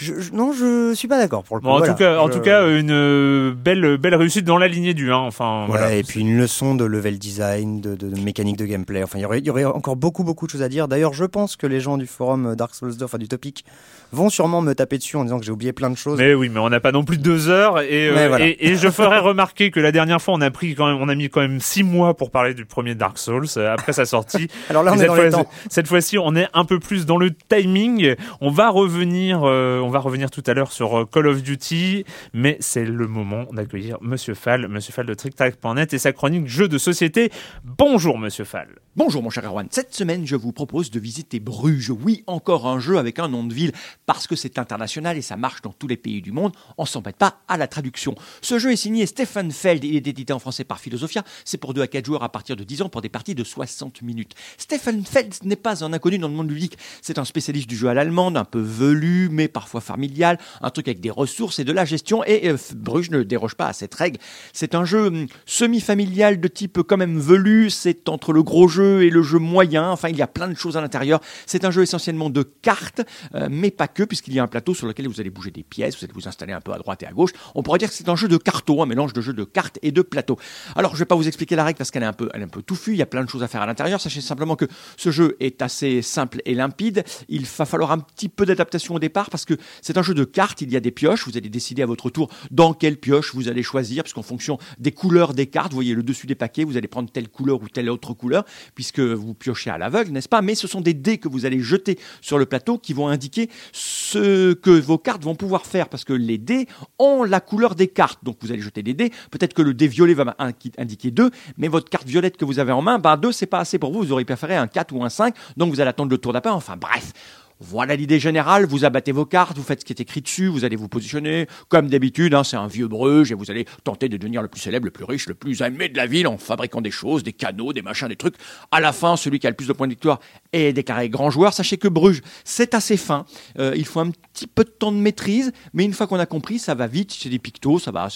Euh. 0.00 0.14
Je, 0.16 0.20
je- 0.20 0.32
non, 0.32 0.52
je 0.52 0.92
suis 0.94 1.08
pas 1.08 1.18
d'accord 1.18 1.44
pour 1.44 1.56
le 1.56 1.60
coup. 1.60 1.66
Bon, 1.66 1.74
en 1.74 1.78
voilà. 1.78 1.92
tout 1.92 1.98
cas, 1.98 2.18
en 2.18 2.28
tout 2.28 2.40
cas, 2.40 2.68
une 2.68 2.90
euh, 2.90 3.52
belle 3.54 3.96
belle 3.96 4.14
réussite 4.14 4.44
dans 4.44 4.56
la 4.58 4.68
lignée 4.68 4.94
du 4.94 5.12
1. 5.12 5.16
Enfin, 5.16 5.64
voilà. 5.68 5.94
et 5.94 6.02
puis 6.02 6.20
une 6.20 6.36
leçon 6.38 6.74
de 6.74 6.84
level 6.84 7.18
design, 7.18 7.80
de, 7.80 7.94
de- 7.94 8.08
de 8.08 8.20
mécanique 8.20 8.56
de 8.56 8.64
gameplay. 8.66 9.02
Enfin, 9.02 9.18
il 9.18 9.22
y 9.22 9.24
aurait, 9.24 9.38
il 9.40 9.46
y 9.46 9.50
aurait 9.50 9.64
encore 9.64 9.96
beaucoup, 9.96 10.24
beaucoup 10.24 10.46
de 10.46 10.50
choses 10.52 10.62
à 10.62 10.68
dire. 10.68 10.88
D'ailleurs, 10.88 11.12
je 11.14 11.24
pense 11.24 11.56
que 11.56 11.66
les 11.66 11.80
gens 11.80 11.96
du 11.98 12.06
forum 12.06 12.54
Dark 12.56 12.74
Souls 12.74 12.96
2, 12.96 13.04
enfin 13.04 13.18
du 13.18 13.28
topic, 13.28 13.64
vont 14.12 14.30
sûrement 14.30 14.62
me 14.62 14.74
taper 14.74 14.98
dessus 14.98 15.16
en 15.16 15.24
disant 15.24 15.38
que 15.38 15.44
j'ai 15.44 15.52
oublié 15.52 15.72
plein 15.72 15.90
de 15.90 15.96
choses. 15.96 16.18
Mais 16.18 16.32
oui, 16.34 16.48
mais 16.48 16.60
on 16.60 16.70
n'a 16.70 16.80
pas 16.80 16.92
non 16.92 17.04
plus 17.04 17.18
deux 17.18 17.48
heures 17.48 17.80
et, 17.80 18.08
euh, 18.08 18.28
voilà. 18.28 18.46
et, 18.46 18.56
et 18.60 18.76
je 18.76 18.88
ferai 18.88 19.18
remarquer 19.20 19.70
que 19.70 19.80
la 19.80 19.92
dernière 19.92 20.22
fois 20.22 20.32
on 20.34 20.40
a 20.40 20.50
pris 20.50 20.74
quand 20.74 20.86
même, 20.86 20.96
on 21.00 21.08
a 21.10 21.14
mis 21.14 21.28
quand 21.28 21.40
même 21.40 21.60
six 21.60 21.82
mois 21.82 22.14
pour 22.16 22.30
parler 22.30 22.54
du 22.54 22.64
premier 22.64 22.94
Dark 22.94 23.18
Souls 23.18 23.46
euh, 23.58 23.74
après 23.74 23.92
sa 23.92 24.06
sortie. 24.06 24.48
Alors 24.70 24.82
là, 24.82 24.92
on 24.92 24.94
est 24.94 24.98
cette 25.00 25.06
dans 25.08 25.14
les 25.16 25.30
fois- 25.30 25.42
temps. 25.44 25.50
Cette 25.68 25.86
fois-ci, 25.88 26.16
on 26.18 26.34
est 26.36 26.48
un 26.54 26.64
peu 26.64 26.78
plus 26.78 27.04
dans 27.04 27.18
le 27.18 27.32
timing. 27.50 28.14
On 28.40 28.50
va 28.50 28.70
revenir, 28.70 29.42
euh, 29.44 29.80
on 29.88 29.90
va 29.90 30.00
revenir 30.00 30.30
tout 30.30 30.44
à 30.46 30.52
l'heure 30.52 30.70
sur 30.70 30.98
euh, 30.98 31.04
Call 31.06 31.28
of 31.28 31.42
Duty, 31.42 32.04
mais 32.34 32.58
c'est 32.60 32.84
le 32.84 33.06
moment 33.06 33.44
d'accueillir 33.52 33.96
Monsieur 34.02 34.34
Fall, 34.34 34.68
Monsieur 34.68 34.92
Fall 34.92 35.06
de 35.06 35.14
TrickTrack.net 35.14 35.94
et 35.94 35.98
sa 35.98 36.12
chronique 36.12 36.46
jeux 36.46 36.68
de 36.68 36.76
société. 36.76 37.32
Bonjour 37.64 38.18
Monsieur 38.18 38.44
Fall. 38.44 38.68
Bonjour 38.98 39.22
mon 39.22 39.30
cher 39.30 39.44
Erwan, 39.44 39.68
cette 39.70 39.94
semaine 39.94 40.26
je 40.26 40.34
vous 40.34 40.50
propose 40.50 40.90
de 40.90 40.98
visiter 40.98 41.38
Bruges. 41.38 41.90
Oui, 41.90 42.24
encore 42.26 42.66
un 42.66 42.80
jeu 42.80 42.98
avec 42.98 43.20
un 43.20 43.28
nom 43.28 43.44
de 43.44 43.54
ville, 43.54 43.70
parce 44.06 44.26
que 44.26 44.34
c'est 44.34 44.58
international 44.58 45.16
et 45.16 45.22
ça 45.22 45.36
marche 45.36 45.62
dans 45.62 45.70
tous 45.70 45.86
les 45.86 45.96
pays 45.96 46.20
du 46.20 46.32
monde, 46.32 46.50
on 46.78 46.84
s'embête 46.84 47.14
pas 47.14 47.38
à 47.46 47.56
la 47.56 47.68
traduction. 47.68 48.16
Ce 48.42 48.58
jeu 48.58 48.72
est 48.72 48.76
signé 48.76 49.06
Stefan 49.06 49.52
Feld, 49.52 49.84
il 49.84 49.94
est 49.94 50.08
édité 50.08 50.32
en 50.32 50.40
français 50.40 50.64
par 50.64 50.80
Philosophia, 50.80 51.22
c'est 51.44 51.58
pour 51.58 51.74
2 51.74 51.82
à 51.82 51.86
4 51.86 52.06
joueurs 52.06 52.24
à 52.24 52.28
partir 52.32 52.56
de 52.56 52.64
10 52.64 52.82
ans 52.82 52.88
pour 52.88 53.00
des 53.00 53.08
parties 53.08 53.36
de 53.36 53.44
60 53.44 54.02
minutes. 54.02 54.34
Stefan 54.56 55.04
Feld 55.04 55.32
n'est 55.44 55.54
pas 55.54 55.84
un 55.84 55.92
inconnu 55.92 56.18
dans 56.18 56.26
le 56.26 56.34
monde 56.34 56.50
ludique, 56.50 56.76
c'est 57.00 57.20
un 57.20 57.24
spécialiste 57.24 57.68
du 57.68 57.76
jeu 57.76 57.86
à 57.86 57.94
l'allemande, 57.94 58.36
un 58.36 58.44
peu 58.44 58.60
velu, 58.60 59.28
mais 59.30 59.46
parfois 59.46 59.80
familial, 59.80 60.40
un 60.60 60.70
truc 60.70 60.88
avec 60.88 60.98
des 60.98 61.10
ressources 61.10 61.60
et 61.60 61.64
de 61.64 61.70
la 61.70 61.84
gestion, 61.84 62.24
et 62.24 62.48
euh, 62.48 62.56
Bruges 62.74 63.12
ne 63.12 63.22
déroge 63.22 63.54
pas 63.54 63.68
à 63.68 63.72
cette 63.72 63.94
règle. 63.94 64.18
C'est 64.52 64.74
un 64.74 64.84
jeu 64.84 65.06
hum, 65.06 65.26
semi-familial 65.46 66.40
de 66.40 66.48
type 66.48 66.82
quand 66.82 66.96
même 66.96 67.20
velu, 67.20 67.70
c'est 67.70 68.08
entre 68.08 68.32
le 68.32 68.42
gros 68.42 68.66
jeu 68.66 68.87
et 69.02 69.10
le 69.10 69.22
jeu 69.22 69.38
moyen, 69.38 69.90
enfin 69.90 70.08
il 70.08 70.16
y 70.16 70.22
a 70.22 70.26
plein 70.26 70.48
de 70.48 70.54
choses 70.54 70.76
à 70.76 70.80
l'intérieur. 70.80 71.20
C'est 71.46 71.64
un 71.64 71.70
jeu 71.70 71.82
essentiellement 71.82 72.30
de 72.30 72.42
cartes, 72.42 73.02
euh, 73.34 73.48
mais 73.50 73.70
pas 73.70 73.88
que, 73.88 74.02
puisqu'il 74.02 74.34
y 74.34 74.38
a 74.38 74.42
un 74.42 74.48
plateau 74.48 74.74
sur 74.74 74.86
lequel 74.86 75.08
vous 75.08 75.20
allez 75.20 75.30
bouger 75.30 75.50
des 75.50 75.62
pièces, 75.62 75.98
vous 75.98 76.04
allez 76.04 76.14
vous 76.14 76.28
installer 76.28 76.52
un 76.52 76.60
peu 76.60 76.72
à 76.72 76.78
droite 76.78 77.02
et 77.02 77.06
à 77.06 77.12
gauche. 77.12 77.30
On 77.54 77.62
pourrait 77.62 77.78
dire 77.78 77.88
que 77.88 77.94
c'est 77.94 78.08
un 78.08 78.16
jeu 78.16 78.28
de 78.28 78.36
carto, 78.36 78.82
un 78.82 78.86
mélange 78.86 79.12
de 79.12 79.20
jeu 79.20 79.32
de 79.32 79.44
cartes 79.44 79.78
et 79.82 79.92
de 79.92 80.02
plateau. 80.02 80.38
Alors 80.76 80.94
je 80.94 80.98
vais 80.98 81.04
pas 81.04 81.16
vous 81.16 81.28
expliquer 81.28 81.56
la 81.56 81.64
règle 81.64 81.78
parce 81.78 81.90
qu'elle 81.90 82.02
est 82.02 82.06
un 82.06 82.12
peu, 82.12 82.28
elle 82.34 82.40
est 82.40 82.44
un 82.44 82.48
peu 82.48 82.62
touffue, 82.62 82.92
il 82.92 82.98
y 82.98 83.02
a 83.02 83.06
plein 83.06 83.24
de 83.24 83.28
choses 83.28 83.42
à 83.42 83.48
faire 83.48 83.62
à 83.62 83.66
l'intérieur. 83.66 84.00
Sachez 84.00 84.20
simplement 84.20 84.56
que 84.56 84.66
ce 84.96 85.10
jeu 85.10 85.36
est 85.40 85.62
assez 85.62 86.02
simple 86.02 86.40
et 86.44 86.54
limpide. 86.54 87.04
Il 87.28 87.44
va 87.44 87.64
falloir 87.64 87.92
un 87.92 87.98
petit 87.98 88.28
peu 88.28 88.46
d'adaptation 88.46 88.94
au 88.94 88.98
départ 88.98 89.30
parce 89.30 89.44
que 89.44 89.54
c'est 89.82 89.98
un 89.98 90.02
jeu 90.02 90.14
de 90.14 90.24
cartes, 90.24 90.62
il 90.62 90.72
y 90.72 90.76
a 90.76 90.80
des 90.80 90.90
pioches, 90.90 91.26
vous 91.26 91.36
allez 91.36 91.48
décider 91.48 91.82
à 91.82 91.86
votre 91.86 92.10
tour 92.10 92.30
dans 92.50 92.74
quelle 92.74 92.96
pioche 92.96 93.34
vous 93.34 93.48
allez 93.48 93.62
choisir, 93.62 94.02
puisqu'en 94.02 94.22
fonction 94.22 94.58
des 94.78 94.92
couleurs 94.92 95.34
des 95.34 95.46
cartes, 95.46 95.72
vous 95.72 95.76
voyez 95.76 95.94
le 95.94 96.02
dessus 96.02 96.26
des 96.26 96.34
paquets, 96.34 96.64
vous 96.64 96.76
allez 96.76 96.88
prendre 96.88 97.10
telle 97.10 97.28
couleur 97.28 97.62
ou 97.62 97.68
telle 97.68 97.90
autre 97.90 98.14
couleur, 98.14 98.44
puisque 98.78 99.00
vous 99.00 99.34
piochez 99.34 99.70
à 99.70 99.76
l'aveugle, 99.76 100.12
n'est-ce 100.12 100.28
pas? 100.28 100.40
Mais 100.40 100.54
ce 100.54 100.68
sont 100.68 100.80
des 100.80 100.94
dés 100.94 101.18
que 101.18 101.26
vous 101.26 101.46
allez 101.46 101.58
jeter 101.58 101.98
sur 102.20 102.38
le 102.38 102.46
plateau 102.46 102.78
qui 102.78 102.92
vont 102.92 103.08
indiquer 103.08 103.50
ce 103.72 104.52
que 104.52 104.70
vos 104.70 104.98
cartes 104.98 105.24
vont 105.24 105.34
pouvoir 105.34 105.66
faire, 105.66 105.88
parce 105.88 106.04
que 106.04 106.12
les 106.12 106.38
dés 106.38 106.68
ont 107.00 107.24
la 107.24 107.40
couleur 107.40 107.74
des 107.74 107.88
cartes. 107.88 108.22
Donc 108.22 108.36
vous 108.40 108.52
allez 108.52 108.62
jeter 108.62 108.84
des 108.84 108.94
dés, 108.94 109.10
peut-être 109.32 109.52
que 109.52 109.62
le 109.62 109.74
dé 109.74 109.88
violet 109.88 110.14
va 110.14 110.36
indiquer 110.78 111.10
2, 111.10 111.28
mais 111.56 111.66
votre 111.66 111.90
carte 111.90 112.06
violette 112.06 112.36
que 112.36 112.44
vous 112.44 112.60
avez 112.60 112.70
en 112.70 112.80
main, 112.80 113.00
bah 113.00 113.16
2 113.16 113.32
c'est 113.32 113.46
pas 113.46 113.58
assez 113.58 113.80
pour 113.80 113.92
vous, 113.92 113.98
vous 113.98 114.12
auriez 114.12 114.24
préféré 114.24 114.54
un 114.54 114.68
4 114.68 114.94
ou 114.94 115.02
un 115.02 115.08
5, 115.08 115.34
donc 115.56 115.74
vous 115.74 115.80
allez 115.80 115.90
attendre 115.90 116.12
le 116.12 116.18
tour 116.18 116.32
d'après, 116.32 116.52
enfin 116.52 116.76
bref. 116.76 117.12
Voilà 117.60 117.96
l'idée 117.96 118.20
générale, 118.20 118.66
vous 118.66 118.84
abattez 118.84 119.10
vos 119.10 119.24
cartes, 119.24 119.56
vous 119.56 119.64
faites 119.64 119.80
ce 119.80 119.84
qui 119.84 119.92
est 119.92 120.00
écrit 120.00 120.20
dessus, 120.20 120.46
vous 120.46 120.64
allez 120.64 120.76
vous 120.76 120.86
positionner 120.86 121.48
comme 121.68 121.88
d'habitude, 121.88 122.32
hein, 122.34 122.44
c'est 122.44 122.56
un 122.56 122.68
vieux 122.68 122.86
Bruges 122.86 123.32
et 123.32 123.34
vous 123.34 123.50
allez 123.50 123.66
tenter 123.82 124.08
de 124.08 124.16
devenir 124.16 124.42
le 124.42 124.48
plus 124.48 124.60
célèbre, 124.60 124.84
le 124.84 124.92
plus 124.92 125.04
riche, 125.04 125.26
le 125.26 125.34
plus 125.34 125.60
aimé 125.62 125.88
de 125.88 125.96
la 125.96 126.06
ville 126.06 126.28
en 126.28 126.38
fabriquant 126.38 126.80
des 126.80 126.92
choses, 126.92 127.24
des 127.24 127.32
canaux, 127.32 127.72
des 127.72 127.82
machins, 127.82 128.06
des 128.06 128.14
trucs. 128.14 128.36
À 128.70 128.78
la 128.78 128.92
fin, 128.92 129.16
celui 129.16 129.40
qui 129.40 129.48
a 129.48 129.50
le 129.50 129.56
plus 129.56 129.66
de 129.66 129.72
points 129.72 129.88
de 129.88 129.92
victoire 129.92 130.20
est 130.52 130.72
déclaré 130.72 131.08
grand 131.08 131.30
joueur. 131.30 131.52
Sachez 131.52 131.78
que 131.78 131.88
Bruges, 131.88 132.22
c'est 132.44 132.74
assez 132.74 132.96
fin, 132.96 133.26
Euh, 133.58 133.74
il 133.76 133.86
faut 133.86 134.00
un 134.00 134.10
petit 134.10 134.46
peu 134.46 134.62
de 134.62 134.70
temps 134.70 134.92
de 134.92 134.96
maîtrise, 134.96 135.52
mais 135.72 135.84
une 135.84 135.92
fois 135.92 136.06
qu'on 136.06 136.18
a 136.18 136.26
compris, 136.26 136.60
ça 136.60 136.74
va 136.74 136.86
vite, 136.86 137.12
c'est 137.18 137.28
des 137.28 137.38
pictos, 137.40 137.78
ça 137.78 137.90
va, 137.90 138.08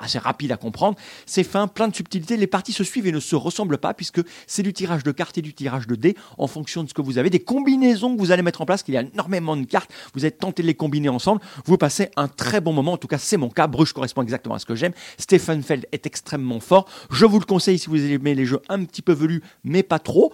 assez 0.00 0.18
rapide 0.18 0.50
à 0.50 0.56
comprendre, 0.56 0.96
c'est 1.24 1.44
fin, 1.44 1.68
plein 1.68 1.88
de 1.88 1.94
subtilités, 1.94 2.36
les 2.36 2.46
parties 2.46 2.72
se 2.72 2.82
suivent 2.82 3.06
et 3.06 3.12
ne 3.12 3.20
se 3.20 3.36
ressemblent 3.36 3.78
pas 3.78 3.94
puisque 3.94 4.20
c'est 4.46 4.62
du 4.62 4.72
tirage 4.72 5.04
de 5.04 5.12
cartes 5.12 5.38
et 5.38 5.42
du 5.42 5.54
tirage 5.54 5.86
de 5.86 5.94
dés 5.94 6.16
en 6.36 6.46
fonction 6.48 6.82
de 6.82 6.88
ce 6.88 6.94
que 6.94 7.02
vous 7.02 7.18
avez, 7.18 7.30
des 7.30 7.38
combinaisons 7.38 8.16
que 8.16 8.20
vous 8.20 8.32
allez 8.32 8.42
mettre 8.42 8.60
en 8.60 8.66
place, 8.66 8.82
qu'il 8.88 8.94
y 8.94 8.98
a 8.98 9.02
énormément 9.02 9.54
de 9.54 9.66
cartes, 9.66 9.90
vous 10.14 10.24
êtes 10.24 10.38
tenté 10.38 10.62
de 10.62 10.66
les 10.66 10.74
combiner 10.74 11.10
ensemble, 11.10 11.42
vous 11.66 11.76
passez 11.76 12.08
un 12.16 12.26
très 12.26 12.62
bon 12.62 12.72
moment, 12.72 12.92
en 12.92 12.96
tout 12.96 13.06
cas 13.06 13.18
c'est 13.18 13.36
mon 13.36 13.50
cas, 13.50 13.66
Bruges 13.66 13.92
correspond 13.92 14.22
exactement 14.22 14.54
à 14.54 14.58
ce 14.58 14.64
que 14.64 14.74
j'aime, 14.74 14.92
Stephen 15.18 15.62
Feld 15.62 15.86
est 15.92 16.06
extrêmement 16.06 16.58
fort, 16.58 16.88
je 17.10 17.26
vous 17.26 17.38
le 17.38 17.44
conseille 17.44 17.78
si 17.78 17.90
vous 17.90 18.02
aimez 18.02 18.34
les 18.34 18.46
jeux 18.46 18.62
un 18.70 18.82
petit 18.84 19.02
peu 19.02 19.12
velus, 19.12 19.42
mais 19.62 19.82
pas 19.82 19.98
trop, 19.98 20.32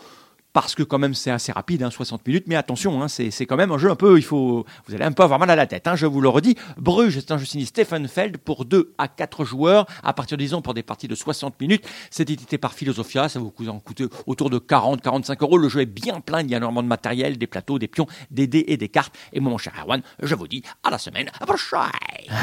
parce 0.54 0.74
que 0.74 0.82
quand 0.82 0.98
même 0.98 1.12
c'est 1.12 1.30
assez 1.30 1.52
rapide, 1.52 1.82
hein, 1.82 1.90
60 1.90 2.26
minutes, 2.26 2.44
mais 2.46 2.54
attention, 2.54 3.02
hein, 3.02 3.08
c'est 3.08 3.30
quand 3.44 3.56
même 3.56 3.72
un 3.72 3.76
jeu 3.78 3.90
un 3.90 3.96
peu, 3.96 4.16
il 4.16 4.22
faut, 4.24 4.64
vous 4.86 4.94
allez 4.94 5.04
un 5.04 5.12
peu 5.12 5.22
avoir 5.24 5.38
mal 5.38 5.50
à 5.50 5.56
la 5.56 5.66
tête, 5.66 5.86
hein, 5.86 5.96
je 5.96 6.06
vous 6.06 6.20
le 6.22 6.28
redis. 6.30 6.54
Bruges, 6.78 7.14
c'est 7.18 7.32
un 7.32 7.38
jeu 7.38 7.44
signé 7.44 7.66
Stephen 7.66 8.08
Feld 8.08 8.38
pour 8.38 8.64
2 8.64 8.94
à 8.96 9.08
4 9.08 9.44
joueurs, 9.44 9.84
à 10.02 10.12
partir 10.14 10.38
disons 10.38 10.62
pour 10.62 10.72
des 10.72 10.82
parties 10.84 11.08
de 11.08 11.14
60 11.14 11.60
minutes. 11.60 11.84
C'est 12.10 12.30
édité 12.30 12.56
par 12.56 12.72
Philosophia, 12.72 13.28
ça 13.28 13.40
vous 13.40 13.50
coûte- 13.50 14.02
autour 14.26 14.48
de 14.48 14.58
40-45 14.58 15.42
euros. 15.42 15.58
Le 15.58 15.68
jeu 15.68 15.80
est 15.80 15.86
bien 15.86 16.20
plein, 16.20 16.40
il 16.42 16.50
y 16.50 16.54
a 16.54 16.58
énormément 16.58 16.82
de 16.84 16.88
matériel, 16.88 17.36
des 17.36 17.46
plateaux, 17.48 17.78
des 17.80 17.88
pions, 17.88 18.06
des 18.30 18.46
dés 18.46 18.64
et 18.68 18.76
des 18.76 18.88
cartes. 18.88 19.14
Et 19.32 19.40
mon 19.40 19.58
cher 19.58 19.72
Erwan, 19.82 20.02
je 20.22 20.34
vous 20.36 20.46
dis 20.48 20.62
à 20.84 20.90
la 20.90 20.98
semaine 20.98 21.30
prochaine. 21.40 21.80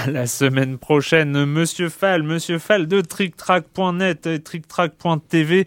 La 0.08 0.28
semaine 0.28 0.78
prochaine, 0.78 1.46
Monsieur 1.46 1.88
Fall, 1.88 2.24
Monsieur 2.24 2.60
Fall 2.60 2.88
de 2.88 3.00
TrickTrack.net 3.00 4.28
et 4.28 4.42
TrickTrack.tv. 4.44 5.66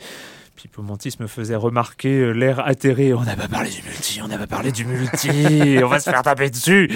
Pipo 0.57 0.83
Mantis 0.83 1.17
me 1.21 1.27
faisait 1.27 1.57
remarquer 1.57 2.19
euh, 2.21 2.31
l'air 2.33 2.61
atterré. 2.67 3.13
On 3.13 3.23
n'a 3.23 3.37
pas 3.37 3.49
parlé 3.49 3.71
du 3.71 3.83
multi, 3.83 4.21
on 4.23 4.29
n'a 4.29 4.39
pas 4.39 4.47
parlé 4.47 4.71
du 4.73 4.85
multi, 4.85 5.79
on 5.83 5.89
va 5.89 5.99
se 6.01 6.11
faire 6.11 6.23
taper 6.23 6.49
dessus. 6.51 6.89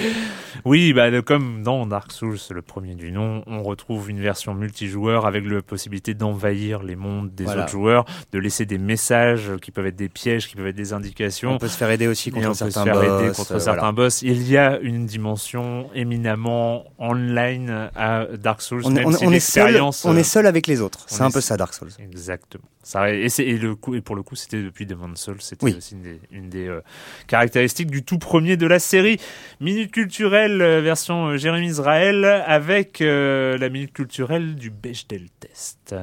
Oui, 0.65 0.93
bah, 0.93 1.21
comme 1.21 1.61
dans 1.63 1.85
Dark 1.85 2.11
Souls, 2.11 2.37
le 2.51 2.61
premier 2.61 2.95
du 2.95 3.11
nom, 3.11 3.43
on 3.47 3.61
retrouve 3.63 4.09
une 4.09 4.19
version 4.19 4.53
multijoueur 4.53 5.25
avec 5.25 5.45
la 5.45 5.61
possibilité 5.61 6.13
d'envahir 6.13 6.83
les 6.83 6.95
mondes 6.95 7.33
des 7.35 7.43
Voilà. 7.45 7.63
autres 7.63 7.71
joueurs, 7.71 8.05
de 8.31 8.39
laisser 8.39 8.65
des 8.65 8.77
messages 8.77 9.51
qui 9.61 9.71
peuvent 9.71 9.85
être 9.87 9.95
des 9.95 10.09
pièges, 10.09 10.47
qui 10.47 10.55
peuvent 10.55 10.67
être 10.67 10.75
des 10.75 10.93
indications. 10.93 11.53
On 11.53 11.57
peut 11.57 11.67
se 11.67 11.77
faire 11.77 11.91
aider 11.91 12.07
aussi 12.07 12.31
contre 12.31 12.53
se 12.55 12.69
certains 12.69 12.83
faire 12.83 12.93
boss. 12.95 13.21
aider 13.21 13.27
contre 13.33 13.51
euh, 13.55 13.59
certains 13.59 13.73
voilà. 13.81 13.91
boss. 13.91 14.21
Il 14.21 14.49
y 14.49 14.57
a 14.57 14.79
une 14.79 15.05
dimension 15.05 15.89
éminemment 15.93 16.85
online 16.97 17.89
à 17.95 18.25
Dark 18.37 18.61
Souls, 18.61 18.81
On, 18.85 18.91
est- 18.91 18.99
même 18.99 19.05
on- 19.07 19.11
si 19.11 19.25
on 19.27 19.31
est 19.31 19.39
seul, 19.39 19.79
on 19.81 19.91
euh, 20.15 20.17
est 20.17 20.23
seul 20.23 20.45
avec 20.45 20.67
les 20.67 20.81
autres. 20.81 21.05
C'est 21.07 21.21
un 21.21 21.27
est 21.29 21.33
peu 21.33 21.41
seul. 21.41 21.43
ça, 21.43 21.57
Dark 21.57 21.73
Souls. 21.73 21.89
Exactement. 21.99 22.63
Ça, 22.83 23.13
et, 23.13 23.29
c'est- 23.29 23.48
et 23.49 23.57
le 23.57 23.75
coup, 23.75 23.95
et 23.95 24.01
pour 24.01 24.15
le 24.15 24.21
coup, 24.21 24.35
c'était 24.35 24.61
depuis 24.61 24.85
Demon's 24.85 25.19
Souls. 25.19 25.41
C'était 25.41 25.65
Oui. 25.65 25.73
aussi 25.75 25.95
une 25.95 26.03
des, 26.03 26.21
une 26.31 26.49
des, 26.49 26.67
euh, 26.67 26.81
caractéristiques 27.25 27.89
du 27.89 28.03
tout 28.03 28.19
premier 28.19 28.57
de 28.57 28.67
la 28.67 28.77
série. 28.77 29.17
Minute 29.59 29.91
culturelle 29.91 30.61
euh, 30.61 30.81
version 30.81 31.29
euh, 31.29 31.37
Jérémy 31.37 31.65
Israël 31.65 32.23
avec 32.25 32.99
la 32.99 33.69
minute 33.69 33.91
culturelle 33.91 34.55
du 34.55 34.69
Bechdel 34.69 35.29
test. 35.39 35.95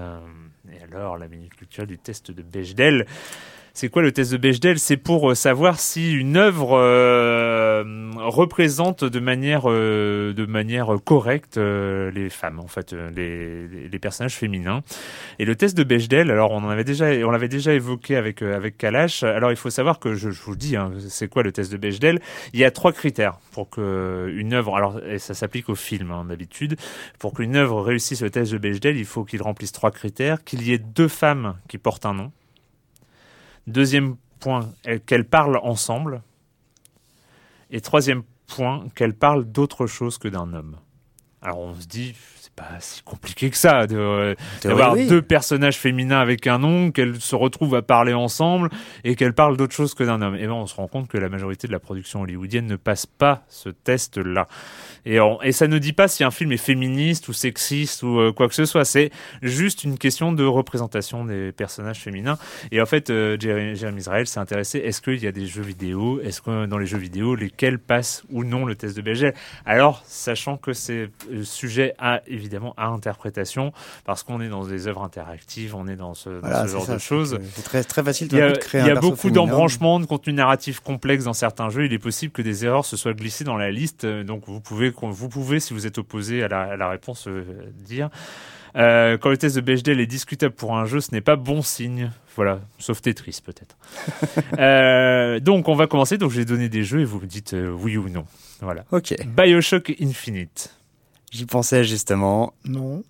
Et 0.72 0.82
alors, 0.92 1.18
la 1.18 1.28
minute 1.28 1.55
culturelle 1.55 1.88
du 1.88 1.99
test 1.99 2.32
de 2.32 2.42
Bechdel. 2.42 3.07
C'est 3.77 3.91
quoi 3.91 4.01
le 4.01 4.11
test 4.11 4.33
de 4.33 4.39
Bechdel? 4.39 4.79
C'est 4.79 4.97
pour 4.97 5.31
euh, 5.31 5.35
savoir 5.35 5.79
si 5.79 6.11
une 6.14 6.39
œuvre 6.39 6.79
euh, 6.79 7.85
représente 8.16 9.05
de 9.05 9.20
manière 9.20 9.64
euh, 9.66 10.33
de 10.33 10.47
manière 10.47 10.97
correcte 11.05 11.59
les 11.59 12.31
femmes, 12.31 12.59
en 12.59 12.68
fait, 12.68 12.95
les, 13.14 13.99
personnages 14.01 14.35
féminins. 14.35 14.81
Et 15.39 15.45
le 15.45 15.57
test 15.57 15.77
de 15.77 15.85
Bechdel, 15.85 16.31
alors 16.31 16.53
on 16.53 16.64
en 16.64 16.70
avait 16.70 16.85
déjà, 16.85 17.09
on 17.27 17.31
l'avait 17.31 17.49
déjà 17.49 17.74
évoqué 17.74 18.16
avec 18.16 18.41
avec 18.41 18.79
Kalash. 18.79 19.24
Alors 19.24 19.51
il 19.51 19.59
faut 19.59 19.68
savoir 19.68 19.99
que 19.99 20.14
je, 20.14 20.31
je 20.31 20.41
vous 20.41 20.53
le 20.53 20.57
dis, 20.57 20.74
hein, 20.77 20.93
c'est 21.11 21.29
quoi 21.29 21.43
le 21.43 21.53
test 21.53 21.70
de 21.70 21.77
Bechdel? 21.77 22.18
Il 22.55 22.61
y 22.61 22.64
a 22.64 22.70
trois 22.70 22.95
critères 22.95 23.39
pour 23.53 23.68
que 23.68 24.33
une 24.35 24.55
œuvre, 24.55 24.74
alors 24.74 25.03
et 25.07 25.18
ça 25.18 25.35
s'applique 25.35 25.68
au 25.68 25.74
film 25.74 26.12
hein, 26.12 26.24
d'habitude, 26.27 26.77
pour 27.18 27.35
qu'une 27.35 27.57
œuvre 27.57 27.83
réussisse 27.83 28.22
le 28.22 28.31
test 28.31 28.53
de 28.53 28.57
Bechdel, 28.57 28.97
il 28.97 29.05
faut 29.05 29.24
qu'il 29.24 29.43
remplisse 29.43 29.72
trois 29.72 29.91
critères 29.91 30.45
qu'il 30.45 30.66
y 30.66 30.72
ait 30.72 30.79
deux 30.79 31.09
femmes 31.09 31.57
qui 31.68 31.77
portent 31.77 32.07
un 32.07 32.14
nom. 32.14 32.33
Deuxième 33.66 34.16
point, 34.40 34.70
elles- 34.84 35.00
qu'elles 35.00 35.28
parlent 35.28 35.58
ensemble. 35.62 36.22
Et 37.70 37.80
troisième 37.80 38.22
point, 38.46 38.86
qu'elles 38.94 39.14
parlent 39.14 39.44
d'autre 39.44 39.86
chose 39.86 40.18
que 40.18 40.28
d'un 40.28 40.52
homme. 40.52 40.76
Alors 41.42 41.58
on 41.58 41.74
se 41.74 41.86
dit, 41.86 42.14
pas 42.57 42.80
si 42.80 43.02
compliqué 43.02 43.50
que 43.50 43.57
ça 43.57 43.86
de, 43.86 44.34
d'avoir 44.62 44.94
oui. 44.94 45.07
deux 45.07 45.20
personnages 45.20 45.76
féminins 45.76 46.20
avec 46.20 46.46
un 46.46 46.59
nom, 46.59 46.90
qu'elles 46.90 47.20
se 47.20 47.36
retrouvent 47.36 47.74
à 47.74 47.82
parler 47.82 48.14
ensemble 48.14 48.70
et 49.04 49.14
qu'elles 49.14 49.34
parlent 49.34 49.59
d'autre 49.59 49.74
chose 49.74 49.92
que 49.94 50.02
d'un 50.04 50.22
homme. 50.22 50.36
Et 50.36 50.46
ben 50.46 50.52
on 50.54 50.66
se 50.66 50.74
rend 50.74 50.88
compte 50.88 51.07
que 51.09 51.18
la 51.18 51.28
majorité 51.28 51.66
de 51.66 51.72
la 51.72 51.78
production 51.78 52.22
hollywoodienne 52.22 52.66
ne 52.66 52.76
passe 52.76 53.04
pas 53.04 53.44
ce 53.48 53.68
test-là. 53.68 54.48
Et, 55.04 55.20
on- 55.20 55.40
et 55.42 55.52
ça 55.52 55.68
ne 55.68 55.76
dit 55.78 55.92
pas 55.92 56.09
si 56.09 56.24
un 56.24 56.30
film 56.30 56.50
est 56.50 56.57
féministe 56.57 57.28
ou 57.28 57.34
sexiste 57.34 58.02
ou 58.02 58.18
euh, 58.18 58.32
quoi 58.32 58.48
que 58.48 58.54
ce 58.54 58.64
soit. 58.64 58.86
C'est 58.86 59.11
juste 59.42 59.84
une 59.84 59.98
question 59.98 60.32
de 60.32 60.44
représentation 60.44 61.26
des 61.26 61.52
personnages 61.52 62.00
féminins. 62.00 62.38
Et 62.72 62.80
en 62.80 62.86
fait, 62.86 63.11
euh, 63.11 63.36
Jérémy 63.38 63.98
Israël 64.00 64.26
s'est 64.26 64.40
intéressé 64.40 64.78
est-ce 64.78 65.02
qu'il 65.02 65.22
y 65.22 65.26
a 65.26 65.32
des 65.32 65.46
jeux 65.46 65.62
vidéo? 65.62 66.20
Est-ce 66.22 66.40
que 66.40 66.64
dans 66.64 66.78
les 66.78 66.86
jeux 66.86 66.96
vidéo, 66.98 67.34
lesquels 67.34 67.78
passent 67.78 68.24
ou 68.30 68.44
non 68.44 68.64
le 68.64 68.74
test 68.74 68.96
de 68.96 69.02
Bechdel 69.02 69.34
Alors, 69.66 70.02
sachant 70.07 70.57
que 70.57 70.72
c'est 70.72 71.11
euh, 71.30 71.44
sujet 71.44 71.92
à 71.98 72.22
évidemment 72.26 72.45
à 72.76 72.86
interprétation, 72.86 73.72
parce 74.05 74.22
qu'on 74.22 74.40
est 74.40 74.49
dans 74.49 74.64
des 74.66 74.86
œuvres 74.86 75.03
interactives, 75.03 75.74
on 75.74 75.86
est 75.86 75.97
dans 75.97 76.14
ce, 76.14 76.28
dans 76.30 76.40
Voilà, 76.40 76.62
ce 76.62 76.66
c'est 76.68 76.72
genre 76.72 76.84
ça, 76.84 76.94
de 76.94 76.99
choses. 76.99 77.38
C'est 77.55 77.62
très, 77.62 77.84
très 77.84 78.03
facile 78.03 78.28
tout 78.28 78.36
Il 78.36 78.38
y 78.38 78.42
a, 78.42 78.53
de 78.53 78.59
créer 78.59 78.80
il 78.82 78.86
y 78.86 78.90
a 78.90 79.01
beaucoup 79.01 79.30
d'embranchements, 79.30 80.01
de 80.01 80.07
contenu 80.07 80.32
narratif 80.32 80.80
complexe 80.80 81.24
dans 81.24 81.32
certains 81.32 81.68
jeux. 81.68 81.86
Il 81.86 81.92
est 81.92 81.99
possible 81.99 82.32
que 82.32 82.42
des 82.42 82.64
erreurs 82.64 82.84
se 82.84 82.97
soient 82.97 83.14
glissées 83.14 83.44
dans 83.44 83.57
la 83.57 83.70
liste. 83.70 84.05
Euh, 84.05 84.24
Donc 84.24 84.44
vous 84.47 84.61
pouvez, 84.61 84.92
vous 85.01 85.28
pouvez, 85.28 85.61
si 85.61 85.74
vous 85.74 85.86
êtes 85.86 85.99
opposé 85.99 86.42
à 86.42 86.49
la, 86.49 86.62
à 86.62 86.76
la 86.76 86.88
réponse, 86.88 87.28
euh, 87.28 87.44
dire. 87.84 88.09
Euh, 88.76 89.16
quand 89.16 89.30
le 89.30 89.38
test 89.38 89.57
de 89.57 89.62
Bechdel 89.62 90.01
est 90.01 90.07
discutable 90.07 90.55
pour 90.55 90.76
un 90.76 90.84
jeu, 90.84 91.01
ce 91.01 91.11
n'est 91.12 91.22
pas 91.22 91.36
bon 91.36 91.62
signe. 91.62 92.11
Voilà, 92.34 92.61
sauf 92.78 93.01
Tetris 93.01 93.40
peut-être. 93.44 93.76
Euh, 94.59 95.40
donc 95.40 95.68
on 95.68 95.74
va 95.74 95.86
commencer. 95.86 96.18
Donc 96.18 96.30
j'ai 96.30 96.44
donné 96.44 96.68
des 96.68 96.82
jeux 96.84 97.01
et 97.01 97.05
vous 97.05 97.20
me 97.20 97.26
dites 97.26 97.55
oui 97.80 97.97
ou 97.97 98.09
non. 98.09 98.24
Voilà. 98.61 98.84
Ok, 98.90 99.14
Bioshock 99.26 99.94
Infinite. 100.01 100.74
J'y 101.33 101.47
pensais 101.47 101.85
justement. 101.85 102.53
Non. 102.64 103.03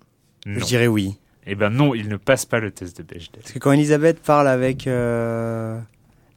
Non. 0.45 0.59
Je 0.59 0.63
dirais 0.65 0.87
oui. 0.87 1.17
Eh 1.45 1.55
ben 1.55 1.69
non, 1.69 1.95
il 1.95 2.09
ne 2.09 2.17
passe 2.17 2.45
pas 2.45 2.59
le 2.59 2.71
test 2.71 2.97
de 2.97 3.03
Bechdel. 3.03 3.41
Parce 3.41 3.51
que 3.53 3.59
quand 3.59 3.71
Elisabeth 3.71 4.21
parle 4.21 4.47
avec 4.49 4.85
euh, 4.87 5.79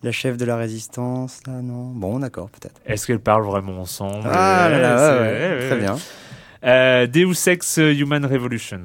la 0.03 0.13
chef 0.13 0.37
de 0.37 0.45
la 0.45 0.57
résistance, 0.57 1.41
là, 1.47 1.55
non 1.63 1.87
Bon, 1.91 2.19
d'accord, 2.21 2.49
peut-être. 2.51 2.81
Est-ce 2.87 3.07
qu'elles 3.07 3.19
parlent 3.21 3.45
vraiment 3.45 3.81
ensemble? 3.81 4.29
Ah 4.33 4.69
là 4.69 4.79
là, 4.79 4.97
c'est- 4.99 5.21
ouais, 5.21 5.33
ouais, 5.55 5.59
ouais, 5.63 5.67
très 5.69 5.79
bien. 5.79 5.97
Euh, 6.65 7.07
Deus 7.09 7.49
Ex 7.49 7.79
Human 7.79 8.25
Revolution. 8.25 8.83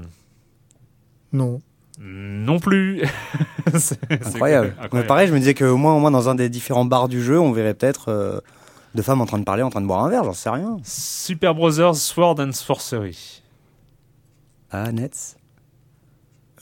Non. 1.33 1.61
Non 1.99 2.59
plus. 2.59 3.01
C'est- 3.73 3.97
c'est 4.09 4.13
Incroyable. 4.27 4.67
incroyable. 4.69 4.89
Mais 4.93 5.03
pareil, 5.03 5.27
je 5.27 5.33
me 5.33 5.39
disais 5.39 5.53
qu'au 5.53 5.75
moins, 5.77 5.95
au 5.95 5.99
moins, 5.99 6.11
dans 6.11 6.29
un 6.29 6.35
des 6.35 6.49
différents 6.49 6.85
bars 6.85 7.07
du 7.09 7.21
jeu, 7.21 7.39
on 7.39 7.51
verrait 7.51 7.73
peut-être 7.73 8.09
euh, 8.09 8.39
deux 8.95 9.03
femmes 9.03 9.21
en 9.21 9.25
train 9.25 9.39
de 9.39 9.43
parler, 9.43 9.61
en 9.63 9.69
train 9.69 9.81
de 9.81 9.87
boire 9.87 10.03
un 10.03 10.09
verre, 10.09 10.23
j'en 10.23 10.33
sais 10.33 10.49
rien. 10.49 10.77
Super 10.83 11.53
Brothers 11.53 11.95
Sword 11.95 12.39
and 12.39 12.51
Sorcery. 12.53 13.41
Ah, 14.71 14.91
Nets 14.91 15.37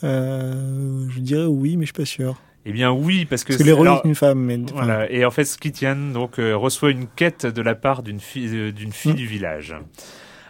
Euh, 0.03 1.07
je 1.09 1.19
dirais 1.19 1.45
oui, 1.45 1.77
mais 1.77 1.85
je 1.85 1.93
suis 1.93 1.93
pas 2.01 2.05
sûr. 2.05 2.35
Eh 2.65 2.71
bien 2.71 2.91
oui, 2.91 3.25
parce 3.25 3.43
que 3.43 3.49
Parce 3.53 3.57
que 3.59 3.63
c'est- 3.63 3.69
l'héroïne 3.69 3.99
est 4.03 4.07
une 4.07 4.15
femme. 4.15 4.39
Mais, 4.39 4.57
Voilà. 4.73 5.09
Et 5.11 5.25
en 5.25 5.31
fait, 5.31 5.45
Skitian 5.45 5.95
donc 6.13 6.39
euh, 6.39 6.55
reçoit 6.55 6.91
une 6.91 7.07
quête 7.07 7.45
de 7.45 7.61
la 7.61 7.75
part 7.75 8.03
d'une 8.03 8.19
fille, 8.19 8.55
euh, 8.55 8.71
d'une 8.71 8.91
fille 8.93 9.11
Mm. 9.13 9.15
du 9.15 9.27
village. 9.27 9.75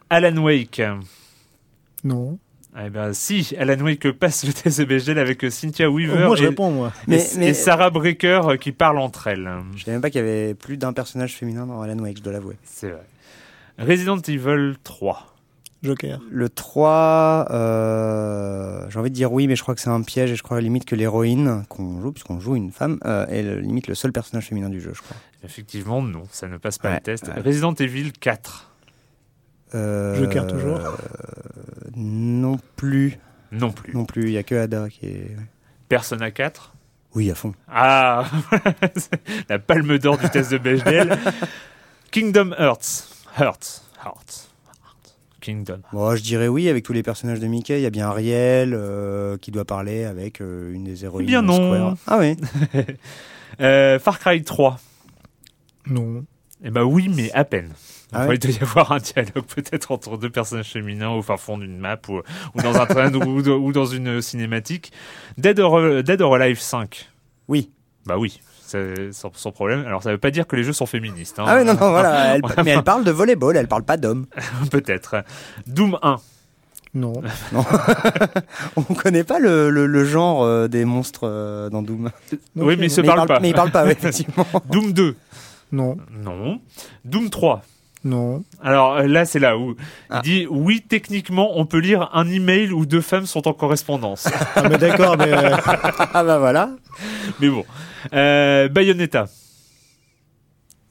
Alan 0.10 0.38
Wake. 0.38 0.82
Non. 2.04 2.38
Eh 2.76 2.90
ben 2.90 3.14
si, 3.14 3.54
Alan 3.60 3.80
Wake 3.84 4.12
passe 4.14 4.46
le 4.46 4.54
test 4.54 4.80
de 4.80 4.86
Bechdel 4.86 5.20
avec 5.20 5.44
euh, 5.44 5.50
Cynthia 5.52 5.90
Weaver 5.92 6.26
moi, 6.26 6.36
je 6.36 6.44
et, 6.44 6.48
réponds, 6.48 6.72
moi. 6.72 6.92
Mais, 7.08 7.22
et- 7.22 7.38
mais 7.38 7.48
et 7.50 7.54
Sarah 7.54 7.92
Breaker 7.92 8.42
euh, 8.46 8.58
qui 8.58 8.72
parlent 8.72 8.98
entre 8.98 9.28
elles. 9.28 9.48
je 9.76 9.84
savais 9.84 9.92
même 9.94 10.02
pas 10.02 10.10
qu'il 10.10 10.22
y 10.22 10.24
avait 10.24 10.56
plus 10.56 10.78
d'un 10.78 10.92
personnage 10.92 11.36
féminin 11.36 11.68
dans 11.68 11.82
Alan 11.82 12.00
Wake, 12.00 12.18
je 12.18 12.24
dois 12.24 12.34
l'avouer. 12.34 12.58
C'est 12.64 12.90
vrai. 12.90 13.04
Resident 13.78 14.18
Evil 14.28 14.74
3. 14.84 15.30
Joker. 15.84 16.20
Le 16.32 16.48
3, 16.50 17.48
euh, 17.52 18.90
j'ai 18.90 19.00
envie 19.00 19.10
de 19.10 19.16
dire 19.16 19.32
oui, 19.34 19.48
mais 19.48 19.56
je 19.56 19.62
crois 19.62 19.76
que 19.76 19.82
c'est 19.82 19.90
un 19.90 20.02
piège 20.02 20.32
et 20.32 20.36
je 20.36 20.42
crois 20.44 20.62
limite 20.62 20.86
que 20.86 20.96
l'héroïne 20.96 21.64
qu'on 21.70 22.00
joue, 22.02 22.12
puisqu'on 22.14 22.40
joue 22.40 22.56
une 22.56 22.72
femme, 22.72 23.00
euh, 23.06 23.26
est 23.28 23.44
le- 23.44 23.60
limite 23.60 23.88
le 23.88 23.96
seul 23.96 24.12
personnage 24.14 24.48
féminin 24.48 24.70
du 24.70 24.80
jeu, 24.80 24.92
je 24.96 25.02
crois. 25.02 25.18
Effectivement, 25.44 26.02
non, 26.02 26.24
ça 26.32 26.48
ne 26.48 26.58
passe 26.58 26.78
pas 26.78 26.90
Ouais, 26.90 26.96
le 26.96 27.02
test. 27.02 27.28
ouais. 27.28 27.42
Resident 27.42 27.74
Evil 27.74 28.14
4. 28.14 28.72
Euh, 29.76 30.16
Joker 30.16 30.46
toujours 30.48 30.78
euh, 30.78 30.92
Non 31.96 32.58
plus, 32.76 33.18
Non 33.52 33.72
plus. 33.72 33.94
non 33.94 34.06
plus, 34.06 34.24
il 34.26 34.32
y 34.32 34.38
a 34.38 34.44
que 34.44 34.56
Ada 34.56 34.90
qui 34.90 35.06
est... 35.08 35.36
Persona 35.90 36.32
4. 36.32 36.74
Oui, 37.16 37.30
à 37.30 37.36
fond. 37.36 37.54
Ah 37.68 38.26
La 39.50 39.60
palme 39.60 39.98
d'or 40.00 40.18
du 40.18 40.30
test 40.30 40.52
de 40.52 40.58
Bechdel. 40.58 41.18
Kingdom 42.12 42.54
Hearts. 42.58 43.10
Hearts. 43.40 43.84
Hearts. 44.04 44.50
Hearts. 44.84 45.16
Kingdom. 45.42 45.82
Moi, 45.92 46.16
je 46.16 46.24
dirais 46.24 46.48
oui, 46.48 46.70
avec 46.70 46.84
tous 46.84 46.94
les 46.94 47.04
personnages 47.04 47.40
de 47.40 47.48
Mickey, 47.48 47.80
il 47.80 47.84
y 47.84 47.86
a 47.86 47.90
bien 47.92 48.08
Ariel 48.08 48.74
euh, 48.74 49.38
qui 49.38 49.52
doit 49.52 49.66
parler 49.66 50.06
avec 50.06 50.42
euh, 50.42 50.74
une 50.74 50.84
des 50.86 51.06
héroïnes 51.06 51.26
Eh 51.28 51.32
bien 51.32 51.42
non. 51.44 51.56
Square. 51.56 51.96
Ah 52.08 52.18
oui 52.20 52.38
Euh, 53.62 54.00
Far 54.00 54.18
Cry 54.18 54.42
3. 54.44 54.80
Non. 55.86 56.26
Eh 56.64 56.72
ben 56.72 56.82
oui, 56.84 57.08
mais 57.16 57.32
à 57.34 57.44
peine. 57.44 57.70
Ah 58.14 58.28
ouais 58.28 58.36
il 58.36 58.40
doit 58.40 58.52
y 58.52 58.60
avoir 58.62 58.92
un 58.92 58.98
dialogue 59.00 59.46
peut-être 59.56 59.92
entre 59.92 60.18
deux 60.18 60.30
personnages 60.30 60.72
féminins 60.72 61.10
au 61.10 61.22
fin 61.22 61.38
fond 61.38 61.58
d'une 61.58 61.78
map 61.78 61.98
ou, 62.10 62.18
ou 62.56 62.62
dans 62.62 62.76
un 62.80 62.86
train 62.86 63.14
ou, 63.14 63.40
ou 63.40 63.72
dans 63.72 63.86
une 63.86 64.22
cinématique. 64.22 64.92
Dead 65.38 65.60
or, 65.60 66.04
Dead 66.04 66.22
or 66.22 66.36
Alive 66.36 66.60
5. 66.60 67.10
Oui. 67.48 67.72
Bah 68.06 68.18
oui, 68.18 68.42
c'est 68.66 69.12
sans, 69.14 69.32
sans 69.34 69.52
problème. 69.52 69.86
Alors 69.86 70.04
ça 70.04 70.12
veut 70.12 70.18
pas 70.18 70.32
dire 70.32 70.46
que 70.48 70.56
les 70.56 70.64
jeux 70.64 70.74
sont 70.74 70.86
féministes. 70.86 71.40
hein. 71.40 71.46
Ah 71.48 71.58
oui, 71.58 71.66
non, 71.66 71.74
non, 71.74 71.90
voilà. 71.92 72.36
Elle, 72.36 72.42
mais 72.66 72.72
elle 72.72 72.84
parle 72.84 73.04
de 73.04 73.12
volleyball, 73.12 73.56
elle 73.56 73.68
parle 73.68 73.84
pas 73.84 73.98
d'hommes. 73.98 74.26
Peut-être. 74.72 75.24
Doom 75.68 75.98
1. 76.02 76.18
Non. 76.96 77.14
Non. 77.52 77.66
On 78.76 78.82
connaît 78.94 79.24
pas 79.24 79.40
le, 79.40 79.70
le, 79.72 79.88
le 79.88 80.06
genre 80.06 80.44
euh, 80.44 80.68
des 80.68 80.86
monstres 80.86 81.22
euh, 81.24 81.70
dans 81.70 81.82
Doom. 81.82 82.12
oui, 82.56 82.76
mais 82.78 82.86
il 82.86 82.92
se 82.92 83.02
Mais 83.02 83.08
parle 83.08 83.28
pas. 83.28 83.40
Mais 83.40 83.50
il 83.50 83.56
parle 83.56 83.72
pas, 83.72 83.86
ouais, 83.86 83.94
effectivement. 83.94 84.46
Doom 84.70 84.92
2. 84.94 85.16
Non. 85.72 85.98
Non. 86.12 86.60
Doom 87.04 87.30
3. 87.32 87.64
Non. 88.06 88.44
Alors 88.62 88.96
euh, 88.98 89.08
là, 89.08 89.24
c'est 89.26 89.40
là 89.40 89.58
où 89.58 89.76
Ah. 90.10 90.22
il 90.24 90.30
dit 90.30 90.48
oui, 90.50 90.84
techniquement, 90.88 91.58
on 91.58 91.66
peut 91.66 91.78
lire 91.80 92.10
un 92.14 92.28
email 92.30 92.72
où 92.72 92.86
deux 92.86 93.00
femmes 93.02 93.26
sont 93.26 93.48
en 93.48 93.54
correspondance. 93.54 94.28
Ah, 94.56 94.68
mais 94.70 94.78
d'accord, 94.78 95.18
mais. 95.18 95.32
euh, 95.32 95.56
ah 95.66 96.24
bah 96.24 96.38
voilà. 96.40 96.70
Mais 97.40 97.48
bon. 97.50 97.64
Euh, 98.14 98.68
Bayonetta. 98.68 99.28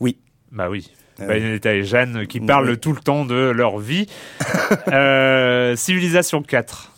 Oui. 0.01 0.17
Bah 0.51 0.71
oui. 0.71 0.91
Ah 1.19 1.23
oui. 1.23 1.27
Bayonetta 1.29 1.75
et 1.75 1.85
Jeanne 1.85 2.27
qui 2.27 2.41
parlent 2.41 2.79
tout 2.79 2.93
le 2.95 3.01
temps 3.01 3.27
de 3.27 3.35
leur 3.51 3.79
vie. 3.79 4.07
euh, 4.89 5.77
Civilisation 5.77 6.43
4. 6.43 6.89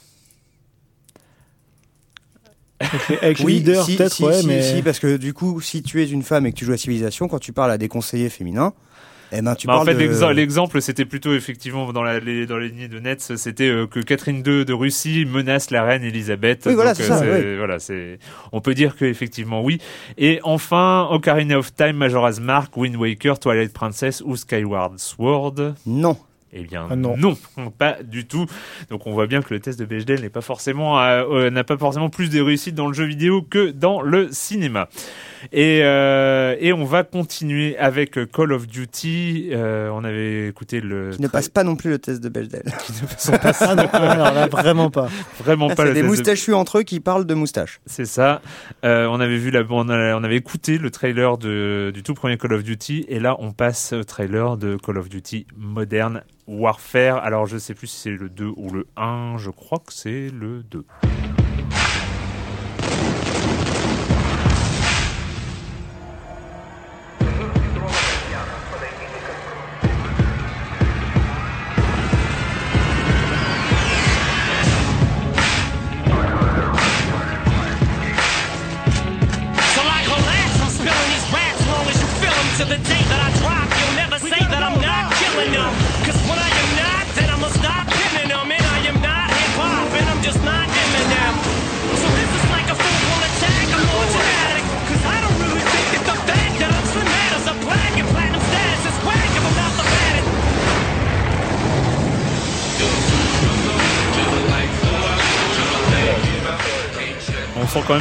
avec 3.20 3.38
Oui, 3.44 3.64
si, 3.84 3.96
peut-être, 3.96 4.12
si, 4.12 4.24
ouais, 4.24 4.40
si, 4.40 4.46
mais. 4.46 4.62
si, 4.62 4.82
parce 4.82 4.98
que 4.98 5.16
du 5.16 5.32
coup, 5.32 5.60
si 5.60 5.82
tu 5.82 6.02
es 6.02 6.06
une 6.08 6.22
femme 6.22 6.46
et 6.46 6.52
que 6.52 6.56
tu 6.56 6.64
joues 6.64 6.72
à 6.72 6.76
Civilisation, 6.76 7.28
quand 7.28 7.38
tu 7.38 7.52
parles 7.52 7.70
à 7.70 7.78
des 7.78 7.88
conseillers 7.88 8.28
féminins, 8.30 8.72
eh 9.36 9.42
ben 9.42 9.54
tu 9.54 9.66
Bah, 9.66 9.74
en 9.74 9.76
parles 9.84 9.88
fait, 9.88 9.94
de... 9.94 9.98
l'exem- 10.00 10.30
l'exemple, 10.32 10.80
c'était 10.82 11.04
plutôt 11.04 11.34
effectivement 11.34 11.92
dans 11.92 12.02
la, 12.02 12.20
les, 12.20 12.46
dans 12.46 12.56
les 12.58 12.68
lignes 12.68 12.88
de 12.88 12.98
Nets, 13.00 13.36
c'était 13.36 13.68
euh, 13.68 13.86
que 13.86 14.00
Catherine 14.00 14.42
II 14.46 14.64
de 14.64 14.72
Russie 14.72 15.24
menace 15.26 15.70
la 15.70 15.82
reine 15.84 16.02
Elisabeth. 16.04 16.64
Oui, 16.66 16.74
voilà, 16.74 16.94
c'est 16.94 17.04
euh, 17.04 17.08
ça, 17.08 17.18
c'est- 17.18 17.30
oui. 17.52 17.56
Voilà, 17.56 17.78
c'est. 17.78 18.18
On 18.52 18.60
peut 18.60 18.74
dire 18.74 18.96
que 18.96 19.04
effectivement 19.04 19.62
oui. 19.62 19.80
Et 20.18 20.40
enfin, 20.42 21.08
Ocarina 21.10 21.58
of 21.58 21.74
Time, 21.74 21.96
Majora's 21.96 22.40
Mask, 22.40 22.76
Wind 22.76 22.96
Waker, 22.96 23.38
Twilight 23.38 23.72
Princess 23.72 24.22
ou 24.24 24.36
Skyward 24.36 24.98
Sword. 24.98 25.74
Non. 25.86 26.16
Eh 26.56 26.62
bien, 26.62 26.86
Ah 26.88 26.94
non. 26.94 27.16
non. 27.16 27.36
pas 27.76 27.96
du 28.04 28.26
tout. 28.26 28.46
Donc, 28.88 29.08
on 29.08 29.12
voit 29.12 29.26
bien 29.26 29.42
que 29.42 29.52
le 29.52 29.58
test 29.58 29.76
de 29.76 29.84
Bechdel 29.84 30.20
n'est 30.20 30.28
pas 30.30 30.40
forcément, 30.40 31.00
euh, 31.00 31.50
n'a 31.50 31.64
pas 31.64 31.76
forcément 31.76 32.10
plus 32.10 32.30
de 32.30 32.40
réussite 32.40 32.76
dans 32.76 32.86
le 32.86 32.92
jeu 32.94 33.06
vidéo 33.06 33.42
que 33.42 33.70
dans 33.72 34.00
le 34.02 34.28
cinéma. 34.30 34.88
Et, 35.52 35.80
euh, 35.82 36.56
et 36.60 36.72
on 36.72 36.84
va 36.84 37.04
continuer 37.04 37.76
avec 37.78 38.18
Call 38.32 38.52
of 38.52 38.66
Duty. 38.66 39.50
Euh, 39.52 39.88
on 39.92 40.04
avait 40.04 40.48
écouté 40.48 40.80
le. 40.80 41.10
Qui 41.10 41.22
ne 41.22 41.28
passe 41.28 41.48
pas 41.48 41.64
non 41.64 41.76
plus 41.76 41.90
le 41.90 41.98
test 41.98 42.22
de 42.22 42.28
Bechdel. 42.28 42.64
Ah 43.60 43.74
non, 43.74 43.88
alors 43.92 44.32
là, 44.34 44.46
vraiment 44.48 44.90
pas. 44.90 45.08
Vraiment 45.38 45.68
pas 45.68 45.76
C'est 45.76 45.84
des 45.84 45.94
test 45.94 46.02
de- 46.04 46.08
moustachus 46.08 46.54
entre 46.54 46.78
eux 46.78 46.82
qui 46.82 47.00
parlent 47.00 47.24
de 47.26 47.34
moustaches. 47.34 47.80
C'est 47.86 48.04
ça. 48.06 48.40
Euh, 48.84 49.06
on 49.06 49.20
avait 49.20 49.36
vu 49.38 49.50
la, 49.50 49.62
on, 49.70 49.88
a- 49.88 50.14
on 50.16 50.24
avait 50.24 50.36
écouté 50.36 50.78
le 50.78 50.90
trailer 50.90 51.38
de, 51.38 51.90
du 51.94 52.02
tout 52.02 52.14
premier 52.14 52.36
Call 52.38 52.52
of 52.52 52.62
Duty 52.64 53.04
et 53.08 53.18
là 53.20 53.36
on 53.38 53.52
passe 53.52 53.92
au 53.92 54.04
trailer 54.04 54.56
de 54.56 54.76
Call 54.76 54.98
of 54.98 55.08
Duty 55.08 55.46
Modern 55.56 56.22
Warfare. 56.46 57.18
Alors 57.24 57.46
je 57.46 57.58
sais 57.58 57.74
plus 57.74 57.86
si 57.86 58.00
c'est 58.00 58.10
le 58.10 58.28
2 58.28 58.46
ou 58.56 58.70
le 58.72 58.86
1, 58.96 59.36
je 59.38 59.50
crois 59.50 59.78
que 59.78 59.92
c'est 59.92 60.28
le 60.30 60.62
2. 60.70 60.84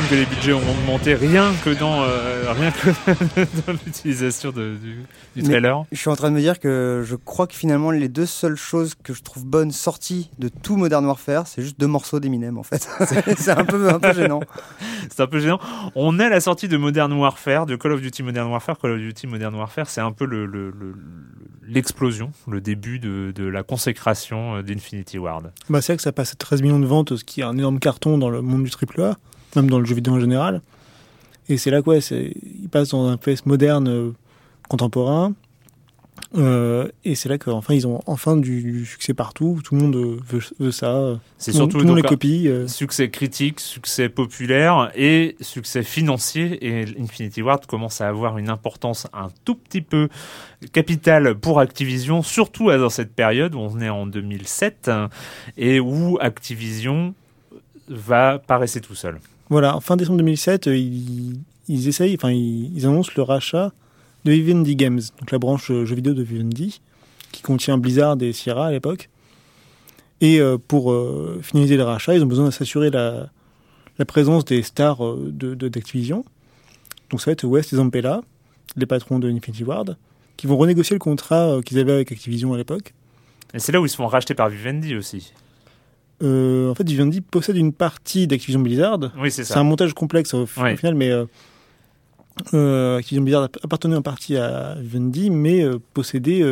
Que 0.10 0.16
les 0.16 0.26
budgets 0.26 0.54
ont 0.54 0.60
augmenté 0.70 1.16
rien 1.16 1.52
que 1.64 1.70
dans, 1.72 2.04
euh, 2.04 2.52
rien 2.52 2.72
que 2.72 2.90
dans 3.66 3.74
l'utilisation 3.86 4.52
du, 4.52 4.78
Mais- 5.36 5.44
trailer. 5.44 5.84
Je 5.92 5.98
suis 5.98 6.10
en 6.10 6.16
train 6.16 6.30
de 6.30 6.36
me 6.36 6.40
dire 6.42 6.60
que 6.60 7.04
je 7.06 7.16
crois 7.16 7.48
que 7.48 7.56
finalement 7.56 7.90
les 7.90 8.10
deux 8.10 8.26
seules 8.26 8.58
choses 8.58 8.94
que 9.02 9.14
je 9.14 9.24
trouve 9.24 9.46
bonnes 9.46 9.72
sorties 9.72 10.30
de 10.40 10.50
tout 10.50 10.76
Modern 10.76 11.06
Warfare, 11.06 11.48
c'est 11.48 11.62
juste 11.64 11.80
deux 11.80 11.88
morceaux 11.88 12.20
d'Eminem 12.20 12.58
en 12.58 12.64
fait. 12.64 12.88
C'est- 13.38 13.50
un 13.52 13.66
peu, 13.66 13.90
un 13.90 14.00
peu 14.00 14.14
gênant. 14.14 14.42
C'est 15.10 15.22
un 15.22 15.28
peu 15.28 15.40
gênant. 15.40 15.60
On 15.96 16.20
est 16.20 16.26
à 16.26 16.30
la 16.30 16.42
sortie 16.42 16.68
de 16.68 16.78
Modern 16.78 17.12
Warfare, 17.14 17.66
de 17.66 17.76
Call 17.76 17.94
of 17.94 18.02
Duty 18.02 18.24
Modern 18.24 18.50
Warfare. 18.52 18.78
Call 18.80 18.92
of 18.92 19.00
Duty 19.00 19.28
Modern 19.28 19.56
Warfare, 19.56 19.88
c'est 19.90 20.02
un 20.02 20.12
peu 20.12 20.26
le- 20.26 20.46
le- 20.46 20.70
le- 20.72 20.96
l'explosion, 21.66 22.32
le, 22.48 22.62
début 22.62 23.00
de, 23.00 23.32
de 23.34 23.46
la 23.46 23.64
consécration 23.64 24.58
euh, 24.58 24.62
d'Infinity 24.62 25.18
Ward. 25.18 25.52
Bah, 25.70 25.82
c'est 25.82 25.94
vrai 25.94 25.98
que 25.98 26.04
ça 26.04 26.12
passe 26.12 26.34
à 26.34 26.36
13 26.36 26.62
millions 26.62 26.80
de 26.80 26.86
ventes, 26.86 27.16
ce 27.16 27.24
qui 27.24 27.40
est 27.42 27.46
un 27.46 27.58
énorme 27.58 27.80
carton 27.80 28.18
dans 28.18 28.30
le 28.30 28.42
monde 28.42 28.64
du 28.64 28.70
AAA, 28.72 29.16
même 29.56 29.70
dans 29.70 29.80
le 29.80 29.86
jeu 29.86 29.96
vidéo 29.96 30.14
en 30.14 30.20
général. 30.20 30.62
Et 31.50 31.58
c'est 31.58 31.72
là 31.72 31.82
quoi, 31.82 32.00
c'est, 32.02 32.34
il 32.62 32.70
passe 32.70 32.90
dans 32.90 33.08
un 33.08 33.18
PS 33.18 33.46
moderne 33.46 33.88
euh, 33.90 34.12
contemporain. 34.70 35.34
Euh, 36.36 36.88
et 37.06 37.14
c'est 37.14 37.30
là 37.30 37.38
qu'enfin 37.38 37.76
ils 37.76 37.86
ont 37.86 38.02
enfin 38.08 38.38
du, 38.38 38.62
du 38.64 38.86
succès 38.86 39.14
partout. 39.14 39.60
Tout 39.64 39.76
le 39.76 39.82
monde 39.82 39.96
veut, 39.96 40.40
veut 40.60 40.72
ça. 40.72 41.20
C'est 41.38 41.52
surtout 41.52 41.78
tout 41.78 41.80
le 41.80 41.86
monde 41.86 41.98
les 41.98 42.02
donc, 42.02 42.12
copie. 42.12 42.48
euh. 42.48 42.68
Succès 42.68 43.10
critique, 43.10 43.60
succès 43.60 44.10
populaire 44.10 44.92
et 44.96 45.36
succès 45.42 45.84
financier. 45.84 46.66
Et 46.66 46.86
Infinity 47.00 47.42
Ward 47.42 47.66
commence 47.68 48.02
à 48.02 48.08
avoir 48.08 48.38
une 48.38 48.50
importance 48.50 49.08
un 49.14 49.30
tout 49.46 49.56
petit 49.56 49.82
peu 49.82 50.10
capitale 50.72 51.36
pour 51.36 51.60
Activision, 51.60 52.24
surtout 52.24 52.72
dans 52.72 52.90
cette 52.90 53.14
période 53.14 53.54
où 53.54 53.60
on 53.60 53.80
est 53.80 53.90
en 53.90 54.08
2007 54.08 54.88
hein, 54.90 55.10
et 55.58 55.80
où 55.80 56.18
Activision 56.20 57.14
va 57.90 58.40
pas 58.40 58.58
rester 58.58 58.82
tout 58.82 58.96
seul. 58.96 59.20
Voilà, 59.50 59.80
fin 59.82 59.98
décembre 59.98 60.18
2007, 60.20 60.68
euh, 60.68 60.78
ils, 60.78 61.88
essayent, 61.88 62.16
enfin 62.16 62.32
ils, 62.32 62.86
annoncent 62.86 63.12
le 63.16 63.24
rachat 63.24 63.72
de 64.26 64.32
Vivendi 64.32 64.76
Games, 64.76 65.02
donc 65.20 65.32
la 65.32 65.38
branche 65.38 65.70
euh, 65.70 65.86
jeux 65.86 65.96
vidéo 65.96 66.14
de 66.14 66.24
Vivendi, 66.24 66.82
qui 67.32 67.42
contient 67.42 67.78
Blizzard 67.78 68.18
et 68.22 68.32
Sierra 68.32 68.68
à 68.68 68.72
l'époque. 68.72 69.10
Et 70.22 70.40
euh, 70.40 70.58
pour 70.58 70.96
finaliser 71.42 71.76
le 71.76 71.84
rachat, 71.84 72.16
ils 72.16 72.24
ont 72.24 72.28
besoin 72.28 72.46
de 72.46 72.52
s'assurer 72.52 72.90
la, 72.90 73.30
présence 74.08 74.46
des 74.46 74.64
stars 74.64 75.00
de 75.16 75.54
d'Activision. 75.56 76.24
Donc 77.10 77.20
ça 77.22 77.26
va 77.26 77.34
être 77.34 77.44
West 77.44 77.74
et 77.74 77.76
Zampella, 77.76 78.22
les 78.78 78.86
patrons 78.86 79.20
de 79.20 79.30
Infinity 79.30 79.64
Ward, 79.64 79.98
qui 80.38 80.48
vont 80.48 80.58
renégocier 80.58 80.96
le 80.96 81.00
contrat 81.00 81.60
qu'ils 81.66 81.80
avaient 81.80 81.92
avec 81.92 82.12
Activision 82.12 82.54
à 82.54 82.58
l'époque. 82.58 82.94
Et 83.54 83.60
c'est 83.60 83.72
là 83.72 83.82
où 83.82 83.86
ils 83.86 83.90
se 83.90 83.98
font 83.98 84.08
racheter 84.08 84.34
par 84.34 84.50
Vivendi 84.50 84.96
aussi. 84.96 85.34
Euh, 86.24 86.70
en 86.72 86.76
fait, 86.76 86.88
Vivendi 86.88 87.22
possède 87.22 87.58
une 87.58 87.74
partie 87.74 88.28
d'Activision 88.28 88.62
Blizzard, 88.62 89.00
Oui, 89.18 89.30
c'est 89.32 89.44
C'est 89.44 89.54
ça. 89.54 89.60
un 89.60 89.64
montage 89.64 89.94
complexe 89.94 90.34
au, 90.34 90.46
final, 90.46 90.96
mais 90.96 91.12
euh, 91.12 91.26
euh, 92.54 92.98
Activision 92.98 93.24
Blizzard 93.24 93.50
appartenait 93.62 93.96
en 93.96 94.02
partie 94.02 94.38
à 94.38 94.76
Vivendi, 94.80 95.30
mais 95.30 95.66
possédait 95.94 96.44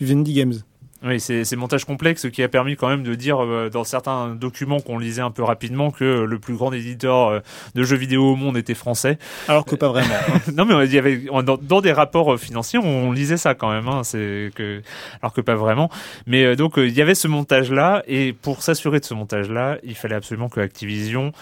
Vivendi 0.00 0.32
Games. 0.32 0.54
Oui, 1.02 1.18
c'est 1.18 1.44
c'est 1.44 1.56
montage 1.56 1.84
complexe 1.86 2.28
qui 2.30 2.42
a 2.42 2.48
permis 2.48 2.76
quand 2.76 2.88
même 2.88 3.02
de 3.02 3.14
dire 3.14 3.42
euh, 3.42 3.70
dans 3.70 3.84
certains 3.84 4.34
documents 4.34 4.80
qu'on 4.80 4.98
lisait 4.98 5.22
un 5.22 5.30
peu 5.30 5.42
rapidement 5.42 5.90
que 5.90 6.04
le 6.04 6.38
plus 6.38 6.54
grand 6.54 6.72
éditeur 6.72 7.28
euh, 7.28 7.40
de 7.74 7.82
jeux 7.84 7.96
vidéo 7.96 8.32
au 8.32 8.36
monde 8.36 8.56
était 8.58 8.74
français. 8.74 9.18
Alors 9.48 9.64
que 9.64 9.76
pas 9.76 9.88
vraiment. 9.88 10.14
non 10.54 10.64
mais 10.66 10.86
il 10.86 10.92
y 10.92 10.98
avait 10.98 11.24
dans, 11.42 11.56
dans 11.56 11.80
des 11.80 11.92
rapports 11.92 12.34
euh, 12.34 12.36
financiers 12.36 12.78
on 12.78 13.12
lisait 13.12 13.36
ça 13.36 13.54
quand 13.54 13.70
même 13.70 13.88
hein, 13.88 14.02
c'est 14.04 14.50
que 14.54 14.82
alors 15.22 15.32
que 15.32 15.40
pas 15.40 15.54
vraiment 15.54 15.90
mais 16.26 16.44
euh, 16.44 16.56
donc 16.56 16.78
euh, 16.78 16.86
il 16.86 16.94
y 16.94 17.02
avait 17.02 17.14
ce 17.14 17.28
montage 17.28 17.70
là 17.70 18.02
et 18.06 18.32
pour 18.32 18.62
s'assurer 18.62 19.00
de 19.00 19.04
ce 19.04 19.14
montage 19.14 19.50
là 19.50 19.78
il 19.82 19.94
fallait 19.94 20.14
absolument 20.14 20.48
que 20.48 20.60
Activision 20.60 21.32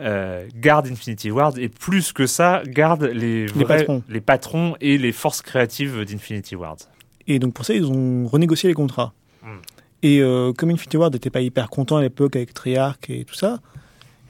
euh, 0.00 0.46
garde 0.56 0.88
Infinity 0.88 1.30
Ward 1.30 1.58
et 1.58 1.68
plus 1.68 2.12
que 2.12 2.26
ça 2.26 2.62
garde 2.66 3.04
les 3.04 3.46
vrais, 3.46 3.64
patrons. 3.78 4.02
les 4.08 4.20
patrons 4.20 4.76
et 4.80 4.98
les 4.98 5.12
forces 5.12 5.40
créatives 5.40 6.04
d'Infinity 6.04 6.56
Ward. 6.56 6.78
Et 7.26 7.38
donc 7.38 7.54
pour 7.54 7.64
ça, 7.64 7.74
ils 7.74 7.86
ont 7.86 8.26
renégocié 8.26 8.68
les 8.68 8.74
contrats. 8.74 9.12
Hmm. 9.42 9.58
Et 10.02 10.20
euh, 10.20 10.52
comme 10.52 10.70
Infinity 10.70 10.96
Ward 10.96 11.12
n'était 11.12 11.30
pas 11.30 11.40
hyper 11.40 11.70
content 11.70 11.96
à 11.96 12.02
l'époque 12.02 12.36
avec 12.36 12.52
Treyarch 12.52 13.08
et 13.08 13.24
tout 13.24 13.34
ça, 13.34 13.60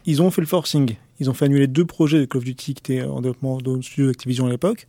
ils 0.07 0.23
ont 0.23 0.31
fait 0.31 0.41
le 0.41 0.47
forcing. 0.47 0.97
Ils 1.21 1.31
ont 1.31 1.35
fait 1.35 1.47
annuler 1.47 1.67
deux 1.67 1.85
projets 1.85 2.19
de 2.21 2.25
Call 2.27 2.39
of 2.39 2.45
Duty 2.45 2.75
qui 2.75 2.93
étaient 2.93 3.03
en 3.07 3.21
développement 3.21 3.59
dans 3.59 3.75
le 3.75 3.83
studio 3.83 4.07
d'Activision 4.07 4.47
à 4.47 4.51
l'époque. 4.51 4.87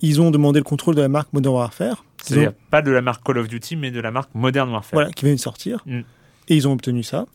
Ils 0.00 0.20
ont 0.20 0.30
demandé 0.30 0.58
le 0.58 0.64
contrôle 0.64 0.94
de 0.94 1.00
la 1.00 1.08
marque 1.08 1.32
Modern 1.32 1.54
Warfare. 1.54 2.04
C'est-à-dire 2.22 2.50
ont- 2.50 2.54
pas 2.70 2.82
de 2.82 2.90
la 2.90 3.00
marque 3.02 3.24
Call 3.24 3.38
of 3.38 3.48
Duty 3.48 3.76
mais 3.76 3.90
de 3.90 4.00
la 4.00 4.10
marque 4.10 4.34
Modern 4.34 4.70
Warfare. 4.70 4.92
voilà, 4.92 5.10
qui 5.10 5.24
venait 5.24 5.36
de 5.36 5.40
sortir. 5.40 5.82
Mm. 5.86 6.00
Et 6.48 6.56
ils 6.56 6.66
ont 6.68 6.72
obtenu 6.72 7.02
ça. 7.02 7.26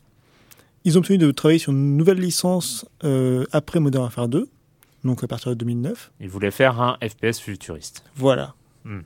Ils 0.83 0.97
ont 0.97 0.99
obtenu 0.99 1.17
de 1.17 1.31
travailler 1.31 1.59
sur 1.59 1.71
une 1.71 1.97
nouvelle 1.97 2.19
licence 2.19 2.85
euh, 3.03 3.45
après 3.51 3.79
Modern 3.79 4.03
Warfare 4.03 4.27
2, 4.27 4.47
donc 5.03 5.23
à 5.23 5.27
partir 5.27 5.49
de 5.51 5.55
2009. 5.55 6.11
Ils 6.19 6.29
voulaient 6.29 6.51
faire 6.51 6.79
un 6.81 6.97
FPS 7.01 7.39
futuriste. 7.39 8.03
Voilà. 8.15 8.53
Mm. 8.85 8.99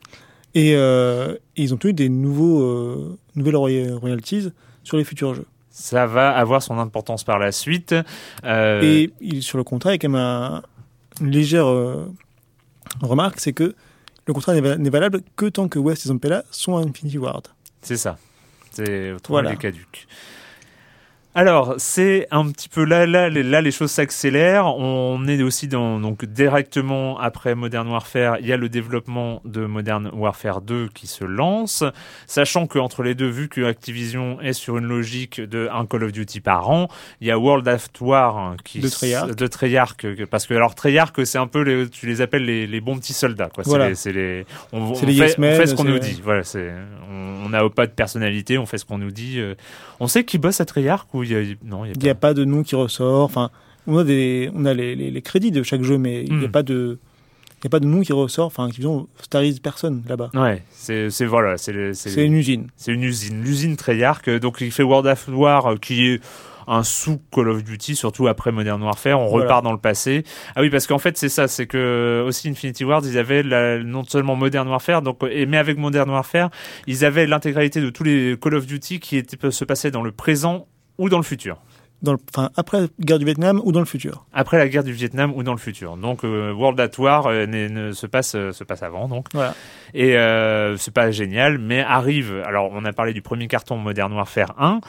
Et, 0.54 0.76
euh, 0.76 1.36
et 1.56 1.64
ils 1.64 1.74
ont 1.74 1.76
obtenu 1.76 1.93
des 1.93 2.10
nouveaux, 2.10 2.62
euh, 2.62 3.18
nouvelles 3.36 3.56
roya- 3.56 3.95
royalties 3.97 4.49
sur 4.84 4.97
les 4.97 5.04
futurs 5.04 5.34
jeux. 5.34 5.45
Ça 5.70 6.06
va 6.06 6.32
avoir 6.32 6.62
son 6.62 6.78
importance 6.80 7.24
par 7.24 7.39
la 7.39 7.52
suite. 7.54 7.95
Euh, 8.43 8.82
Et 8.84 9.12
il, 9.22 9.41
sur 9.41 9.58
le 9.58 9.64
contrat, 9.64 9.91
il 9.91 9.93
y 9.93 9.95
a 9.95 9.99
quand 9.99 10.10
même 10.10 10.22
un- 10.22 10.62
une 11.22 11.32
légère 11.32 11.68
remarque, 13.02 13.39
c'est 13.39 13.54
que 13.54 13.76
le 14.28 14.34
contrat 14.34 14.54
n'est 14.60 14.89
valable 14.89 15.22
que 15.36 15.45
tant 15.47 15.68
que 15.68 15.80
West 15.80 16.06
et 16.06 16.10
Zampella 16.10 16.43
sont 16.52 16.76
à 16.78 16.82
Infinity 16.82 17.18
Ward. 17.18 17.47
C'est 17.82 17.97
ça. 17.97 18.18
C'est 18.72 19.12
autrement 19.14 19.36
Voilà. 19.36 19.52
les 19.52 19.58
caducs. 19.58 20.08
Alors, 21.34 21.76
c'est 21.78 22.28
un 22.32 22.52
petit 22.52 22.68
peu 22.68 22.84
là, 22.84 23.06
là, 23.06 23.30
là, 23.30 23.62
les 23.62 23.72
choses 23.72 23.92
s'accélèrent. 23.92 24.66
On 24.66 25.26
est 25.30 25.42
aussi 25.42 25.70
dans, 25.70 25.98
donc, 25.98 26.26
directement 26.26 27.18
après 27.20 27.56
Modern 27.56 27.88
Warfare, 27.88 28.38
il 28.42 28.48
y 28.48 28.52
a 28.52 28.58
le 28.58 28.68
développement 28.68 29.42
de 29.46 29.66
Modern 29.66 30.10
Warfare 30.14 30.60
2 30.60 30.90
qui 30.94 31.08
se 31.08 31.24
lance. 31.24 31.86
Sachant 32.28 32.68
qu'entre 32.68 33.02
les 33.02 33.16
deux, 33.16 33.30
vu 33.30 33.48
que 33.48 33.62
Activision 33.64 34.42
est 34.42 34.52
sur 34.52 34.78
une 34.78 34.88
logique 34.88 35.40
de 35.40 35.70
un 35.72 35.86
Call 35.86 36.04
of 36.04 36.12
Duty 36.12 36.42
par 36.42 36.70
an, 36.70 36.90
il 37.22 37.28
y 37.28 37.32
a 37.32 37.40
World 37.40 37.66
of 37.70 37.88
War 38.02 38.56
qui 38.66 38.80
De 38.82 38.90
Treyarch. 38.90 39.34
de 39.34 39.48
Treyarch, 39.48 39.96
parce 40.30 40.46
que 40.48 40.54
alors 40.54 40.76
Treyarch, 40.76 41.14
c'est 41.24 41.38
un 41.38 41.48
peu 41.48 41.62
les, 41.62 41.88
tu 41.90 42.08
les 42.08 42.20
appelles 42.20 42.44
les, 42.44 42.68
les 42.68 42.82
bons 42.82 42.98
petits 42.98 43.14
soldats, 43.14 43.48
quoi. 43.54 43.64
C'est 43.64 43.70
Voilà. 43.70 43.88
les- 43.88 43.96
C'est 43.96 44.12
les, 44.12 44.46
on, 44.74 44.82
on 44.82 45.06
les 45.06 45.14
fait, 45.14 45.40
on 45.40 45.56
fait 45.56 45.68
ce 45.68 45.76
qu'on 45.76 45.86
nous 45.86 46.00
dit. 46.00 46.20
Voilà, 46.22 46.44
c'est, 46.44 46.74
on 47.10 47.32
on 47.44 47.50
n'a 47.50 47.68
pas 47.70 47.88
de 47.88 47.92
personnalité, 47.92 48.58
on 48.58 48.66
fait 48.66 48.78
ce 48.78 48.86
qu'on 48.86 48.98
nous 49.00 49.12
dit. 49.12 49.40
euh. 49.40 49.56
On 50.00 50.08
sait 50.08 50.24
qui 50.24 50.38
bosse 50.38 50.62
à 50.62 50.66
Treyarch 50.66 51.08
ou 51.14 51.21
il 51.24 51.32
y 51.32 51.36
a, 51.36 51.42
non, 51.64 51.86
il 51.86 51.90
y 52.04 52.10
a 52.10 52.14
n'y 52.14 52.20
pas 52.20 52.34
de 52.34 52.44
nom 52.46 52.64
qui 52.64 52.76
ressort. 52.76 53.24
Enfin, 53.24 53.50
on 53.88 53.98
a, 53.98 54.04
des, 54.04 54.52
on 54.56 54.66
a 54.66 54.74
les, 54.74 54.96
les- 54.96 55.12
les 55.12 55.22
crédits 55.22 55.52
de 55.52 55.64
chaque 55.64 55.84
jeu, 55.84 55.98
mais 55.98 56.24
il 56.24 56.38
n'y 56.38 56.46
a 56.46 56.48
Hmm. 56.48 56.52
pas 56.52 56.64
de. 56.64 57.00
Il 57.64 57.66
n'y 57.66 57.68
a 57.68 57.70
pas 57.70 57.80
de 57.80 57.86
nom 57.86 58.02
qui 58.02 58.12
ressort, 58.12 58.48
enfin, 58.48 58.66
Activision 58.66 59.08
starise 59.22 59.60
personne 59.60 60.02
là-bas. 60.10 60.32
Ouais, 60.34 60.64
c'est, 60.72 61.12
c'est 61.12 61.26
voilà, 61.28 61.58
c'est, 61.58 61.94
c'est, 61.94 62.10
C'est 62.10 62.26
une 62.26 62.34
usine. 62.34 62.68
c'est 62.76 62.92
une 62.92 63.04
usine, 63.04 63.44
l'usine 63.44 63.76
Treyarch. 63.78 64.28
euh, 64.30 64.40
Donc 64.40 64.58
il 64.62 64.72
fait 64.72 64.82
World 64.82 65.06
of 65.06 65.28
War, 65.28 65.68
euh, 65.68 65.76
qui 65.76 66.08
est 66.08 66.22
un 66.68 66.82
sous 66.82 67.20
Call 67.32 67.50
of 67.50 67.64
Duty, 67.64 67.96
surtout 67.96 68.28
après 68.28 68.52
Modern 68.52 68.82
Warfare. 68.82 69.20
On 69.20 69.28
Voilà. 69.28 69.44
repart 69.46 69.64
dans 69.64 69.74
le 69.74 69.78
passé. 69.78 70.24
Ah 70.56 70.62
oui, 70.62 70.72
parce 70.72 70.88
qu'en 70.88 70.98
fait 70.98 71.20
c'est 71.20 71.30
ça, 71.30 71.48
c'est 71.48 71.68
que 71.68 72.24
aussi 72.26 72.50
Infinity 72.50 72.84
Ward, 72.84 73.06
ils 73.06 73.20
avaient 73.20 73.44
la- 73.44 73.78
non 73.84 74.04
seulement 74.06 74.36
Modern 74.36 74.68
Warfare, 74.68 75.04
donc 75.04 75.20
et, 75.30 75.46
mais 75.46 75.58
avec 75.58 75.78
Modern 75.78 76.10
Warfare, 76.10 76.50
ils 76.88 77.06
avaient 77.06 77.28
l'intégralité 77.28 77.80
de 77.80 77.92
tous 77.92 78.04
les 78.04 78.38
Call 78.42 78.56
of 78.56 78.66
Duty 78.66 79.00
qui 79.00 79.18
étaient, 79.18 79.52
se 79.52 79.66
passer 79.66 79.92
dans 79.92 80.02
le 80.02 80.12
présent 80.12 80.66
ou 81.02 81.10
dans 81.10 81.18
le 81.18 81.24
futur. 81.24 81.58
Dans 82.02 82.14
le, 82.14 82.20
enfin, 82.34 82.49
après 82.56 82.82
la 82.82 82.88
guerre 82.99 83.20
du 83.20 83.26
Vietnam 83.26 83.62
ou 83.64 83.72
dans 83.72 83.80
le 83.80 83.86
futur. 83.86 84.26
après 84.34 84.58
la 84.58 84.68
guerre 84.68 84.84
du 84.84 84.91
Vietnam 84.91 85.34
ou 85.36 85.43
dans 85.43 85.52
le 85.52 85.60
futur. 85.60 85.97
Donc 85.97 86.24
euh, 86.24 86.52
World 86.52 86.80
at 86.80 86.89
War 86.99 87.28
euh, 87.28 87.45
ne 87.45 87.91
se 87.91 88.08
passe 88.08 88.34
euh, 88.34 88.52
se 88.54 88.64
passe 88.64 88.82
avant 88.82 89.08
donc. 89.08 89.28
Voilà. 89.34 89.54
Et 89.93 90.16
c'est 90.80 90.93
pas 90.93 91.12
génial, 91.12 91.58
mais 91.60 91.82
arrive. 91.82 92.41
Alors 92.45 92.72
on 92.74 92.86
a 92.86 92.93
parlé 92.93 93.14
du 93.14 93.22
premier 93.22 93.47
carton 93.47 93.78
Modern 93.78 94.12
Warfare 94.14 94.56
1. 94.58 94.80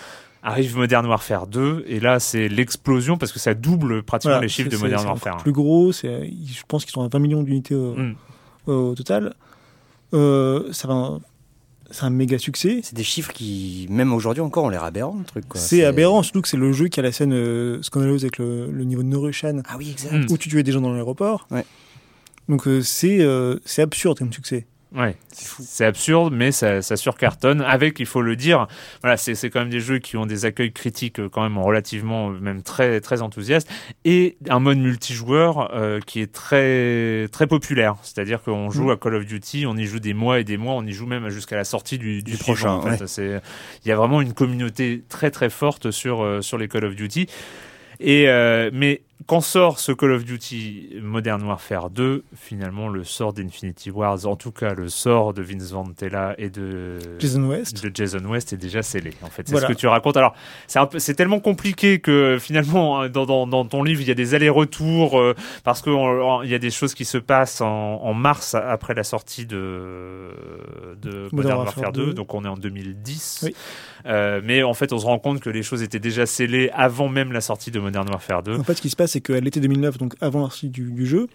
Arrive 0.45 0.77
Modern 0.77 1.07
Warfare 1.07 1.47
2 1.47 1.85
et 1.87 2.01
là 2.01 2.19
c'est 2.19 2.49
l'explosion 2.49 3.17
parce 3.19 3.31
que 3.31 3.39
ça 3.39 3.53
double 3.55 4.03
pratiquement 4.03 4.33
Voilà, 4.37 4.43
les 4.43 4.49
chiffres 4.49 4.71
c'est- 4.71 4.77
de 4.77 4.81
c'est- 4.81 4.83
Modern 4.85 5.03
c'est 5.03 5.07
Warfare. 5.09 5.33
encore 5.35 5.43
plus 5.45 5.53
gros. 5.53 5.93
c'est- 5.93 6.31
Je 6.47 6.63
pense 6.67 6.85
qu'ils 6.85 6.93
sont 6.93 7.05
à 7.05 7.09
20 7.09 7.19
millions 7.21 7.43
d'unités 7.43 7.75
au, 7.75 7.95
Mm. 7.95 8.15
au 8.67 8.95
total. 8.95 9.35
Ça 10.13 10.89
va, 10.89 11.19
c'est 11.93 12.05
un 12.05 12.11
méga 12.11 12.39
succès. 12.39 12.81
C'est 12.83 12.95
des 12.95 13.05
chiffres 13.05 13.33
qui, 13.33 13.87
même 13.91 14.13
aujourd'hui 14.13 14.41
encore, 14.43 14.65
ont 14.65 14.69
l'air 14.69 14.85
aberrants, 14.85 15.17
le 15.19 15.25
truc. 15.25 15.45
C'est 15.55 15.85
aberrant, 15.85 16.23
surtout 16.23 16.43
que 16.43 16.49
c'est 16.49 16.57
le 16.57 16.73
jeu 16.73 16.89
qui 16.89 16.99
a 17.01 17.03
la 17.03 17.13
scène 17.13 17.33
euh, 17.33 17.81
scandaleuse 17.83 18.25
avec 18.25 18.39
le, 18.39 18.71
le 18.71 18.85
niveau 18.85 19.03
de 19.03 19.09
Norushan 19.09 19.63
Ah 19.69 19.77
oui, 19.79 19.91
exact. 19.91 20.31
Où 20.31 20.37
tu 20.37 20.49
tuais 20.49 20.63
des 20.63 20.73
gens 20.73 20.81
dans 20.81 20.93
l'aéroport. 20.93 21.47
Ouais. 21.51 21.65
Donc 22.49 22.67
euh, 22.67 22.83
c'est 22.83 23.21
euh, 23.21 23.59
c'est 23.65 23.83
absurde 23.83 24.19
comme 24.19 24.33
succès. 24.33 24.67
Ouais, 24.95 25.17
C'est 25.33 25.87
absurde, 25.87 26.35
mais 26.37 26.53
ça, 26.53 26.83
ça 26.83 26.97
surcartonne. 26.97 27.63
Avec, 27.63 27.99
il 27.99 28.05
faut 28.07 28.21
le 28.21 28.37
dire, 28.37 28.67
voilà, 29.01 29.17
c'est 29.17 29.35
c'est 29.35 29.49
quand 29.49 29.61
même 29.61 29.71
des 29.71 29.81
jeux 29.81 29.99
qui 29.99 30.19
ont 30.19 30.27
des 30.27 30.45
accueils 30.45 30.73
critiques 30.73 31.19
euh, 31.19 31.31
quand 31.31 31.43
même 31.43 31.57
relativement, 31.57 32.31
euh, 32.31 32.39
même 32.39 32.63
très 32.63 33.01
très 33.01 33.23
enthousiastes, 33.23 33.69
et 34.05 34.37
un 34.51 34.61
mode 34.61 34.79
multijoueur 34.79 35.75
euh, 35.75 36.01
qui 36.05 36.21
est 36.21 36.31
très 36.31 37.29
très 37.29 37.47
populaire. 37.47 37.97
C'est-à-dire 38.03 38.43
qu'on 38.43 38.71
joue 38.71 38.89
Mm. 38.89 38.91
à 38.91 38.97
Call 38.97 39.15
of 39.15 39.25
Duty, 39.27 39.65
on 39.67 39.77
y 39.77 39.87
joue 39.87 40.01
des 40.01 40.15
mois 40.15 40.41
et 40.41 40.45
des 40.45 40.57
mois, 40.57 40.75
on 40.75 40.85
y 40.85 40.93
joue 40.93 41.07
même 41.07 41.29
jusqu'à 41.31 41.57
la 41.57 41.65
sortie 41.65 41.99
du, 41.99 42.23
du, 42.23 42.37
prochain, 42.37 42.73
en 42.73 42.83
fait. 42.83 43.07
C'est, 43.07 43.41
il 43.85 43.89
y 43.89 43.93
a 43.93 43.97
vraiment 43.97 44.21
une 44.21 44.35
communauté 44.35 45.03
très 45.09 45.31
très 45.31 45.51
forte 45.51 45.91
sur 45.91 46.23
euh, 46.23 46.43
sur 46.43 46.59
les 46.59 46.69
Call 46.69 46.85
of 46.85 46.95
Duty. 46.95 47.29
Et 48.01 48.29
euh, 48.29 48.71
mais 48.73 49.03
quand 49.27 49.41
sort 49.41 49.79
ce 49.79 49.93
Call 49.93 50.13
of 50.13 50.25
Duty 50.25 50.97
Modern 51.03 51.43
Warfare 51.43 51.91
2, 51.91 52.25
finalement 52.35 52.89
le 52.89 53.05
sort 53.05 53.33
d'Infinity 53.33 53.91
Wars, 53.91 54.27
en 54.27 54.37
tout 54.37 54.53
cas 54.53 54.75
le 54.75 54.89
sort 54.89 55.33
de 55.35 55.43
Vince 55.43 55.71
Vantella 55.73 56.35
et 56.39 56.51
de 56.51 56.99
Jason 57.19 57.45
West. 57.45 57.83
de 57.85 57.91
Jason 57.95 58.25
West 58.25 58.53
est 58.53 58.57
déjà 58.57 58.83
scellé. 58.83 59.13
En 59.23 59.27
fait, 59.27 59.43
c'est 59.47 59.53
Voilà. 59.53 59.67
ce 59.69 59.73
que 59.73 59.79
tu 59.79 59.87
racontes. 59.87 60.17
Alors, 60.17 60.35
c'est 60.99 61.15
tellement 61.15 61.41
compliqué 61.41 62.01
que 62.01 62.39
finalement, 62.41 63.01
hein, 63.01 63.09
dans, 63.09 63.27
dans, 63.27 63.47
dans 63.47 63.65
ton 63.65 63.83
livre, 63.83 64.01
il 64.01 64.09
y 64.09 64.11
a 64.11 64.15
des 64.15 64.35
allers-retours 64.35 65.19
euh, 65.19 65.35
parce 65.65 65.83
que 65.83 65.91
on- 65.91 66.39
on- 66.39 66.43
il 66.43 66.51
y 66.51 66.55
a 66.55 66.59
des 66.59 66.71
choses 66.71 66.95
qui 66.95 67.05
se 67.05 67.19
passent 67.19 67.61
en, 67.61 67.69
en 68.03 68.15
mars 68.15 68.55
après 68.55 68.95
la 68.95 69.05
sortie 69.05 69.47
de 69.47 70.31
de 71.01 71.29
Modern 71.33 71.59
Warfare 71.59 71.93
2. 71.93 72.13
Donc, 72.15 72.35
on 72.35 72.45
est 72.45 72.49
en 72.49 72.57
2010. 72.57 73.41
Oui. 73.45 73.55
Euh, 74.07 74.41
mais 74.45 74.63
en 74.63 74.75
fait, 74.75 74.93
on 74.93 74.99
se 74.99 75.07
rend 75.07 75.19
compte 75.19 75.41
que 75.41 75.51
les 75.51 75.63
choses 75.63 75.83
étaient 75.83 76.01
déjà 76.01 76.27
scellées 76.27 76.71
avant 76.75 77.09
même 77.09 77.33
la 77.33 77.41
sortie 77.41 77.71
de 77.71 77.79
Modern 77.81 78.09
Warfare 78.09 78.43
2. 78.43 78.57
En 78.59 78.65
fait, 78.65 78.75
ce 78.75 78.83
qui 78.83 78.91
se 78.91 78.97
passe, 78.97 79.12
c'est 79.13 79.21
qu'à 79.21 79.41
l'été 79.41 79.61
2009, 79.61 79.99
donc 79.99 80.15
avant 80.21 80.41
la 80.43 80.47
sortie 80.47 80.69
du, 80.69 80.91
du 80.91 81.07
jeu, 81.07 81.29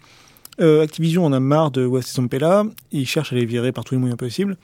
euh, 0.60 0.82
Activision 0.82 1.24
en 1.24 1.32
a 1.32 1.40
marre 1.40 1.70
de 1.70 1.86
West 1.86 2.08
et 2.10 2.12
Zampella. 2.14 2.64
Ils 2.90 3.06
cherchent 3.06 3.32
à 3.32 3.36
les 3.36 3.44
virer 3.44 3.72
par 3.72 3.84
tous 3.84 3.94
les 3.94 4.00
moyens 4.00 4.18
possibles. 4.18 4.56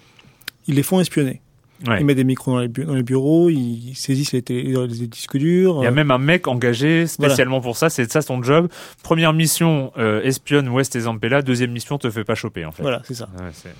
Ils 0.67 0.75
les 0.75 0.83
font 0.83 1.01
espionner. 1.01 1.41
Ouais. 1.87 2.01
Ils 2.01 2.07
mettent 2.07 2.17
des 2.17 2.25
micros 2.25 2.53
dans 2.53 2.59
les, 2.61 2.69
bu- 2.69 2.85
dans 2.85 2.95
les 2.95 3.03
bureaux, 3.03 3.51
ils 3.51 3.95
saisissent 3.95 4.33
les, 4.33 4.41
disques 4.43 5.37
durs. 5.37 5.77
Il 5.81 5.85
y 5.85 5.87
a 5.87 5.91
euh, 5.91 5.95
même 5.95 6.11
un 6.11 6.19
mec 6.19 6.47
engagé 6.49 7.07
spécialement 7.07 7.61
pour 7.61 7.77
ça, 7.77 7.91
c'est 7.91 8.11
ça 8.11 8.23
son 8.23 8.43
job. 8.43 8.69
Première 9.03 9.33
mission, 9.33 9.93
euh, 9.99 10.23
espionne 10.23 10.69
West 10.69 10.97
et 10.97 11.01
Zampella. 11.01 11.43
Deuxième 11.43 11.73
mission, 11.73 11.99
te 11.99 12.11
fait 12.11 12.25
pas 12.25 12.35
choper 12.37 12.65
en 12.65 12.73
fait. 12.73 12.83
Voilà, 12.83 13.03
c'est 13.05 13.15
ça. 13.15 13.29
Ouais, 13.39 13.73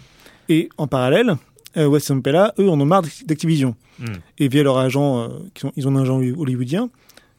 Et 0.49 0.69
en 0.77 0.87
parallèle, 0.87 1.37
euh, 1.77 1.87
West 1.87 2.07
et 2.07 2.15
Zampella, 2.15 2.53
eux, 2.59 2.69
en 2.69 2.81
ont 2.81 2.85
marre 2.85 3.03
d'Activision. 3.27 3.75
Hmm. 3.99 4.07
Et 4.39 4.49
via 4.49 4.65
leur 4.65 4.77
agent, 4.77 5.29
ils 5.77 5.87
ont 5.89 5.97
un 5.97 6.03
agent 6.03 6.21
hollywoodien, 6.37 6.91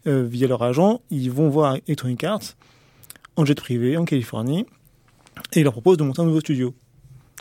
euh, 0.08 0.24
via 0.24 0.48
leur 0.48 0.64
agent, 0.64 1.02
ils 1.10 1.32
vont 1.32 1.50
voir 1.50 1.78
Electronic 1.88 2.24
Arts 2.24 2.56
en 3.36 3.46
jet 3.46 3.56
privé 3.56 3.98
en 3.98 4.06
Californie 4.06 4.66
et 5.54 5.60
ils 5.60 5.64
leur 5.64 5.74
proposent 5.74 5.98
de 5.98 6.04
monter 6.04 6.22
un 6.22 6.26
nouveau 6.26 6.40
studio, 6.40 6.74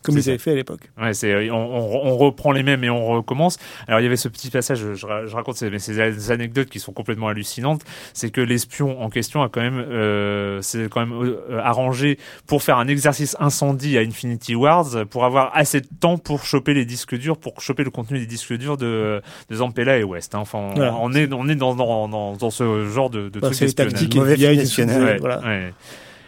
comme 0.04 0.16
ils 0.18 0.22
ça. 0.22 0.30
avaient 0.30 0.38
fait 0.38 0.52
à 0.52 0.54
l'époque. 0.54 0.80
Ouais, 1.00 1.14
c'est 1.14 1.50
on, 1.50 1.56
on, 1.56 2.06
on 2.12 2.16
reprend 2.16 2.52
les 2.52 2.62
mêmes 2.62 2.84
et 2.84 2.90
on 2.90 3.06
recommence. 3.06 3.58
Alors 3.88 4.00
il 4.00 4.04
y 4.04 4.06
avait 4.06 4.16
ce 4.16 4.28
petit 4.28 4.50
passage, 4.50 4.78
je, 4.78 4.94
je 4.94 5.06
ra- 5.06 5.26
je 5.26 5.34
raconte 5.34 5.56
ces, 5.56 5.70
mais 5.70 5.78
ces 5.78 6.30
anecdotes 6.30 6.68
qui 6.70 6.78
sont 6.80 6.92
complètement 6.92 7.28
hallucinantes. 7.28 7.82
C'est 8.12 8.30
que 8.30 8.40
l'espion 8.40 9.00
en 9.02 9.10
question 9.10 9.42
a 9.42 9.48
quand 9.48 9.60
même, 9.60 9.78
euh, 9.78 10.60
c'est 10.62 10.88
quand 10.88 11.00
même 11.00 11.12
euh, 11.12 11.60
arrangé 11.62 12.18
pour 12.46 12.62
faire 12.62 12.78
un 12.78 12.86
exercice 12.88 13.36
incendie 13.40 13.96
à 13.98 14.00
Infinity 14.02 14.54
Wars 14.54 15.06
pour 15.10 15.24
avoir 15.24 15.50
assez 15.56 15.80
de 15.80 15.88
temps 16.00 16.18
pour 16.18 16.44
choper 16.44 16.74
les 16.74 16.84
disques 16.84 17.16
durs, 17.16 17.36
pour 17.38 17.60
choper 17.60 17.84
le 17.84 17.90
contenu 17.90 18.18
des 18.18 18.26
disques 18.26 18.54
durs 18.54 18.76
de, 18.76 19.20
de 19.50 19.54
Zampella 19.54 19.98
et 19.98 20.04
West. 20.04 20.34
hein. 20.34 20.38
Enfin, 20.40 20.58
on, 20.58 20.74
Voilà. 20.74 20.94
on 21.00 21.12
est 21.12 21.32
on 21.32 21.48
est 21.48 21.54
dans 21.54 21.74
dans, 21.74 22.08
dans, 22.08 22.34
dans 22.36 22.50
ce 22.50 22.86
genre 22.86 23.10
de, 23.10 23.28
de 23.28 23.40
Bah, 23.40 23.48
truc 23.50 23.58
film 23.58 23.70
des- 23.72 24.56
d'espionnage. 24.56 25.02
Ouais, 25.02 25.16
voilà. 25.18 25.40
ouais. 25.40 25.72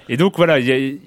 Et 0.09 0.17
donc 0.17 0.37
voilà, 0.37 0.59
il 0.59 0.67
y 0.67 0.73
a- 0.73 0.99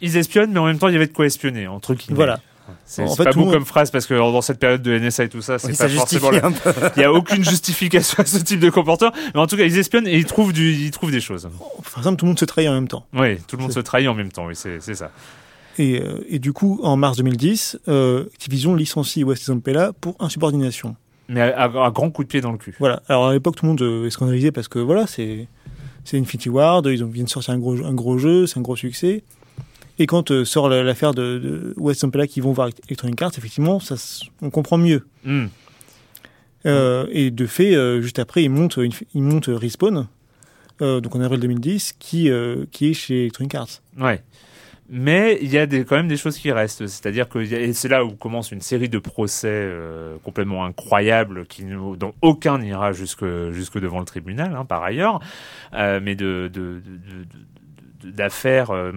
ils 0.00 0.16
espionnent, 0.16 0.52
mais 0.52 0.58
en 0.60 0.66
même 0.66 0.78
temps 0.78 0.88
il 0.88 0.94
y 0.94 0.96
avait 0.96 1.06
de 1.06 1.12
quoi 1.12 1.26
espionner 1.26 1.66
entre 1.66 1.94
guillemets. 1.94 2.16
Voilà. 2.16 2.40
C'est 2.84 3.02
En 3.02 3.08
c'est 3.08 3.16
fait, 3.16 3.24
pas 3.24 3.32
beau 3.32 3.44
monde- 3.46 3.52
comme 3.54 3.64
phrase 3.64 3.90
parce 3.90 4.06
que 4.06 4.12
dans 4.12 4.42
cette 4.42 4.58
période 4.58 4.82
de 4.82 4.92
NSA 4.98 5.24
et 5.24 5.28
tout 5.30 5.40
ça, 5.40 5.58
c'est 5.58 5.68
Oui, 5.68 5.76
pas 5.76 5.88
ça 5.88 5.88
forcément. 5.88 6.30
le-. 6.30 6.40
Il 6.96 7.00
y 7.00 7.04
a 7.04 7.10
aucune 7.12 7.42
justification 7.42 8.16
à 8.22 8.26
ce 8.26 8.36
type 8.38 8.60
de 8.60 8.68
comportement, 8.68 9.10
mais 9.34 9.40
en 9.40 9.46
tout 9.46 9.56
cas 9.56 9.64
ils 9.64 9.78
espionnent 9.78 10.06
et 10.06 10.16
ils 10.16 10.26
trouvent 10.26 10.52
du, 10.52 10.72
ils 10.72 10.90
trouvent 10.90 11.10
des 11.10 11.20
choses. 11.22 11.48
Par 11.92 11.98
exemple, 11.98 12.18
tout 12.18 12.26
le 12.26 12.30
monde 12.30 12.38
se 12.38 12.44
trahit 12.44 12.68
en 12.68 12.74
même 12.74 12.88
temps. 12.88 13.06
Oui, 13.14 13.38
tout 13.46 13.56
le 13.56 13.62
monde 13.62 13.72
se 13.72 13.80
trahit 13.80 14.06
en 14.06 14.14
même 14.14 14.30
temps. 14.30 14.46
Oui, 14.46 14.54
c'est 14.54 14.80
ça. 14.94 15.10
Et, 15.78 16.02
euh, 16.02 16.18
et 16.28 16.38
du 16.40 16.52
coup, 16.52 16.80
en 16.82 16.96
mars 16.96 17.16
2010, 17.18 17.78
euh, 17.88 18.24
Activision 18.34 18.74
licencie 18.74 19.22
West 19.24 19.44
Zampella 19.44 19.92
pour 20.00 20.16
insubordination. 20.18 20.96
Mais 21.28 21.40
à, 21.40 21.62
à- 21.64 21.86
à 21.86 21.90
grand 21.90 22.10
coup 22.10 22.22
de 22.24 22.28
pied 22.28 22.40
dans 22.40 22.52
le 22.52 22.58
cul. 22.58 22.74
Voilà. 22.80 23.00
Alors 23.08 23.28
à 23.28 23.32
l'époque, 23.32 23.56
tout 23.56 23.64
le 23.64 23.68
monde 23.70 23.80
euh, 23.82 24.06
est 24.06 24.10
scandalisé 24.10 24.50
parce 24.52 24.68
que 24.68 24.78
voilà, 24.78 25.06
c'est 25.06 25.46
c'est 26.04 26.18
Infinity 26.18 26.48
Ward, 26.48 26.86
ils 26.86 27.04
ont, 27.04 27.06
viennent 27.06 27.26
de 27.26 27.30
sortir 27.30 27.54
un 27.54 27.58
gros, 27.58 27.76
un 27.84 27.92
gros 27.94 28.18
jeu, 28.18 28.46
c'est 28.46 28.58
un 28.58 28.62
gros 28.62 28.76
succès. 28.76 29.22
Et 29.98 30.06
quand 30.06 30.30
euh, 30.30 30.44
sort 30.44 30.68
la- 30.68 30.82
l'affaire 30.82 31.12
de, 31.14 31.38
de 31.38 31.74
West 31.76 32.00
Zampella 32.02 32.26
qui 32.26 32.40
vont 32.40 32.52
voir 32.52 32.68
Electronic 32.88 33.20
Arts, 33.22 33.32
effectivement, 33.36 33.80
ça, 33.80 33.96
on 34.42 34.50
comprend 34.50 34.78
mieux. 34.78 35.06
Hmm. 35.24 35.46
Euh, 36.66 37.06
et 37.10 37.30
de 37.30 37.46
fait, 37.46 37.74
euh, 37.74 38.00
juste 38.02 38.18
après, 38.18 38.42
ils 38.42 38.48
montent, 38.50 38.76
une- 38.78 38.92
ils 39.14 39.22
montent 39.22 39.46
Respawn, 39.48 40.06
donc 40.80 41.14
en 41.16 41.20
avril 41.20 41.40
2010, 41.40 41.94
qui, 41.98 42.30
qui 42.70 42.90
est 42.90 42.94
chez 42.94 43.22
Electronic 43.22 43.54
Arts. 43.54 43.82
Ouais. 43.98 44.22
Mais 44.90 45.38
il 45.42 45.50
y 45.52 45.58
a 45.58 45.66
des, 45.66 45.84
quand 45.84 45.96
même 45.96 46.08
des 46.08 46.16
choses 46.16 46.38
qui 46.38 46.50
restent. 46.50 46.86
C'est-à-dire 46.86 47.28
que 47.28 47.38
il 47.40 47.74
c'est 47.74 47.88
là 47.88 48.04
où 48.06 48.12
commence 48.12 48.52
une 48.52 48.62
série 48.62 48.88
de 48.88 48.98
procès 48.98 49.48
euh, 49.50 50.16
complètement 50.24 50.64
incroyables 50.64 51.44
qui, 51.46 51.64
ne- 51.66 51.94
dont 51.96 52.14
aucun 52.22 52.58
n'ira 52.58 52.92
jusque, 52.94 53.24
jusque 53.50 53.78
devant 53.78 53.98
le 53.98 54.06
tribunal, 54.06 54.54
hein, 54.56 54.64
par 54.64 54.82
ailleurs. 54.82 55.20
Euh, 55.74 56.00
mais 56.02 56.14
de, 56.14 56.48
de, 56.52 56.60
de, 56.60 56.80
de- 56.80 57.24
de- 57.24 57.44
d'affaires. 58.12 58.70
euh, 58.70 58.92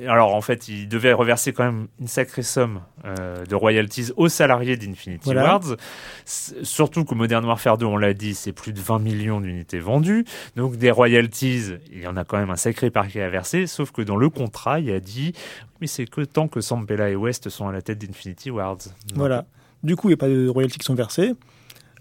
alors 0.00 0.34
en 0.34 0.40
fait, 0.40 0.68
il 0.68 0.88
devait 0.88 1.12
reverser 1.12 1.52
quand 1.52 1.64
même 1.64 1.88
une 2.00 2.06
sacrée 2.08 2.42
somme 2.42 2.80
euh, 3.04 3.44
de 3.46 3.54
royalties 3.54 4.12
aux 4.16 4.28
salariés 4.28 4.76
d'Infinity 4.76 5.24
Voilà. 5.24 5.44
Wards. 5.44 5.76
Surtout 6.24 7.04
que 7.04 7.14
Modern 7.14 7.44
Warfare 7.44 7.78
2, 7.78 7.86
on 7.86 7.96
l'a 7.96 8.14
dit, 8.14 8.34
c'est 8.34 8.52
plus 8.52 8.72
de 8.72 8.80
20 8.80 8.98
millions 8.98 9.40
d'unités 9.40 9.78
vendues. 9.78 10.24
Donc 10.56 10.76
des 10.76 10.90
royalties, 10.90 11.72
il 11.92 12.00
y 12.00 12.06
en 12.06 12.16
a 12.16 12.24
quand 12.24 12.38
même 12.38 12.50
un 12.50 12.56
sacré 12.56 12.90
parquet 12.90 13.22
à 13.22 13.28
verser. 13.28 13.66
Sauf 13.66 13.90
que 13.92 14.02
dans 14.02 14.16
le 14.16 14.28
contrat, 14.30 14.80
il 14.80 14.86
y 14.86 14.92
a 14.92 15.00
dit, 15.00 15.32
mais 15.80 15.86
c'est 15.86 16.06
que 16.06 16.22
tant 16.22 16.48
que 16.48 16.60
Sampella 16.60 17.10
et 17.10 17.16
West 17.16 17.48
sont 17.48 17.68
à 17.68 17.72
la 17.72 17.82
tête 17.82 17.98
d'Infinity 17.98 18.50
Wards. 18.50 18.78
Donc, 19.08 19.16
Voilà. 19.18 19.46
Du 19.82 19.94
coup, 19.94 20.08
il 20.08 20.10
n'y 20.10 20.14
a 20.14 20.18
pas 20.18 20.28
de 20.28 20.48
royalties 20.48 20.78
qui 20.78 20.86
sont 20.86 20.94
versées. 20.94 21.34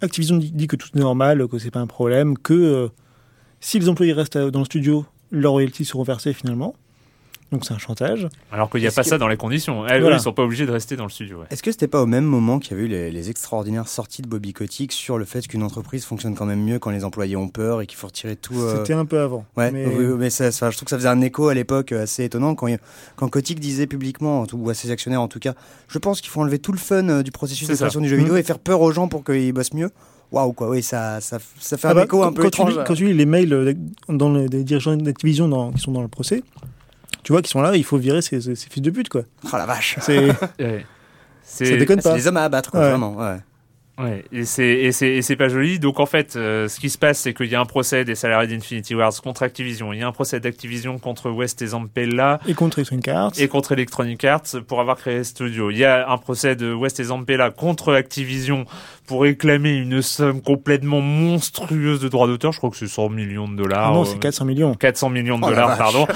Activision 0.01 0.37
dit, 0.37 0.67
que 0.67 0.75
tout 0.75 0.89
est 0.95 0.99
normal, 0.99 1.47
que 1.47 1.57
c'est 1.59 1.71
pas 1.71 1.79
un 1.79 1.87
problème, 1.87 2.37
que 2.37 2.53
euh, 2.53 2.87
si 3.59 3.79
les 3.79 3.87
employés 3.89 4.13
restent 4.13 4.37
dans 4.37 4.59
le 4.59 4.65
studio, 4.65 5.05
leurs 5.35 5.51
royalties 5.53 5.85
seront 5.85 6.03
versées 6.03 6.33
finalement. 6.33 6.75
Donc 7.51 7.63
c'est 7.63 7.75
un 7.75 7.77
chantage. 7.77 8.27
Alors 8.51 8.71
qu'il 8.71 8.81
n'y 8.81 8.87
a 8.87 8.91
pas 8.91 9.03
que- 9.03 9.07
ça 9.07 9.19
dans 9.19 9.27
les 9.27 9.37
conditions. 9.37 9.85
Eh, 9.87 9.93
eux, 9.97 10.01
Voilà. 10.01 10.17
ils 10.17 10.19
sont 10.19 10.33
pas 10.33 10.41
obligés 10.41 10.65
de 10.65 10.71
rester 10.71 10.95
dans 10.95 11.03
le 11.03 11.11
studio. 11.11 11.37
ouais. 11.41 11.45
Est-ce 11.51 11.61
que 11.61 11.71
c'était 11.71 11.87
pas 11.87 12.01
au 12.01 12.07
même 12.07 12.25
moment 12.25 12.57
qu'il 12.57 12.71
y 12.71 12.73
avait 12.73 12.85
eu 12.85 12.89
les, 12.89 13.11
les 13.11 13.29
extraordinaires 13.29 13.87
sorties 13.87 14.23
de 14.23 14.27
Bobby 14.27 14.51
Kotick 14.51 14.91
sur 14.91 15.19
le 15.19 15.25
fait 15.25 15.47
qu'une 15.47 15.61
entreprise 15.61 16.05
fonctionne 16.05 16.33
quand 16.33 16.47
même 16.47 16.63
mieux 16.63 16.79
quand 16.79 16.89
les 16.89 17.05
employés 17.05 17.35
ont 17.35 17.47
peur 17.47 17.81
et 17.81 17.85
qu'il 17.85 17.99
faut 17.99 18.07
retirer 18.07 18.35
tout 18.35 18.55
euh, 18.59 18.77
C'était 18.79 18.93
un 18.93 19.05
peu 19.05 19.19
avant. 19.19 19.45
Ouais, 19.57 19.71
Mais- 19.71 19.85
oui, 19.85 20.05
mais 20.17 20.31
ça, 20.31 20.51
ça- 20.51 20.71
je 20.71 20.75
trouve 20.75 20.85
que 20.85 20.89
ça 20.89 20.97
faisait 20.97 21.07
un 21.07 21.21
écho 21.21 21.47
à 21.47 21.53
l'époque 21.53 21.91
euh, 21.91 22.03
assez 22.03 22.23
étonnant 22.23 22.55
quand, 22.55 22.65
il- 22.65 22.79
quand 23.15 23.29
Kotick 23.29 23.59
disait 23.59 23.85
publiquement, 23.85 24.43
ou 24.51 24.69
à 24.71 24.73
ses 24.73 24.89
actionnaires 24.89 25.21
en 25.21 25.27
tout 25.27 25.39
cas, 25.39 25.53
je 25.87 25.99
pense 25.99 26.21
qu'il 26.21 26.31
faut 26.31 26.41
enlever 26.41 26.57
tout 26.59 26.71
le 26.71 26.79
fun 26.79 27.07
euh, 27.09 27.21
du 27.21 27.31
processus 27.31 27.67
de 27.67 27.75
création 27.75 28.01
du 28.01 28.09
jeu 28.09 28.17
vidéo 28.17 28.37
et 28.37 28.43
faire 28.43 28.59
peur 28.59 28.81
aux 28.81 28.91
gens 28.91 29.07
pour 29.07 29.23
qu'ils 29.23 29.53
bossent 29.53 29.73
mieux. 29.75 29.91
Waouh, 30.31 30.53
quoi, 30.53 30.69
oui, 30.69 30.81
ça, 30.83 31.21
ça, 31.21 31.37
ça 31.59 31.77
fait 31.77 31.87
un 31.87 31.91
Ah 31.91 31.93
bah, 31.93 32.03
écho 32.03 32.21
un 32.23 32.27
quand- 32.27 32.33
peu 32.33 32.43
quand 32.43 32.49
tu, 32.49 32.61
étrange. 32.61 32.77
lis, 32.77 32.83
quand 32.85 32.93
tu 32.95 33.05
lis 33.05 33.13
les 33.13 33.25
mails 33.25 33.53
euh, 33.53 33.73
dans 34.09 34.33
les, 34.33 34.49
des 34.49 34.63
dirigeants 34.63 34.95
d'Activision 34.97 35.47
dans- 35.47 35.71
qui 35.71 35.79
sont 35.79 35.91
dans 35.91 36.01
le 36.01 36.07
procès, 36.07 36.43
tu 37.23 37.31
vois 37.31 37.41
qu'ils 37.41 37.51
sont 37.51 37.61
là, 37.61 37.75
il 37.75 37.83
faut 37.83 37.97
virer 37.97 38.21
ces, 38.21 38.41
ces- 38.41 38.55
ces 38.55 38.69
fils 38.69 38.81
de 38.81 38.89
pute, 38.89 39.07
quoi. 39.09 39.21
Oh 39.45 39.57
la 39.57 39.65
vache 39.65 39.97
C'est, 40.01 40.19
Ouais. 40.59 40.85
ça 41.43 41.65
C'est 41.65 41.77
déconne 41.77 42.01
C'est 42.01 42.09
pas. 42.09 42.15
les 42.17 42.27
hommes 42.27 42.37
à 42.37 42.43
abattre, 42.43 42.71
quoi, 42.71 42.79
Ouais. 42.81 42.89
vraiment. 42.89 43.15
Ouais. 43.15 43.37
Ouais, 43.97 44.25
et 44.33 44.43
c'est 44.43 44.67
et 44.67 44.91
c'est 44.91 45.07
et 45.07 45.21
c'est 45.21 45.37
pas 45.37 45.47
joli. 45.47 45.79
Donc 45.79 46.01
en 46.01 46.05
fait, 46.05 46.35
euh, 46.35 46.67
ce 46.67 46.81
qui 46.81 46.89
se 46.89 46.97
passe, 46.97 47.19
c'est 47.19 47.33
qu'il 47.33 47.45
y 47.47 47.55
a 47.55 47.61
un 47.61 47.65
procès 47.65 48.03
des 48.03 48.15
salariés 48.15 48.49
d'Infinity 48.53 48.93
Wars 48.93 49.13
contre 49.23 49.43
Activision. 49.43 49.93
Il 49.93 49.99
y 49.99 50.03
a 50.03 50.07
un 50.07 50.11
procès 50.11 50.41
d'Activision 50.41 50.99
contre 50.99 51.29
West 51.29 51.61
et 51.61 51.67
Zampella 51.67 52.39
Et 52.45 52.53
contre 52.55 52.79
Electronic 52.79 53.07
Arts. 53.07 53.31
et 53.37 53.47
contre 53.47 53.71
Electronic 53.71 54.25
Arts 54.25 54.41
pour 54.67 54.81
avoir 54.81 54.97
créé 54.97 55.23
ce 55.23 55.29
studio. 55.29 55.71
Il 55.71 55.77
y 55.77 55.85
a 55.85 56.09
un 56.09 56.17
procès 56.17 56.57
de 56.57 56.73
West 56.73 56.99
et 56.99 57.05
Zampella 57.05 57.51
contre 57.51 57.93
Activision 57.93 58.65
pour 59.07 59.21
réclamer 59.21 59.73
une 59.75 60.01
somme 60.01 60.41
complètement 60.41 60.99
monstrueuse 60.99 62.01
de 62.01 62.09
droits 62.09 62.27
d'auteur. 62.27 62.51
Je 62.51 62.57
crois 62.57 62.71
que 62.71 62.75
c'est 62.77 62.87
100 62.87 63.09
millions 63.09 63.47
de 63.47 63.55
dollars. 63.55 63.91
Ah 63.91 63.93
non, 63.93 64.03
c'est 64.03 64.19
400 64.19 64.43
millions. 64.45 64.73
400 64.73 65.09
millions 65.09 65.37
de 65.39 65.45
Oh 65.45 65.49
la 65.49 65.55
dollars, 65.55 65.77
pardon. 65.77 66.07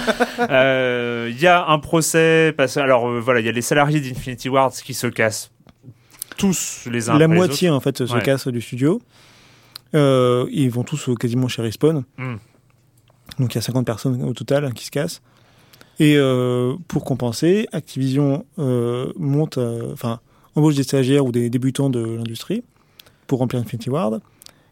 Euh, 0.49 1.29
Il 1.31 1.39
y 1.41 1.47
a 1.47 1.67
un 1.67 1.79
procès, 1.79 2.53
parce 2.57 2.77
alors 2.77 3.07
euh, 3.07 3.19
voilà, 3.19 3.39
il 3.39 3.45
y 3.45 3.49
a 3.49 3.51
les 3.51 3.61
salariés 3.61 3.99
d'Infinity 4.01 4.49
Wars 4.49 4.71
qui 4.71 4.93
se 4.93 5.07
cassent 5.07 5.51
tous 6.39 6.87
les 6.91 7.09
uns 7.09 7.13
La 7.17 7.25
après 7.25 7.27
les 7.35 7.39
moitié, 7.39 7.69
en 7.69 7.79
fait, 7.79 8.05
se 8.05 8.13
Ouais. 8.13 8.21
casse 8.23 8.47
du 8.47 8.61
studio. 8.61 9.01
Euh, 9.95 10.45
ils 10.51 10.69
vont 10.69 10.83
tous 10.83 11.09
quasiment 11.19 11.47
chez 11.47 11.61
Respawn. 11.61 12.03
Hmm. 12.17 12.35
Donc 13.39 13.53
il 13.53 13.55
y 13.55 13.59
a 13.59 13.61
50 13.61 13.85
personnes 13.85 14.23
au 14.23 14.33
total 14.33 14.73
qui 14.73 14.85
se 14.85 14.91
cassent. 14.91 15.21
Et 15.99 16.15
euh, 16.17 16.75
pour 16.87 17.03
compenser, 17.03 17.67
Activision 17.71 18.45
euh, 18.57 19.11
monte, 19.17 19.57
euh, 19.57 19.91
enfin, 19.93 20.19
embauche 20.55 20.75
des 20.75 20.83
stagiaires 20.83 21.25
ou 21.25 21.31
des 21.31 21.49
débutants 21.49 21.89
de 21.89 21.99
l'industrie 21.99 22.63
pour 23.27 23.39
remplir 23.39 23.59
Infinity 23.61 23.89
Ward 23.89 24.21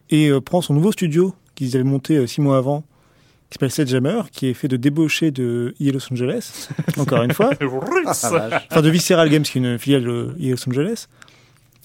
et 0.10 0.30
euh, 0.30 0.40
prend 0.40 0.62
son 0.62 0.74
nouveau 0.74 0.92
studio 0.92 1.34
qu'ils 1.56 1.76
avaient 1.76 1.84
monté 1.84 2.16
euh, 2.18 2.28
six 2.28 2.40
mois 2.42 2.58
avant, 2.58 2.82
qui 3.50 3.56
s'appelle 3.56 3.72
Sledgehammer, 3.72 4.22
qui 4.32 4.48
est 4.48 4.54
fait 4.54 4.68
de 4.68 4.78
débauchés 4.78 5.32
de 5.32 5.74
EA 5.82 5.92
Los 5.92 6.12
Angeles, 6.12 6.70
encore 6.98 7.24
une 7.24 7.34
fois. 7.34 7.52
Ah, 8.06 8.12
enfin 8.72 8.82
de 8.82 8.90
Visceral 8.90 9.30
Games, 9.30 9.44
qui 9.44 9.58
est 9.58 9.62
une 9.62 9.78
filiale 9.80 10.04
de 10.04 10.36
EA 10.40 10.52
Los 10.52 10.68
Angeles, 10.70 11.08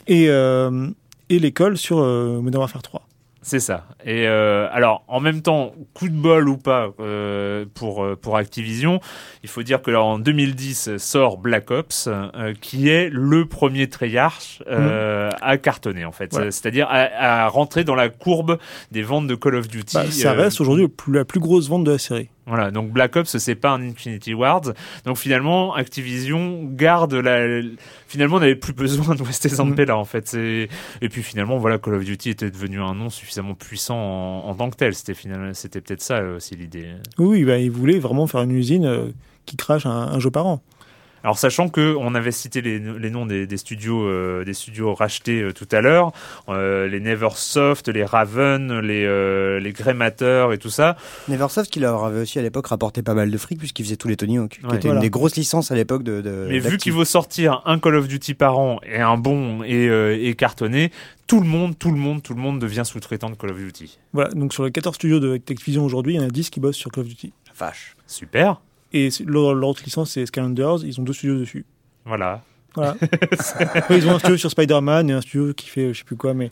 et, 0.07 0.29
euh, 0.29 0.89
et 1.29 1.39
l'école 1.39 1.77
sur 1.77 1.99
euh, 2.01 2.41
Modern 2.41 2.61
Warfare 2.63 2.83
3. 2.83 3.03
C'est 3.45 3.59
ça. 3.59 3.87
Et 4.05 4.29
euh, 4.29 4.69
alors, 4.71 5.03
en 5.09 5.19
même 5.19 5.43
temps, 5.43 5.75
coup 5.95 6.09
de 6.09 6.15
bol 6.15 6.49
ou 6.49 6.57
pas 6.57 6.91
euh, 7.01 7.65
pour 7.75 8.07
pour 8.21 8.37
Activision, 8.37 9.01
il 9.43 9.49
faut 9.49 9.65
dire 9.65 9.83
que 9.83 9.91
là, 9.91 10.01
en 10.01 10.21
2010 10.21 10.97
sort 10.99 11.39
Black 11.39 11.73
Ops, 11.73 12.09
euh, 12.09 12.55
qui 12.61 12.89
est 12.89 13.09
le 13.11 13.47
premier 13.47 13.89
Treyarch 13.89 14.63
euh, 14.69 15.29
à 15.41 15.59
cartonner 15.59 16.05
en 16.05 16.13
fait, 16.13 16.29
Voilà. 16.31 16.53
c'est-à-dire 16.53 16.87
à, 16.89 17.43
à 17.45 17.49
rentrer 17.49 17.83
dans 17.83 17.97
la 17.97 18.11
courbe 18.11 18.59
des 18.93 19.03
ventes 19.03 19.27
de 19.27 19.35
Call 19.35 19.57
of 19.57 19.67
Duty. 19.67 19.97
Bah, 19.97 20.05
ça 20.13 20.35
reste 20.35 20.61
aujourd'hui 20.61 20.87
la 21.09 21.25
plus 21.25 21.41
grosse 21.41 21.69
vente 21.69 21.83
de 21.83 21.91
la 21.91 21.99
série. 21.99 22.29
Voilà, 22.47 22.73
donc 22.73 22.91
Black 22.91 23.15
Ops 23.15 23.37
c'est 23.39 23.55
pas 23.55 23.71
un 23.71 23.83
Infinity 23.83 24.35
Ward. 24.35 24.75
Donc 25.05 25.17
finalement, 25.17 25.75
Activision 25.75 26.65
garde 26.65 27.15
la. 27.15 27.63
Finalement, 28.09 28.37
on 28.37 28.41
n'avait 28.41 28.57
plus 28.57 28.73
besoin 28.73 29.15
de 29.15 29.23
West 29.23 29.47
et 29.47 29.49
Zampella 29.49 29.97
en 29.97 30.05
fait. 30.05 30.35
Et 30.35 30.69
puis 31.09 31.23
finalement, 31.23 31.59
voilà, 31.59 31.79
Call 31.79 31.95
of 31.95 32.05
Duty 32.05 32.31
était 32.31 32.51
devenu 32.51 32.81
un 32.81 32.95
nom 32.95 33.11
suffisamment 33.11 33.55
puissant 33.55 33.97
en, 33.97 34.49
en 34.49 34.55
tant 34.55 34.71
que 34.71 34.77
tel. 34.77 34.95
C'était 34.95 35.15
finalement, 35.15 35.55
c'était 35.55 35.81
peut-être 35.81 36.03
ça 36.03 36.17
euh, 36.17 36.37
aussi 36.37 36.57
l'idée. 36.57 36.89
Oui, 37.19 37.27
oui, 37.27 37.45
bah, 37.45 37.59
ils 37.59 37.71
voulaient 37.71 38.01
vraiment 38.01 38.27
faire 38.27 38.43
une 38.43 38.53
usine 38.53 38.87
euh, 38.87 39.07
qui 39.47 39.57
crache 39.57 39.87
un, 39.87 39.91
un 39.91 40.19
jeu 40.19 40.31
par 40.31 40.47
an. 40.47 40.61
Alors 41.25 41.39
sachant 41.39 41.69
que 41.69 41.95
on 41.99 42.15
avait 42.15 42.33
cité 42.33 42.61
les, 42.63 42.79
les 42.79 43.11
noms 43.11 43.27
des, 43.27 43.47
des 43.47 43.57
studios, 43.57 44.03
euh, 44.07 44.45
des 44.45 44.55
studios 44.55 44.95
rachetés 44.95 45.41
euh, 45.43 45.53
tout 45.53 45.69
à 45.73 45.81
l'heure, 45.81 46.13
euh, 46.49 46.89
les 46.89 47.01
Neversoft, 47.01 47.89
les 47.89 48.05
Raven, 48.05 48.81
les 48.81 49.05
euh, 49.05 49.61
les 49.61 49.73
et 50.53 50.59
tout 50.59 50.71
ça. 50.71 50.97
Neversoft 51.29 51.71
qui 51.71 51.81
leur 51.81 52.05
avait 52.05 52.21
aussi 52.23 52.39
à 52.39 52.43
l'époque 52.43 52.67
rapporté 52.67 53.03
pas 53.03 53.15
mal 53.15 53.31
de 53.31 53.39
fric 53.39 53.59
puisqu'ils 53.59 53.85
faisaient 53.85 53.97
tous 53.97 54.09
les 54.09 54.17
Tony 54.17 54.39
Hawk, 54.39 54.59
qui 54.61 54.67
Ouais. 54.67 54.77
était 54.77 54.89
Voilà. 54.89 54.95
une 54.97 55.01
des 55.03 55.11
grosses 55.11 55.37
licences 55.37 55.71
à 55.71 55.75
l'époque 55.75 56.03
de, 56.03 56.21
de 56.21 56.47
Mais 56.49 56.59
vu 56.59 56.77
qu'il 56.77 56.93
faut 56.93 57.05
sortir 57.05 57.63
un 57.67 57.79
Call 57.79 57.97
of 57.97 58.09
Duty 58.09 58.35
par 58.35 58.59
an 58.59 58.81
et 58.85 59.01
un 59.01 59.17
bon 59.17 59.63
et, 59.63 59.89
euh, 59.89 60.17
et 60.21 60.35
cartonné, 60.35 60.91
tout 61.27 61.41
le 61.41 61.47
monde, 61.47 61.79
tout 61.79 61.91
le 61.91 61.97
monde, 61.97 62.23
tout 62.23 62.35
le 62.35 62.41
monde 62.41 62.59
devient 62.61 62.83
sous-traitant 62.85 63.31
de 63.31 63.37
Call 63.37 63.51
of 63.51 63.57
Duty. 63.59 63.99
Voilà, 64.13 64.31
donc 64.31 64.53
sur 64.53 64.65
les 64.65 64.71
14 64.73 64.95
studios 64.97 65.21
de 65.21 65.35
Activision 65.35 65.85
aujourd'hui, 65.85 66.15
il 66.15 66.21
y 66.21 66.21
en 66.21 66.27
a 66.27 66.31
10 66.31 66.51
qui 66.51 66.61
bossent 66.61 66.77
sur 66.77 66.91
Call 66.91 67.03
of 67.05 67.09
Duty. 67.09 67.33
Vache. 67.59 67.95
Super. 68.07 68.61
Et 68.93 69.11
c'est- 69.11 69.25
leur, 69.25 69.55
leur 69.55 69.71
autre 69.71 69.83
licence, 69.85 70.11
c'est 70.13 70.27
Skylanders, 70.27 70.85
ils 70.85 71.01
ont 71.01 71.03
deux 71.05 71.13
studios 71.13 71.39
dessus. 71.39 71.65
Voilà. 72.05 72.43
Ils 73.91 74.09
ont 74.09 74.13
un 74.15 74.19
studio 74.19 74.37
sur 74.39 74.51
Spider-Man 74.51 75.11
et 75.11 75.13
un 75.13 75.21
studio 75.21 75.53
qui 75.53 75.69
fait 75.69 75.81
euh, 75.87 75.93
je 75.93 75.99
sais 75.99 76.05
plus 76.05 76.17
quoi, 76.17 76.33
mais. 76.35 76.51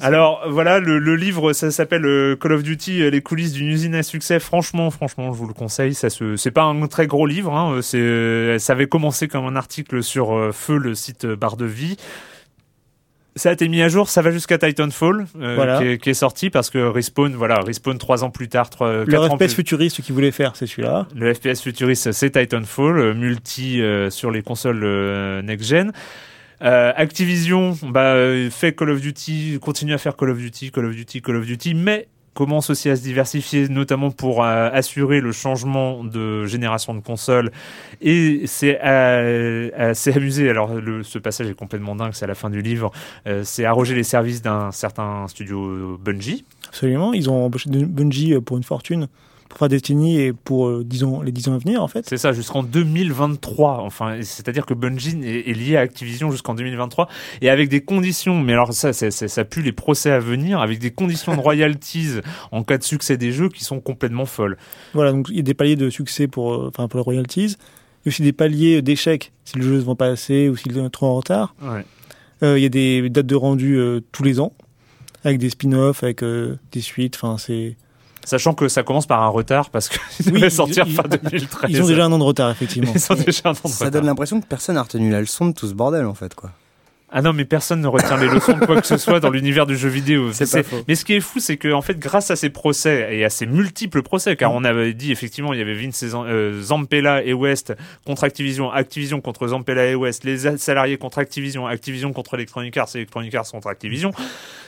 Alors 0.00 0.42
voilà, 0.48 0.78
le, 0.80 0.98
le 0.98 1.14
livre, 1.16 1.52
ça 1.52 1.70
s'appelle 1.70 2.04
euh, 2.04 2.34
Call 2.36 2.52
of 2.52 2.62
Duty, 2.64 3.02
euh, 3.02 3.10
les 3.10 3.22
coulisses 3.22 3.52
d'une 3.52 3.68
usine 3.68 3.94
à 3.94 4.02
succès. 4.02 4.40
Franchement, 4.40 4.90
franchement, 4.90 5.32
je 5.32 5.38
vous 5.38 5.46
le 5.46 5.54
conseille. 5.54 5.94
Ça 5.94 6.10
se, 6.10 6.36
c'est 6.36 6.50
pas 6.50 6.64
un 6.64 6.86
très 6.88 7.06
gros 7.06 7.24
livre. 7.26 7.54
Hein, 7.54 7.78
c'est, 7.80 7.98
euh, 7.98 8.58
ça 8.58 8.72
avait 8.72 8.88
commencé 8.88 9.28
comme 9.28 9.46
un 9.46 9.54
article 9.56 10.02
sur 10.02 10.50
Feu, 10.52 10.76
le 10.78 10.94
site 10.94 11.24
Barre 11.26 11.56
de 11.56 11.66
Vie. 11.66 11.96
Ça 13.36 13.50
a 13.50 13.52
été 13.52 13.66
mis 13.66 13.82
à 13.82 13.88
jour, 13.88 14.08
ça 14.08 14.22
va 14.22 14.30
jusqu'à 14.30 14.58
Titanfall, 14.58 15.26
euh, 15.40 15.54
Voilà. 15.56 15.78
qui, 15.78 15.84
est, 15.88 15.98
qui 15.98 16.10
est 16.10 16.14
sorti 16.14 16.50
parce 16.50 16.70
que 16.70 16.78
Respawn, 16.78 17.34
voilà, 17.34 17.56
Respawn 17.66 17.98
trois 17.98 18.22
ans 18.22 18.30
plus 18.30 18.48
tard, 18.48 18.70
trois, 18.70 18.92
leur 18.92 19.06
quatre 19.06 19.30
ans 19.32 19.36
FPS 19.36 19.38
plus 19.38 19.54
futuriste 19.54 20.02
qu'ils 20.02 20.14
voulaient 20.14 20.30
faire, 20.30 20.54
c'est 20.54 20.66
celui-là. 20.66 21.08
Le 21.16 21.34
FPS 21.34 21.60
futuriste, 21.60 22.12
c'est 22.12 22.30
Titanfall, 22.30 22.96
euh, 22.98 23.12
multi 23.14 23.82
euh, 23.82 24.08
sur 24.10 24.30
les 24.30 24.42
consoles 24.42 24.82
euh, 24.84 25.42
next-gen. 25.42 25.90
Euh, 26.62 26.92
Activision 26.96 27.76
bah, 27.82 28.14
fait 28.50 28.72
Call 28.74 28.90
of 28.90 29.00
Duty, 29.00 29.58
continue 29.60 29.92
à 29.94 29.98
faire 29.98 30.16
Call 30.16 30.30
of 30.30 30.38
Duty, 30.38 30.70
Call 30.70 30.86
of 30.86 30.94
Duty, 30.94 31.20
Call 31.20 31.36
of 31.36 31.44
Duty, 31.44 31.74
mais 31.74 32.06
commence 32.34 32.68
aussi 32.70 32.90
à 32.90 32.96
se 32.96 33.02
diversifier, 33.02 33.68
notamment 33.68 34.10
pour 34.10 34.44
euh, 34.44 34.68
assurer 34.72 35.20
le 35.20 35.32
changement 35.32 36.04
de 36.04 36.46
génération 36.46 36.94
de 36.94 37.00
consoles. 37.00 37.50
Et 38.00 38.42
c'est 38.46 38.78
euh, 38.84 39.70
assez 39.76 40.12
amusé. 40.12 40.50
Alors, 40.50 40.74
le, 40.74 41.02
ce 41.02 41.18
passage 41.18 41.48
est 41.48 41.54
complètement 41.54 41.94
dingue, 41.94 42.12
c'est 42.12 42.24
à 42.24 42.28
la 42.28 42.34
fin 42.34 42.50
du 42.50 42.60
livre. 42.60 42.90
Euh, 43.26 43.42
c'est 43.44 43.64
arroger 43.64 43.94
les 43.94 44.02
services 44.02 44.42
d'un 44.42 44.72
certain 44.72 45.26
studio 45.28 45.98
Bungie. 46.04 46.44
Absolument. 46.68 47.12
Ils 47.12 47.30
ont 47.30 47.44
embauché 47.44 47.70
Bungie 47.70 48.34
euh, 48.34 48.40
pour 48.40 48.56
une 48.56 48.64
fortune 48.64 49.08
pour 49.54 49.60
faire 49.60 49.68
Destiny 49.68 50.20
et 50.20 50.32
pour 50.32 50.66
euh, 50.66 50.84
10 50.84 51.04
ans, 51.04 51.22
les 51.22 51.30
10 51.30 51.48
ans 51.48 51.54
à 51.54 51.58
venir, 51.58 51.80
en 51.80 51.86
fait. 51.86 52.04
C'est 52.08 52.16
ça, 52.16 52.32
jusqu'en 52.32 52.64
2023. 52.64 53.78
Enfin, 53.82 54.18
c'est-à-dire 54.20 54.66
que 54.66 54.74
Bungie 54.74 55.16
est, 55.22 55.48
est 55.48 55.52
lié 55.52 55.76
à 55.76 55.80
Activision 55.80 56.32
jusqu'en 56.32 56.54
2023 56.54 57.08
et 57.40 57.50
avec 57.50 57.68
des 57.68 57.80
conditions. 57.80 58.40
Mais 58.40 58.52
alors 58.52 58.72
ça, 58.72 58.92
ça 58.92 59.44
pue 59.44 59.62
les 59.62 59.70
procès 59.70 60.10
à 60.10 60.18
venir 60.18 60.60
avec 60.60 60.80
des 60.80 60.90
conditions 60.90 61.36
de 61.36 61.40
royalties 61.40 62.20
en 62.50 62.64
cas 62.64 62.78
de 62.78 62.82
succès 62.82 63.16
des 63.16 63.30
jeux 63.30 63.48
qui 63.48 63.62
sont 63.62 63.78
complètement 63.78 64.26
folles. 64.26 64.58
Voilà, 64.92 65.12
donc 65.12 65.28
il 65.30 65.36
y 65.36 65.40
a 65.40 65.42
des 65.42 65.54
paliers 65.54 65.76
de 65.76 65.88
succès 65.88 66.26
pour, 66.26 66.52
euh, 66.52 66.68
enfin, 66.68 66.88
pour 66.88 66.98
les 66.98 67.04
royalties. 67.04 67.44
Il 67.46 67.50
y 67.50 68.08
a 68.08 68.08
aussi 68.08 68.22
des 68.22 68.32
paliers 68.32 68.82
d'échecs 68.82 69.32
si 69.44 69.56
le 69.56 69.62
jeu 69.62 69.74
ne 69.74 69.80
se 69.80 69.84
vend 69.84 69.94
pas 69.94 70.08
assez 70.08 70.48
ou 70.48 70.56
s'il 70.56 70.76
est 70.76 70.90
trop 70.90 71.06
en 71.06 71.14
retard. 71.14 71.54
Ouais. 71.62 71.84
Euh, 72.42 72.58
il 72.58 72.62
y 72.62 72.66
a 72.66 72.70
des 72.70 73.08
dates 73.08 73.26
de 73.26 73.36
rendu 73.36 73.78
tous 74.10 74.24
les 74.24 74.40
ans, 74.40 74.52
avec 75.22 75.38
des 75.38 75.48
spin-offs, 75.48 76.02
avec 76.02 76.24
des 76.24 76.80
suites. 76.80 77.14
Enfin, 77.14 77.38
c'est. 77.38 77.76
Sachant 78.24 78.54
que 78.54 78.68
ça 78.68 78.82
commence 78.82 79.06
par 79.06 79.22
un 79.22 79.28
retard 79.28 79.70
parce 79.70 79.88
qu'ils 79.88 80.00
Oui, 80.26 80.32
devaient 80.32 80.46
ils- 80.46 80.50
sortir 80.50 80.84
ils- 80.86 80.94
fin 80.94 81.02
2013. 81.02 81.70
Ils 81.70 81.82
ont 81.82 81.86
déjà 81.86 82.04
un 82.06 82.12
an 82.12 82.18
de 82.18 82.24
retard, 82.24 82.50
effectivement. 82.50 82.92
Ils 82.94 83.12
ont 83.12 83.16
déjà 83.16 83.40
un 83.46 83.50
an 83.50 83.52
de 83.52 83.68
Ça 83.68 83.84
retard. 83.84 83.90
donne 83.90 84.06
l'impression 84.06 84.40
que 84.40 84.46
personne 84.46 84.76
n'a 84.76 84.82
retenu 84.82 85.10
la 85.10 85.20
leçon 85.20 85.46
de 85.46 85.52
tout 85.52 85.66
ce 85.68 85.74
bordel 85.74 86.06
en 86.06 86.14
fait 86.14 86.34
quoi. 86.34 86.50
Ah 87.16 87.22
non, 87.22 87.32
mais 87.32 87.44
personne 87.44 87.80
ne 87.80 87.86
retient 87.86 88.16
les 88.16 88.26
leçons 88.28 88.58
de 88.58 88.66
quoi 88.66 88.80
que 88.80 88.86
ce 88.86 88.96
soit 88.96 89.20
dans 89.20 89.30
l'univers 89.30 89.66
du 89.66 89.76
jeu 89.76 89.88
vidéo. 89.88 90.28
C'est 90.32 90.50
pas 90.50 90.62
faux. 90.64 90.82
Mais 90.88 90.96
ce 90.96 91.04
qui 91.04 91.14
est 91.14 91.20
fou, 91.20 91.38
c'est 91.38 91.56
que 91.56 91.72
en 91.72 91.80
fait, 91.80 91.96
grâce 91.98 92.30
à 92.32 92.36
ces 92.36 92.50
procès 92.50 93.16
et 93.16 93.24
à 93.24 93.30
ces 93.30 93.46
multiples 93.46 94.02
procès, 94.02 94.34
car 94.34 94.52
on 94.52 94.64
avait 94.64 94.92
dit 94.94 95.12
effectivement, 95.12 95.52
il 95.52 95.60
y 95.60 95.62
avait 95.62 95.74
Vince 95.74 96.04
euh, 96.12 96.60
Zampella 96.60 97.22
et 97.24 97.32
West 97.32 97.72
contre 98.04 98.24
Activision, 98.24 98.70
Activision 98.72 99.20
contre 99.20 99.46
Zampella 99.48 99.86
et 99.86 99.94
West, 99.94 100.24
les 100.24 100.56
salariés 100.58 100.96
contre 100.98 101.18
Activision, 101.18 101.66
Activision 101.68 102.12
contre 102.12 102.34
Electronic 102.34 102.76
Arts, 102.76 102.88
Electronic 102.96 103.34
Arts 103.34 103.50
contre 103.50 103.68
Activision. 103.68 104.10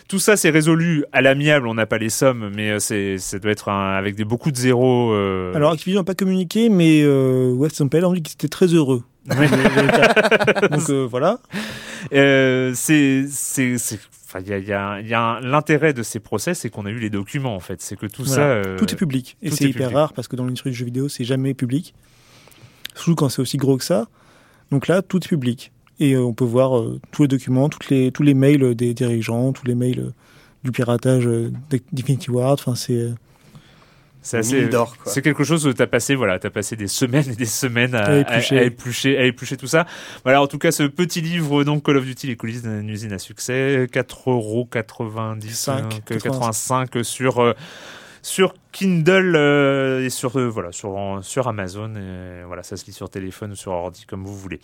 Tout 0.09 0.21
ça, 0.21 0.37
c'est 0.37 0.51
résolu 0.51 1.05
à 1.11 1.21
l'amiable. 1.23 1.67
On 1.67 1.75
n'a 1.75 1.87
pas 1.87 1.99
les 1.99 2.11
sommes, 2.11 2.53
mais 2.55 2.71
euh, 2.71 2.79
c'est, 2.79 3.19
ça 3.19 3.41
doit 3.41 3.51
être 3.51 3.69
un- 3.71 3.97
avec 3.97 4.15
des 4.15 4.25
beaucoup 4.25 4.53
de 4.53 4.57
zéros. 4.57 5.11
euh, 5.13 5.53
Alors 5.55 5.73
Activision 5.73 6.03
n'a 6.03 6.05
pas 6.05 6.15
communiqué, 6.15 6.69
mais 6.69 7.01
euh, 7.03 7.51
West 7.55 7.81
Ampel 7.81 8.05
a 8.05 8.09
dit 8.13 8.23
qu'ils 8.23 8.35
étaient 8.35 8.47
très 8.47 8.67
heureux. 8.67 9.03
Donc 10.71 10.91
euh, 10.91 11.07
voilà. 11.09 11.39
Euh, 12.13 12.73
c'est, 12.75 13.27
c'est, 13.29 13.75
enfin, 14.27 14.41
il 14.41 14.49
y 14.49 14.53
a, 14.53 14.59
y 14.59 14.73
a, 14.73 15.01
y 15.01 15.15
a 15.15 15.41
l'intérêt 15.41 15.93
de 15.93 16.03
ces 16.03 16.21
procès, 16.21 16.55
c'est 16.55 16.71
qu'on 16.71 16.87
a 16.87 16.91
eu 16.91 16.99
les 16.99 17.11
documents 17.11 17.55
en 17.55 17.61
fait. 17.61 17.83
C'est 17.83 17.97
que 17.97 18.07
tout 18.07 18.25
ça, 18.25 18.43
euh, 18.43 18.79
Tout 18.79 18.91
est 18.91 18.97
public. 18.97 19.37
Et 19.43 19.51
c'est 19.51 19.65
est 19.65 19.69
hyper 19.69 19.89
public. 19.89 19.97
rare 19.97 20.13
parce 20.13 20.29
que 20.29 20.37
dans 20.37 20.45
l'industrie 20.45 20.71
du 20.71 20.77
jeu 20.77 20.85
vidéo, 20.85 21.09
c'est 21.09 21.25
jamais 21.25 21.55
public. 21.55 21.95
Surtout 22.95 23.15
quand 23.15 23.29
c'est 23.29 23.43
aussi 23.43 23.57
gros 23.57 23.77
que 23.77 23.85
ça. 23.85 24.07
Donc 24.71 24.87
là, 24.89 25.03
tout 25.03 25.19
est 25.19 25.29
public. 25.29 25.73
Et 25.99 26.17
on 26.17 26.35
peut 26.35 26.45
voir 26.45 26.85
tous 27.11 27.23
les 27.23 27.29
documents, 27.29 27.69
toutes 27.69 27.89
les, 27.89 28.13
tous 28.13 28.23
les 28.23 28.35
mails 28.35 28.75
des 28.75 28.95
dirigeants, 28.95 29.53
tous 29.53 29.67
les 29.67 29.75
mails 29.75 30.13
du 30.63 30.71
piratage 30.71 31.29
d'Infinity 31.93 32.31
Ward. 32.31 32.59
Enfin, 32.61 32.75
c'est. 32.75 33.11
C'est 35.07 35.23
quelque 35.23 35.45
chose 35.45 35.67
où 35.67 35.73
t'as 35.73 35.87
passé, 35.87 36.15
voilà, 36.15 36.39
t'as 36.39 36.51
passé 36.51 36.75
des 36.77 36.89
semaines 36.89 37.31
et 37.31 37.37
des 37.37 37.45
semaines 37.47 37.95
à, 37.95 38.05
À 38.07 38.17
éplucher. 38.19 38.59
à- 38.59 38.61
à 38.61 38.65
éplucher, 38.65 39.19
à 39.19 39.25
éplucher 39.25 39.57
tout 39.57 39.67
ça. 39.69 39.87
Voilà, 40.25 40.43
en 40.43 40.47
tout 40.47 40.59
cas, 40.59 40.73
ce 40.73 40.83
petit 40.83 41.21
livre, 41.21 41.63
donc 41.65 41.85
Call 41.85 41.97
of 41.99 42.05
Duty, 42.05 42.27
les 42.27 42.37
coulisses 42.37 42.63
d'une 42.63 42.89
usine 42.89 43.13
à 43.13 43.19
succès, 43.19 43.87
4,90€, 43.93 45.51
Cinq, 45.53 46.03
euh, 46.11 46.19
85 46.19 46.91
sur, 47.05 47.41
euh, 47.43 47.53
sur 48.23 48.55
Kindle 48.73 49.35
euh, 49.37 50.05
et 50.05 50.11
sur 50.11 50.37
euh, 50.37 50.49
voilà 50.49 50.73
sur 50.73 50.97
en- 50.97 51.23
sur 51.23 51.47
Amazon 51.47 51.95
et 51.95 52.45
voilà 52.45 52.65
ça 52.65 52.77
se 52.77 52.85
lit 52.85 52.93
sur 52.93 53.09
téléphone 53.09 53.53
ou 53.53 53.55
sur 53.55 53.71
ordi 53.71 54.05
comme 54.05 54.25
vous 54.25 54.37
voulez 54.37 54.59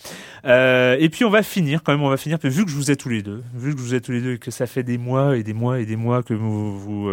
Euh, 0.45 0.97
et 0.99 1.09
puis 1.09 1.25
on 1.25 1.31
va 1.31 1.45
finir 1.45 1.83
quand 1.85 1.93
même 1.93 2.03
on 2.03 2.09
va 2.11 2.17
finir 2.17 2.39
vu 2.43 2.65
que 2.65 2.71
je 2.71 2.75
vous 2.77 2.91
ai 2.91 2.97
tous 2.97 3.09
les 3.09 3.23
deux 3.23 3.41
vu 3.55 3.73
que 3.73 3.79
je 3.79 3.83
vous 3.85 3.95
ai 3.95 4.01
tous 4.01 4.11
les 4.13 4.21
deux 4.21 4.33
et 4.35 4.39
que 4.39 4.51
ça 4.51 4.67
fait 4.67 4.83
des 4.83 4.99
mois 4.99 5.37
et 5.37 5.45
des 5.45 5.53
mois 5.55 5.79
et 5.79 5.87
des 5.87 5.95
mois 5.97 6.25
que 6.25 6.35
vous 6.35 6.77
vous 6.77 7.09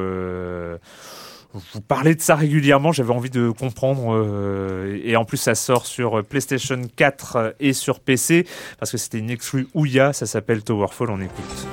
vous 1.53 1.81
parlez 1.81 2.15
de 2.15 2.21
ça 2.21 2.35
régulièrement, 2.35 2.91
j'avais 2.91 3.13
envie 3.13 3.31
de 3.31 3.49
comprendre 3.49 4.13
euh, 4.13 4.99
et 5.03 5.15
en 5.15 5.25
plus 5.25 5.37
ça 5.37 5.55
sort 5.55 5.85
sur 5.87 6.23
PlayStation 6.23 6.79
4 6.95 7.55
et 7.59 7.73
sur 7.73 7.99
PC 7.99 8.45
parce 8.79 8.91
que 8.91 8.97
c'était 8.97 9.17
une 9.17 9.31
exclue 9.31 9.67
Ouya, 9.73 10.13
ça 10.13 10.25
s'appelle 10.25 10.63
Towerfall, 10.63 11.09
on 11.09 11.21
écoute. 11.21 11.67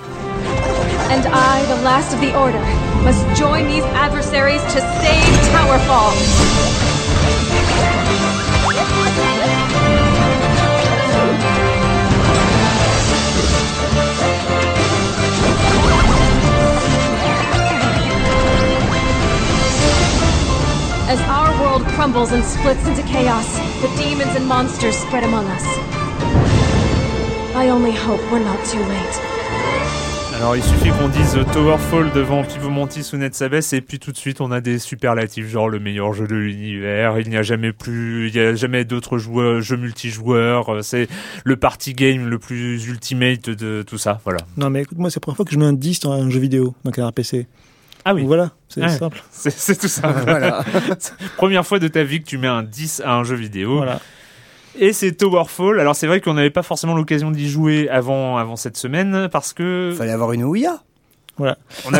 And 1.08 1.24
I, 1.26 1.62
the 1.68 1.82
last 1.84 2.14
of 2.14 2.20
the 2.20 2.34
Order, 2.34 2.58
must 3.04 3.24
join 3.38 3.68
these 3.68 3.84
adversaries 3.94 4.62
to 4.72 4.80
save 4.80 5.52
Towerfall. 5.52 6.14
As 21.08 21.20
our 21.28 21.52
world 21.62 21.86
crumbles 21.94 22.32
and 22.32 22.42
splits 22.42 22.84
into 22.88 23.00
chaos, 23.02 23.46
the 23.80 23.86
demons 23.96 24.34
and 24.34 24.44
monsters 24.44 24.96
spread 24.96 25.22
among 25.22 25.46
us. 25.46 25.62
I 27.54 27.68
only 27.68 27.92
hope 27.92 28.20
we're 28.32 28.42
not 28.42 28.58
too 28.66 28.80
late. 28.80 29.20
Alors 30.34 30.56
il 30.56 30.64
suffit 30.64 30.90
qu'on 30.90 31.08
dise 31.08 31.38
Towerfall 31.52 32.10
devant 32.12 32.42
Pivot 32.42 32.70
Mantis 32.70 33.08
ou 33.12 33.18
Netsabes 33.18 33.60
et 33.72 33.80
puis 33.80 34.00
tout 34.00 34.10
de 34.10 34.16
suite 34.16 34.40
on 34.40 34.50
a 34.50 34.60
des 34.60 34.80
superlatifs 34.80 35.46
genre 35.46 35.68
le 35.68 35.78
meilleur 35.78 36.12
jeu 36.12 36.26
de 36.26 36.34
l'univers, 36.34 37.20
il 37.20 37.28
n'y 37.28 37.36
a 37.36 37.42
jamais 37.42 37.72
plus, 37.72 38.28
il 38.28 38.34
n'y 38.34 38.40
a 38.40 38.54
jamais 38.56 38.84
d'autres 38.84 39.16
joueurs, 39.16 39.60
jeux 39.62 39.76
multijoueurs, 39.76 40.68
euh, 40.74 40.82
c'est 40.82 41.06
le 41.44 41.54
party 41.54 41.94
game 41.94 42.28
le 42.28 42.40
plus 42.40 42.84
ultimate 42.86 43.48
de 43.48 43.82
tout 43.82 43.96
ça, 43.96 44.20
voilà. 44.24 44.40
Non, 44.56 44.70
mais 44.70 44.82
écoute, 44.82 44.98
moi, 44.98 45.08
c'est 45.08 45.16
la 45.16 45.20
première 45.20 45.36
fois 45.36 45.44
que 45.46 45.52
je 45.52 45.58
mets 45.58 45.64
un 45.64 45.72
10 45.72 46.00
dans 46.00 46.12
un 46.12 46.28
jeu 46.28 46.40
vidéo, 46.40 46.74
donc 46.84 46.98
un 46.98 47.12
PC. 47.12 47.46
Ah 48.08 48.14
oui, 48.14 48.20
Donc 48.20 48.28
voilà, 48.28 48.52
c'est 48.68 48.80
Ouais. 48.82 48.88
simple. 48.88 49.20
c'est 49.32 49.50
c'est 49.50 49.74
tout 49.76 49.88
ça. 49.88 50.08
Voilà. 50.12 50.64
Première 51.36 51.66
fois 51.66 51.78
de 51.80 51.88
ta 51.88 52.04
vie 52.04 52.20
que 52.22 52.26
tu 52.26 52.38
mets 52.38 52.46
un 52.46 52.62
10 52.62 53.02
à 53.04 53.14
un 53.14 53.24
jeu 53.24 53.34
vidéo. 53.34 53.78
Voilà. 53.78 54.00
Et 54.78 54.92
c'est 54.92 55.12
Towerfall. 55.12 55.80
Alors 55.80 55.96
c'est 55.96 56.06
vrai 56.06 56.20
qu'on 56.20 56.34
n'avait 56.34 56.50
pas 56.50 56.62
forcément 56.62 56.94
l'occasion 56.94 57.30
d'y 57.30 57.48
jouer 57.48 57.88
avant, 57.88 58.36
avant 58.36 58.56
cette 58.56 58.76
semaine 58.76 59.28
parce 59.32 59.52
que 59.52 59.92
Fallait 59.96 60.12
avoir 60.12 60.32
une 60.32 60.44
Ouya. 60.44 60.82
on 61.38 61.44
donc, 61.44 61.54
on 61.84 61.92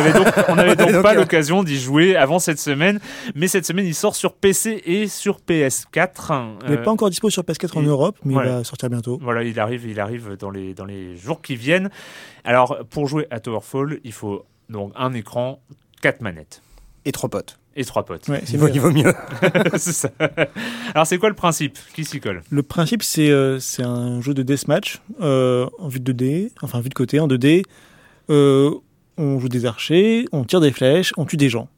avait 0.57 0.75
donc 0.77 1.01
pas 1.01 1.11
euh, 1.13 1.15
l'occasion 1.15 1.63
d'y 1.63 1.77
jouer 1.79 2.15
avant 2.15 2.39
cette 2.39 2.59
semaine. 2.59 2.99
Mais 3.35 3.47
cette 3.47 3.65
semaine, 3.65 3.85
il 3.85 3.93
sort 3.95 4.15
sur 4.15 4.33
PC 4.33 4.81
et 4.85 5.07
sur 5.07 5.39
PS4. 5.47 6.55
Il 6.63 6.69
n'est 6.71 6.77
Euh, 6.77 6.83
pas 6.83 6.91
encore 6.91 7.09
dispo 7.09 7.29
sur 7.29 7.43
PS4 7.43 7.77
en 7.77 7.81
Europe, 7.81 8.17
mais 8.23 8.33
il 8.33 8.39
va 8.39 8.63
sortir 8.63 8.89
bientôt. 8.89 9.19
Voilà, 9.21 9.43
il 9.43 9.59
arrive, 9.59 9.85
il 9.85 9.99
arrive 9.99 10.37
dans 10.39 10.51
les, 10.51 10.73
dans 10.73 10.85
les 10.85 11.17
jours 11.17 11.41
qui 11.41 11.55
viennent. 11.55 11.89
Alors, 12.45 12.77
pour 12.89 13.07
jouer 13.07 13.27
à 13.29 13.39
Towerfall, 13.39 13.99
il 14.03 14.13
faut 14.13 14.45
donc 14.69 14.91
un 14.95 15.13
écran, 15.13 15.59
quatre 16.01 16.21
manettes 16.21 16.61
Et 17.05 17.11
trois 17.11 17.29
potes. 17.29 17.57
et 17.75 17.85
trois 17.85 18.03
potes. 18.05 18.27
Ouais, 18.27 18.41
c'est 18.45 18.53
Il 18.53 18.59
vaut, 18.59 18.67
mieux. 18.67 18.73
il 18.75 18.81
vaut 18.81 18.91
mieux. 18.91 19.13
C'est 19.77 19.93
ça. 19.93 20.09
Alors, 20.93 21.05
c'est 21.07 21.17
quoi 21.17 21.29
le 21.29 21.35
principe? 21.35 21.77
Qui 21.93 22.03
s'y 22.05 22.19
colle? 22.19 22.41
Le 22.49 22.63
principe, 22.63 23.03
c'est 23.03 23.29
euh, 23.29 23.59
c'est 23.59 23.83
un 23.83 24.19
jeu 24.21 24.33
de 24.33 24.41
deathmatch 24.43 24.99
euh, 25.21 25.67
en 25.79 25.87
vue 25.87 25.99
de 25.99 26.11
2D, 26.13 26.51
enfin 26.61 26.79
vue 26.81 26.89
de 26.89 26.93
côté 26.95 27.19
en 27.19 27.27
2D. 27.27 27.63
Euh, 28.29 28.71
on 29.17 29.39
joue 29.39 29.49
des 29.49 29.65
archers, 29.65 30.25
on 30.31 30.43
tire 30.43 30.59
des 30.61 30.71
flèches, 30.71 31.13
on 31.17 31.25
tue 31.25 31.37
des 31.37 31.49
gens. 31.49 31.69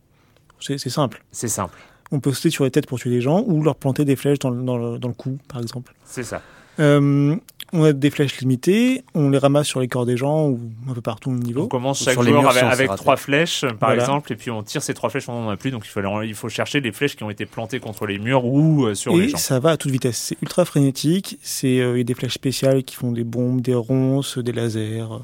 C'est 0.60 0.78
c'est 0.78 0.90
simple. 0.90 1.22
C'est 1.32 1.48
simple. 1.48 1.78
On 2.12 2.20
peut 2.20 2.34
sauter 2.34 2.50
sur 2.50 2.64
les 2.64 2.72
têtes 2.72 2.88
pour 2.88 2.98
tuer 3.00 3.12
des 3.12 3.22
gens 3.22 3.44
ou 3.46 3.62
leur 3.64 3.76
planter 3.76 4.04
des 4.04 4.16
flèches 4.16 4.40
dans 4.40 4.50
le, 4.50 4.64
dans 4.64 4.78
le, 4.78 4.98
dans 4.98 5.08
le 5.10 5.14
cou, 5.14 5.38
par 5.48 5.62
exemple. 5.62 5.94
C'est 6.06 6.24
ça. 6.24 6.42
Euh, 6.80 7.36
on 7.74 7.84
a 7.84 7.94
des 7.94 8.10
flèches 8.10 8.38
limitées, 8.40 9.04
on 9.14 9.30
les 9.30 9.38
ramasse 9.38 9.68
sur 9.68 9.80
les 9.80 9.88
corps 9.88 10.06
des 10.06 10.18
gens 10.18 10.48
ou 10.48 10.60
un 10.90 10.94
peu 10.94 11.02
partout 11.02 11.30
au 11.30 11.34
On 11.34 11.38
niveau. 11.38 11.68
commence 11.68 12.02
Ou 12.02 12.06
chaque 12.06 12.18
les 12.24 12.32
murs 12.32 12.48
avec, 12.50 12.92
on 12.92 12.96
trois 12.96 13.16
flèches, 13.18 13.62
par 13.80 13.90
Voilà. 13.90 14.02
exemple, 14.04 14.32
et 14.34 14.36
puis 14.36 14.50
on 14.52 14.64
tire 14.64 14.82
ces 14.82 14.94
trois 14.94 15.10
flèches, 15.10 15.30
on 15.30 15.44
n'en 15.44 15.50
a 15.50 15.58
plus, 15.58 15.70
donc 15.72 15.84
il 15.86 15.90
faut, 15.90 16.00
aller- 16.00 16.28
il 16.28 16.34
faut 16.36 16.50
chercher 16.50 16.82
les 16.82 16.92
flèches 16.92 17.16
qui 17.16 17.24
ont 17.24 17.30
été 17.30 17.46
plantées 17.46 17.80
contre 17.80 18.06
les 18.08 18.18
murs 18.20 18.46
ou 18.46 18.86
euh, 18.86 18.96
sur 18.96 19.16
les 19.16 19.26
Et 19.26 19.30
gens. 19.30 19.38
ça 19.38 19.60
va 19.60 19.72
à 19.72 19.78
toute 19.78 19.92
vitesse. 19.92 20.18
C'est 20.18 20.38
ultra 20.42 20.66
frénétique. 20.66 21.38
C'est 21.42 21.80
euh, 21.80 21.94
il 21.96 21.98
y 22.00 22.02
a 22.02 22.04
des 22.04 22.14
flèches 22.16 22.34
spéciales 22.34 22.84
qui 22.84 22.96
font 22.96 23.12
des 23.12 23.24
bombes, 23.24 23.62
des 23.62 23.76
ronces, 23.76 24.38
des 24.38 24.52
lasers, 24.52 25.02
euh, 25.02 25.18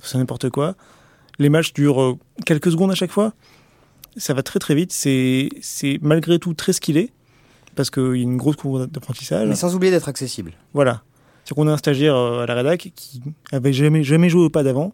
c'est 0.00 0.18
n'importe 0.18 0.50
quoi. 0.50 0.74
Les 1.38 1.48
matchs 1.48 1.72
durent 1.72 2.16
quelques 2.44 2.70
secondes 2.72 2.90
à 2.90 2.94
chaque 2.94 3.10
fois. 3.12 3.32
Ça 4.16 4.34
va 4.34 4.42
très 4.42 4.58
très 4.58 4.74
vite. 4.74 4.92
C'est 4.92 5.48
c'est 5.62 5.98
malgré 6.02 6.38
tout 6.38 6.52
très 6.52 6.72
skillé 6.72 7.10
parce 7.74 7.88
qu'il 7.90 8.02
y 8.16 8.20
a 8.20 8.22
une 8.22 8.36
grosse 8.36 8.56
courbe 8.56 8.86
d'apprentissage. 8.90 9.48
Mais 9.48 9.54
sans 9.54 9.74
oublier 9.74 9.90
d'être 9.90 10.08
accessible. 10.08 10.52
Voilà. 10.74 11.02
C'est 11.44 11.54
qu'on 11.54 11.66
a 11.66 11.72
un 11.72 11.76
stagiaire 11.76 12.14
euh, 12.14 12.42
à 12.42 12.46
la 12.46 12.54
rédac 12.54 12.92
qui 12.94 13.22
avait 13.50 13.72
jamais 13.72 14.04
jamais 14.04 14.28
joué 14.28 14.44
au 14.44 14.50
pas 14.50 14.62
d'avant, 14.62 14.92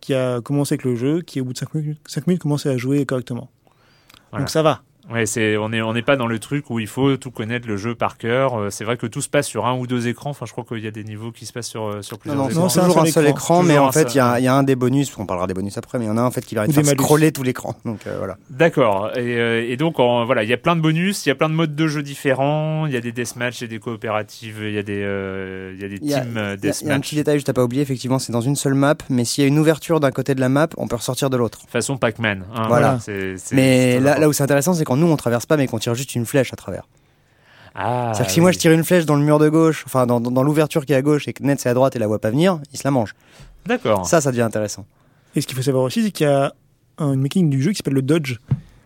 qui 0.00 0.14
a 0.14 0.40
commencé 0.40 0.74
avec 0.74 0.84
le 0.84 0.96
jeu, 0.96 1.20
qui 1.20 1.40
au 1.40 1.44
bout 1.44 1.52
de 1.52 1.58
5 1.58 1.74
minutes, 1.74 2.00
cinq 2.06 2.26
minutes 2.26 2.42
commençait 2.42 2.70
à 2.70 2.76
jouer 2.76 3.04
correctement. 3.04 3.50
Voilà. 4.30 4.44
Donc 4.44 4.50
ça 4.50 4.62
va. 4.62 4.82
Ouais, 5.12 5.26
c'est, 5.26 5.56
on 5.56 5.70
n'est 5.70 5.82
on 5.82 5.92
n'est 5.92 6.02
pas 6.02 6.16
dans 6.16 6.26
le 6.26 6.38
truc 6.38 6.70
où 6.70 6.78
il 6.78 6.86
faut 6.86 7.16
tout 7.16 7.30
connaître 7.30 7.66
le 7.66 7.76
jeu 7.76 7.94
par 7.94 8.16
cœur. 8.16 8.54
Euh, 8.58 8.70
C'est 8.70 8.84
vrai 8.84 8.96
que 8.96 9.06
tout 9.06 9.20
se 9.20 9.28
passe 9.28 9.46
sur 9.46 9.66
un 9.66 9.76
ou 9.76 9.86
deux 9.86 10.06
écrans. 10.08 10.30
Enfin, 10.30 10.46
je 10.46 10.52
crois 10.52 10.64
qu'il 10.64 10.78
y 10.84 10.86
a 10.86 10.90
des 10.92 11.04
niveaux 11.04 11.32
qui 11.32 11.46
se 11.46 11.52
passent 11.52 11.68
sur, 11.68 11.84
euh, 11.84 12.02
sur 12.02 12.16
Non, 12.16 12.20
plusieurs 12.20 12.38
non, 12.42 12.48
écrans. 12.48 12.60
Non, 12.62 12.68
c'est 12.68 12.80
toujours 12.80 12.98
un 12.98 13.04
seul 13.06 13.12
seul 13.12 13.24
écran. 13.26 13.60
écran, 13.60 13.62
mais 13.64 13.78
en 13.78 13.90
fait, 13.92 14.02
seul. 14.02 14.12
il 14.12 14.16
y, 14.16 14.20
a- 14.20 14.38
il 14.40 14.44
y 14.44 14.48
a 14.48 14.54
un 14.54 14.62
des 14.62 14.76
bonus, 14.76 15.12
on 15.18 15.26
parlera 15.26 15.46
des 15.46 15.54
bonus 15.54 15.76
après, 15.78 15.98
mais 15.98 16.04
il 16.04 16.08
y 16.08 16.10
en 16.10 16.16
a 16.16 16.20
un 16.20 16.26
en 16.26 16.30
fait 16.30 16.44
qui 16.46 16.54
va 16.54 16.66
faire 16.66 16.84
scroller 16.86 17.32
tout 17.32 17.42
l'écran. 17.42 17.74
Donc 17.84 18.06
euh, 18.06 18.14
voilà. 18.18 18.36
D'accord. 18.50 19.10
Et, 19.16 19.36
euh, 19.38 19.66
et 19.68 19.76
donc, 19.76 19.98
en- 19.98 20.24
voilà, 20.24 20.42
il 20.44 20.48
y 20.48 20.52
a 20.52 20.56
plein 20.58 20.76
de 20.76 20.80
bonus, 20.80 21.26
il 21.26 21.30
y 21.30 21.32
a 21.32 21.34
plein 21.34 21.48
de 21.48 21.54
modes 21.54 21.74
de 21.74 21.86
jeu 21.88 22.02
différents. 22.02 22.86
Il 22.86 22.92
y 22.92 22.96
a 22.96 23.00
des 23.00 23.12
deathmatch, 23.12 23.60
il 23.60 23.64
y 23.64 23.64
a 23.64 23.68
des 23.68 23.78
coopératives, 23.80 24.58
il 24.62 24.72
y 24.72 24.78
a 24.78 24.82
des, 24.82 25.02
euh, 25.02 25.72
il 25.74 25.82
y 25.82 25.84
a 25.84 25.88
des 25.88 25.96
y 25.96 25.98
teams 25.98 26.08
euh, 26.08 26.10
Il 26.10 26.14
y 26.14 26.20
a- 26.20 26.24
il 26.24 26.36
y 26.36 26.38
a 26.38 26.50
un 26.50 26.56
deathmatch. 26.56 27.00
petit 27.08 27.16
détail, 27.16 27.40
je 27.40 27.44
t'ai 27.44 27.52
pas 27.52 27.64
oublié, 27.64 27.82
effectivement, 27.82 28.18
c'est 28.18 28.32
dans 28.32 28.40
une 28.40 28.56
seule 28.56 28.74
map, 28.74 28.94
mais 29.08 29.24
s'il 29.24 29.42
y 29.42 29.44
a 29.44 29.48
une 29.48 29.58
ouverture 29.58 29.98
d'un 29.98 30.12
côté 30.12 30.34
de 30.36 30.40
la 30.40 30.48
map, 30.48 30.68
on 30.76 30.86
peut 30.86 30.96
ressortir 30.96 31.30
de 31.30 31.36
l'autre. 31.36 31.58
Façon 31.68 31.96
Pac-Man. 31.96 32.44
hein, 32.54 32.64
Voilà. 32.68 32.98
Mais 33.52 33.98
là, 34.00 34.18
là 34.18 34.28
où 34.28 34.32
c'est 34.32 34.42
intéressant, 34.44 34.74
c'est 34.74 34.84
quand 34.84 34.99
nous 35.00 35.06
on 35.08 35.16
traverse 35.16 35.46
pas, 35.46 35.56
mais 35.56 35.66
qu'on 35.66 35.78
tire 35.78 35.94
juste 35.94 36.14
une 36.14 36.26
flèche 36.26 36.52
à 36.52 36.56
travers. 36.56 36.86
Ah, 37.74 38.10
C'est-à-dire 38.12 38.26
que 38.26 38.32
si 38.32 38.38
oui. 38.40 38.42
moi 38.42 38.52
je 38.52 38.58
tire 38.58 38.72
une 38.72 38.84
flèche 38.84 39.06
dans 39.06 39.16
le 39.16 39.22
mur 39.22 39.38
de 39.38 39.48
gauche, 39.48 39.84
enfin 39.86 40.06
dans, 40.06 40.20
dans, 40.20 40.30
dans 40.30 40.42
l'ouverture 40.42 40.84
qui 40.86 40.92
est 40.92 40.96
à 40.96 41.02
gauche 41.02 41.28
et 41.28 41.32
que 41.32 41.42
Net 41.42 41.60
c'est 41.60 41.68
à 41.68 41.74
droite 41.74 41.94
et 41.96 41.98
la 41.98 42.06
voit 42.06 42.18
pas 42.18 42.30
venir, 42.30 42.58
il 42.72 42.78
se 42.78 42.84
la 42.84 42.90
mange. 42.90 43.14
D'accord. 43.66 44.06
Ça, 44.06 44.20
ça 44.20 44.30
devient 44.30 44.42
intéressant. 44.42 44.86
Et 45.36 45.40
ce 45.40 45.46
qu'il 45.46 45.56
faut 45.56 45.62
savoir 45.62 45.84
aussi, 45.84 46.02
c'est 46.02 46.10
qu'il 46.10 46.26
y 46.26 46.30
a 46.30 46.52
un 46.98 47.14
mécanique 47.16 47.50
du 47.50 47.62
jeu 47.62 47.70
qui 47.70 47.76
s'appelle 47.76 47.94
le 47.94 48.02
dodge, 48.02 48.38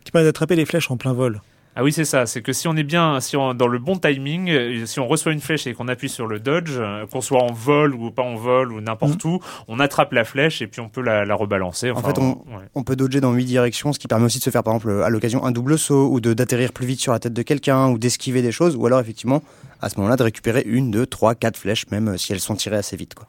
qui 0.04 0.10
permet 0.12 0.26
d'attraper 0.26 0.56
les 0.56 0.66
flèches 0.66 0.90
en 0.90 0.96
plein 0.96 1.12
vol. 1.14 1.40
Ah 1.76 1.82
oui, 1.82 1.92
c'est 1.92 2.04
ça. 2.04 2.26
C'est 2.26 2.40
que 2.40 2.52
si 2.52 2.68
on 2.68 2.76
est 2.76 2.84
bien, 2.84 3.18
si 3.20 3.36
on 3.36 3.52
dans 3.52 3.66
le 3.66 3.78
bon 3.78 3.96
timing, 3.96 4.48
euh, 4.50 4.86
si 4.86 5.00
on 5.00 5.08
reçoit 5.08 5.32
une 5.32 5.40
flèche 5.40 5.66
et 5.66 5.74
qu'on 5.74 5.88
appuie 5.88 6.08
sur 6.08 6.26
le 6.26 6.38
dodge, 6.38 6.70
euh, 6.76 7.06
qu'on 7.06 7.20
soit 7.20 7.42
en 7.42 7.52
vol 7.52 7.94
ou 7.94 8.10
pas 8.12 8.22
en 8.22 8.36
vol 8.36 8.72
ou 8.72 8.80
n'importe 8.80 9.24
où, 9.24 9.40
on 9.66 9.80
attrape 9.80 10.12
la 10.12 10.24
flèche 10.24 10.62
et 10.62 10.68
puis 10.68 10.80
on 10.80 10.88
peut 10.88 11.02
la, 11.02 11.24
la 11.24 11.34
rebalancer. 11.34 11.90
En 11.90 12.02
fait, 12.02 12.18
on, 12.18 12.30
ouais. 12.30 12.64
on 12.74 12.84
peut 12.84 12.94
dodger 12.94 13.20
dans 13.20 13.32
huit 13.32 13.44
directions, 13.44 13.92
ce 13.92 13.98
qui 13.98 14.06
permet 14.06 14.26
aussi 14.26 14.38
de 14.38 14.44
se 14.44 14.50
faire, 14.50 14.62
par 14.62 14.74
exemple, 14.74 15.02
à 15.02 15.10
l'occasion, 15.10 15.44
un 15.44 15.50
double 15.50 15.78
saut, 15.78 16.08
ou 16.10 16.20
d'atterrir 16.20 16.72
plus 16.72 16.86
vite 16.86 17.00
sur 17.00 17.12
la 17.12 17.18
tête 17.18 17.32
de 17.32 17.42
quelqu'un, 17.42 17.88
ou 17.88 17.98
d'esquiver 17.98 18.42
des 18.42 18.52
choses, 18.52 18.76
ou 18.76 18.86
alors, 18.86 19.00
effectivement, 19.00 19.42
à 19.80 19.88
ce 19.88 19.96
moment-là, 19.96 20.16
de 20.16 20.22
récupérer 20.22 20.62
une, 20.66 20.90
deux, 20.90 21.06
trois, 21.06 21.34
quatre 21.34 21.56
flèches, 21.56 21.86
même 21.90 22.08
euh, 22.08 22.16
si 22.16 22.32
elles 22.32 22.40
sont 22.40 22.54
tirées 22.54 22.76
assez 22.76 22.96
vite. 22.96 23.14
Quoi. 23.14 23.26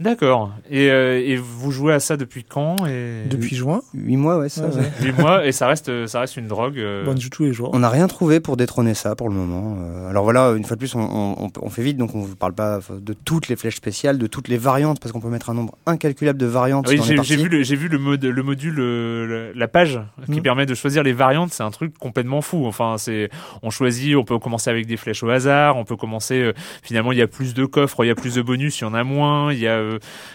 D'accord. 0.00 0.52
Et, 0.70 0.90
euh, 0.90 1.18
et 1.24 1.36
vous 1.36 1.72
jouez 1.72 1.92
à 1.92 1.98
ça 2.00 2.16
depuis 2.16 2.44
quand 2.44 2.76
et... 2.86 3.24
Depuis 3.28 3.56
juin, 3.56 3.80
8 3.94 4.16
mois, 4.16 4.38
ouais, 4.38 4.48
ça. 4.48 4.66
Ouais, 4.66 4.74
ouais. 4.74 4.80
ouais. 4.80 4.90
Huit 5.06 5.18
mois 5.18 5.44
et 5.46 5.50
ça 5.52 5.66
reste, 5.66 6.06
ça 6.06 6.20
reste 6.20 6.36
une 6.36 6.46
drogue. 6.46 6.78
euh, 6.78 7.04
bon, 7.04 7.14
on 7.16 7.20
joue 7.20 7.28
tous 7.30 7.44
les 7.44 7.52
jours. 7.52 7.70
On 7.72 7.80
n'a 7.80 7.88
rien 7.88 8.06
trouvé 8.06 8.38
pour 8.38 8.56
détrôner 8.56 8.94
ça 8.94 9.16
pour 9.16 9.28
le 9.28 9.34
moment. 9.34 9.76
Euh, 9.80 10.08
alors 10.08 10.22
voilà, 10.22 10.52
une 10.56 10.62
fois 10.64 10.76
de 10.76 10.78
plus, 10.78 10.94
on, 10.94 11.00
on- 11.00 11.48
on 11.60 11.70
fait 11.70 11.82
vite, 11.82 11.96
donc 11.96 12.14
on 12.14 12.18
ne 12.20 12.26
vous 12.26 12.36
parle 12.36 12.52
pas 12.54 12.78
de 12.90 13.12
toutes 13.12 13.48
les 13.48 13.56
flèches 13.56 13.76
spéciales, 13.76 14.18
de 14.18 14.26
toutes 14.28 14.46
les 14.48 14.56
variantes, 14.58 15.00
parce 15.00 15.10
qu'on 15.12 15.20
peut 15.20 15.28
mettre 15.28 15.50
un 15.50 15.54
nombre 15.54 15.76
incalculable 15.86 16.38
de 16.38 16.46
variantes 16.46 16.86
Oui, 16.88 17.00
j'ai 17.24 17.36
vu, 17.36 17.48
le, 17.48 17.62
j'ai 17.64 17.76
vu 17.76 17.88
le, 17.88 17.98
mode, 17.98 18.24
le 18.24 18.42
module, 18.42 18.76
euh, 18.78 19.26
le- 19.26 19.52
la 19.58 19.66
page 19.68 19.98
qui 20.30 20.38
Mm. 20.38 20.42
permet 20.42 20.66
de 20.66 20.74
choisir 20.74 21.02
les 21.02 21.12
variantes. 21.12 21.52
C'est 21.52 21.64
un 21.64 21.70
truc 21.72 21.98
complètement 21.98 22.40
fou. 22.40 22.66
Enfin, 22.66 22.96
c'est, 22.98 23.30
on 23.62 23.70
choisit, 23.70 24.14
on 24.14 24.24
peut 24.24 24.38
commencer 24.38 24.70
avec 24.70 24.86
des 24.86 24.96
flèches 24.96 25.22
au 25.24 25.30
hasard. 25.30 25.76
On 25.76 25.84
peut 25.84 25.96
commencer. 25.96 26.40
euh, 26.40 26.52
finalement, 26.82 27.10
il 27.10 27.18
y 27.18 27.22
a 27.22 27.26
plus 27.26 27.54
de 27.54 27.64
coffres, 27.64 28.04
il 28.04 28.08
y 28.08 28.10
a 28.10 28.14
plus 28.14 28.34
de 28.36 28.42
bonus, 28.42 28.78
il 28.80 28.84
y 28.84 28.86
en 28.86 28.94
a 28.94 29.02
moins. 29.02 29.52
Il 29.52 29.58
y 29.58 29.66
a, 29.66 29.72
euh, 29.72 29.87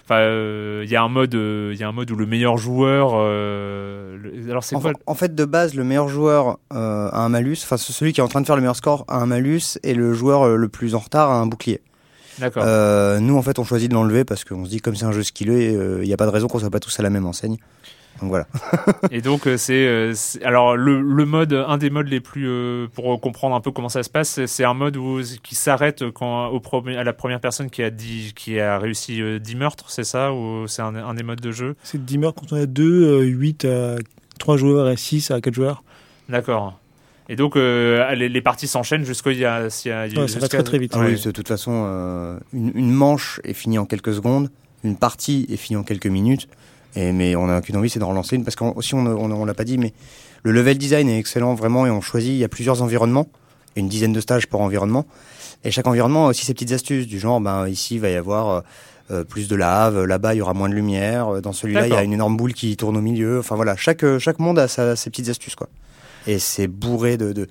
enfin, 0.06 0.16
euh, 0.20 0.82
il 0.86 0.90
y 0.92 0.96
a 0.96 1.04
un 1.04 1.10
mode, 1.10 1.36
euh, 1.36 1.72
il 1.74 1.80
y 1.80 1.84
a 1.84 1.88
un 1.88 1.92
mode 1.92 2.10
où 2.12 2.16
le 2.16 2.26
meilleur 2.26 2.58
joueur. 2.58 3.12
euh, 3.16 4.18
le- 4.18 4.50
alors 4.50 4.64
c'est 4.64 4.76
En, 4.76 4.82
quoi 4.82 4.92
en 5.06 5.16
fait, 5.16 5.36
de 5.36 5.46
base, 5.46 5.74
le 5.76 5.84
meilleur 5.84 6.08
joueur 6.10 6.58
euh, 6.74 7.10
a 7.12 7.20
un 7.20 7.30
malus, 7.30 7.58
enfin 7.64 7.78
celui 7.78 8.14
qui 8.14 8.20
est 8.22 8.24
en 8.24 8.28
train 8.28 8.42
de 8.42 8.46
faire 8.46 8.56
le 8.56 8.62
meilleur 8.62 8.76
score 8.76 9.06
a 9.08 9.18
un 9.18 9.26
malus, 9.26 9.78
et 9.84 9.94
le 9.94 10.14
joueur 10.14 10.44
euh, 10.44 10.56
le 10.56 10.70
plus 10.70 10.96
en 10.96 11.00
retard 11.00 11.30
a 11.32 11.36
un 11.40 11.46
bouclier. 11.48 11.82
D'accord. 12.40 12.64
Euh, 12.66 13.20
nous, 13.20 13.38
en 13.38 13.42
fait, 13.44 13.60
on 13.60 13.64
choisit 13.64 13.90
de 13.90 13.94
l'enlever 13.96 14.24
parce 14.26 14.44
qu'on 14.44 14.66
se 14.66 14.70
dit, 14.72 14.80
comme 14.82 14.96
c'est 14.96 15.06
un 15.06 15.12
jeu 15.12 15.22
skillé, 15.22 15.74
il 15.74 16.02
n'y 16.08 16.14
a 16.14 16.18
pas 16.18 16.26
de 16.26 16.32
raison 16.32 16.48
qu'on 16.48 16.58
soit 16.58 16.72
pas 16.72 16.80
tous 16.80 17.00
à 17.00 17.04
la 17.04 17.12
même 17.12 17.26
enseigne. 17.28 17.58
Donc 18.22 18.30
voilà. 18.30 18.48
Et 19.12 19.22
donc 19.22 19.48
euh, 19.48 19.58
c'est, 19.58 19.74
euh, 19.86 20.14
c'est- 20.14 20.42
alors 20.44 20.78
le, 20.78 21.02
le 21.02 21.26
mode, 21.26 21.54
un 21.54 21.78
des 21.78 21.90
modes 21.90 22.08
les 22.08 22.20
plus 22.22 22.48
euh, 22.48 22.88
pour 22.94 23.20
comprendre 23.20 23.56
un 23.56 23.60
peu 23.62 23.72
comment 23.72 23.90
ça 23.90 24.04
se 24.04 24.10
passe, 24.10 24.46
c'est- 24.46 24.64
un 24.64 24.74
mode 24.74 24.96
où 24.98 25.20
qui 25.44 25.56
s'arrête 25.56 26.10
quand 26.12 26.48
au 26.48 26.60
premier, 26.60 26.96
à 26.98 27.04
la 27.04 27.12
première 27.14 27.40
personne 27.42 27.70
qui 27.70 27.84
a 27.84 27.90
dit 27.90 28.34
qui 28.36 28.60
a 28.60 28.80
réussi 28.80 29.22
euh, 29.22 29.40
10 29.40 29.56
meurtres, 29.56 29.86
c'est 29.90 30.04
ça? 30.06 30.32
Ou 30.34 30.68
c'est 30.68 30.82
un, 30.82 30.96
un 30.96 31.14
des 31.16 31.24
modes 31.24 31.42
de 31.42 31.52
jeu? 31.52 31.76
C'est 31.84 32.04
10 32.04 32.18
meurtres 32.18 32.42
quand 32.42 32.56
on 32.56 32.62
a 32.62 32.66
2, 32.66 33.22
8 33.24 33.66
à 33.66 33.96
3 34.40 34.58
joueurs 34.58 34.90
et 34.90 34.96
6 34.98 35.32
à 35.32 35.42
4 35.42 35.54
joueurs. 35.54 35.84
D'accord. 36.30 36.80
Et 37.30 37.36
donc 37.36 37.56
euh, 37.56 38.14
les, 38.16 38.30
les 38.30 38.42
parties 38.42 38.68
s'enchaînent 38.68 39.06
jusqu'au 39.06 39.32
il 39.32 39.38
y 39.40 39.46
a, 39.46 39.62
y 39.86 39.90
a- 39.90 40.04
Ouais, 40.04 40.10
ça 40.10 40.20
va 40.20 40.26
jusqu'à- 40.26 40.48
très 40.48 40.64
très 40.64 40.78
vite. 40.78 40.94
Ah 40.96 41.00
oui, 41.06 41.20
de 41.22 41.32
toute 41.32 41.48
façon, 41.48 41.84
euh, 41.88 42.38
une, 42.54 42.72
une 42.76 42.92
manche 42.92 43.40
est 43.44 43.54
finie 43.54 43.78
en 43.80 43.86
quelques 43.86 44.14
secondes, 44.14 44.50
une 44.84 44.98
partie 44.98 45.46
est 45.50 45.56
finie 45.58 45.78
en 45.78 45.84
quelques 45.84 46.08
minutes, 46.08 46.48
et, 46.96 47.12
mais 47.12 47.36
on 47.36 47.48
n'a 47.48 47.62
qu'une 47.62 47.78
envie, 47.78 47.90
c'est 47.90 48.00
d'en 48.00 48.10
relancer 48.10 48.36
une, 48.36 48.44
parce 48.44 48.56
qu'aussi, 48.56 48.94
on, 48.96 49.06
on, 49.06 49.32
on 49.32 49.46
l'a 49.46 49.54
pas 49.54 49.64
dit, 49.64 49.78
mais 49.78 49.94
le 50.44 50.52
level 50.52 50.78
design 50.78 51.08
est 51.10 51.18
excellent, 51.20 51.54
vraiment, 51.56 51.86
et 51.86 51.90
on 51.92 52.02
choisit, 52.02 52.32
il 52.32 52.38
y 52.38 52.44
a 52.44 52.50
plusieurs 52.50 52.82
environnements, 52.82 53.28
une 53.76 53.88
dizaine 53.88 54.14
de 54.14 54.20
stages 54.22 54.48
par 54.48 54.62
environnement, 54.62 55.06
et 55.64 55.72
chaque 55.72 55.88
environnement 55.88 56.28
a 56.28 56.30
aussi 56.30 56.46
ses 56.46 56.54
petites 56.54 56.72
astuces, 56.74 57.08
du 57.08 57.20
genre, 57.20 57.40
ben, 57.42 57.68
ici, 57.68 57.96
il 57.96 58.02
va 58.02 58.10
y 58.10 58.16
avoir 58.16 58.50
euh, 58.50 58.62
euh, 59.12 59.24
plus 59.24 59.48
de 59.48 59.56
lave, 59.56 60.04
là-bas, 60.04 60.34
il 60.36 60.38
y 60.38 60.42
aura 60.42 60.54
moins 60.54 60.70
de 60.70 60.74
lumière, 60.76 61.36
euh, 61.36 61.42
dans 61.42 61.54
celui-là, 61.54 61.88
il 61.88 61.94
y 61.94 61.96
a 61.96 62.04
une 62.04 62.14
énorme 62.14 62.38
boule 62.38 62.54
qui 62.54 62.76
tourne 62.78 62.98
au 62.98 63.02
milieu, 63.02 63.40
enfin 63.40 63.56
voilà, 63.56 63.76
chaque, 63.76 64.04
euh, 64.04 64.20
chaque 64.20 64.40
monde 64.40 64.60
a 64.60 64.68
sa- 64.68 64.96
ses 64.96 65.10
petites 65.10 65.30
astuces, 65.30 65.56
quoi. 65.56 65.70
Et 66.28 66.40
c'est 66.40 66.68
bourré 66.68 67.18
de, 67.18 67.34
de, 67.34 67.48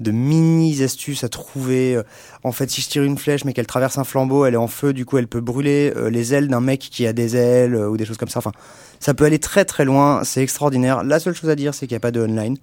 de 0.00 0.10
mini 0.10 0.82
astuces 0.82 1.24
à 1.24 1.28
trouver. 1.28 1.94
Euh, 1.96 2.02
En 2.42 2.52
fait, 2.52 2.70
si 2.70 2.80
je 2.80 2.88
tire 2.88 3.02
une 3.04 3.16
flèche 3.18 3.44
mais 3.44 3.52
qu'elle 3.52 3.66
traverse 3.66 3.96
un 3.98 4.04
flambeau, 4.04 4.44
elle 4.44 4.54
est 4.54 4.58
en 4.58 4.66
feu, 4.68 4.92
du 4.92 5.04
coup 5.04 5.18
elle 5.18 5.28
peut 5.28 5.40
brûler 5.40 5.92
euh, 5.96 6.10
les 6.10 6.34
ailes 6.34 6.48
d'un 6.48 6.60
mec 6.60 6.80
qui 6.80 7.06
a 7.06 7.12
des 7.12 7.36
ailes 7.36 7.74
euh, 7.74 7.88
ou 7.88 7.96
des 7.96 8.04
choses 8.04 8.16
comme 8.18 8.28
ça. 8.28 8.38
Enfin, 8.38 8.52
ça 9.00 9.14
peut 9.14 9.24
aller 9.24 9.38
très 9.38 9.64
très 9.64 9.84
loin, 9.84 10.22
c'est 10.24 10.42
extraordinaire. 10.42 11.04
La 11.04 11.20
seule 11.20 11.34
chose 11.34 11.50
à 11.50 11.54
dire, 11.56 11.74
c'est 11.74 11.86
qu'il 11.86 11.94
n'y 11.94 11.98
a 11.98 12.00
pas 12.00 12.10
de 12.10 12.20
online. 12.22 12.56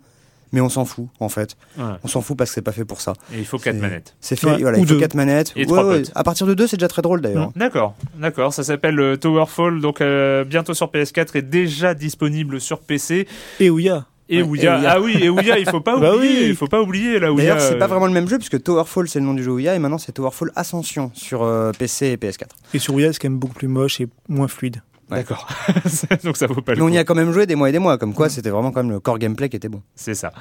Mais 0.54 0.60
on 0.60 0.68
s'en 0.68 0.84
fout, 0.84 1.06
en 1.22 1.30
fait. 1.30 1.56
Ouais. 1.78 1.86
On 2.04 2.10
s'en 2.10 2.20
fout 2.22 2.36
parce 2.36 2.50
que 2.50 2.56
c'est 2.56 2.62
pas 2.62 2.74
fait 2.74 2.84
pour 2.84 3.00
ça. 3.00 3.14
Et 3.34 3.38
il 3.40 3.46
faut 3.46 3.58
quatre 3.58 3.78
manettes. 3.80 4.16
C'est 4.20 4.36
fait, 4.36 4.48
Ouais, 4.48 4.58
voilà, 4.58 4.80
ou 4.80 4.82
il 4.82 4.86
faut 4.88 4.96
deux. 4.96 5.00
quatre 5.00 5.14
manettes. 5.14 5.54
Et 5.56 5.66
trois 5.66 5.84
potes. 5.84 6.12
À 6.14 6.26
partir 6.26 6.46
de 6.46 6.54
deux, 6.54 6.68
c'est 6.68 6.76
déjà 6.76 6.90
très 6.90 7.02
drôle 7.02 7.22
d'ailleurs. 7.22 7.54
D'accord, 7.56 7.96
d'accord. 8.20 8.54
Ça 8.54 8.66
s'appelle 8.66 9.00
euh, 9.00 9.16
Towerfall, 9.16 9.80
donc 9.80 10.02
euh, 10.02 10.44
bientôt 10.44 10.74
sur 10.74 10.88
PS4 10.92 11.38
et 11.38 11.42
déjà 11.42 11.94
disponible 11.94 12.60
sur 12.60 12.82
PC. 12.82 13.30
Et 13.62 13.70
Ouya. 13.70 14.08
Et 14.34 14.42
Ouya. 14.42 14.82
Ah 14.88 15.00
oui, 15.02 15.18
et 15.22 15.30
Ouya, 15.30 15.60
il 15.60 15.70
faut 15.70 15.82
pas 15.82 15.98
Bah 16.00 16.16
oublier. 16.16 16.34
oui. 16.44 16.46
Il 16.50 16.56
faut 16.56 16.68
pas 16.68 16.82
oublier 16.82 17.20
là 17.20 17.32
Ouya. 17.32 17.44
D'ailleurs, 17.54 17.62
c'est 17.62 17.78
pas 17.78 17.86
euh, 17.86 17.88
vraiment 17.90 18.08
le 18.08 18.14
même 18.14 18.28
jeu 18.30 18.38
puisque 18.38 18.64
Towerfall 18.64 19.08
c'est 19.10 19.20
le 19.20 19.26
nom 19.26 19.34
du 19.34 19.44
jeu 19.44 19.52
Ouya 19.52 19.76
et 19.76 19.80
maintenant 19.80 19.98
c'est 19.98 20.14
Towerfall 20.14 20.52
Ascension 20.56 21.12
sur 21.14 21.44
euh, 21.44 21.72
PC 21.78 22.08
et 22.08 22.16
PS4. 22.16 22.46
Et 22.74 22.80
sur 22.80 22.94
Ouya, 22.96 23.12
c'est 23.14 23.20
quand 23.20 23.30
même 23.30 23.40
beaucoup 23.40 23.54
plus 23.56 23.68
moche 23.68 24.00
et 24.02 24.08
moins 24.30 24.48
fluide. 24.48 24.82
D'accord. 25.12 25.48
donc 26.24 26.38
ça 26.38 26.48
vaut 26.48 26.62
pas 26.62 26.72
le 26.74 26.78
Mais 26.78 26.84
on 26.84 26.88
coup. 26.88 26.94
y 26.94 26.98
a 26.98 27.04
quand 27.04 27.16
même 27.16 27.32
joué 27.32 27.46
des 27.46 27.56
mois 27.56 27.70
et 27.70 27.72
des 27.72 27.80
mois, 27.80 27.98
comme 27.98 28.14
quoi 28.14 28.30
c'était 28.30 28.50
vraiment 28.50 28.72
quand 28.72 28.82
même 28.84 28.92
le 28.92 29.00
core 29.00 29.20
gameplay 29.20 29.50
qui 29.50 29.56
était 29.58 29.70
bon. 29.70 29.82
C'est 29.96 30.16
ça. 30.16 30.32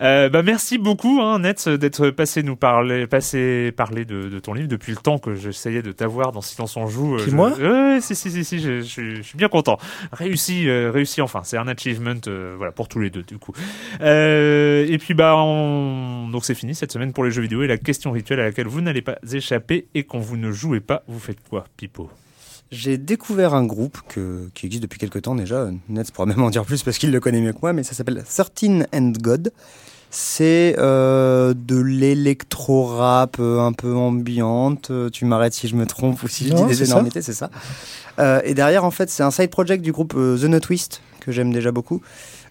Euh, 0.00 0.28
bah 0.28 0.42
merci 0.42 0.78
beaucoup, 0.78 1.20
hein, 1.20 1.40
Nets, 1.40 1.68
d'être 1.68 2.10
passé 2.10 2.42
nous 2.42 2.56
parler, 2.56 3.06
passé 3.06 3.72
parler 3.76 4.04
de, 4.04 4.28
de 4.28 4.38
ton 4.38 4.54
livre 4.54 4.68
depuis 4.68 4.92
le 4.92 4.98
temps 4.98 5.18
que 5.18 5.34
j'essayais 5.34 5.82
de 5.82 5.92
t'avoir 5.92 6.32
dans 6.32 6.40
Silence 6.40 6.76
on 6.76 6.86
joue. 6.86 7.16
Qui, 7.18 7.30
je- 7.30 7.36
moi 7.36 7.50
Ouais, 7.58 7.98
si, 8.00 8.14
si, 8.14 8.30
si, 8.30 8.44
si, 8.44 8.58
je, 8.60 8.78
je 8.80 8.82
suis- 8.82 9.16
je 9.16 9.22
suis 9.22 9.36
bien 9.38 9.48
content. 9.48 9.78
Réussi, 10.12 10.68
euh, 10.68 10.90
réussi 10.92 11.20
enfin. 11.20 11.40
C'est 11.44 11.56
un 11.58 11.68
achievement, 11.68 12.14
euh, 12.28 12.54
voilà, 12.56 12.72
pour 12.72 12.88
tous 12.88 13.00
les 13.00 13.10
deux, 13.10 13.22
du 13.22 13.38
coup. 13.38 13.52
Euh, 14.00 14.86
et 14.88 14.98
puis, 14.98 15.14
bah, 15.14 15.34
on... 15.36 16.28
donc 16.30 16.44
c'est 16.44 16.54
fini 16.54 16.74
cette 16.74 16.92
semaine 16.92 17.12
pour 17.12 17.24
les 17.24 17.30
jeux 17.30 17.42
vidéo 17.42 17.62
et 17.62 17.66
la 17.66 17.78
question 17.78 18.10
rituelle 18.12 18.40
à 18.40 18.44
laquelle 18.44 18.66
vous 18.68 18.80
n'allez 18.80 19.02
pas 19.02 19.16
échapper 19.32 19.86
et 19.94 20.04
quand 20.04 20.18
vous 20.18 20.36
ne 20.36 20.50
jouez 20.52 20.80
pas, 20.80 21.02
vous 21.08 21.18
faites 21.18 21.38
quoi, 21.48 21.64
Pipo? 21.76 22.10
J'ai 22.72 22.96
découvert 22.96 23.52
un 23.52 23.64
groupe 23.64 23.98
que, 24.08 24.48
qui 24.54 24.64
existe 24.64 24.82
depuis 24.82 24.98
quelques 24.98 25.20
temps 25.20 25.34
déjà. 25.34 25.68
Nets 25.90 26.10
pourra 26.10 26.24
même 26.24 26.42
en 26.42 26.48
dire 26.48 26.64
plus 26.64 26.82
parce 26.82 26.96
qu'il 26.96 27.12
le 27.12 27.20
connaît 27.20 27.42
mieux 27.42 27.52
que 27.52 27.58
moi, 27.60 27.74
mais 27.74 27.82
ça 27.82 27.92
s'appelle 27.92 28.24
13 28.24 28.86
and 28.94 29.12
God. 29.20 29.52
C'est 30.10 30.74
euh, 30.78 31.52
de 31.54 31.78
l'électro-rap 31.78 33.36
euh, 33.40 33.60
un 33.60 33.72
peu 33.72 33.94
ambiante. 33.94 34.90
Euh, 34.90 35.10
Tu 35.10 35.26
m'arrêtes 35.26 35.52
si 35.52 35.68
je 35.68 35.76
me 35.76 35.86
trompe 35.86 36.22
ou 36.22 36.28
si 36.28 36.48
je 36.48 36.54
Non, 36.54 36.66
dis 36.66 36.78
des 36.78 36.84
énormités, 36.84 37.20
c'est 37.20 37.34
ça. 37.34 37.50
Euh, 38.18 38.40
et 38.44 38.54
derrière, 38.54 38.84
en 38.84 38.90
fait, 38.90 39.10
c'est 39.10 39.22
un 39.22 39.30
side 39.30 39.50
project 39.50 39.82
du 39.84 39.92
groupe 39.92 40.14
euh, 40.16 40.38
The 40.38 40.44
No 40.44 40.60
Twist 40.60 41.02
que 41.20 41.30
j'aime 41.30 41.52
déjà 41.52 41.72
beaucoup. 41.72 42.00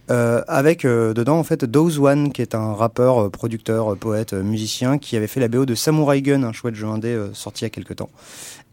Euh, 0.10 0.42
avec 0.48 0.84
euh, 0.84 1.14
dedans 1.14 1.38
en 1.38 1.44
fait 1.44 1.64
Dose 1.64 2.00
One 2.00 2.34
qui 2.34 2.42
est 2.42 2.56
un 2.56 2.74
rappeur, 2.74 3.30
producteur, 3.30 3.96
poète, 3.96 4.34
musicien 4.34 4.98
qui 4.98 5.16
avait 5.16 5.28
fait 5.28 5.40
la 5.40 5.48
BO 5.48 5.66
de 5.66 5.76
Samurai 5.76 6.22
Gun, 6.22 6.44
un 6.44 6.52
chouette 6.52 6.76
jeu 6.76 6.88
indé 6.88 7.18
sorti 7.34 7.62
il 7.62 7.66
y 7.66 7.68
a 7.68 7.70
quelques 7.70 7.96
temps. 7.98 8.10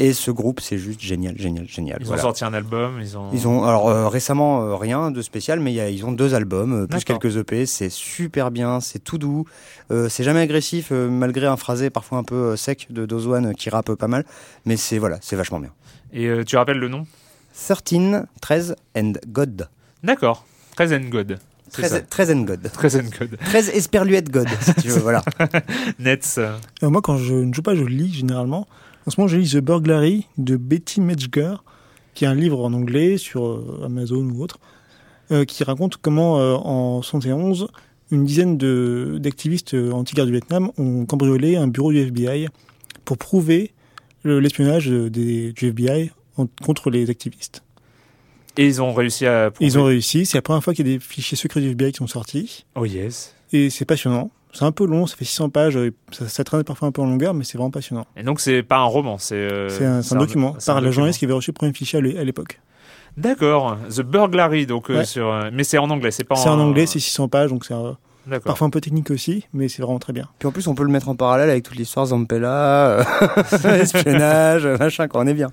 Et 0.01 0.13
ce 0.13 0.31
groupe 0.31 0.61
c'est 0.61 0.79
juste 0.79 1.01
génial, 1.01 1.37
génial, 1.39 1.67
génial. 1.69 1.99
Ils 2.01 2.07
Voilà. 2.07 2.23
ont 2.23 2.27
sorti 2.27 2.45
un 2.45 2.55
album, 2.55 3.01
ils 3.01 3.19
ont. 3.19 3.31
Ils 3.33 3.49
ont 3.49 3.65
alors 3.65 3.89
euh, 3.89 4.09
récemment 4.09 4.63
euh, 4.63 4.77
rien 4.77 5.11
de 5.11 5.21
spécial, 5.23 5.59
mais 5.59 5.73
il 5.73 5.75
y 5.75 5.81
a- 5.81 5.91
ils 5.91 6.05
ont 6.07 6.13
deux 6.13 6.35
albums 6.35 6.73
euh, 6.85 6.87
plus 6.87 7.03
quelques 7.05 7.37
EP. 7.37 7.67
C'est 7.67 7.91
super 7.91 8.51
bien, 8.53 8.81
c'est 8.81 9.01
tout 9.01 9.19
doux, 9.19 9.45
euh, 9.91 10.09
c'est 10.09 10.23
jamais 10.23 10.41
agressif 10.41 10.91
euh, 10.93 11.09
malgré 11.11 11.47
un 11.47 11.57
phrasé 11.57 11.91
parfois 11.91 12.19
un 12.19 12.23
peu 12.25 12.37
euh, 12.37 12.57
sec 12.57 12.87
de 12.91 13.07
euh, 13.13 13.53
qui 13.55 13.71
rappe 13.71 13.93
pas 13.95 14.07
mal, 14.09 14.25
mais 14.67 14.77
c'est 14.77 14.99
voilà, 14.99 15.19
c'est 15.21 15.35
vachement 15.37 15.59
bien. 15.59 15.71
Et 16.13 16.27
euh, 16.27 16.45
tu 16.45 16.57
rappelles 16.57 16.79
le 16.79 16.89
nom? 16.89 17.05
13, 17.67 18.27
13 18.41 18.77
and 18.97 19.13
God. 19.27 19.69
D'accord. 20.05 20.45
13 20.77 20.93
and 20.93 21.09
God. 21.11 21.39
C'est 21.71 21.83
13, 21.83 21.91
ça. 21.91 22.01
13 22.03 22.31
and 22.31 22.41
God. 22.43 22.71
13 22.73 22.97
and 22.97 23.11
God. 23.19 23.37
13 23.45 23.71
esperluette 23.75 24.31
God, 24.31 24.47
si 24.63 24.75
tu 24.75 24.89
veux, 24.89 25.01
voilà. 25.01 25.23
Nets. 25.99 26.39
moi, 26.83 27.03
quand 27.03 27.17
je 27.17 27.35
ne 27.35 27.53
joue 27.53 27.63
pas, 27.63 27.75
je 27.75 27.83
lis 27.85 28.13
généralement. 28.15 28.67
En 29.09 29.11
ce 29.11 29.19
moment, 29.19 29.29
je 29.29 29.39
lis 29.39 29.53
The 29.53 29.57
Burglary 29.63 30.27
de 30.37 30.59
Betty 30.59 31.01
Metzger, 31.01 31.55
qui 32.13 32.27
est 32.27 32.29
un 32.29 32.35
livre 32.35 32.63
en 32.63 32.75
anglais 32.75 33.17
sur 33.17 33.47
euh, 33.47 33.81
Amazon 33.87 34.23
ou 34.29 34.43
autre, 34.43 34.59
euh, 35.31 35.47
qui 35.47 35.65
raconte 35.65 35.97
comment, 35.97 36.39
euh, 36.39 36.57
en 36.57 37.01
71, 37.01 37.69
une 38.11 38.27
dizaine 38.27 38.59
d'activistes 39.19 39.73
anti-guerre 39.73 40.27
du 40.27 40.33
Vietnam 40.33 40.71
ont 40.77 41.07
cambriolé 41.07 41.57
un 41.57 41.69
bureau 41.69 41.91
du 41.91 42.01
FBI 42.01 42.49
pour 43.07 43.17
prouver 43.17 43.73
le- 44.25 44.41
l'espionnage 44.41 44.89
du 44.89 45.55
FBI 45.57 46.11
en- 46.37 46.47
contre 46.63 46.91
les 46.91 47.09
activistes. 47.09 47.63
Et 48.59 48.67
ils 48.67 48.83
ont 48.83 48.93
réussi 48.93 49.25
à. 49.25 49.51
prouver- 49.51 49.67
Ils 49.71 49.79
ont 49.79 49.85
réussi. 49.85 50.27
C'est 50.27 50.37
la 50.37 50.43
première 50.43 50.63
fois 50.63 50.75
qu'il 50.75 50.87
y 50.87 50.91
a 50.91 50.99
des 50.99 51.01
fichiers 51.03 51.39
secrets 51.39 51.63
du 51.63 51.69
FBI 51.71 51.93
qui 51.93 51.97
sont 51.99 52.07
sortis. 52.07 52.67
Oh 52.75 52.85
yes. 52.85 53.35
Et 53.55 53.71
c'est 53.71 53.87
passionnant. 53.87 54.31
C'est 54.53 54.65
un 54.65 54.73
peu 54.73 54.87
long, 54.87 55.07
ça 55.07 55.17
fait 55.17 55.25
600 55.25 55.51
pages. 55.51 55.77
euh, 55.77 55.91
Ça, 56.11 56.27
ça 56.29 56.43
traîne 56.45 56.65
parfois 56.65 56.89
un 56.89 56.93
peu 56.93 57.03
en 57.03 57.07
longueur, 57.07 57.35
mais 57.35 57.45
c'est 57.45 57.59
vraiment 57.59 57.71
passionnant. 57.71 58.07
Et 58.17 58.23
donc 58.23 58.41
c'est 58.41 58.63
pas 58.63 58.79
un 58.79 58.85
roman, 58.85 59.19
c'est. 59.19 59.35
euh, 59.37 59.69
c'est 59.69 59.85
un, 59.85 60.03
c'est 60.03 60.15
un 60.15 60.19
document 60.19 60.55
c'est 60.59 60.71
un 60.71 60.75
par 60.75 60.81
la 60.81 60.81
document. 60.87 60.93
journaliste 60.95 61.19
qui 61.19 61.25
avait 61.27 61.35
reçu 61.35 61.51
le 61.51 61.55
premier 61.55 61.73
fichier 61.73 61.99
à 61.99 62.03
l'é- 62.03 62.19
à 62.19 62.25
l'époque. 62.25 62.61
D'accord. 63.17 63.77
The 63.95 64.01
Burglary, 64.03 64.67
donc 64.67 64.91
euh, 64.91 64.99
Ouais. 64.99 65.05
sur. 65.05 65.29
euh, 65.31 65.51
Mais 65.53 65.65
c'est 65.65 65.79
en 65.79 65.91
anglais, 65.91 66.11
c'est 66.11 66.25
pas. 66.25 66.37
C'est 66.37 66.49
en 66.49 66.59
anglais, 66.61 66.87
c'est 66.87 67.01
600 67.01 67.29
pages, 67.29 67.51
donc 67.51 67.65
c'est 67.65 67.75
euh, 67.75 67.93
parfois 68.45 68.67
un 68.67 68.71
peu 68.71 68.81
technique 68.81 69.11
aussi, 69.11 69.45
mais 69.53 69.69
c'est 69.69 69.83
vraiment 69.83 69.99
très 69.99 70.13
bien. 70.13 70.29
Puis 70.39 70.47
en 70.49 70.53
plus, 70.53 70.67
on 70.69 70.75
peut 70.75 70.85
le 70.85 70.91
mettre 70.91 71.09
en 71.09 71.17
parallèle 71.17 71.51
avec 71.51 71.65
toute 71.65 71.77
l'histoire 71.77 72.07
Zampella, 72.07 72.87
euh, 73.01 73.05
espionnage, 73.81 74.67
machin, 74.67 75.09
quoi, 75.09 75.21
on 75.23 75.27
est 75.27 75.35
bien. 75.35 75.49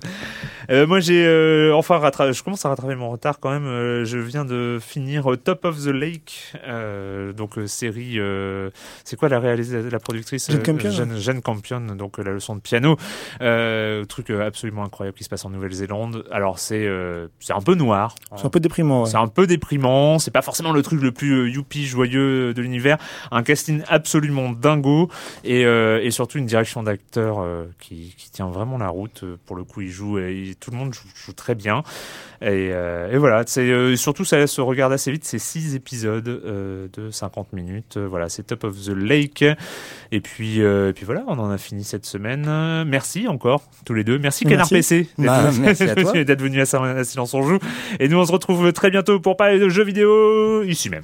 Euh, 0.69 0.87
moi 0.87 0.99
j'ai 0.99 1.25
euh, 1.25 1.73
enfin 1.75 1.97
rattrapé. 1.97 2.33
Je 2.33 2.43
commence 2.43 2.65
à 2.65 2.69
rattraper 2.69 2.95
mon 2.95 3.09
retard 3.09 3.39
quand 3.39 3.51
même. 3.51 3.65
Euh, 3.65 4.05
je 4.05 4.17
viens 4.17 4.45
de 4.45 4.79
finir 4.81 5.31
euh, 5.31 5.37
Top 5.37 5.65
of 5.65 5.83
the 5.83 5.87
Lake, 5.87 6.53
euh, 6.67 7.33
donc 7.33 7.53
série. 7.67 8.19
euh, 8.19 8.69
c'est 9.03 9.17
quoi 9.17 9.29
la 9.29 9.39
réalisatrice, 9.39 9.91
la 9.91 9.99
productrice 9.99 10.49
euh, 10.49 10.57
Campion. 10.59 10.91
Jane 11.17 11.41
Campion, 11.41 11.81
donc 11.81 12.17
la 12.17 12.31
leçon 12.31 12.55
de 12.55 12.61
piano. 12.61 12.97
Euh, 13.41 14.03
truc 14.05 14.29
absolument 14.29 14.83
incroyable 14.83 15.17
qui 15.17 15.23
se 15.23 15.29
passe 15.29 15.45
en 15.45 15.49
Nouvelle-Zélande. 15.49 16.25
Alors 16.31 16.59
c'est 16.59 16.85
euh, 16.85 17.27
c'est 17.39 17.53
un 17.53 17.61
peu 17.61 17.75
noir. 17.75 18.15
C'est 18.35 18.45
un 18.45 18.49
peu 18.49 18.59
déprimant. 18.59 19.03
ouais. 19.03 19.09
C'est 19.09 19.17
un 19.17 19.27
peu 19.27 19.47
déprimant, 19.47 20.19
c'est 20.19 20.31
pas 20.31 20.41
forcément 20.41 20.71
le 20.71 20.81
truc 20.81 21.01
le 21.01 21.11
plus 21.11 21.49
youpi 21.49 21.85
joyeux 21.85 22.53
de 22.53 22.61
l'univers. 22.61 22.97
Un 23.31 23.43
casting 23.43 23.81
absolument 23.87 24.51
dingo 24.51 25.09
et, 25.43 25.65
euh, 25.65 25.99
et 26.01 26.11
surtout 26.11 26.37
une 26.37 26.45
direction 26.45 26.83
d'acteur 26.83 27.45
qui, 27.79 28.13
qui 28.17 28.31
tient 28.31 28.47
vraiment 28.49 28.77
la 28.77 28.89
route. 28.89 29.23
Pour 29.45 29.55
le 29.55 29.63
coup, 29.63 29.81
il 29.81 29.89
joue, 29.89 30.17
et 30.55 30.57
tout 30.59 30.71
le 30.71 30.77
monde 30.77 30.93
joue, 30.93 31.07
joue 31.25 31.33
très 31.33 31.55
bien. 31.55 31.83
Et, 32.41 32.71
euh, 32.71 33.11
et 33.11 33.17
voilà, 33.17 33.43
c'est 33.45 33.61
euh, 33.61 33.95
surtout 33.95 34.25
ça 34.25 34.45
se 34.47 34.61
regarde 34.61 34.93
assez 34.93 35.11
vite. 35.11 35.25
C'est 35.25 35.39
six 35.39 35.75
épisodes 35.75 36.27
euh, 36.27 36.87
de 36.93 37.11
50 37.11 37.53
minutes. 37.53 37.97
Voilà, 37.97 38.29
c'est 38.29 38.43
Top 38.43 38.63
of 38.63 38.75
the 38.85 38.89
Lake. 38.89 39.43
Et 40.11 40.21
puis, 40.21 40.59
et 40.59 40.93
puis 40.93 41.05
voilà, 41.05 41.23
on 41.27 41.39
en 41.39 41.49
a 41.49 41.57
fini 41.57 41.83
cette 41.83 42.05
semaine. 42.05 42.83
Merci 42.85 43.27
encore 43.27 43.63
tous 43.85 43.93
les 43.93 44.03
deux. 44.03 44.19
Merci 44.19 44.45
Canard. 44.45 44.69
PC 44.69 45.07
d'être 45.17 45.25
Bah, 45.25 46.23
d'être 46.23 46.41
venu 46.41 46.61
à 46.61 46.65
Silence 46.65 47.33
on 47.33 47.43
joue. 47.43 47.59
Et 47.99 48.07
nous 48.07 48.17
on 48.17 48.25
se 48.25 48.31
retrouve 48.31 48.71
très 48.73 48.91
bientôt 48.91 49.19
pour 49.19 49.37
parler 49.37 49.59
de 49.59 49.69
jeux 49.69 49.83
vidéo 49.83 50.63
ici 50.63 50.89
même. 50.89 51.03